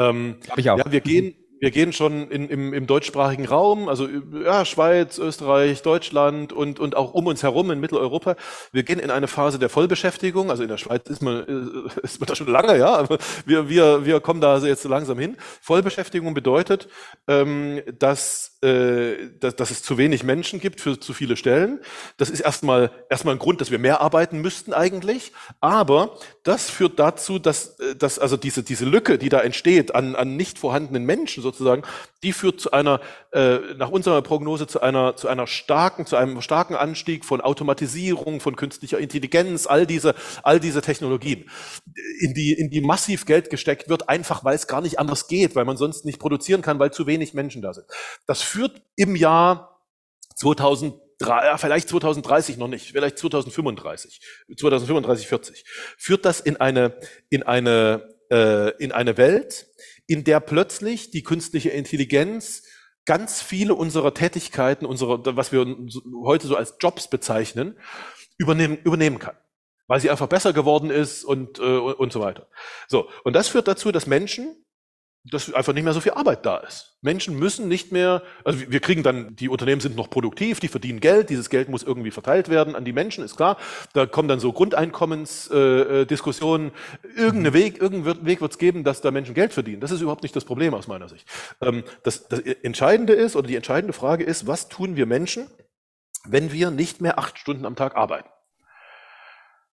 Ähm, 0.00 0.36
ich 0.56 0.70
auch. 0.70 0.78
Ja, 0.78 0.84
wir 0.90 1.00
gehen, 1.00 1.34
wir 1.60 1.70
gehen 1.70 1.92
schon 1.92 2.30
in, 2.30 2.48
im, 2.48 2.72
im 2.72 2.86
deutschsprachigen 2.86 3.46
Raum, 3.46 3.88
also 3.88 4.08
ja, 4.42 4.64
Schweiz, 4.64 5.18
Österreich, 5.18 5.82
Deutschland 5.82 6.54
und, 6.54 6.80
und 6.80 6.96
auch 6.96 7.12
um 7.12 7.26
uns 7.26 7.42
herum 7.42 7.70
in 7.70 7.80
Mitteleuropa. 7.80 8.36
Wir 8.72 8.82
gehen 8.82 8.98
in 8.98 9.10
eine 9.10 9.28
Phase 9.28 9.58
der 9.58 9.68
Vollbeschäftigung. 9.68 10.50
Also 10.50 10.62
in 10.62 10.70
der 10.70 10.78
Schweiz 10.78 11.06
ist 11.08 11.20
man, 11.20 11.36
äh, 11.36 12.02
ist 12.02 12.18
man 12.18 12.26
da 12.26 12.34
schon 12.34 12.48
lange, 12.48 12.78
ja, 12.78 12.94
aber 12.96 13.18
wir, 13.44 13.68
wir, 13.68 14.06
wir 14.06 14.20
kommen 14.20 14.40
da 14.40 14.56
jetzt 14.58 14.84
langsam 14.84 15.18
hin. 15.18 15.36
Vollbeschäftigung 15.60 16.32
bedeutet, 16.32 16.88
ähm, 17.28 17.82
dass, 17.98 18.58
äh, 18.62 19.28
dass, 19.38 19.54
dass 19.56 19.70
es 19.70 19.82
zu 19.82 19.98
wenig 19.98 20.22
Menschen 20.22 20.60
gibt 20.60 20.80
für 20.80 20.98
zu 20.98 21.12
viele 21.12 21.36
Stellen. 21.36 21.80
Das 22.16 22.30
ist 22.30 22.40
erstmal, 22.40 22.90
erstmal 23.10 23.34
ein 23.34 23.38
Grund, 23.38 23.60
dass 23.60 23.70
wir 23.70 23.78
mehr 23.78 24.00
arbeiten 24.00 24.40
müssten 24.40 24.72
eigentlich. 24.72 25.32
Aber 25.60 26.16
das 26.42 26.70
führt 26.70 26.98
dazu, 26.98 27.38
dass, 27.38 27.78
äh, 27.80 27.96
dass 27.96 28.18
also 28.18 28.38
diese, 28.38 28.62
diese 28.62 28.86
Lücke, 28.86 29.18
die 29.18 29.28
da 29.28 29.40
entsteht 29.40 29.94
an, 29.94 30.16
an 30.16 30.36
nicht 30.36 30.58
vorhandenen 30.58 31.04
Menschen, 31.04 31.49
sozusagen, 31.50 31.82
die 32.22 32.32
führt 32.32 32.60
zu 32.60 32.72
einer, 32.72 33.00
äh, 33.32 33.58
nach 33.76 33.90
unserer 33.90 34.22
Prognose, 34.22 34.66
zu 34.66 34.80
einer, 34.80 35.16
zu 35.16 35.28
einer 35.28 35.46
starken, 35.46 36.06
zu 36.06 36.16
einem 36.16 36.40
starken 36.40 36.74
Anstieg 36.74 37.24
von 37.24 37.40
Automatisierung, 37.40 38.40
von 38.40 38.56
künstlicher 38.56 38.98
Intelligenz, 38.98 39.66
all 39.66 39.86
diese, 39.86 40.14
all 40.42 40.60
diese 40.60 40.80
Technologien, 40.80 41.50
in 42.20 42.34
die, 42.34 42.52
in 42.52 42.70
die 42.70 42.80
massiv 42.80 43.26
Geld 43.26 43.50
gesteckt 43.50 43.88
wird, 43.88 44.08
einfach 44.08 44.44
weil 44.44 44.54
es 44.54 44.66
gar 44.66 44.80
nicht 44.80 44.98
anders 44.98 45.28
geht, 45.28 45.54
weil 45.56 45.64
man 45.64 45.76
sonst 45.76 46.04
nicht 46.04 46.18
produzieren 46.18 46.62
kann, 46.62 46.78
weil 46.78 46.92
zu 46.92 47.06
wenig 47.06 47.34
Menschen 47.34 47.62
da 47.62 47.74
sind. 47.74 47.86
Das 48.26 48.42
führt 48.42 48.82
im 48.96 49.16
Jahr 49.16 49.80
2000 50.36 50.94
vielleicht 51.56 51.88
2030 51.88 52.56
noch 52.56 52.68
nicht, 52.68 52.92
vielleicht 52.92 53.18
2035, 53.18 54.20
2035, 54.56 55.26
40, 55.26 55.64
führt 55.98 56.24
das 56.24 56.40
in 56.40 56.56
eine, 56.56 56.98
in 57.28 57.42
eine, 57.42 58.08
äh, 58.30 58.70
in 58.82 58.92
eine 58.92 59.16
Welt, 59.18 59.66
in 60.10 60.24
der 60.24 60.40
plötzlich 60.40 61.12
die 61.12 61.22
künstliche 61.22 61.70
Intelligenz 61.70 62.64
ganz 63.06 63.42
viele 63.42 63.76
unserer 63.76 64.12
Tätigkeiten, 64.12 64.84
unserer, 64.84 65.36
was 65.36 65.52
wir 65.52 65.64
heute 66.24 66.48
so 66.48 66.56
als 66.56 66.74
Jobs 66.80 67.08
bezeichnen, 67.08 67.78
übernehmen, 68.36 68.76
übernehmen 68.78 69.20
kann. 69.20 69.36
Weil 69.86 70.00
sie 70.00 70.10
einfach 70.10 70.26
besser 70.26 70.52
geworden 70.52 70.90
ist 70.90 71.22
und, 71.22 71.60
äh, 71.60 71.62
und 71.62 72.12
so 72.12 72.18
weiter. 72.18 72.48
So. 72.88 73.08
Und 73.22 73.34
das 73.34 73.46
führt 73.46 73.68
dazu, 73.68 73.92
dass 73.92 74.08
Menschen 74.08 74.66
dass 75.24 75.52
einfach 75.52 75.74
nicht 75.74 75.84
mehr 75.84 75.92
so 75.92 76.00
viel 76.00 76.12
Arbeit 76.12 76.46
da 76.46 76.56
ist. 76.58 76.96
Menschen 77.02 77.38
müssen 77.38 77.68
nicht 77.68 77.92
mehr, 77.92 78.22
also 78.42 78.70
wir 78.70 78.80
kriegen 78.80 79.02
dann, 79.02 79.36
die 79.36 79.50
Unternehmen 79.50 79.82
sind 79.82 79.94
noch 79.94 80.08
produktiv, 80.08 80.60
die 80.60 80.68
verdienen 80.68 81.00
Geld, 81.00 81.28
dieses 81.28 81.50
Geld 81.50 81.68
muss 81.68 81.82
irgendwie 81.82 82.10
verteilt 82.10 82.48
werden 82.48 82.74
an 82.74 82.86
die 82.86 82.94
Menschen, 82.94 83.22
ist 83.22 83.36
klar. 83.36 83.58
Da 83.92 84.06
kommen 84.06 84.28
dann 84.28 84.40
so 84.40 84.50
Grundeinkommensdiskussionen. 84.52 86.68
Äh, 86.68 87.20
Irgendeinen 87.20 87.54
Weg, 87.54 87.78
irgendeinen 87.80 88.24
Weg 88.24 88.40
wird 88.40 88.52
es 88.52 88.58
geben, 88.58 88.82
dass 88.82 89.02
da 89.02 89.10
Menschen 89.10 89.34
Geld 89.34 89.52
verdienen. 89.52 89.80
Das 89.80 89.90
ist 89.90 90.00
überhaupt 90.00 90.22
nicht 90.22 90.36
das 90.36 90.46
Problem 90.46 90.72
aus 90.72 90.88
meiner 90.88 91.08
Sicht. 91.08 91.28
Ähm, 91.60 91.84
das, 92.02 92.28
das 92.28 92.40
Entscheidende 92.40 93.12
ist, 93.12 93.36
oder 93.36 93.46
die 93.46 93.56
entscheidende 93.56 93.92
Frage 93.92 94.24
ist, 94.24 94.46
was 94.46 94.68
tun 94.68 94.96
wir 94.96 95.04
Menschen, 95.04 95.48
wenn 96.26 96.50
wir 96.52 96.70
nicht 96.70 97.02
mehr 97.02 97.18
acht 97.18 97.38
Stunden 97.38 97.66
am 97.66 97.76
Tag 97.76 97.96
arbeiten? 97.96 98.30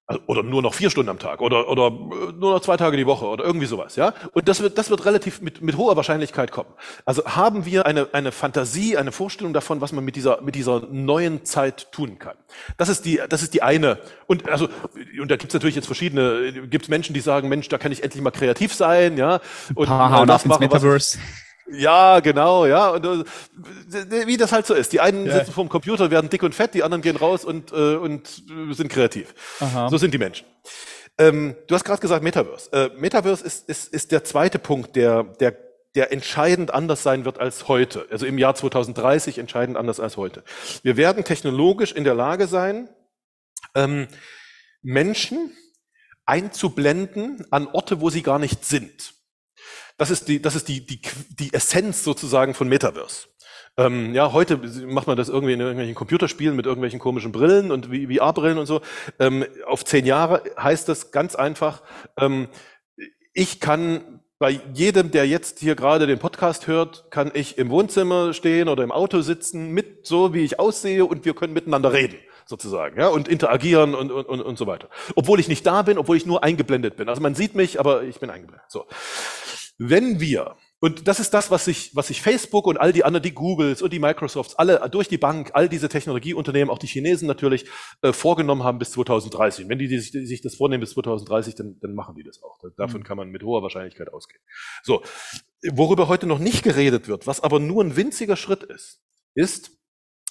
Also, 0.09 0.21
oder 0.25 0.41
nur 0.41 0.61
noch 0.61 0.73
vier 0.73 0.89
Stunden 0.89 1.09
am 1.09 1.19
Tag 1.19 1.41
oder, 1.41 1.67
oder 1.67 1.87
äh, 1.87 2.31
nur 2.31 2.53
noch 2.53 2.61
zwei 2.61 2.77
Tage 2.77 2.95
die 2.95 3.05
Woche 3.05 3.25
oder 3.25 3.43
irgendwie 3.43 3.65
sowas, 3.65 3.97
ja. 3.97 4.13
Und 4.31 4.47
das 4.47 4.61
wird, 4.61 4.77
das 4.77 4.89
wird 4.89 5.05
relativ 5.05 5.41
mit, 5.41 5.61
mit 5.61 5.75
hoher 5.75 5.97
Wahrscheinlichkeit 5.97 6.49
kommen. 6.49 6.69
Also 7.03 7.25
haben 7.25 7.65
wir 7.65 7.85
eine, 7.85 8.07
eine 8.13 8.31
Fantasie, 8.31 8.95
eine 8.95 9.11
Vorstellung 9.11 9.51
davon, 9.51 9.81
was 9.81 9.91
man 9.91 10.05
mit 10.05 10.15
dieser, 10.15 10.41
mit 10.41 10.55
dieser 10.55 10.79
neuen 10.89 11.43
Zeit 11.43 11.91
tun 11.91 12.19
kann. 12.19 12.37
Das 12.77 12.87
ist 12.87 13.03
die, 13.03 13.19
das 13.27 13.43
ist 13.43 13.53
die 13.53 13.63
eine. 13.63 13.99
Und, 14.27 14.47
also, 14.47 14.69
und 15.19 15.29
da 15.29 15.35
gibt's 15.35 15.53
natürlich 15.53 15.75
jetzt 15.75 15.87
verschiedene, 15.87 16.53
gibt's 16.69 16.87
Menschen, 16.87 17.13
die 17.13 17.19
sagen, 17.19 17.49
Mensch, 17.49 17.67
da 17.67 17.77
kann 17.77 17.91
ich 17.91 18.01
endlich 18.01 18.23
mal 18.23 18.31
kreativ 18.31 18.73
sein, 18.73 19.17
ja. 19.17 19.41
Und, 19.75 19.89
Aha, 19.89 20.21
und 20.21 20.27
das 20.29 20.45
machen, 20.45 20.61
Metaverse. 20.61 21.17
Was, 21.17 21.46
ja, 21.69 22.19
genau, 22.19 22.65
ja. 22.65 22.89
Und 22.89 23.05
äh, 23.05 24.27
wie 24.27 24.37
das 24.37 24.51
halt 24.51 24.65
so 24.65 24.73
ist. 24.73 24.93
Die 24.93 24.99
einen 24.99 25.25
ja. 25.25 25.39
sitzen 25.39 25.51
vorm 25.51 25.69
Computer, 25.69 26.11
werden 26.11 26.29
dick 26.29 26.43
und 26.43 26.55
fett, 26.55 26.73
die 26.73 26.83
anderen 26.83 27.01
gehen 27.01 27.17
raus 27.17 27.43
und, 27.43 27.71
äh, 27.71 27.95
und 27.95 28.43
sind 28.71 28.89
kreativ. 28.89 29.33
Aha. 29.59 29.89
So 29.89 29.97
sind 29.97 30.13
die 30.13 30.17
Menschen. 30.17 30.45
Ähm, 31.17 31.55
du 31.67 31.75
hast 31.75 31.83
gerade 31.83 31.99
gesagt 31.99 32.23
Metaverse. 32.23 32.71
Äh, 32.71 32.89
Metaverse 32.97 33.43
ist, 33.43 33.67
ist, 33.67 33.93
ist 33.93 34.11
der 34.11 34.23
zweite 34.23 34.59
Punkt, 34.59 34.95
der, 34.95 35.23
der, 35.23 35.57
der 35.95 36.11
entscheidend 36.11 36.73
anders 36.73 37.03
sein 37.03 37.25
wird 37.25 37.39
als 37.39 37.67
heute. 37.67 38.05
Also 38.11 38.25
im 38.25 38.37
Jahr 38.37 38.55
2030 38.55 39.39
entscheidend 39.39 39.77
anders 39.77 39.99
als 39.99 40.15
heute. 40.15 40.43
Wir 40.83 40.95
werden 40.95 41.23
technologisch 41.23 41.91
in 41.91 42.03
der 42.03 42.13
Lage 42.13 42.47
sein, 42.47 42.87
ähm, 43.75 44.07
Menschen 44.81 45.51
einzublenden 46.25 47.45
an 47.51 47.67
Orte, 47.67 47.99
wo 47.99 48.09
sie 48.09 48.21
gar 48.21 48.37
nicht 48.37 48.63
sind. 48.63 49.13
Das 49.97 50.11
ist 50.11 50.27
die, 50.27 50.41
das 50.41 50.55
ist 50.55 50.67
die, 50.67 50.85
die, 50.85 51.01
die 51.29 51.53
Essenz 51.53 52.03
sozusagen 52.03 52.53
von 52.53 52.69
Metaverse. 52.69 53.27
Ähm, 53.77 54.15
ja, 54.15 54.31
heute 54.31 54.57
macht 54.87 55.07
man 55.07 55.17
das 55.17 55.29
irgendwie 55.29 55.53
in 55.53 55.59
irgendwelchen 55.59 55.95
Computerspielen 55.95 56.55
mit 56.55 56.65
irgendwelchen 56.65 56.99
komischen 56.99 57.31
Brillen 57.31 57.71
und 57.71 57.87
VR-Brillen 57.87 58.57
und 58.57 58.65
so. 58.65 58.81
Ähm, 59.19 59.45
auf 59.67 59.85
zehn 59.85 60.05
Jahre 60.05 60.43
heißt 60.57 60.89
das 60.89 61.11
ganz 61.11 61.35
einfach, 61.35 61.83
ähm, 62.17 62.47
ich 63.33 63.59
kann 63.59 64.21
bei 64.39 64.61
jedem, 64.73 65.11
der 65.11 65.27
jetzt 65.27 65.59
hier 65.59 65.75
gerade 65.75 66.05
den 66.07 66.19
Podcast 66.19 66.67
hört, 66.67 67.09
kann 67.11 67.31
ich 67.33 67.57
im 67.57 67.69
Wohnzimmer 67.69 68.33
stehen 68.33 68.67
oder 68.67 68.83
im 68.83 68.91
Auto 68.91 69.21
sitzen, 69.21 69.71
mit 69.71 70.05
so 70.05 70.33
wie 70.33 70.43
ich 70.43 70.59
aussehe 70.59 71.05
und 71.05 71.25
wir 71.25 71.33
können 71.33 71.53
miteinander 71.53 71.93
reden. 71.93 72.17
sozusagen, 72.45 72.97
ja, 72.97 73.09
und 73.09 73.27
interagieren 73.27 73.93
und, 73.93 74.09
und, 74.09 74.25
und, 74.25 74.41
und 74.41 74.57
so 74.57 74.67
weiter. 74.67 74.87
Obwohl 75.15 75.39
ich 75.39 75.49
nicht 75.49 75.65
da 75.65 75.81
bin, 75.81 75.97
obwohl 75.97 76.15
ich 76.15 76.25
nur 76.25 76.43
eingeblendet 76.43 76.95
bin. 76.95 77.09
Also 77.09 77.21
man 77.21 77.35
sieht 77.35 77.55
mich, 77.55 77.79
aber 77.79 78.03
ich 78.03 78.19
bin 78.19 78.29
eingeblendet. 78.29 78.71
So. 78.71 78.85
Wenn 79.77 80.19
wir 80.19 80.55
und 80.79 81.07
das 81.07 81.19
ist 81.19 81.33
das, 81.33 81.49
was 81.49 81.65
sich, 81.65 81.95
was 81.95 82.07
sich 82.07 82.21
Facebook 82.21 82.67
und 82.67 82.77
all 82.77 82.93
die 82.93 83.03
anderen, 83.03 83.23
die 83.23 83.33
Googles 83.33 83.81
und 83.81 83.91
die 83.91 83.99
Microsofts, 83.99 84.55
alle 84.55 84.87
durch 84.91 85.07
die 85.07 85.17
Bank, 85.17 85.51
all 85.53 85.69
diese 85.69 85.89
Technologieunternehmen, 85.89 86.69
auch 86.69 86.77
die 86.77 86.85
Chinesen 86.85 87.27
natürlich, 87.27 87.65
äh, 88.03 88.13
vorgenommen 88.13 88.63
haben 88.63 88.77
bis 88.77 88.91
2030. 88.91 89.67
Wenn 89.69 89.79
die, 89.79 89.87
die, 89.87 89.97
sich, 89.97 90.11
die 90.11 90.27
sich 90.27 90.41
das 90.41 90.55
vornehmen 90.55 90.81
bis 90.81 90.91
2030, 90.91 91.55
dann, 91.55 91.79
dann 91.79 91.95
machen 91.95 92.13
die 92.13 92.23
das 92.23 92.43
auch. 92.43 92.59
Davon 92.77 92.99
mhm. 92.99 93.05
kann 93.05 93.17
man 93.17 93.29
mit 93.29 93.41
hoher 93.41 93.63
Wahrscheinlichkeit 93.63 94.13
ausgehen. 94.13 94.41
So, 94.83 95.01
worüber 95.71 96.07
heute 96.07 96.27
noch 96.27 96.39
nicht 96.39 96.61
geredet 96.61 97.07
wird, 97.07 97.25
was 97.25 97.41
aber 97.41 97.59
nur 97.59 97.83
ein 97.83 97.95
winziger 97.95 98.35
Schritt 98.35 98.61
ist, 98.61 99.01
ist, 99.33 99.71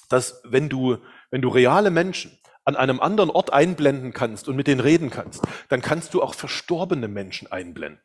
dass 0.09 0.41
wenn 0.45 0.69
du, 0.69 0.99
wenn 1.33 1.43
du 1.43 1.49
reale 1.49 1.91
Menschen 1.91 2.39
an 2.65 2.77
einem 2.77 3.01
anderen 3.01 3.31
Ort 3.31 3.53
einblenden 3.53 4.13
kannst 4.13 4.49
und 4.49 4.55
mit 4.55 4.69
denen 4.69 4.81
reden 4.81 5.11
kannst, 5.11 5.43
dann 5.69 5.83
kannst 5.83 6.15
du 6.15 6.23
auch 6.23 6.35
verstorbene 6.35 7.09
Menschen 7.09 7.51
einblenden. 7.51 8.01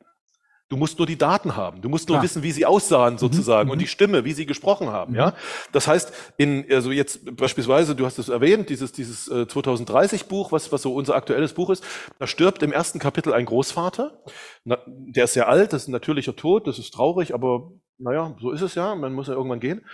Du 0.72 0.78
musst 0.78 0.98
nur 1.00 1.06
die 1.06 1.18
Daten 1.18 1.58
haben. 1.58 1.82
Du 1.82 1.90
musst 1.90 2.08
nur 2.08 2.16
Klar. 2.16 2.24
wissen, 2.24 2.44
wie 2.44 2.54
sie 2.54 2.66
aussahen 2.66 3.16
mhm, 3.16 3.18
sozusagen 3.18 3.68
mhm. 3.68 3.74
und 3.74 3.80
die 3.80 3.88
Stimme, 3.88 4.24
wie 4.24 4.32
sie 4.32 4.46
gesprochen 4.46 4.88
haben. 4.88 5.12
Mhm. 5.12 5.18
Ja, 5.18 5.34
das 5.74 5.86
heißt, 5.86 6.14
in 6.38 6.66
also 6.72 6.92
jetzt 6.92 7.36
beispielsweise, 7.36 7.94
du 7.94 8.06
hast 8.06 8.18
es 8.20 8.30
erwähnt, 8.30 8.70
dieses 8.70 8.94
dieses 8.94 9.28
äh, 9.28 9.46
2030 9.50 10.28
Buch, 10.28 10.54
was 10.54 10.72
was 10.72 10.82
so 10.82 10.96
unser 10.96 11.16
aktuelles 11.16 11.52
Buch 11.52 11.72
ist, 11.72 11.84
da 12.20 12.26
stirbt 12.26 12.64
im 12.64 12.72
ersten 12.72 13.00
Kapitel 13.00 13.34
ein 13.34 13.46
Großvater. 13.46 14.24
Na, 14.64 14.78
der 14.88 15.26
ist 15.26 15.34
sehr 15.34 15.50
alt, 15.50 15.74
das 15.74 15.82
ist 15.82 15.88
ein 15.90 15.92
natürlicher 15.92 16.38
Tod, 16.38 16.68
das 16.68 16.80
ist 16.80 16.94
traurig, 16.94 17.34
aber 17.34 17.74
naja, 17.98 18.38
so 18.40 18.52
ist 18.52 18.62
es 18.62 18.74
ja. 18.74 18.96
Man 18.96 19.12
muss 19.12 19.28
ja 19.28 19.34
irgendwann 19.34 19.60
gehen. 19.60 19.86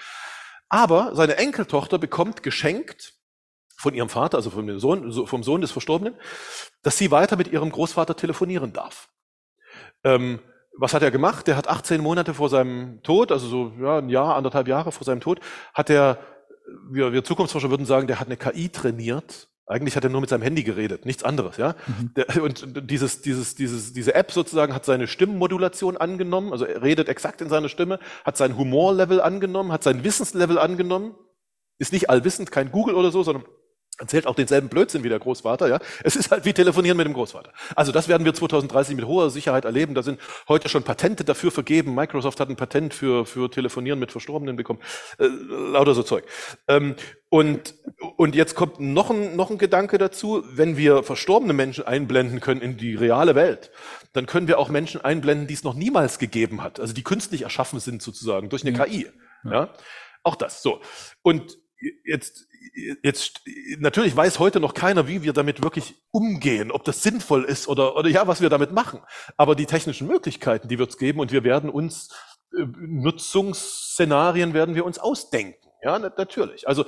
Aber 0.69 1.15
seine 1.15 1.37
Enkeltochter 1.37 1.97
bekommt 1.97 2.43
geschenkt 2.43 3.15
von 3.77 3.95
ihrem 3.95 4.09
Vater, 4.09 4.37
also 4.37 4.51
vom 4.51 4.77
Sohn, 4.77 5.25
vom 5.25 5.41
Sohn 5.41 5.61
des 5.61 5.71
Verstorbenen, 5.71 6.13
dass 6.83 6.99
sie 6.99 7.09
weiter 7.09 7.35
mit 7.35 7.47
ihrem 7.47 7.71
Großvater 7.71 8.15
telefonieren 8.15 8.73
darf. 8.73 9.09
Ähm, 10.03 10.39
was 10.77 10.93
hat 10.93 11.01
er 11.01 11.11
gemacht? 11.11 11.47
Der 11.47 11.57
hat 11.57 11.67
18 11.67 12.01
Monate 12.01 12.33
vor 12.33 12.49
seinem 12.49 13.01
Tod, 13.03 13.31
also 13.31 13.47
so 13.47 13.71
ja, 13.81 13.97
ein 13.97 14.09
Jahr, 14.09 14.35
anderthalb 14.35 14.67
Jahre 14.67 14.91
vor 14.91 15.05
seinem 15.05 15.21
Tod, 15.21 15.39
hat 15.73 15.89
er, 15.89 16.19
wir, 16.89 17.11
wir 17.13 17.23
Zukunftsforscher 17.23 17.69
würden 17.69 17.85
sagen, 17.85 18.07
der 18.07 18.19
hat 18.19 18.27
eine 18.27 18.37
KI 18.37 18.69
trainiert. 18.69 19.49
Eigentlich 19.69 19.97
hat 19.97 20.03
er 20.05 20.09
nur 20.09 20.21
mit 20.21 20.29
seinem 20.29 20.43
Handy 20.43 20.63
geredet, 20.63 21.05
nichts 21.05 21.23
anderes, 21.23 21.57
ja. 21.57 21.75
Mhm. 21.87 22.13
Der, 22.15 22.41
und 22.41 22.89
dieses, 22.89 23.21
dieses, 23.21 23.55
dieses, 23.55 23.91
diese 23.91 24.15
App 24.15 24.31
sozusagen 24.31 24.73
hat 24.73 24.85
seine 24.85 25.07
Stimmmodulation 25.07 25.97
angenommen, 25.97 26.53
also 26.53 26.63
er 26.63 26.81
redet 26.81 27.09
exakt 27.09 27.41
in 27.41 27.49
seiner 27.49 27.67
Stimme, 27.67 27.99
hat 28.23 28.37
sein 28.37 28.57
Humorlevel 28.57 29.19
angenommen, 29.19 29.73
hat 29.73 29.83
sein 29.83 30.05
Wissenslevel 30.05 30.57
angenommen, 30.57 31.15
ist 31.79 31.91
nicht 31.91 32.09
allwissend, 32.09 32.49
kein 32.49 32.71
Google 32.71 32.95
oder 32.95 33.11
so, 33.11 33.23
sondern 33.23 33.43
erzählt 33.99 34.27
auch 34.27 34.35
denselben 34.35 34.69
Blödsinn 34.69 35.03
wie 35.03 35.09
der 35.09 35.19
Großvater, 35.19 35.67
ja. 35.67 35.79
Es 36.03 36.15
ist 36.15 36.31
halt 36.31 36.45
wie 36.45 36.53
telefonieren 36.53 36.97
mit 36.97 37.07
dem 37.07 37.13
Großvater. 37.13 37.51
Also 37.75 37.91
das 37.91 38.07
werden 38.07 38.25
wir 38.25 38.33
2030 38.33 38.95
mit 38.95 39.05
hoher 39.05 39.29
Sicherheit 39.29 39.65
erleben. 39.65 39.95
Da 39.95 40.03
sind 40.03 40.19
heute 40.47 40.69
schon 40.69 40.83
Patente 40.83 41.23
dafür 41.23 41.51
vergeben. 41.51 41.95
Microsoft 41.95 42.39
hat 42.39 42.49
ein 42.49 42.55
Patent 42.55 42.93
für, 42.93 43.25
für 43.25 43.49
Telefonieren 43.49 43.99
mit 43.99 44.11
Verstorbenen 44.11 44.55
bekommen. 44.55 44.79
Äh, 45.19 45.25
lauter 45.25 45.93
so 45.93 46.03
Zeug. 46.03 46.25
Ähm, 46.67 46.95
und, 47.29 47.75
und 48.15 48.35
jetzt 48.35 48.55
kommt 48.55 48.79
noch 48.79 49.09
ein, 49.09 49.35
noch 49.35 49.49
ein 49.49 49.57
Gedanke 49.57 49.97
dazu. 49.97 50.43
Wenn 50.49 50.77
wir 50.77 51.03
verstorbene 51.03 51.53
Menschen 51.53 51.85
einblenden 51.85 52.39
können 52.39 52.61
in 52.61 52.77
die 52.77 52.95
reale 52.95 53.35
Welt, 53.35 53.71
dann 54.13 54.25
können 54.25 54.47
wir 54.47 54.59
auch 54.59 54.69
Menschen 54.69 55.01
einblenden, 55.01 55.47
die 55.47 55.53
es 55.53 55.63
noch 55.63 55.73
niemals 55.73 56.19
gegeben 56.19 56.63
hat. 56.63 56.79
Also 56.79 56.93
die 56.93 57.03
künstlich 57.03 57.41
erschaffen 57.41 57.79
sind 57.79 58.01
sozusagen 58.01 58.49
durch 58.49 58.65
eine 58.65 58.77
ja. 58.77 58.85
KI. 58.85 59.07
Ja. 59.43 59.73
Auch 60.23 60.35
das. 60.35 60.61
So. 60.61 60.81
Und 61.21 61.57
jetzt, 62.05 62.47
jetzt, 63.03 63.41
natürlich 63.79 64.15
weiß 64.15 64.39
heute 64.39 64.59
noch 64.59 64.73
keiner, 64.73 65.07
wie 65.07 65.23
wir 65.23 65.33
damit 65.33 65.63
wirklich 65.63 65.95
umgehen, 66.11 66.71
ob 66.71 66.83
das 66.83 67.01
sinnvoll 67.01 67.43
ist 67.43 67.67
oder, 67.67 67.95
oder 67.95 68.09
ja, 68.09 68.27
was 68.27 68.41
wir 68.41 68.49
damit 68.49 68.71
machen. 68.71 69.01
Aber 69.35 69.55
die 69.55 69.65
technischen 69.65 70.07
Möglichkeiten, 70.07 70.67
die 70.67 70.79
wird 70.79 70.91
es 70.91 70.97
geben 70.97 71.19
und 71.19 71.31
wir 71.31 71.43
werden 71.43 71.69
uns, 71.69 72.09
äh, 72.53 72.65
Nutzungsszenarien 72.77 74.53
werden 74.53 74.75
wir 74.75 74.85
uns 74.85 74.99
ausdenken. 74.99 75.67
Ja, 75.81 75.99
natürlich. 75.99 76.67
Also, 76.67 76.85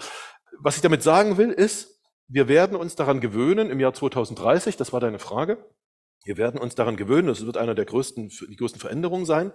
was 0.60 0.76
ich 0.76 0.82
damit 0.82 1.04
sagen 1.04 1.38
will, 1.38 1.52
ist, 1.52 2.00
wir 2.28 2.48
werden 2.48 2.76
uns 2.76 2.96
daran 2.96 3.22
gewöhnen 3.22 3.70
im 3.70 3.80
Jahr 3.80 3.94
2030, 3.94 4.78
das 4.78 4.94
war 4.94 5.00
deine 5.00 5.20
Frage, 5.20 5.66
wir 6.24 6.38
werden 6.38 6.60
uns 6.60 6.76
daran 6.76 6.98
gewöhnen, 6.98 7.28
das 7.28 7.46
wird 7.46 7.58
einer 7.58 7.76
der 7.76 7.86
größten, 7.86 8.30
die 8.30 8.56
größten 8.56 8.80
Veränderungen 8.80 9.26
sein, 9.26 9.52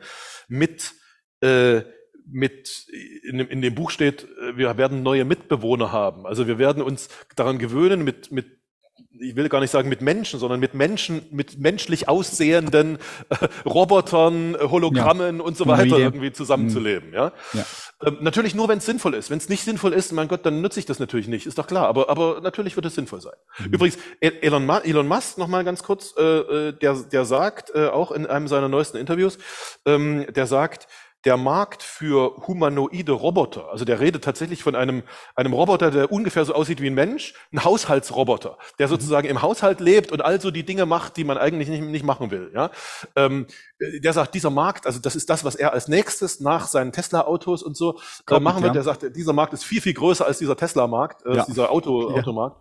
mit 0.49 0.93
äh, 1.41 1.83
mit, 2.27 2.87
in 3.23 3.39
dem, 3.39 3.49
in 3.49 3.63
dem 3.63 3.75
Buch 3.75 3.91
steht, 3.91 4.25
äh, 4.25 4.57
wir 4.57 4.77
werden 4.77 5.03
neue 5.03 5.25
Mitbewohner 5.25 5.93
haben. 5.93 6.27
Also 6.27 6.47
wir 6.47 6.59
werden 6.59 6.83
uns 6.83 7.09
daran 7.37 7.59
gewöhnen, 7.59 8.05
mit, 8.05 8.33
mit 8.33 8.47
ich 9.21 9.37
will 9.37 9.49
gar 9.49 9.61
nicht 9.61 9.71
sagen 9.71 9.89
mit 9.89 10.01
Menschen, 10.01 10.41
sondern 10.41 10.61
mit 10.61 10.75
Menschen, 10.75 11.23
mit 11.31 11.59
menschlich 11.59 12.09
aussehenden 12.09 12.99
äh, 13.29 13.49
Robotern, 13.65 14.55
äh, 14.55 14.59
Hologrammen 14.59 15.39
ja. 15.39 15.43
und 15.43 15.57
so 15.57 15.67
weiter 15.67 15.99
irgendwie 15.99 16.33
zusammenzuleben. 16.33 17.13
Ja? 17.13 17.33
ja. 17.53 17.65
Ähm, 18.05 18.19
natürlich 18.21 18.55
nur, 18.55 18.69
wenn 18.69 18.79
es 18.79 18.87
sinnvoll 18.87 19.15
ist. 19.15 19.31
Wenn 19.31 19.39
es 19.39 19.49
nicht 19.49 19.65
sinnvoll 19.65 19.93
ist, 19.93 20.13
mein 20.13 20.29
Gott, 20.29 20.45
dann 20.45 20.61
nutze 20.61 20.81
ich 20.81 20.87
das 20.87 20.99
natürlich 20.99 21.29
nicht, 21.29 21.47
ist 21.47 21.59
doch 21.59 21.67
klar. 21.67 21.87
Aber, 21.87 22.09
aber 22.09 22.41
natürlich 22.41 22.77
wird 22.77 22.87
es 22.87 22.95
sinnvoll 22.95 23.21
sein. 23.21 23.35
Mhm. 23.59 23.73
Übrigens, 23.73 23.99
e-, 24.21 24.41
Elon, 24.41 24.69
Elon 24.69 25.09
Musk, 25.09 25.39
noch 25.39 25.49
mal 25.49 25.65
ganz 25.65 25.83
kurz, 25.83 26.15
äh, 26.17 26.23
äh, 26.23 26.73
der, 26.73 26.95
der 26.95 27.25
sagt 27.25 27.71
äh, 27.75 27.87
auch 27.87 28.11
in 28.13 28.27
einem 28.27 28.49
seiner 28.49 28.69
neuesten 28.69 28.97
Interviews, 28.97 29.39
ähm, 29.87 30.27
der 30.35 30.47
sagt, 30.47 30.89
der 31.25 31.37
Markt 31.37 31.83
für 31.83 32.37
humanoide 32.47 33.13
Roboter, 33.13 33.71
also 33.71 33.85
der 33.85 34.01
redet 34.01 34.25
tatsächlich 34.25 34.63
von 34.63 34.75
einem, 34.75 35.03
einem 35.35 35.53
Roboter, 35.53 35.91
der 35.91 36.13
ungefähr 36.13 36.45
so 36.45 36.55
aussieht 36.55 36.81
wie 36.81 36.89
ein 36.89 36.95
Mensch, 36.95 37.35
ein 37.53 37.65
Haushaltsroboter, 37.65 38.59
der 38.79 38.89
sozusagen 38.89 39.29
im 39.29 39.41
Haushalt 39.41 39.81
lebt 39.81 40.13
und 40.13 40.23
also 40.23 40.51
die 40.51 40.65
Dinge 40.65 40.87
macht, 40.87 41.17
die 41.17 41.25
man 41.25 41.39
eigentlich 41.39 41.69
nicht, 41.69 41.83
nicht 41.83 42.05
machen 42.05 42.31
will. 42.31 42.51
Ja? 42.55 42.71
Ähm, 43.17 43.47
der 43.81 44.13
sagt, 44.13 44.35
dieser 44.35 44.51
Markt, 44.51 44.87
also 44.87 45.01
das 45.01 45.17
ist 45.17 45.31
das, 45.31 45.45
was 45.45 45.55
er 45.55 45.73
als 45.73 45.89
nächstes 45.89 46.41
nach 46.41 46.67
seinen 46.67 46.93
Tesla-Autos 46.93 47.63
und 47.63 47.77
so 47.77 47.99
äh, 48.31 48.41
machen 48.41 48.63
wird. 48.63 48.71
Ja. 48.71 48.75
Der 48.75 48.83
sagt, 48.83 49.17
dieser 49.17 49.33
Markt 49.33 49.53
ist 49.53 49.65
viel, 49.65 49.81
viel 49.81 49.95
größer 49.95 50.27
als 50.27 50.39
dieser 50.39 50.57
Tesla-Markt, 50.57 51.25
äh, 51.27 51.37
ja. 51.37 51.45
dieser 51.45 51.71
Auto, 51.71 52.11
ja. 52.11 52.17
Automarkt. 52.17 52.57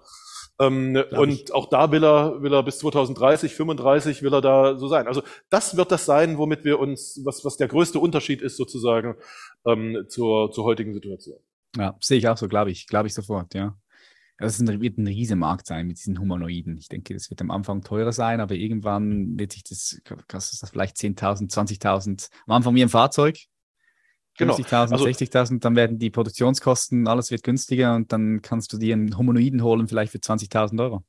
Ähm, 0.60 1.04
und 1.12 1.30
ich. 1.30 1.54
auch 1.54 1.68
da 1.68 1.92
will 1.92 2.04
er, 2.04 2.42
will 2.42 2.54
er 2.54 2.64
bis 2.64 2.80
2030, 2.80 3.56
35 3.56 4.22
will 4.22 4.34
er 4.34 4.42
da 4.42 4.78
so 4.78 4.88
sein. 4.88 5.08
Also 5.08 5.24
das 5.50 5.78
wird 5.78 5.92
das 5.92 6.06
sein, 6.06 6.38
womit 6.38 6.64
wir 6.64 6.80
uns, 6.80 7.20
was, 7.24 7.44
was 7.44 7.58
der 7.58 7.68
größte 7.68 8.00
Unterschied 8.00 8.42
ist 8.42 8.58
sozusagen 8.58 9.16
ähm, 9.66 10.06
zur, 10.08 10.52
zur 10.52 10.64
heutigen 10.64 10.94
Situation. 10.94 11.40
Ja, 11.76 11.96
sehe 12.00 12.20
ich 12.20 12.28
auch 12.28 12.38
so, 12.38 12.48
glaube 12.48 12.72
ich, 12.72 12.88
glaube 12.88 13.08
ich 13.08 13.14
sofort, 13.14 13.54
ja. 13.56 13.76
Das 14.40 14.60
wird 14.60 14.98
ein 14.98 15.08
riesiger 15.08 15.36
Markt 15.36 15.68
sein 15.68 15.88
mit 15.88 15.98
diesen 15.98 16.20
Humanoiden. 16.20 16.76
Ich 16.78 16.90
denke, 16.90 17.14
das 17.14 17.30
wird 17.30 17.40
am 17.42 17.52
Anfang 17.52 17.82
teurer 17.82 18.12
sein, 18.12 18.42
aber 18.42 18.56
irgendwann 18.56 19.40
wird 19.40 19.54
sich 19.54 19.64
das, 19.64 20.02
kostet 20.28 20.62
das 20.62 20.70
vielleicht 20.72 20.98
10.000, 20.98 21.52
20.000, 21.52 22.30
am 22.48 22.54
Anfang 22.54 22.76
wie 22.76 22.82
ein 22.82 22.90
Fahrzeug, 22.90 23.38
50.000, 24.38 24.38
genau. 24.38 24.80
also, 24.80 25.06
60.000, 25.06 25.60
dann 25.60 25.76
werden 25.76 26.00
die 26.00 26.10
Produktionskosten, 26.10 27.08
alles 27.08 27.32
wird 27.32 27.44
günstiger 27.44 27.96
und 27.96 28.12
dann 28.12 28.42
kannst 28.42 28.74
du 28.74 28.78
dir 28.78 28.94
einen 28.94 29.18
Humanoiden 29.18 29.64
holen, 29.64 29.88
vielleicht 29.88 30.12
für 30.12 30.18
20.000 30.18 30.82
Euro. 30.82 31.04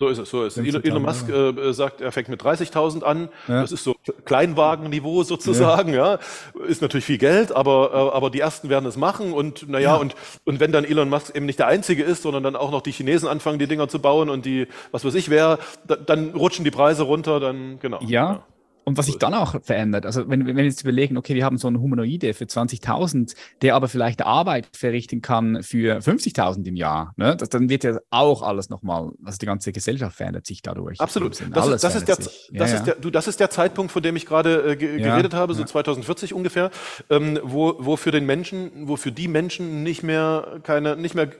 So 0.00 0.08
ist 0.08 0.16
es, 0.16 0.30
so 0.30 0.44
ist 0.44 0.56
es. 0.56 0.74
Elon 0.82 1.02
Musk 1.02 1.28
äh, 1.28 1.72
sagt, 1.74 2.00
er 2.00 2.10
fängt 2.10 2.30
mit 2.30 2.40
30.000 2.42 3.02
an. 3.02 3.28
Ja. 3.48 3.60
Das 3.60 3.70
ist 3.70 3.84
so 3.84 3.94
Kleinwagenniveau 4.24 5.24
sozusagen, 5.24 5.92
ja. 5.92 6.18
ja. 6.54 6.64
Ist 6.64 6.80
natürlich 6.80 7.04
viel 7.04 7.18
Geld, 7.18 7.52
aber, 7.52 7.90
äh, 7.92 8.16
aber 8.16 8.30
die 8.30 8.40
ersten 8.40 8.70
werden 8.70 8.86
es 8.86 8.96
machen 8.96 9.34
und, 9.34 9.68
naja, 9.68 9.90
ja. 9.90 9.96
und, 9.96 10.14
und 10.46 10.58
wenn 10.58 10.72
dann 10.72 10.84
Elon 10.84 11.10
Musk 11.10 11.36
eben 11.36 11.44
nicht 11.44 11.58
der 11.58 11.66
Einzige 11.66 12.02
ist, 12.02 12.22
sondern 12.22 12.42
dann 12.42 12.56
auch 12.56 12.70
noch 12.70 12.80
die 12.80 12.92
Chinesen 12.92 13.28
anfangen, 13.28 13.58
die 13.58 13.66
Dinger 13.66 13.88
zu 13.88 13.98
bauen 13.98 14.30
und 14.30 14.46
die, 14.46 14.68
was 14.90 15.04
weiß 15.04 15.14
ich 15.16 15.28
wer, 15.28 15.58
da, 15.86 15.96
dann 15.96 16.30
rutschen 16.30 16.64
die 16.64 16.70
Preise 16.70 17.02
runter, 17.02 17.38
dann, 17.38 17.78
genau. 17.78 18.00
Ja, 18.00 18.46
und 18.90 18.98
was 18.98 19.06
sich 19.06 19.18
dann 19.18 19.34
auch 19.34 19.62
verändert, 19.62 20.04
also 20.04 20.28
wenn, 20.28 20.46
wenn 20.46 20.56
wir 20.56 20.64
jetzt 20.64 20.82
überlegen, 20.82 21.16
okay, 21.16 21.34
wir 21.34 21.44
haben 21.44 21.58
so 21.58 21.68
einen 21.68 21.80
Humanoide 21.80 22.34
für 22.34 22.44
20.000, 22.44 23.34
der 23.62 23.76
aber 23.76 23.88
vielleicht 23.88 24.22
Arbeit 24.22 24.68
verrichten 24.72 25.22
kann 25.22 25.62
für 25.62 25.98
50.000 25.98 26.66
im 26.66 26.74
Jahr, 26.74 27.14
ne? 27.16 27.36
das, 27.36 27.50
dann 27.50 27.68
wird 27.68 27.84
ja 27.84 27.98
auch 28.10 28.42
alles 28.42 28.68
nochmal, 28.68 29.12
also 29.24 29.38
die 29.38 29.46
ganze 29.46 29.72
Gesellschaft 29.72 30.16
verändert 30.16 30.46
sich 30.46 30.62
dadurch. 30.62 31.00
Absolut. 31.00 31.40
Das, 31.52 31.68
ist, 31.68 31.84
das, 31.84 31.94
ist 31.94 32.08
der, 32.08 32.16
das, 32.16 32.48
ja, 32.50 32.64
ist 32.64 32.84
der, 32.84 32.94
du, 32.96 33.10
das 33.10 33.28
ist 33.28 33.38
der 33.38 33.50
Zeitpunkt, 33.50 33.92
von 33.92 34.02
dem 34.02 34.16
ich 34.16 34.26
gerade 34.26 34.72
äh, 34.72 34.76
ge 34.76 34.98
ja, 34.98 35.10
geredet 35.10 35.34
habe, 35.34 35.54
so 35.54 35.62
2040 35.62 36.34
ungefähr, 36.34 36.72
ähm, 37.10 37.38
wo, 37.44 37.76
wo 37.78 37.96
für 37.96 38.10
den 38.10 38.26
Menschen, 38.26 38.88
wo 38.88 38.96
für 38.96 39.12
die 39.12 39.28
Menschen 39.28 39.84
nicht 39.84 40.02
mehr 40.02 40.60
keine, 40.64 40.96
nicht 40.96 41.14
mehr, 41.14 41.30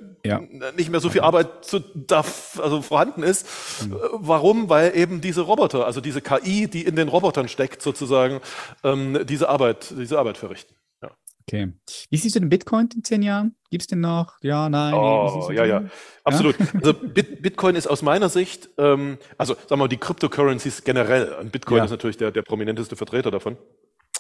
nicht 0.77 0.91
mehr 0.91 1.01
so 1.01 1.11
viel 1.11 1.23
Arbeit 1.23 1.65
zu, 1.65 1.81
darf, 1.81 2.61
also 2.63 2.83
vorhanden 2.83 3.23
ist. 3.23 3.47
Mhm. 3.83 3.97
Warum? 4.13 4.69
Weil 4.69 4.97
eben 4.97 5.21
diese 5.21 5.41
Roboter, 5.43 5.87
also 5.87 6.01
diese 6.01 6.21
KI, 6.21 6.69
die 6.69 6.83
in 6.83 6.97
den 6.97 7.09
Robotern 7.09 7.40
Robotern 7.41 7.49
steckt, 7.49 7.83
sozusagen, 7.83 8.41
ähm, 8.85 9.27
diese, 9.27 9.49
Arbeit, 9.49 9.93
diese 9.97 10.19
Arbeit 10.19 10.37
verrichten. 10.37 10.75
Ja. 11.03 11.11
Okay. 11.43 11.73
Wie 12.11 12.17
siehst 12.17 12.37
du 12.37 12.41
den 12.41 12.49
Bitcoin 12.49 12.89
in 12.95 13.05
zehn 13.05 13.23
Jahren? 13.23 13.57
Gibt 13.71 13.83
es 13.83 13.87
den 13.87 14.01
noch? 14.01 14.37
Ja, 14.43 14.69
nein? 14.69 14.95
Oh, 14.95 15.51
ja, 15.53 15.65
ja, 15.65 15.85
absolut. 16.25 16.59
Ja? 16.59 16.67
Also 16.75 16.95
Bit 16.95 17.43
Bitcoin 17.43 17.77
ist 17.77 17.87
aus 17.87 18.03
meiner 18.03 18.29
Sicht, 18.29 18.71
ähm, 18.79 19.19
also 19.39 19.55
sagen 19.55 19.71
wir 19.71 19.77
mal, 19.79 19.89
die 19.89 19.97
Cryptocurrencies 19.97 20.85
generell, 20.85 21.33
und 21.41 21.53
Bitcoin 21.53 21.79
ja. 21.79 21.85
ist 21.85 21.91
natürlich 21.91 22.17
der, 22.17 22.31
der 22.31 22.43
prominenteste 22.43 22.97
Vertreter 22.97 23.31
davon, 23.31 23.57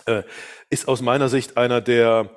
äh, 0.06 0.22
ist 0.70 0.88
aus 0.88 1.02
meiner 1.02 1.28
Sicht 1.28 1.56
einer 1.56 1.80
der 1.80 2.30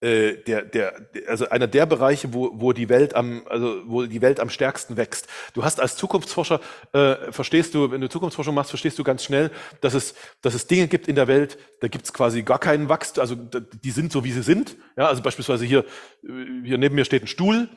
äh, 0.00 0.36
der, 0.46 0.62
der, 0.62 0.94
also 1.26 1.48
einer 1.48 1.66
der 1.66 1.86
Bereiche, 1.86 2.32
wo, 2.32 2.50
wo 2.54 2.72
die 2.72 2.88
Welt 2.88 3.14
am, 3.14 3.42
also 3.48 3.82
wo 3.86 4.06
die 4.06 4.22
Welt 4.22 4.40
am 4.40 4.48
stärksten 4.48 4.96
wächst. 4.96 5.28
Du 5.54 5.62
hast 5.62 5.80
als 5.80 5.96
Zukunftsforscher, 5.96 6.60
äh, 6.92 7.32
verstehst 7.32 7.74
du, 7.74 7.90
wenn 7.90 8.00
du 8.00 8.08
Zukunftsforschung 8.08 8.54
machst, 8.54 8.70
verstehst 8.70 8.98
du 8.98 9.04
ganz 9.04 9.24
schnell, 9.24 9.50
dass 9.80 9.94
es, 9.94 10.14
dass 10.40 10.54
es 10.54 10.66
Dinge 10.66 10.88
gibt 10.88 11.08
in 11.08 11.16
der 11.16 11.28
Welt, 11.28 11.58
da 11.80 11.88
gibt 11.88 12.06
es 12.06 12.12
quasi 12.12 12.42
gar 12.42 12.58
keinen 12.58 12.88
Wachstum, 12.88 13.20
also 13.20 13.34
die 13.34 13.90
sind 13.90 14.12
so, 14.12 14.24
wie 14.24 14.32
sie 14.32 14.42
sind. 14.42 14.76
Ja, 14.96 15.08
also 15.08 15.22
beispielsweise 15.22 15.64
hier, 15.64 15.84
äh, 16.24 16.64
hier 16.64 16.78
neben 16.78 16.94
mir 16.94 17.04
steht 17.04 17.24
ein 17.24 17.28
Stuhl. 17.28 17.68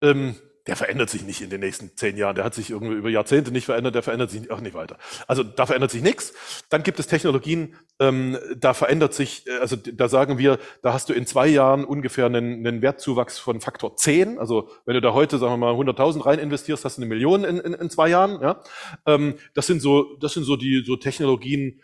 Ähm, 0.00 0.36
der 0.66 0.76
verändert 0.76 1.10
sich 1.10 1.22
nicht 1.24 1.40
in 1.40 1.50
den 1.50 1.60
nächsten 1.60 1.96
zehn 1.96 2.16
Jahren. 2.16 2.36
Der 2.36 2.44
hat 2.44 2.54
sich 2.54 2.70
irgendwie 2.70 2.94
über 2.94 3.10
Jahrzehnte 3.10 3.50
nicht 3.50 3.64
verändert, 3.64 3.94
der 3.94 4.02
verändert 4.02 4.30
sich 4.30 4.50
auch 4.50 4.60
nicht 4.60 4.74
weiter. 4.74 4.96
Also 5.26 5.42
da 5.42 5.66
verändert 5.66 5.90
sich 5.90 6.02
nichts. 6.02 6.32
Dann 6.68 6.82
gibt 6.84 7.00
es 7.00 7.08
Technologien, 7.08 7.74
ähm, 7.98 8.38
da 8.56 8.72
verändert 8.72 9.12
sich, 9.12 9.46
äh, 9.48 9.58
also 9.58 9.76
da 9.76 10.08
sagen 10.08 10.38
wir, 10.38 10.58
da 10.82 10.92
hast 10.92 11.08
du 11.08 11.14
in 11.14 11.26
zwei 11.26 11.48
Jahren 11.48 11.84
ungefähr 11.84 12.26
einen, 12.26 12.66
einen 12.66 12.80
Wertzuwachs 12.80 13.38
von 13.38 13.60
Faktor 13.60 13.96
10. 13.96 14.38
Also 14.38 14.68
wenn 14.84 14.94
du 14.94 15.00
da 15.00 15.12
heute, 15.14 15.38
sagen 15.38 15.52
wir 15.52 15.56
mal, 15.56 15.74
100.000 15.74 16.24
rein 16.24 16.38
investierst, 16.38 16.84
hast 16.84 16.98
du 16.98 17.02
eine 17.02 17.08
Million 17.08 17.44
in, 17.44 17.58
in, 17.58 17.74
in 17.74 17.90
zwei 17.90 18.08
Jahren. 18.08 18.40
Ja? 18.40 18.62
Ähm, 19.06 19.34
das 19.54 19.66
sind 19.66 19.82
so, 19.82 20.16
das 20.20 20.32
sind 20.34 20.44
so 20.44 20.56
die 20.56 20.84
so 20.86 20.96
Technologien, 20.96 21.80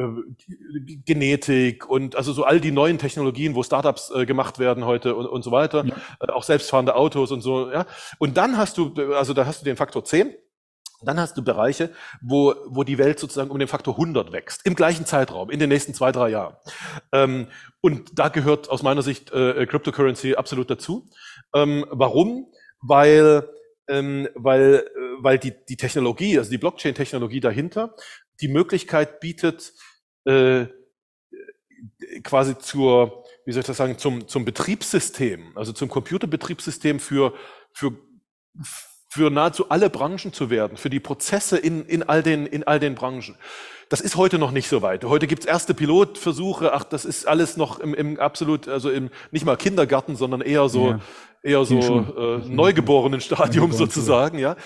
äh, 0.00 0.96
Genetik 1.04 1.88
und 1.88 2.16
also 2.16 2.32
so 2.32 2.44
all 2.44 2.60
die 2.60 2.70
neuen 2.70 2.98
Technologien, 2.98 3.54
wo 3.54 3.62
Startups 3.62 4.10
äh, 4.14 4.26
gemacht 4.26 4.58
werden 4.58 4.84
heute 4.84 5.14
und, 5.14 5.26
und 5.26 5.42
so 5.42 5.50
weiter, 5.50 5.84
ja. 5.84 5.94
äh, 6.20 6.32
auch 6.32 6.42
selbstfahrende 6.42 6.94
Autos 6.94 7.30
und 7.30 7.40
so, 7.40 7.70
ja. 7.70 7.86
Und 8.18 8.36
dann 8.36 8.56
hast 8.56 8.78
du, 8.78 8.94
also 9.14 9.34
da 9.34 9.46
hast 9.46 9.60
du 9.60 9.64
den 9.64 9.76
Faktor 9.76 10.04
10. 10.04 10.34
Dann 11.02 11.18
hast 11.18 11.36
du 11.36 11.42
Bereiche, 11.42 11.90
wo, 12.20 12.54
wo 12.66 12.84
die 12.84 12.98
Welt 12.98 13.18
sozusagen 13.18 13.50
um 13.50 13.58
den 13.58 13.68
Faktor 13.68 13.94
100 13.94 14.32
wächst, 14.32 14.66
im 14.66 14.74
gleichen 14.74 15.06
Zeitraum, 15.06 15.50
in 15.50 15.58
den 15.58 15.70
nächsten 15.70 15.94
zwei, 15.94 16.12
drei 16.12 16.28
Jahren. 16.28 16.56
Ähm, 17.12 17.46
und 17.80 18.18
da 18.18 18.28
gehört 18.28 18.68
aus 18.68 18.82
meiner 18.82 19.00
Sicht 19.02 19.32
äh, 19.32 19.64
Cryptocurrency 19.66 20.34
absolut 20.34 20.68
dazu. 20.70 21.08
Ähm, 21.54 21.86
warum? 21.90 22.52
Weil, 22.82 23.48
ähm, 23.88 24.28
weil, 24.34 24.84
äh, 24.94 25.00
weil 25.20 25.38
die, 25.38 25.54
die 25.68 25.78
Technologie, 25.78 26.38
also 26.38 26.50
die 26.50 26.58
Blockchain-Technologie 26.58 27.40
dahinter, 27.40 27.94
die 28.40 28.48
Möglichkeit 28.48 29.20
bietet, 29.20 29.72
äh, 30.24 30.66
quasi 32.22 32.58
zur, 32.58 33.24
wie 33.44 33.52
soll 33.52 33.60
ich 33.60 33.66
das 33.66 33.76
sagen, 33.76 33.98
zum, 33.98 34.28
zum 34.28 34.44
Betriebssystem, 34.44 35.56
also 35.56 35.72
zum 35.72 35.88
Computerbetriebssystem 35.88 37.00
für, 37.00 37.34
für, 37.72 37.92
für 39.08 39.30
nahezu 39.30 39.70
alle 39.70 39.90
Branchen 39.90 40.32
zu 40.32 40.50
werden, 40.50 40.76
für 40.76 40.90
die 40.90 41.00
Prozesse 41.00 41.56
in, 41.56 41.84
in, 41.86 42.02
all, 42.02 42.22
den, 42.22 42.46
in 42.46 42.64
all 42.64 42.80
den 42.80 42.94
Branchen. 42.94 43.36
Das 43.88 44.00
ist 44.00 44.14
heute 44.14 44.38
noch 44.38 44.52
nicht 44.52 44.68
so 44.68 44.82
weit. 44.82 45.04
Heute 45.04 45.26
gibt's 45.26 45.46
erste 45.46 45.74
Pilotversuche. 45.74 46.72
Ach, 46.72 46.84
das 46.84 47.04
ist 47.04 47.26
alles 47.26 47.56
noch 47.56 47.80
im, 47.80 47.92
im 47.92 48.20
absolut, 48.20 48.68
also 48.68 48.88
im 48.88 49.10
nicht 49.32 49.44
mal 49.44 49.56
Kindergarten, 49.56 50.14
sondern 50.14 50.42
eher 50.42 50.68
so 50.68 50.90
ja 50.90 51.00
eher 51.42 51.64
so 51.64 51.78
äh, 51.78 52.38
neugeborenen 52.48 53.20
Stadium 53.20 53.72
sozusagen, 53.72 54.38
ja. 54.38 54.56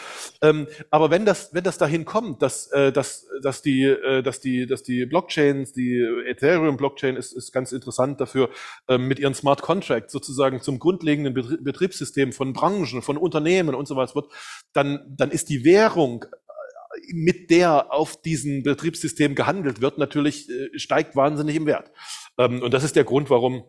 Ähm, 0.42 0.66
aber 0.90 1.10
wenn 1.10 1.24
das, 1.24 1.54
wenn 1.54 1.62
das 1.62 1.78
dahin 1.78 2.04
kommt, 2.04 2.42
dass, 2.42 2.66
äh, 2.72 2.92
dass, 2.92 3.26
dass 3.42 3.62
die, 3.62 3.84
äh, 3.84 4.22
dass 4.22 4.40
die, 4.40 4.66
dass 4.66 4.82
die 4.82 5.06
Blockchains, 5.06 5.72
die 5.72 6.04
Ethereum 6.26 6.76
Blockchain 6.76 7.16
ist, 7.16 7.32
ist 7.32 7.52
ganz 7.52 7.72
interessant 7.72 8.20
dafür, 8.20 8.50
ähm, 8.88 9.06
mit 9.06 9.18
ihren 9.20 9.34
Smart 9.34 9.62
Contracts 9.62 10.12
sozusagen 10.12 10.62
zum 10.62 10.78
grundlegenden 10.78 11.34
Betriebssystem 11.62 12.32
von 12.32 12.52
Branchen, 12.52 13.02
von 13.02 13.16
Unternehmen 13.16 13.74
und 13.74 13.86
so 13.86 13.96
was 13.96 14.14
wird, 14.14 14.26
dann, 14.72 15.00
dann 15.16 15.30
ist 15.30 15.48
die 15.50 15.64
Währung 15.64 16.24
äh, 16.24 17.12
mit 17.12 17.50
der 17.50 17.92
auf 17.92 18.20
diesem 18.20 18.64
Betriebssystem 18.64 19.36
gehandelt 19.36 19.80
wird, 19.80 19.98
natürlich 19.98 20.50
äh, 20.50 20.76
steigt 20.76 21.14
wahnsinnig 21.14 21.54
im 21.54 21.66
Wert. 21.66 21.92
Ähm, 22.36 22.62
und 22.62 22.74
das 22.74 22.82
ist 22.82 22.96
der 22.96 23.04
Grund, 23.04 23.30
warum, 23.30 23.62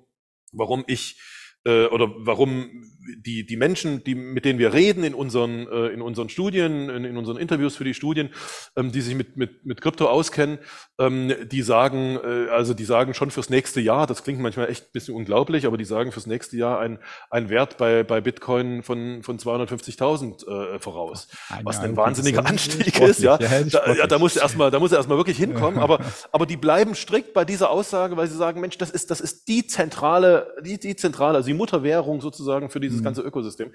warum 0.51 0.83
ich 0.87 1.19
äh, 1.65 1.87
oder 1.87 2.13
warum 2.17 2.69
die, 3.05 3.45
die 3.45 3.57
Menschen, 3.57 4.03
die, 4.03 4.15
mit 4.15 4.45
denen 4.45 4.59
wir 4.59 4.73
reden 4.73 5.03
in 5.03 5.13
unseren, 5.13 5.67
äh, 5.67 5.87
in 5.87 6.01
unseren 6.01 6.29
Studien, 6.29 6.89
in, 6.89 7.05
in 7.05 7.17
unseren 7.17 7.37
Interviews 7.37 7.75
für 7.75 7.83
die 7.83 7.93
Studien, 7.93 8.29
ähm, 8.75 8.91
die 8.91 9.01
sich 9.01 9.15
mit, 9.15 9.37
mit, 9.37 9.65
mit 9.65 9.81
Krypto 9.81 10.07
auskennen, 10.07 10.59
ähm, 10.99 11.33
die 11.51 11.61
sagen, 11.61 12.17
äh, 12.23 12.49
also 12.49 12.73
die 12.73 12.85
sagen 12.85 13.13
schon 13.13 13.31
fürs 13.31 13.49
nächste 13.49 13.81
Jahr, 13.81 14.07
das 14.07 14.23
klingt 14.23 14.39
manchmal 14.39 14.69
echt 14.69 14.85
ein 14.85 14.91
bisschen 14.93 15.15
unglaublich, 15.15 15.65
aber 15.65 15.77
die 15.77 15.85
sagen 15.85 16.11
fürs 16.11 16.25
nächste 16.25 16.57
Jahr 16.57 16.79
ein, 16.79 16.99
ein 17.29 17.49
Wert 17.49 17.77
bei, 17.77 18.03
bei 18.03 18.21
Bitcoin 18.21 18.81
von, 18.83 19.21
von 19.23 19.37
250.000 19.37 20.75
äh, 20.75 20.79
voraus. 20.79 21.27
Ein 21.49 21.65
was 21.65 21.79
ein 21.79 21.95
wahnsinniger 21.97 22.45
Anstieg 22.45 22.99
ist, 22.99 23.21
ja. 23.21 23.37
Ja, 23.39 23.63
da, 23.63 23.93
ja, 23.93 24.07
da 24.07 24.19
muss 24.19 24.35
er 24.35 24.43
erstmal, 24.43 24.71
da 24.71 24.79
muss 24.79 24.91
er 24.91 24.97
erstmal 24.97 25.17
wirklich 25.17 25.37
hinkommen, 25.37 25.79
aber, 25.79 25.99
aber 26.31 26.45
die 26.45 26.57
bleiben 26.57 26.95
strikt 26.95 27.33
bei 27.33 27.45
dieser 27.45 27.69
Aussage, 27.69 28.17
weil 28.17 28.27
sie 28.27 28.37
sagen, 28.37 28.61
Mensch, 28.61 28.77
das 28.77 28.89
ist, 28.89 29.11
das 29.11 29.21
ist 29.21 29.47
die 29.47 29.67
zentrale, 29.67 30.53
die, 30.63 30.79
die 30.79 30.95
zentrale, 30.95 31.37
also 31.37 31.47
die 31.47 31.53
Mutterwährung 31.53 32.21
sozusagen 32.21 32.69
für 32.69 32.79
dieses 32.95 33.01
mhm. 33.01 33.05
ganze 33.05 33.21
Ökosystem. 33.21 33.71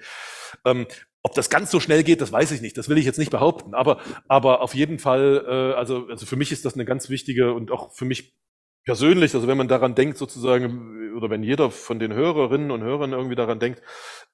Ähm, 0.65 0.87
ob 1.23 1.33
das 1.35 1.49
ganz 1.49 1.71
so 1.71 1.79
schnell 1.79 2.03
geht, 2.03 2.21
das 2.21 2.31
weiß 2.31 2.51
ich 2.51 2.61
nicht. 2.61 2.77
Das 2.77 2.89
will 2.89 2.97
ich 2.97 3.05
jetzt 3.05 3.19
nicht 3.19 3.31
behaupten. 3.31 3.73
Aber, 3.73 3.99
aber 4.27 4.61
auf 4.61 4.73
jeden 4.73 4.99
Fall, 4.99 5.45
äh, 5.47 5.77
also, 5.77 6.07
also 6.07 6.25
für 6.25 6.35
mich 6.35 6.51
ist 6.51 6.65
das 6.65 6.73
eine 6.73 6.85
ganz 6.85 7.09
wichtige 7.09 7.53
und 7.53 7.71
auch 7.71 7.93
für 7.93 8.05
mich 8.05 8.35
persönlich, 8.83 9.35
also 9.35 9.47
wenn 9.47 9.57
man 9.57 9.67
daran 9.67 9.95
denkt 9.95 10.17
sozusagen, 10.17 11.13
oder 11.15 11.29
wenn 11.29 11.43
jeder 11.43 11.69
von 11.69 11.99
den 11.99 12.13
Hörerinnen 12.13 12.71
und 12.71 12.81
Hörern 12.81 13.13
irgendwie 13.13 13.35
daran 13.35 13.59
denkt, 13.59 13.81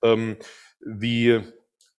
ähm, 0.01 0.38
wie, 0.79 1.41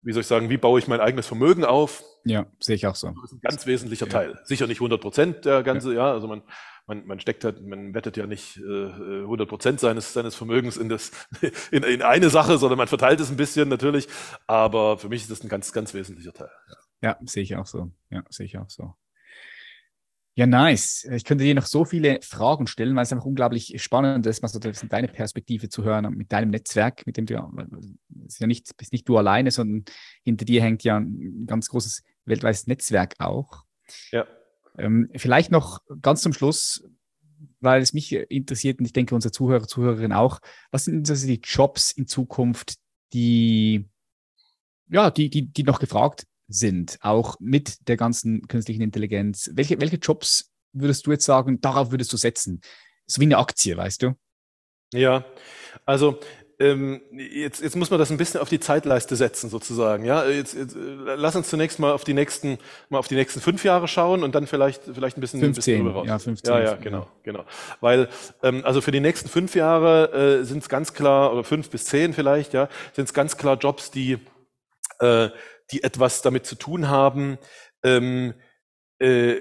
wie 0.03 0.13
soll 0.13 0.23
ich 0.23 0.27
sagen, 0.27 0.49
wie 0.49 0.57
baue 0.57 0.79
ich 0.79 0.89
mein 0.89 1.01
eigenes 1.01 1.27
Vermögen 1.27 1.65
auf? 1.65 2.03
Ja, 2.25 2.47
sehe 2.61 2.77
ich 2.77 2.87
auch 2.87 2.95
so. 2.95 3.09
Das 3.09 3.33
ist 3.33 3.39
ein 3.39 3.41
ganz 3.41 3.67
wesentlicher 3.67 4.07
ja. 4.07 4.13
Teil. 4.13 4.41
Sicher 4.45 4.67
nicht 4.67 4.79
100 4.79 5.01
Prozent 5.01 5.45
der 5.45 5.63
ganze, 5.63 5.95
ja, 5.95 6.07
ja 6.07 6.13
also 6.13 6.27
man, 6.27 6.43
man, 6.89 7.07
man 7.07 7.21
steckt 7.21 7.45
halt, 7.45 7.65
man 7.65 7.95
wettet 7.95 8.17
ja 8.17 8.27
nicht 8.27 8.57
äh, 8.57 9.21
100 9.23 9.49
Prozent 9.49 9.79
seines, 9.79 10.13
seines 10.13 10.35
Vermögens 10.35 10.77
in, 10.77 10.89
das, 10.89 11.13
in, 11.71 11.83
in 11.83 12.03
eine 12.03 12.31
Sache, 12.31 12.59
sondern 12.59 12.79
man 12.79 12.89
verteilt 12.89 13.21
es 13.21 13.31
ein 13.31 13.37
bisschen 13.37 13.69
natürlich. 13.69 14.09
Aber 14.47 14.99
für 14.99 15.09
mich 15.09 15.23
ist 15.23 15.31
das 15.31 15.45
ein 15.45 15.49
ganz, 15.49 15.73
ganz 15.73 15.95
wesentlicher 15.95 16.33
Teil. 16.33 16.51
Ja, 17.03 17.11
ja 17.11 17.19
sehe 17.27 17.43
ich 17.43 17.55
auch 17.57 17.67
so. 17.67 17.93
Ja, 18.11 18.25
sehe 18.31 18.47
ich 18.47 18.59
auch 18.59 18.71
so. 18.71 18.95
Ja, 20.35 20.47
nice. 20.47 21.05
Ich 21.13 21.25
könnte 21.25 21.45
dir 21.45 21.55
noch 21.55 21.67
so 21.67 21.85
viele 21.85 22.21
Fragen 22.23 22.69
stellen, 22.69 22.95
weil 22.95 23.03
es 23.03 23.13
einfach 23.13 23.27
unglaublich 23.27 23.75
spannend 23.83 24.25
ist, 24.25 24.41
mal 24.41 24.49
so 24.49 24.61
deine 24.61 25.09
Perspektive 25.09 25.69
zu 25.69 25.83
hören 25.83 26.15
mit 26.17 26.33
deinem 26.33 26.51
Netzwerk, 26.51 27.05
mit 27.07 27.17
dem 27.17 27.27
du 27.27 27.35
ist 28.25 28.39
ja 28.39 28.47
nicht, 28.47 28.77
bist 28.77 28.93
nicht 28.93 29.09
du 29.09 29.19
alleine, 29.19 29.51
sondern 29.51 29.85
hinter 30.23 30.45
dir 30.45 30.63
hängt 30.63 30.85
ja 30.85 30.97
ein 30.97 31.45
ganz 31.47 31.69
großes 31.69 32.05
weltweites 32.25 32.69
Netzwerk 32.69 33.15
auch. 33.19 33.65
Ja. 34.13 34.27
Ähm, 34.79 35.11
vielleicht 35.15 35.51
noch 35.51 35.81
ganz 36.01 36.23
zum 36.23 36.33
Schluss, 36.33 36.85
weil 37.61 37.83
es 37.83 37.93
mich 37.93 38.13
interessiert 38.13 38.79
und 38.79 38.87
ich 38.87 38.93
denke 38.93 39.15
unsere 39.15 39.33
Zuhörer, 39.33 39.67
Zuhörerinnen 39.67 40.13
auch, 40.13 40.41
was 40.71 40.85
sind 40.85 41.09
also 41.11 41.27
die 41.27 41.41
Jobs 41.43 41.91
in 41.91 42.07
Zukunft, 42.07 42.77
die, 43.13 43.89
ja, 44.89 45.11
die, 45.11 45.31
die, 45.31 45.51
die 45.51 45.65
noch 45.65 45.81
gefragt 45.81 46.27
sind, 46.47 46.99
auch 47.01 47.37
mit 47.41 47.89
der 47.89 47.97
ganzen 47.97 48.47
künstlichen 48.49 48.83
Intelligenz? 48.83 49.51
Welche, 49.55 49.81
welche 49.81 49.97
Jobs 49.97 50.53
würdest 50.73 51.07
du 51.07 51.11
jetzt 51.11 51.25
sagen, 51.25 51.61
darauf 51.61 51.91
würdest 51.91 52.13
du 52.13 52.17
setzen? 52.17 52.61
So 53.07 53.21
wie 53.21 53.27
eine 53.27 53.39
Aktie, 53.39 53.77
weißt 53.77 54.03
du? 54.03 54.15
Ja, 54.93 55.25
also 55.85 56.21
ähm, 56.61 57.01
jetzt, 57.13 57.63
jetzt 57.63 57.77
muss 57.77 57.91
man 57.91 58.01
das 58.01 58.11
ein 58.11 58.17
bisschen 58.17 58.41
auf 58.41 58.49
die 58.49 58.59
Zeitleiste 58.59 59.15
setzen, 59.15 59.49
sozusagen. 59.49 60.05
Ja, 60.05 60.27
jetzt, 60.27 60.55
jetzt 60.55 60.75
äh, 60.75 61.15
lass 61.15 61.37
uns 61.37 61.49
zunächst 61.49 61.79
mal 61.79 61.93
auf 61.93 62.03
die 62.03 62.15
nächsten, 62.15 62.59
mal 62.89 62.99
auf 62.99 63.07
die 63.07 63.15
nächsten 63.15 63.41
fünf 63.41 63.63
Jahre 63.63 63.87
schauen 63.87 64.25
und 64.25 64.35
dann 64.35 64.49
vielleicht, 64.49 64.83
vielleicht 64.85 65.17
ein 65.17 65.21
bisschen, 65.21 65.41
15, 65.41 65.75
ein 65.75 65.85
bisschen 65.85 65.97
raus. 65.97 66.07
Ja, 66.09 66.19
15. 66.19 66.53
Ja, 66.53 66.61
ja, 66.61 66.75
genau, 66.75 67.07
genau. 67.23 67.45
Weil, 67.81 68.09
ähm, 68.43 68.65
also 68.65 68.81
für 68.81 68.91
die 68.91 69.01
nächsten 69.01 69.29
fünf 69.29 69.55
Jahre 69.55 70.41
äh, 70.41 70.45
sind 70.45 70.63
es 70.63 70.69
ganz 70.69 70.95
klar, 70.95 71.33
oder 71.33 71.45
fünf 71.45 71.71
bis 71.71 71.85
zehn 71.85 72.13
vielleicht, 72.13 72.55
ja, 72.55 72.69
sind 72.93 73.05
es 73.05 73.15
ganz 73.15 73.37
klar 73.37 73.57
Jobs, 73.57 73.93
die, 73.93 74.19
äh, 74.99 75.29
die 75.71 75.85
etwas 75.85 76.23
damit 76.23 76.45
zu 76.45 76.57
tun 76.57 76.89
haben, 76.89 77.39
ähm, 77.85 78.35
äh, 78.99 79.35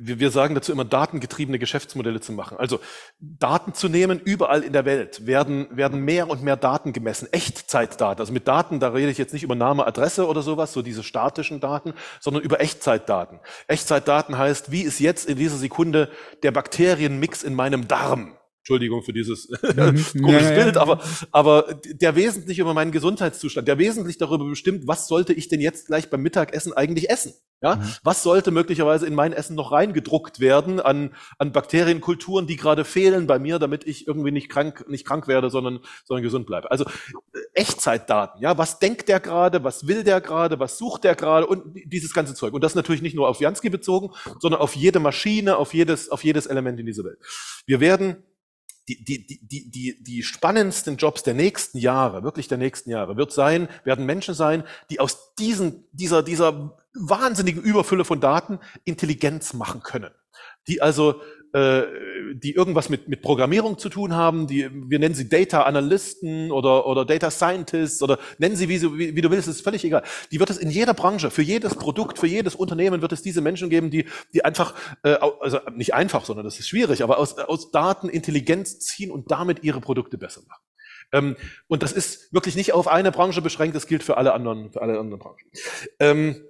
wir, 0.00 0.30
sagen 0.30 0.54
dazu 0.54 0.72
immer, 0.72 0.84
datengetriebene 0.84 1.58
Geschäftsmodelle 1.58 2.20
zu 2.20 2.32
machen. 2.32 2.58
Also 2.58 2.80
Daten 3.18 3.74
zu 3.74 3.88
nehmen, 3.88 4.20
überall 4.20 4.62
in 4.62 4.72
der 4.72 4.84
Welt 4.84 5.26
werden, 5.26 5.66
werden 5.70 6.00
mehr 6.00 6.30
und 6.30 6.42
mehr 6.42 6.56
Daten 6.56 6.92
gemessen, 6.92 7.28
Echtzeitdaten. 7.32 8.20
Also 8.20 8.32
mit 8.32 8.48
Daten, 8.48 8.80
da 8.80 8.88
rede 8.90 9.10
ich 9.10 9.18
jetzt 9.18 9.32
nicht 9.32 9.42
über 9.42 9.54
Name, 9.54 9.86
Adresse 9.86 10.26
oder 10.26 10.42
sowas, 10.42 10.72
so 10.72 10.82
diese 10.82 11.02
statischen 11.02 11.60
Daten, 11.60 11.94
sondern 12.20 12.42
über 12.42 12.60
Echtzeitdaten. 12.60 13.40
Echtzeitdaten 13.66 14.38
heißt, 14.38 14.70
wie 14.70 14.82
ist 14.82 15.00
jetzt 15.00 15.28
in 15.28 15.36
dieser 15.36 15.56
Sekunde 15.56 16.08
der 16.42 16.52
Bakterienmix 16.52 17.42
in 17.42 17.54
meinem 17.54 17.88
Darm? 17.88 18.37
Entschuldigung 18.68 19.02
für 19.02 19.14
dieses 19.14 19.48
mhm. 19.62 20.22
komisches 20.22 20.50
ja, 20.50 20.62
Bild, 20.62 20.74
ja. 20.74 20.82
aber, 20.82 21.00
aber 21.32 21.80
der 21.90 22.16
wesentlich 22.16 22.58
über 22.58 22.74
meinen 22.74 22.92
Gesundheitszustand, 22.92 23.66
der 23.66 23.78
wesentlich 23.78 24.18
darüber 24.18 24.44
bestimmt, 24.44 24.86
was 24.86 25.08
sollte 25.08 25.32
ich 25.32 25.48
denn 25.48 25.62
jetzt 25.62 25.86
gleich 25.86 26.10
beim 26.10 26.20
Mittagessen 26.20 26.74
eigentlich 26.74 27.08
essen? 27.08 27.32
Ja, 27.62 27.76
mhm. 27.76 27.92
was 28.04 28.22
sollte 28.22 28.50
möglicherweise 28.50 29.06
in 29.06 29.14
mein 29.14 29.32
Essen 29.32 29.56
noch 29.56 29.72
reingedruckt 29.72 30.38
werden 30.38 30.78
an, 30.80 31.14
an 31.38 31.50
Bakterienkulturen, 31.50 32.46
die 32.46 32.56
gerade 32.56 32.84
fehlen 32.84 33.26
bei 33.26 33.38
mir, 33.38 33.58
damit 33.58 33.84
ich 33.84 34.06
irgendwie 34.06 34.30
nicht 34.30 34.50
krank, 34.50 34.84
nicht 34.88 35.06
krank 35.06 35.26
werde, 35.26 35.48
sondern, 35.50 35.80
sondern 36.04 36.22
gesund 36.22 36.46
bleibe? 36.46 36.70
Also 36.70 36.84
äh, 36.84 37.38
Echtzeitdaten, 37.54 38.42
ja, 38.42 38.58
was 38.58 38.78
denkt 38.78 39.08
der 39.08 39.18
gerade, 39.18 39.64
was 39.64 39.88
will 39.88 40.04
der 40.04 40.20
gerade, 40.20 40.60
was 40.60 40.76
sucht 40.78 41.04
der 41.04 41.16
gerade 41.16 41.46
und 41.46 41.64
dieses 41.86 42.12
ganze 42.12 42.34
Zeug. 42.34 42.52
Und 42.52 42.62
das 42.62 42.74
natürlich 42.74 43.02
nicht 43.02 43.16
nur 43.16 43.28
auf 43.28 43.40
Jansky 43.40 43.70
bezogen, 43.70 44.10
sondern 44.38 44.60
auf 44.60 44.76
jede 44.76 45.00
Maschine, 45.00 45.56
auf 45.56 45.72
jedes, 45.72 46.10
auf 46.10 46.22
jedes 46.22 46.46
Element 46.46 46.78
in 46.78 46.86
dieser 46.86 47.02
Welt. 47.02 47.18
Wir 47.66 47.80
werden 47.80 48.22
die, 48.88 49.04
die, 49.04 49.46
die, 49.46 49.70
die, 49.70 50.02
die 50.02 50.22
spannendsten 50.22 50.96
Jobs 50.96 51.22
der 51.22 51.34
nächsten 51.34 51.78
Jahre, 51.78 52.22
wirklich 52.22 52.48
der 52.48 52.58
nächsten 52.58 52.90
Jahre, 52.90 53.16
wird 53.16 53.32
sein, 53.32 53.68
werden 53.84 54.06
Menschen 54.06 54.34
sein, 54.34 54.64
die 54.90 54.98
aus 54.98 55.34
diesen, 55.34 55.86
dieser, 55.92 56.22
dieser 56.22 56.76
wahnsinnigen 56.94 57.62
Überfülle 57.62 58.04
von 58.04 58.20
Daten 58.20 58.58
Intelligenz 58.84 59.52
machen 59.52 59.82
können. 59.82 60.10
Die 60.66 60.80
also 60.80 61.20
äh, 61.58 62.34
die 62.34 62.54
irgendwas 62.54 62.88
mit, 62.88 63.08
mit 63.08 63.22
Programmierung 63.22 63.78
zu 63.78 63.88
tun 63.88 64.14
haben, 64.14 64.46
die, 64.46 64.68
wir 64.72 64.98
nennen 64.98 65.14
sie 65.14 65.28
Data 65.28 65.62
Analysten 65.62 66.52
oder, 66.52 66.86
oder 66.86 67.04
Data 67.04 67.30
Scientists 67.30 68.02
oder 68.02 68.18
nennen 68.38 68.54
sie 68.54 68.68
wie, 68.68 68.80
wie, 68.82 69.16
wie 69.16 69.20
du 69.20 69.30
willst, 69.30 69.48
ist 69.48 69.62
völlig 69.62 69.84
egal. 69.84 70.02
Die 70.30 70.38
wird 70.38 70.50
es 70.50 70.58
in 70.58 70.70
jeder 70.70 70.94
Branche, 70.94 71.30
für 71.30 71.42
jedes 71.42 71.74
Produkt, 71.74 72.18
für 72.18 72.26
jedes 72.26 72.54
Unternehmen 72.54 73.02
wird 73.02 73.12
es 73.12 73.22
diese 73.22 73.40
Menschen 73.40 73.70
geben, 73.70 73.90
die, 73.90 74.04
die 74.34 74.44
einfach, 74.44 74.74
äh, 75.02 75.16
also 75.40 75.58
nicht 75.74 75.94
einfach, 75.94 76.24
sondern 76.24 76.44
das 76.44 76.58
ist 76.58 76.68
schwierig, 76.68 77.02
aber 77.02 77.18
aus, 77.18 77.38
aus 77.38 77.70
Daten 77.70 78.08
Intelligenz 78.08 78.78
ziehen 78.78 79.10
und 79.10 79.30
damit 79.30 79.64
ihre 79.64 79.80
Produkte 79.80 80.18
besser 80.18 80.42
machen. 80.46 80.62
Ähm, 81.12 81.36
und 81.66 81.82
das 81.82 81.92
ist 81.92 82.32
wirklich 82.32 82.54
nicht 82.54 82.72
auf 82.72 82.86
eine 82.86 83.10
Branche 83.10 83.42
beschränkt, 83.42 83.74
das 83.74 83.86
gilt 83.86 84.02
für 84.02 84.16
alle 84.16 84.32
anderen, 84.32 84.70
für 84.70 84.82
alle 84.82 84.98
anderen 84.98 85.18
Branchen. 85.18 86.44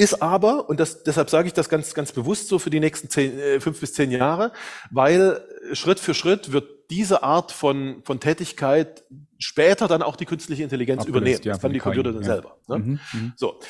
Ist 0.00 0.22
aber, 0.22 0.70
und 0.70 0.80
das, 0.80 1.02
deshalb 1.02 1.28
sage 1.28 1.46
ich 1.48 1.52
das 1.52 1.68
ganz, 1.68 1.92
ganz 1.92 2.10
bewusst 2.12 2.48
so 2.48 2.58
für 2.58 2.70
die 2.70 2.80
nächsten 2.80 3.10
zehn, 3.10 3.38
äh, 3.38 3.60
fünf 3.60 3.80
bis 3.80 3.92
zehn 3.92 4.10
Jahre, 4.10 4.50
weil 4.90 5.44
Schritt 5.74 6.00
für 6.00 6.14
Schritt 6.14 6.52
wird 6.52 6.88
diese 6.88 7.22
Art 7.22 7.52
von, 7.52 8.02
von 8.04 8.18
Tätigkeit 8.18 9.04
später 9.36 9.88
dann 9.88 10.00
auch 10.00 10.16
die 10.16 10.24
künstliche 10.24 10.62
Intelligenz 10.62 11.02
Abgelöst, 11.02 11.20
übernehmen. 11.20 11.42
Ja, 11.44 11.52
das 11.52 11.60
kann 11.60 11.74
die 11.74 11.80
Computer 11.80 12.14
dann 12.14 12.22
ja. 12.22 12.28
selber. 12.28 12.56
Ne? 12.66 12.78
Mhm, 12.78 13.00
mhm, 13.12 13.32
so. 13.36 13.60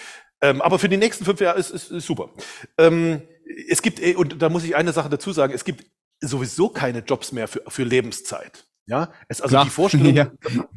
Ähm, 0.40 0.62
aber 0.62 0.78
für 0.78 0.88
die 0.88 0.98
nächsten 0.98 1.24
fünf 1.24 1.40
Jahre 1.40 1.58
ist, 1.58 1.72
ist, 1.72 1.90
ist 1.90 2.06
super. 2.06 2.30
Ähm, 2.78 3.22
es 3.68 3.82
gibt, 3.82 4.00
äh, 4.00 4.14
und 4.14 4.40
da 4.40 4.50
muss 4.50 4.62
ich 4.62 4.76
eine 4.76 4.92
Sache 4.92 5.08
dazu 5.08 5.32
sagen, 5.32 5.52
es 5.52 5.64
gibt 5.64 5.84
sowieso 6.20 6.68
keine 6.68 7.00
Jobs 7.00 7.32
mehr 7.32 7.48
für, 7.48 7.62
für 7.66 7.82
Lebenszeit. 7.82 8.66
Ja, 8.90 9.08
es 9.28 9.38
ist 9.38 9.42
also 9.42 9.52
Klar. 9.52 9.64
die 9.66 9.70
Vorstellung, 9.70 10.14
ja. 10.14 10.26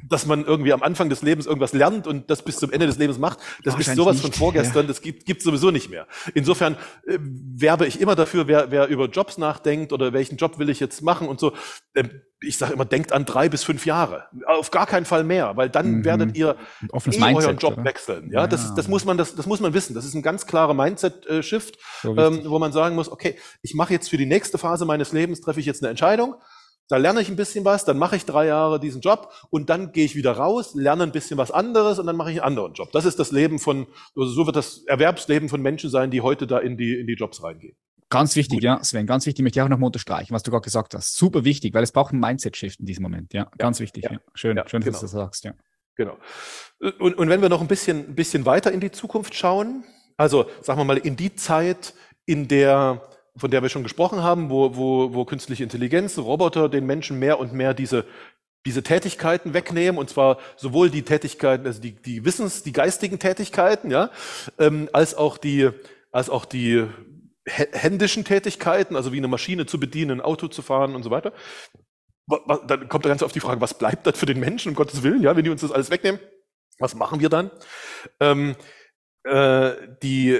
dass 0.07 0.27
man 0.27 0.45
irgendwie 0.45 0.71
am 0.71 0.83
Anfang 0.83 1.09
des 1.09 1.23
Lebens 1.23 1.47
irgendwas 1.47 1.73
lernt 1.73 2.05
und 2.05 2.29
das 2.29 2.43
bis 2.43 2.57
zum 2.57 2.71
Ende 2.71 2.85
des 2.85 2.99
Lebens 2.99 3.17
macht, 3.17 3.39
das 3.63 3.75
ist 3.75 3.95
sowas 3.95 4.17
nicht. 4.17 4.21
von 4.21 4.33
vorgestern, 4.33 4.83
ja. 4.83 4.87
das 4.87 5.01
gibt 5.01 5.25
gibt 5.25 5.41
sowieso 5.41 5.71
nicht 5.71 5.89
mehr. 5.89 6.05
Insofern 6.35 6.75
äh, 7.07 7.17
werbe 7.19 7.87
ich 7.87 7.99
immer 7.99 8.15
dafür, 8.15 8.47
wer, 8.47 8.69
wer 8.69 8.87
über 8.87 9.07
Jobs 9.07 9.39
nachdenkt 9.39 9.91
oder 9.93 10.13
welchen 10.13 10.37
Job 10.37 10.59
will 10.59 10.69
ich 10.69 10.79
jetzt 10.79 11.01
machen 11.01 11.27
und 11.27 11.39
so. 11.39 11.53
Äh, 11.95 12.03
ich 12.45 12.57
sage 12.57 12.73
immer, 12.73 12.85
denkt 12.85 13.13
an 13.13 13.25
drei 13.25 13.49
bis 13.49 13.63
fünf 13.63 13.85
Jahre. 13.85 14.25
Auf 14.45 14.69
gar 14.69 14.85
keinen 14.85 15.05
Fall 15.05 15.23
mehr, 15.23 15.55
weil 15.55 15.69
dann 15.69 15.99
mhm. 15.99 16.05
werdet 16.05 16.37
ihr 16.37 16.57
eh 16.81 17.19
Mindset, 17.19 17.35
euren 17.35 17.57
Job 17.57 17.73
oder? 17.73 17.85
wechseln. 17.85 18.29
Ja, 18.31 18.41
ja, 18.41 18.47
Das, 18.47 18.75
das 18.75 18.87
muss 18.89 19.05
man, 19.05 19.17
das, 19.17 19.33
das 19.33 19.45
muss 19.45 19.61
man 19.61 19.73
wissen. 19.73 19.95
Das 19.95 20.05
ist 20.05 20.13
ein 20.13 20.21
ganz 20.21 20.45
klarer 20.45 20.73
Mindset-Shift, 20.73 21.79
so 22.01 22.15
ähm, 22.17 22.41
wo 22.45 22.59
man 22.59 22.73
sagen 22.73 22.95
muss, 22.95 23.09
okay, 23.09 23.37
ich 23.61 23.73
mache 23.73 23.93
jetzt 23.93 24.09
für 24.09 24.17
die 24.17 24.25
nächste 24.25 24.57
Phase 24.57 24.85
meines 24.85 25.13
Lebens, 25.13 25.41
treffe 25.41 25.61
ich 25.61 25.65
jetzt 25.65 25.81
eine 25.81 25.89
Entscheidung 25.89 26.35
da 26.89 26.97
lerne 26.97 27.21
ich 27.21 27.29
ein 27.29 27.35
bisschen 27.35 27.65
was, 27.65 27.85
dann 27.85 27.97
mache 27.97 28.15
ich 28.15 28.25
drei 28.25 28.47
Jahre 28.47 28.79
diesen 28.79 29.01
Job 29.01 29.31
und 29.49 29.69
dann 29.69 29.91
gehe 29.91 30.05
ich 30.05 30.15
wieder 30.15 30.33
raus, 30.33 30.75
lerne 30.75 31.03
ein 31.03 31.11
bisschen 31.11 31.37
was 31.37 31.51
anderes 31.51 31.99
und 31.99 32.07
dann 32.07 32.15
mache 32.15 32.31
ich 32.31 32.41
einen 32.41 32.47
anderen 32.47 32.73
Job. 32.73 32.91
Das 32.91 33.05
ist 33.05 33.19
das 33.19 33.31
Leben 33.31 33.59
von, 33.59 33.87
also 34.15 34.29
so 34.29 34.45
wird 34.45 34.55
das 34.55 34.83
Erwerbsleben 34.85 35.49
von 35.49 35.61
Menschen 35.61 35.89
sein, 35.89 36.11
die 36.11 36.21
heute 36.21 36.45
da 36.47 36.59
in 36.59 36.77
die, 36.77 36.93
in 36.99 37.07
die 37.07 37.13
Jobs 37.13 37.41
reingehen. 37.41 37.75
Ganz 38.09 38.35
wichtig, 38.35 38.57
Gut. 38.57 38.63
ja, 38.63 38.83
Sven, 38.83 39.07
ganz 39.07 39.25
wichtig, 39.25 39.43
möchte 39.43 39.59
ich 39.59 39.63
auch 39.63 39.69
nochmal 39.69 39.87
unterstreichen, 39.87 40.33
was 40.33 40.43
du 40.43 40.51
gerade 40.51 40.63
gesagt 40.63 40.93
hast. 40.93 41.15
Super 41.15 41.45
wichtig, 41.45 41.73
weil 41.73 41.83
es 41.83 41.91
braucht 41.91 42.13
ein 42.13 42.19
Mindset-Shift 42.19 42.79
in 42.79 42.85
diesem 42.85 43.01
Moment, 43.01 43.33
ja, 43.33 43.49
ganz 43.57 43.79
wichtig. 43.79 44.03
Ja. 44.03 44.13
Ja. 44.13 44.19
Schön, 44.35 44.57
ja, 44.57 44.67
schön, 44.67 44.81
dass 44.81 44.85
genau. 44.85 44.99
du 44.99 45.03
das 45.03 45.11
sagst, 45.11 45.45
ja. 45.45 45.53
Genau. 45.95 46.17
Und, 46.99 47.17
und 47.17 47.29
wenn 47.29 47.41
wir 47.41 47.49
noch 47.49 47.61
ein 47.61 47.67
bisschen, 47.67 48.09
ein 48.09 48.15
bisschen 48.15 48.45
weiter 48.45 48.71
in 48.71 48.81
die 48.81 48.91
Zukunft 48.91 49.33
schauen, 49.35 49.83
also 50.17 50.45
sagen 50.61 50.79
wir 50.79 50.85
mal 50.85 50.97
in 50.97 51.15
die 51.15 51.35
Zeit, 51.35 51.93
in 52.25 52.47
der 52.47 53.01
von 53.35 53.49
der 53.49 53.61
wir 53.61 53.69
schon 53.69 53.83
gesprochen 53.83 54.21
haben, 54.21 54.49
wo, 54.49 54.75
wo, 54.75 55.13
wo 55.13 55.25
künstliche 55.25 55.63
Intelligenz, 55.63 56.17
Roboter 56.17 56.69
den 56.69 56.85
Menschen 56.85 57.19
mehr 57.19 57.39
und 57.39 57.53
mehr 57.53 57.73
diese, 57.73 58.05
diese 58.65 58.83
Tätigkeiten 58.83 59.53
wegnehmen, 59.53 59.97
und 59.97 60.09
zwar 60.09 60.37
sowohl 60.55 60.89
die 60.89 61.01
Tätigkeiten, 61.01 61.65
also 61.65 61.81
die, 61.81 61.91
die 61.91 62.25
Wissens-, 62.25 62.63
die 62.63 62.73
geistigen 62.73 63.19
Tätigkeiten, 63.19 63.91
ja, 63.91 64.11
ähm, 64.59 64.89
als 64.93 65.15
auch 65.15 65.37
die, 65.37 65.69
als 66.11 66.29
auch 66.29 66.45
die 66.45 66.85
händischen 67.45 68.23
Tätigkeiten, 68.23 68.95
also 68.95 69.11
wie 69.11 69.17
eine 69.17 69.27
Maschine 69.27 69.65
zu 69.65 69.79
bedienen, 69.79 70.19
ein 70.19 70.21
Auto 70.21 70.47
zu 70.47 70.61
fahren 70.61 70.95
und 70.95 71.03
so 71.03 71.11
weiter. 71.11 71.33
Dann 72.67 72.87
kommt 72.87 73.03
ganz 73.03 73.21
oft 73.21 73.35
die 73.35 73.41
Frage, 73.41 73.59
was 73.59 73.77
bleibt 73.77 74.07
das 74.07 74.17
für 74.17 74.25
den 74.25 74.39
Menschen, 74.39 74.69
um 74.69 74.75
Gottes 74.75 75.03
Willen, 75.03 75.21
ja, 75.21 75.35
wenn 75.35 75.43
die 75.43 75.49
uns 75.49 75.59
das 75.59 75.73
alles 75.73 75.91
wegnehmen? 75.91 76.21
Was 76.79 76.95
machen 76.95 77.19
wir 77.19 77.27
dann? 77.27 77.51
Ähm, 78.21 78.55
äh, 79.23 79.73
die 80.01 80.39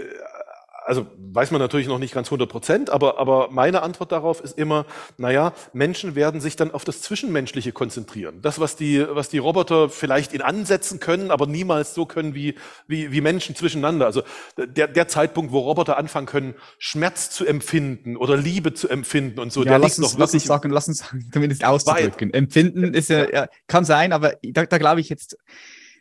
also 0.85 1.07
weiß 1.17 1.51
man 1.51 1.59
natürlich 1.59 1.87
noch 1.87 1.99
nicht 1.99 2.13
ganz 2.13 2.27
100 2.27 2.49
Prozent, 2.49 2.89
aber, 2.89 3.19
aber 3.19 3.49
meine 3.51 3.81
Antwort 3.81 4.11
darauf 4.11 4.41
ist 4.41 4.57
immer, 4.57 4.85
naja, 5.17 5.53
Menschen 5.73 6.15
werden 6.15 6.41
sich 6.41 6.55
dann 6.55 6.71
auf 6.71 6.83
das 6.83 7.01
Zwischenmenschliche 7.01 7.71
konzentrieren. 7.71 8.41
Das, 8.41 8.59
was 8.59 8.75
die, 8.75 9.05
was 9.09 9.29
die 9.29 9.37
Roboter 9.37 9.89
vielleicht 9.89 10.33
in 10.33 10.41
Ansätzen 10.41 10.99
können, 10.99 11.31
aber 11.31 11.47
niemals 11.47 11.93
so 11.93 12.05
können 12.05 12.35
wie, 12.35 12.55
wie, 12.87 13.11
wie 13.11 13.21
Menschen 13.21 13.55
zwischeneinander. 13.55 14.05
Also 14.05 14.23
der, 14.57 14.87
der 14.87 15.07
Zeitpunkt, 15.07 15.51
wo 15.51 15.59
Roboter 15.59 15.97
anfangen 15.97 16.27
können, 16.27 16.55
Schmerz 16.77 17.29
zu 17.29 17.45
empfinden 17.45 18.17
oder 18.17 18.37
Liebe 18.37 18.73
zu 18.73 18.89
empfinden 18.89 19.39
und 19.39 19.51
so, 19.51 19.61
ja, 19.61 19.71
der 19.71 19.79
lass 19.79 19.97
liegt 19.97 20.05
uns, 20.05 20.13
noch 20.13 20.19
lass 20.19 20.33
uns 20.33 20.43
sagen, 20.43 20.69
lass 20.69 20.87
uns 20.87 21.03
zumindest 21.31 21.63
auszudrücken. 21.63 22.29
Weit. 22.29 22.35
Empfinden 22.35 22.93
ist 22.93 23.09
ja, 23.09 23.29
ja, 23.29 23.47
kann 23.67 23.85
sein, 23.85 24.13
aber 24.13 24.35
da, 24.43 24.65
da 24.65 24.77
glaube 24.77 25.01
ich 25.01 25.09
jetzt, 25.09 25.37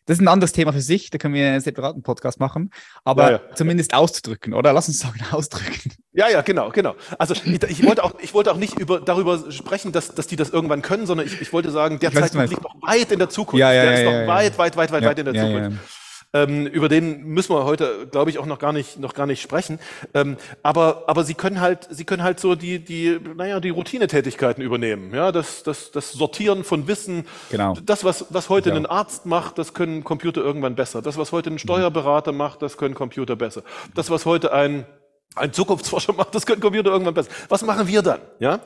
das 0.06 0.18
ist 0.18 0.20
ein 0.20 0.28
anderes 0.28 0.52
Thema 0.52 0.72
für 0.72 0.80
sich, 0.80 1.10
da 1.10 1.18
können 1.18 1.34
wir 1.34 1.46
einen 1.46 1.60
separaten 1.60 2.02
Podcast 2.02 2.40
machen, 2.40 2.70
aber 3.04 3.24
ja, 3.24 3.30
ja. 3.38 3.54
zumindest 3.54 3.94
auszudrücken, 3.94 4.52
oder? 4.54 4.72
Lass 4.72 4.88
uns 4.88 4.98
sagen, 4.98 5.20
ausdrücken. 5.30 5.92
Ja, 6.12 6.28
ja, 6.28 6.42
genau, 6.42 6.70
genau. 6.70 6.94
Also 7.18 7.34
ich, 7.34 7.46
ich, 7.46 7.84
wollte, 7.84 8.04
auch, 8.04 8.14
ich 8.20 8.34
wollte 8.34 8.52
auch 8.52 8.56
nicht 8.56 8.78
über, 8.78 9.00
darüber 9.00 9.50
sprechen, 9.50 9.92
dass, 9.92 10.14
dass 10.14 10.26
die 10.26 10.36
das 10.36 10.50
irgendwann 10.50 10.82
können, 10.82 11.06
sondern 11.06 11.26
ich, 11.26 11.40
ich 11.40 11.52
wollte 11.52 11.70
sagen, 11.70 11.98
der 11.98 12.12
Zeitpunkt 12.12 12.50
liegt 12.50 12.62
noch 12.62 12.74
weit 12.82 13.12
in 13.12 13.18
der 13.18 13.30
Zukunft. 13.30 13.60
Ja, 13.60 13.72
ja, 13.72 13.84
der 13.84 13.94
ist 13.94 14.04
noch 14.04 14.34
weit, 14.34 14.58
weit, 14.58 14.76
weit, 14.76 14.92
weit, 14.92 15.04
weit 15.04 15.18
in 15.18 15.24
der 15.24 15.34
Zukunft. 15.34 16.01
Ähm, 16.34 16.66
über 16.66 16.88
den 16.88 17.24
müssen 17.24 17.54
wir 17.54 17.64
heute, 17.64 18.06
glaube 18.10 18.30
ich, 18.30 18.38
auch 18.38 18.46
noch 18.46 18.58
gar 18.58 18.72
nicht, 18.72 18.98
noch 18.98 19.12
gar 19.12 19.26
nicht 19.26 19.42
sprechen. 19.42 19.78
Ähm, 20.14 20.36
aber, 20.62 21.04
aber 21.06 21.24
sie 21.24 21.34
können 21.34 21.60
halt, 21.60 21.86
sie 21.90 22.04
können 22.04 22.22
halt 22.22 22.40
so 22.40 22.54
die, 22.54 22.78
die, 22.78 23.20
naja, 23.36 23.60
die 23.60 23.70
Routinetätigkeiten 23.70 24.62
übernehmen. 24.62 25.14
Ja, 25.14 25.30
das, 25.30 25.62
das, 25.62 25.90
das 25.90 26.12
Sortieren 26.12 26.64
von 26.64 26.88
Wissen. 26.88 27.26
Genau. 27.50 27.74
Das, 27.84 28.04
was, 28.04 28.26
was 28.30 28.48
heute 28.48 28.70
ja. 28.70 28.76
ein 28.76 28.86
Arzt 28.86 29.26
macht, 29.26 29.58
das 29.58 29.74
können 29.74 30.04
Computer 30.04 30.40
irgendwann 30.40 30.74
besser. 30.74 31.02
Das, 31.02 31.18
was 31.18 31.32
heute 31.32 31.50
ein 31.50 31.58
Steuerberater 31.58 32.32
macht, 32.32 32.62
das 32.62 32.78
können 32.78 32.94
Computer 32.94 33.36
besser. 33.36 33.62
Das, 33.94 34.08
was 34.10 34.24
heute 34.24 34.52
ein, 34.52 34.86
ein 35.34 35.52
Zukunftsforscher 35.52 36.12
macht, 36.16 36.34
das 36.34 36.46
können 36.46 36.62
Computer 36.62 36.90
irgendwann 36.90 37.14
besser. 37.14 37.30
Was 37.48 37.62
machen 37.62 37.86
wir 37.86 38.00
dann? 38.00 38.20
Ja? 38.38 38.60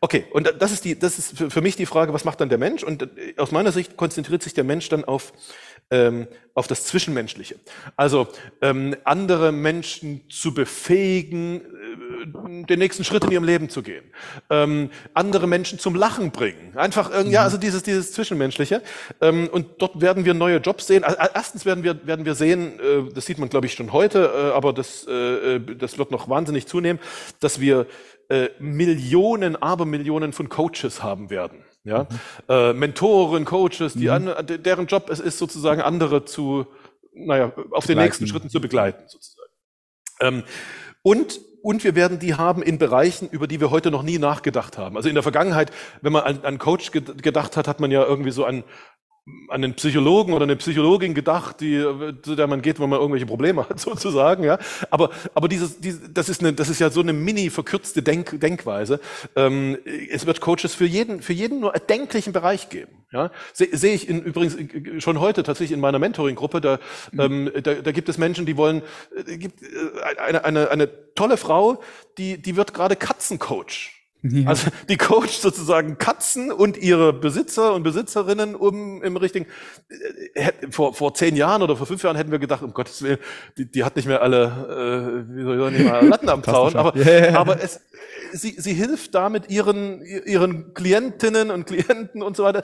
Okay, 0.00 0.26
und 0.30 0.54
das 0.58 0.70
ist 0.70 0.84
die, 0.84 0.98
das 0.98 1.18
ist 1.18 1.36
für 1.36 1.60
mich 1.60 1.74
die 1.74 1.86
Frage, 1.86 2.12
was 2.12 2.24
macht 2.24 2.40
dann 2.40 2.48
der 2.48 2.58
Mensch? 2.58 2.84
Und 2.84 3.02
äh, 3.02 3.34
aus 3.36 3.50
meiner 3.50 3.72
Sicht 3.72 3.96
konzentriert 3.96 4.42
sich 4.42 4.54
der 4.54 4.64
Mensch 4.64 4.88
dann 4.88 5.04
auf 5.04 5.32
ähm, 5.90 6.28
auf 6.54 6.66
das 6.66 6.84
Zwischenmenschliche. 6.84 7.56
Also 7.96 8.28
ähm, 8.60 8.96
andere 9.04 9.52
Menschen 9.52 10.28
zu 10.28 10.52
befähigen, 10.52 11.60
äh, 11.60 12.66
den 12.66 12.78
nächsten 12.78 13.04
Schritt 13.04 13.24
in 13.24 13.30
ihrem 13.30 13.44
Leben 13.44 13.70
zu 13.70 13.82
gehen, 13.82 14.04
ähm, 14.50 14.90
andere 15.14 15.46
Menschen 15.46 15.78
zum 15.78 15.94
Lachen 15.94 16.30
bringen. 16.30 16.76
Einfach 16.76 17.10
irgendwie, 17.10 17.34
ja, 17.34 17.40
mhm. 17.40 17.44
also 17.44 17.58
dieses 17.58 17.82
dieses 17.84 18.12
Zwischenmenschliche. 18.12 18.82
Ähm, 19.20 19.48
und 19.50 19.66
dort 19.78 20.00
werden 20.00 20.24
wir 20.24 20.34
neue 20.34 20.58
Jobs 20.58 20.86
sehen. 20.86 21.04
Also, 21.04 21.18
erstens 21.34 21.64
werden 21.64 21.84
wir 21.84 22.06
werden 22.06 22.24
wir 22.24 22.34
sehen, 22.34 22.78
äh, 22.80 23.12
das 23.14 23.26
sieht 23.26 23.38
man 23.38 23.48
glaube 23.48 23.66
ich 23.66 23.74
schon 23.74 23.92
heute, 23.92 24.30
äh, 24.34 24.54
aber 24.54 24.72
das 24.72 25.06
äh, 25.08 25.56
äh, 25.56 25.76
das 25.76 25.96
wird 25.96 26.10
noch 26.10 26.28
wahnsinnig 26.28 26.66
zunehmen, 26.66 27.00
dass 27.40 27.60
wir 27.60 27.86
äh, 28.28 28.50
Millionen, 28.58 29.56
Abermillionen 29.56 30.32
von 30.32 30.48
Coaches 30.48 31.02
haben 31.02 31.30
werden. 31.30 31.64
Ja? 31.84 32.04
Mhm. 32.04 32.18
Äh, 32.48 32.72
Mentoren, 32.74 33.44
Coaches, 33.44 33.94
die 33.94 34.06
mhm. 34.06 34.28
an, 34.28 34.46
deren 34.46 34.86
Job 34.86 35.10
es 35.10 35.20
ist, 35.20 35.38
sozusagen 35.38 35.80
andere 35.80 36.24
zu, 36.24 36.66
naja, 37.14 37.52
auf 37.70 37.86
den 37.86 37.98
nächsten 37.98 38.26
Schritten 38.26 38.50
zu 38.50 38.60
begleiten, 38.60 39.04
sozusagen. 39.08 39.52
Ähm, 40.20 40.42
und 41.02 41.40
und 41.60 41.82
wir 41.82 41.96
werden 41.96 42.20
die 42.20 42.34
haben 42.34 42.62
in 42.62 42.78
Bereichen, 42.78 43.28
über 43.28 43.48
die 43.48 43.60
wir 43.60 43.70
heute 43.70 43.90
noch 43.90 44.04
nie 44.04 44.18
nachgedacht 44.18 44.78
haben. 44.78 44.96
Also 44.96 45.08
in 45.08 45.14
der 45.14 45.24
Vergangenheit, 45.24 45.72
wenn 46.02 46.12
man 46.12 46.22
an, 46.22 46.44
an 46.44 46.58
Coach 46.58 46.92
gedacht 46.92 47.56
hat, 47.56 47.66
hat 47.66 47.80
man 47.80 47.90
ja 47.90 48.04
irgendwie 48.04 48.30
so 48.30 48.44
an 48.44 48.62
an 49.48 49.64
einen 49.64 49.74
Psychologen 49.74 50.32
oder 50.32 50.44
eine 50.44 50.56
Psychologin 50.56 51.14
gedacht, 51.14 51.60
die, 51.60 51.84
zu 52.22 52.36
der 52.36 52.46
man 52.46 52.62
geht, 52.62 52.80
wenn 52.80 52.88
man 52.88 52.98
irgendwelche 52.98 53.26
Probleme 53.26 53.68
hat, 53.68 53.80
sozusagen, 53.80 54.44
ja. 54.44 54.58
Aber, 54.90 55.10
aber 55.34 55.48
dieses, 55.48 55.80
dieses 55.80 56.12
das 56.12 56.28
ist 56.28 56.40
eine, 56.40 56.52
das 56.52 56.68
ist 56.68 56.78
ja 56.78 56.90
so 56.90 57.00
eine 57.00 57.12
mini 57.12 57.50
verkürzte 57.50 58.02
Denk, 58.02 58.40
Denkweise. 58.40 59.00
Ähm, 59.36 59.78
es 60.10 60.26
wird 60.26 60.40
Coaches 60.40 60.74
für 60.74 60.84
jeden, 60.84 61.22
für 61.22 61.32
jeden 61.32 61.60
nur 61.60 61.74
erdenklichen 61.74 62.32
Bereich 62.32 62.68
geben, 62.68 62.92
ja. 63.12 63.30
Sehe 63.52 63.68
seh 63.72 63.94
ich 63.94 64.08
in, 64.08 64.22
übrigens 64.22 64.56
schon 65.02 65.20
heute 65.20 65.42
tatsächlich 65.42 65.72
in 65.72 65.80
meiner 65.80 65.98
Mentoring-Gruppe, 65.98 66.60
da, 66.60 66.78
mhm. 67.12 67.20
ähm, 67.20 67.52
da, 67.62 67.74
da 67.74 67.92
gibt 67.92 68.08
es 68.08 68.18
Menschen, 68.18 68.46
die 68.46 68.56
wollen, 68.56 68.82
äh, 69.26 69.38
gibt 69.38 69.62
äh, 69.62 69.66
eine, 70.20 70.44
eine, 70.44 70.70
eine 70.70 71.14
tolle 71.14 71.36
Frau, 71.36 71.82
die, 72.18 72.40
die 72.40 72.56
wird 72.56 72.74
gerade 72.74 72.96
Katzencoach. 72.96 73.97
Ja. 74.22 74.48
Also 74.48 74.70
die 74.88 74.96
coacht 74.96 75.40
sozusagen 75.40 75.96
Katzen 75.96 76.50
und 76.50 76.76
ihre 76.76 77.12
Besitzer 77.12 77.74
und 77.74 77.84
Besitzerinnen 77.84 78.56
um 78.56 79.00
im 79.02 79.16
richtigen. 79.16 79.46
Äh, 80.34 80.50
vor, 80.70 80.92
vor 80.94 81.14
zehn 81.14 81.36
Jahren 81.36 81.62
oder 81.62 81.76
vor 81.76 81.86
fünf 81.86 82.02
Jahren 82.02 82.16
hätten 82.16 82.32
wir 82.32 82.40
gedacht, 82.40 82.62
um 82.62 82.74
Gottes 82.74 83.00
Willen, 83.02 83.18
die, 83.56 83.70
die 83.70 83.84
hat 83.84 83.94
nicht 83.94 84.06
mehr 84.06 84.20
alle, 84.20 85.26
äh, 85.28 85.36
wie 85.36 85.42
soll 85.44 85.72
ich 85.72 85.86
sagen, 85.86 86.08
Latten 86.08 86.28
am 86.28 86.42
Zaun. 86.44 86.74
aber, 86.74 86.96
yeah. 86.96 87.38
aber 87.38 87.62
es, 87.62 87.80
sie, 88.32 88.54
sie 88.58 88.74
hilft 88.74 89.14
damit 89.14 89.50
ihren, 89.50 90.02
ihren 90.02 90.74
Klientinnen 90.74 91.50
und 91.50 91.66
Klienten 91.66 92.22
und 92.22 92.36
so 92.36 92.44
weiter. 92.44 92.62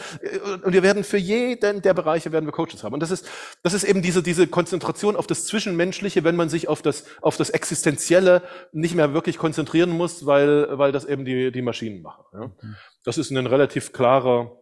Und 0.63 0.73
wir 0.73 0.83
werden 0.83 1.05
für 1.05 1.19
jeden 1.19 1.83
der 1.83 1.95
Bereiche 1.95 2.33
werden 2.33 2.47
wir 2.47 2.53
Coaches 2.53 2.83
haben. 2.85 2.95
Und 2.95 3.01
das 3.01 3.11
ist, 3.11 3.29
das 3.63 3.75
ist 3.75 3.85
eben 3.85 4.03
diese, 4.03 4.23
diese 4.23 4.47
Konzentration 4.47 5.17
auf 5.17 5.27
das 5.27 5.47
Zwischenmenschliche, 5.47 6.25
wenn 6.25 6.37
man 6.37 6.49
sich 6.49 6.69
auf 6.69 6.83
das, 6.83 7.05
auf 7.21 7.37
das 7.37 7.51
Existenzielle 7.51 8.43
nicht 8.73 8.95
mehr 8.95 9.15
wirklich 9.15 9.39
konzentrieren 9.39 9.91
muss, 9.91 10.27
weil, 10.27 10.69
weil 10.79 10.93
das 10.93 11.05
eben 11.05 11.25
die, 11.25 11.44
die 11.51 11.63
Maschinen 11.63 12.03
machen. 12.03 12.25
Ja. 12.33 12.47
Mhm. 12.47 12.77
Das 13.05 13.19
ist 13.19 13.31
ein 13.31 13.47
relativ 13.47 13.93
klarer, 13.93 14.59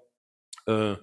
äh, 0.66 0.96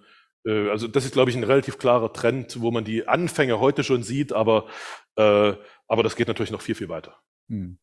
äh, 0.46 0.70
also 0.70 0.88
das 0.88 1.06
ist, 1.06 1.14
glaube 1.14 1.32
ich, 1.32 1.38
ein 1.38 1.44
relativ 1.44 1.78
klarer 1.78 2.14
Trend, 2.14 2.62
wo 2.62 2.72
man 2.72 2.84
die 2.84 3.08
Anfänge 3.08 3.60
heute 3.60 3.84
schon 3.84 4.04
sieht, 4.04 4.34
aber, 4.34 4.68
äh, 5.16 5.54
aber 5.88 6.04
das 6.04 6.16
geht 6.16 6.28
natürlich 6.28 6.52
noch 6.52 6.62
viel, 6.62 6.76
viel 6.76 6.90
weiter. 6.90 7.16
Hm. 7.50 7.80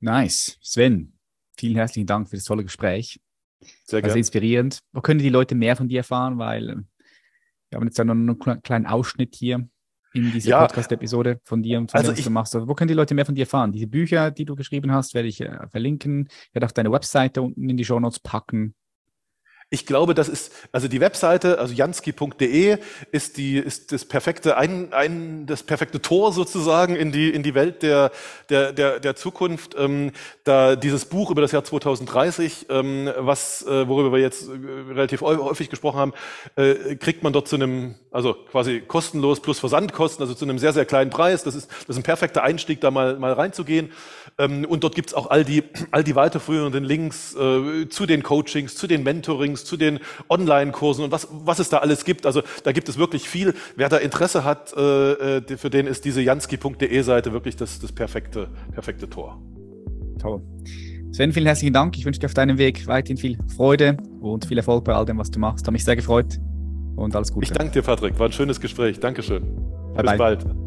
Nice. 0.00 0.58
Sven, 0.60 1.18
vielen 1.56 1.76
herzlichen 1.76 2.06
Dank 2.06 2.28
für 2.28 2.36
das 2.36 2.44
tolle 2.44 2.64
Gespräch. 2.64 3.20
Sehr 3.84 4.00
gerne. 4.00 4.10
Also 4.10 4.18
inspirierend. 4.18 4.80
Wo 4.92 5.00
können 5.00 5.20
die 5.20 5.28
Leute 5.28 5.54
mehr 5.54 5.76
von 5.76 5.88
dir 5.88 5.98
erfahren? 5.98 6.38
Weil 6.38 6.68
äh, 6.68 6.76
wir 7.70 7.76
haben 7.76 7.86
jetzt 7.86 7.98
ja 7.98 8.04
noch 8.04 8.14
einen 8.14 8.62
kleinen 8.62 8.86
Ausschnitt 8.86 9.36
hier 9.36 9.68
in 10.14 10.32
dieser 10.32 10.50
ja, 10.50 10.60
Podcast-Episode 10.66 11.40
von 11.44 11.62
dir 11.62 11.78
und 11.78 11.90
von 11.90 11.98
also 11.98 12.12
dem, 12.12 12.18
was 12.18 12.24
du 12.24 12.30
machst. 12.30 12.54
Also 12.54 12.68
wo 12.68 12.74
können 12.74 12.88
die 12.88 12.94
Leute 12.94 13.14
mehr 13.14 13.26
von 13.26 13.34
dir 13.34 13.42
erfahren? 13.42 13.72
Diese 13.72 13.86
Bücher, 13.86 14.30
die 14.30 14.44
du 14.44 14.54
geschrieben 14.54 14.92
hast, 14.92 15.14
werde 15.14 15.28
ich 15.28 15.40
äh, 15.40 15.66
verlinken. 15.68 16.28
Ich 16.48 16.54
werde 16.54 16.66
auch 16.66 16.72
deine 16.72 16.92
Webseite 16.92 17.42
unten 17.42 17.68
in 17.68 17.76
die 17.76 17.84
Show 17.84 17.98
Notes 17.98 18.20
packen. 18.20 18.74
Ich 19.72 19.86
glaube, 19.86 20.12
das 20.12 20.28
ist, 20.28 20.52
also 20.70 20.86
die 20.86 21.00
Webseite, 21.00 21.58
also 21.58 21.72
jansky.de 21.72 22.76
ist 23.10 23.38
die, 23.38 23.56
ist 23.56 23.90
das 23.90 24.04
perfekte, 24.04 24.58
ein, 24.58 24.92
ein, 24.92 25.46
das 25.46 25.62
perfekte 25.62 26.02
Tor 26.02 26.34
sozusagen 26.34 26.94
in 26.94 27.10
die, 27.10 27.30
in 27.30 27.42
die 27.42 27.54
Welt 27.54 27.82
der, 27.82 28.12
der, 28.50 28.74
der, 28.74 29.00
der 29.00 29.16
Zukunft. 29.16 29.74
Ähm, 29.78 30.12
da 30.44 30.76
dieses 30.76 31.06
Buch 31.06 31.30
über 31.30 31.40
das 31.40 31.52
Jahr 31.52 31.64
2030, 31.64 32.66
ähm, 32.68 33.10
was, 33.16 33.62
äh, 33.62 33.88
worüber 33.88 34.12
wir 34.12 34.18
jetzt 34.18 34.46
äh, 34.46 34.92
relativ 34.92 35.22
häufig 35.22 35.70
gesprochen 35.70 35.98
haben, 35.98 36.12
äh, 36.56 36.96
kriegt 36.96 37.22
man 37.22 37.32
dort 37.32 37.48
zu 37.48 37.56
einem, 37.56 37.94
also 38.10 38.34
quasi 38.34 38.82
kostenlos 38.82 39.40
plus 39.40 39.58
Versandkosten, 39.58 40.22
also 40.22 40.34
zu 40.34 40.44
einem 40.44 40.58
sehr, 40.58 40.74
sehr 40.74 40.84
kleinen 40.84 41.08
Preis. 41.08 41.44
Das 41.44 41.54
ist, 41.54 41.70
das 41.70 41.88
ist 41.88 41.96
ein 41.96 42.02
perfekter 42.02 42.42
Einstieg, 42.42 42.82
da 42.82 42.90
mal, 42.90 43.18
mal 43.18 43.32
reinzugehen. 43.32 43.90
Ähm, 44.36 44.66
und 44.66 44.84
dort 44.84 44.94
gibt's 44.94 45.14
auch 45.14 45.30
all 45.30 45.46
die, 45.46 45.62
all 45.92 46.04
die 46.04 46.14
weiterführenden 46.14 46.84
Links 46.84 47.34
äh, 47.34 47.88
zu 47.88 48.04
den 48.04 48.22
Coachings, 48.22 48.74
zu 48.74 48.86
den 48.86 49.02
Mentorings, 49.02 49.61
zu 49.64 49.76
den 49.76 50.00
Online-Kursen 50.28 51.04
und 51.04 51.12
was, 51.12 51.28
was 51.30 51.58
es 51.58 51.68
da 51.68 51.78
alles 51.78 52.04
gibt. 52.04 52.26
Also 52.26 52.42
da 52.64 52.72
gibt 52.72 52.88
es 52.88 52.98
wirklich 52.98 53.28
viel. 53.28 53.54
Wer 53.76 53.88
da 53.88 53.96
Interesse 53.96 54.44
hat, 54.44 54.72
äh, 54.76 55.38
äh 55.38 55.56
für 55.56 55.70
den 55.70 55.86
ist 55.86 56.04
diese 56.04 56.20
jansky.de 56.20 57.02
Seite 57.02 57.32
wirklich 57.32 57.56
das, 57.56 57.78
das 57.78 57.92
perfekte, 57.92 58.48
perfekte 58.72 59.08
Tor. 59.08 59.40
Toll. 60.20 60.42
Sven, 61.12 61.32
vielen 61.32 61.46
herzlichen 61.46 61.74
Dank. 61.74 61.96
Ich 61.98 62.06
wünsche 62.06 62.20
dir 62.20 62.26
auf 62.26 62.34
deinem 62.34 62.56
Weg 62.56 62.86
weiterhin 62.86 63.18
viel 63.18 63.38
Freude 63.54 63.98
und 64.20 64.46
viel 64.46 64.56
Erfolg 64.56 64.84
bei 64.84 64.94
all 64.94 65.04
dem, 65.04 65.18
was 65.18 65.30
du 65.30 65.38
machst. 65.38 65.66
Hat 65.66 65.72
mich 65.72 65.84
sehr 65.84 65.96
gefreut 65.96 66.38
und 66.96 67.14
alles 67.14 67.32
Gute. 67.32 67.44
Ich 67.44 67.52
danke 67.52 67.72
dir, 67.72 67.82
Patrick. 67.82 68.18
War 68.18 68.26
ein 68.26 68.32
schönes 68.32 68.60
Gespräch. 68.60 68.98
Dankeschön. 68.98 69.42
Bye 69.94 70.02
Bis 70.02 70.04
bye. 70.04 70.18
bald. 70.18 70.61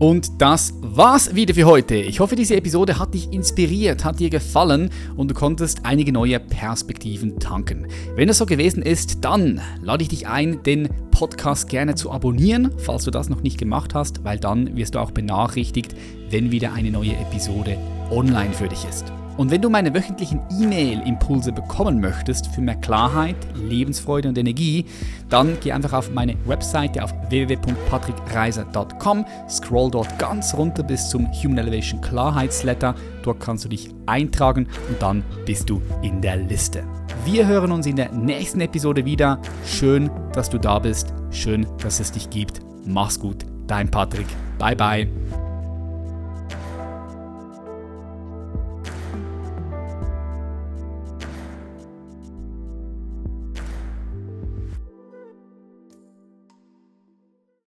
Und 0.00 0.40
das 0.40 0.72
war's 0.80 1.34
wieder 1.34 1.52
für 1.52 1.66
heute. 1.66 1.94
Ich 1.94 2.20
hoffe, 2.20 2.34
diese 2.34 2.56
Episode 2.56 2.98
hat 2.98 3.12
dich 3.12 3.30
inspiriert, 3.34 4.02
hat 4.02 4.18
dir 4.18 4.30
gefallen 4.30 4.88
und 5.14 5.30
du 5.30 5.34
konntest 5.34 5.84
einige 5.84 6.10
neue 6.10 6.40
Perspektiven 6.40 7.38
tanken. 7.38 7.86
Wenn 8.16 8.26
das 8.26 8.38
so 8.38 8.46
gewesen 8.46 8.82
ist, 8.82 9.22
dann 9.26 9.60
lade 9.82 10.02
ich 10.02 10.08
dich 10.08 10.26
ein, 10.26 10.62
den 10.62 10.88
Podcast 11.10 11.68
gerne 11.68 11.96
zu 11.96 12.10
abonnieren, 12.10 12.70
falls 12.78 13.04
du 13.04 13.10
das 13.10 13.28
noch 13.28 13.42
nicht 13.42 13.58
gemacht 13.58 13.94
hast, 13.94 14.24
weil 14.24 14.38
dann 14.38 14.74
wirst 14.74 14.94
du 14.94 15.00
auch 15.00 15.10
benachrichtigt, 15.10 15.94
wenn 16.30 16.50
wieder 16.50 16.72
eine 16.72 16.90
neue 16.90 17.12
Episode 17.12 17.76
online 18.10 18.54
für 18.54 18.68
dich 18.68 18.86
ist. 18.88 19.12
Und 19.40 19.50
wenn 19.50 19.62
du 19.62 19.70
meine 19.70 19.94
wöchentlichen 19.94 20.42
E-Mail-Impulse 20.60 21.50
bekommen 21.52 21.98
möchtest 21.98 22.48
für 22.48 22.60
mehr 22.60 22.74
Klarheit, 22.76 23.36
Lebensfreude 23.54 24.28
und 24.28 24.36
Energie, 24.36 24.84
dann 25.30 25.56
geh 25.62 25.72
einfach 25.72 25.94
auf 25.94 26.10
meine 26.10 26.34
Webseite 26.44 27.02
auf 27.02 27.14
www.patrickreiser.com, 27.30 29.24
scroll 29.48 29.90
dort 29.92 30.18
ganz 30.18 30.52
runter 30.52 30.82
bis 30.82 31.08
zum 31.08 31.26
Human 31.32 31.56
Elevation 31.56 32.02
Klarheitsletter. 32.02 32.94
Dort 33.22 33.40
kannst 33.40 33.64
du 33.64 33.70
dich 33.70 33.88
eintragen 34.04 34.68
und 34.90 35.00
dann 35.00 35.24
bist 35.46 35.70
du 35.70 35.80
in 36.02 36.20
der 36.20 36.36
Liste. 36.36 36.84
Wir 37.24 37.46
hören 37.46 37.72
uns 37.72 37.86
in 37.86 37.96
der 37.96 38.12
nächsten 38.12 38.60
Episode 38.60 39.06
wieder. 39.06 39.40
Schön, 39.64 40.10
dass 40.34 40.50
du 40.50 40.58
da 40.58 40.78
bist. 40.78 41.14
Schön, 41.30 41.66
dass 41.82 41.98
es 41.98 42.12
dich 42.12 42.28
gibt. 42.28 42.60
Mach's 42.84 43.18
gut. 43.18 43.46
Dein 43.66 43.90
Patrick. 43.90 44.26
Bye 44.58 44.76
bye. 44.76 45.08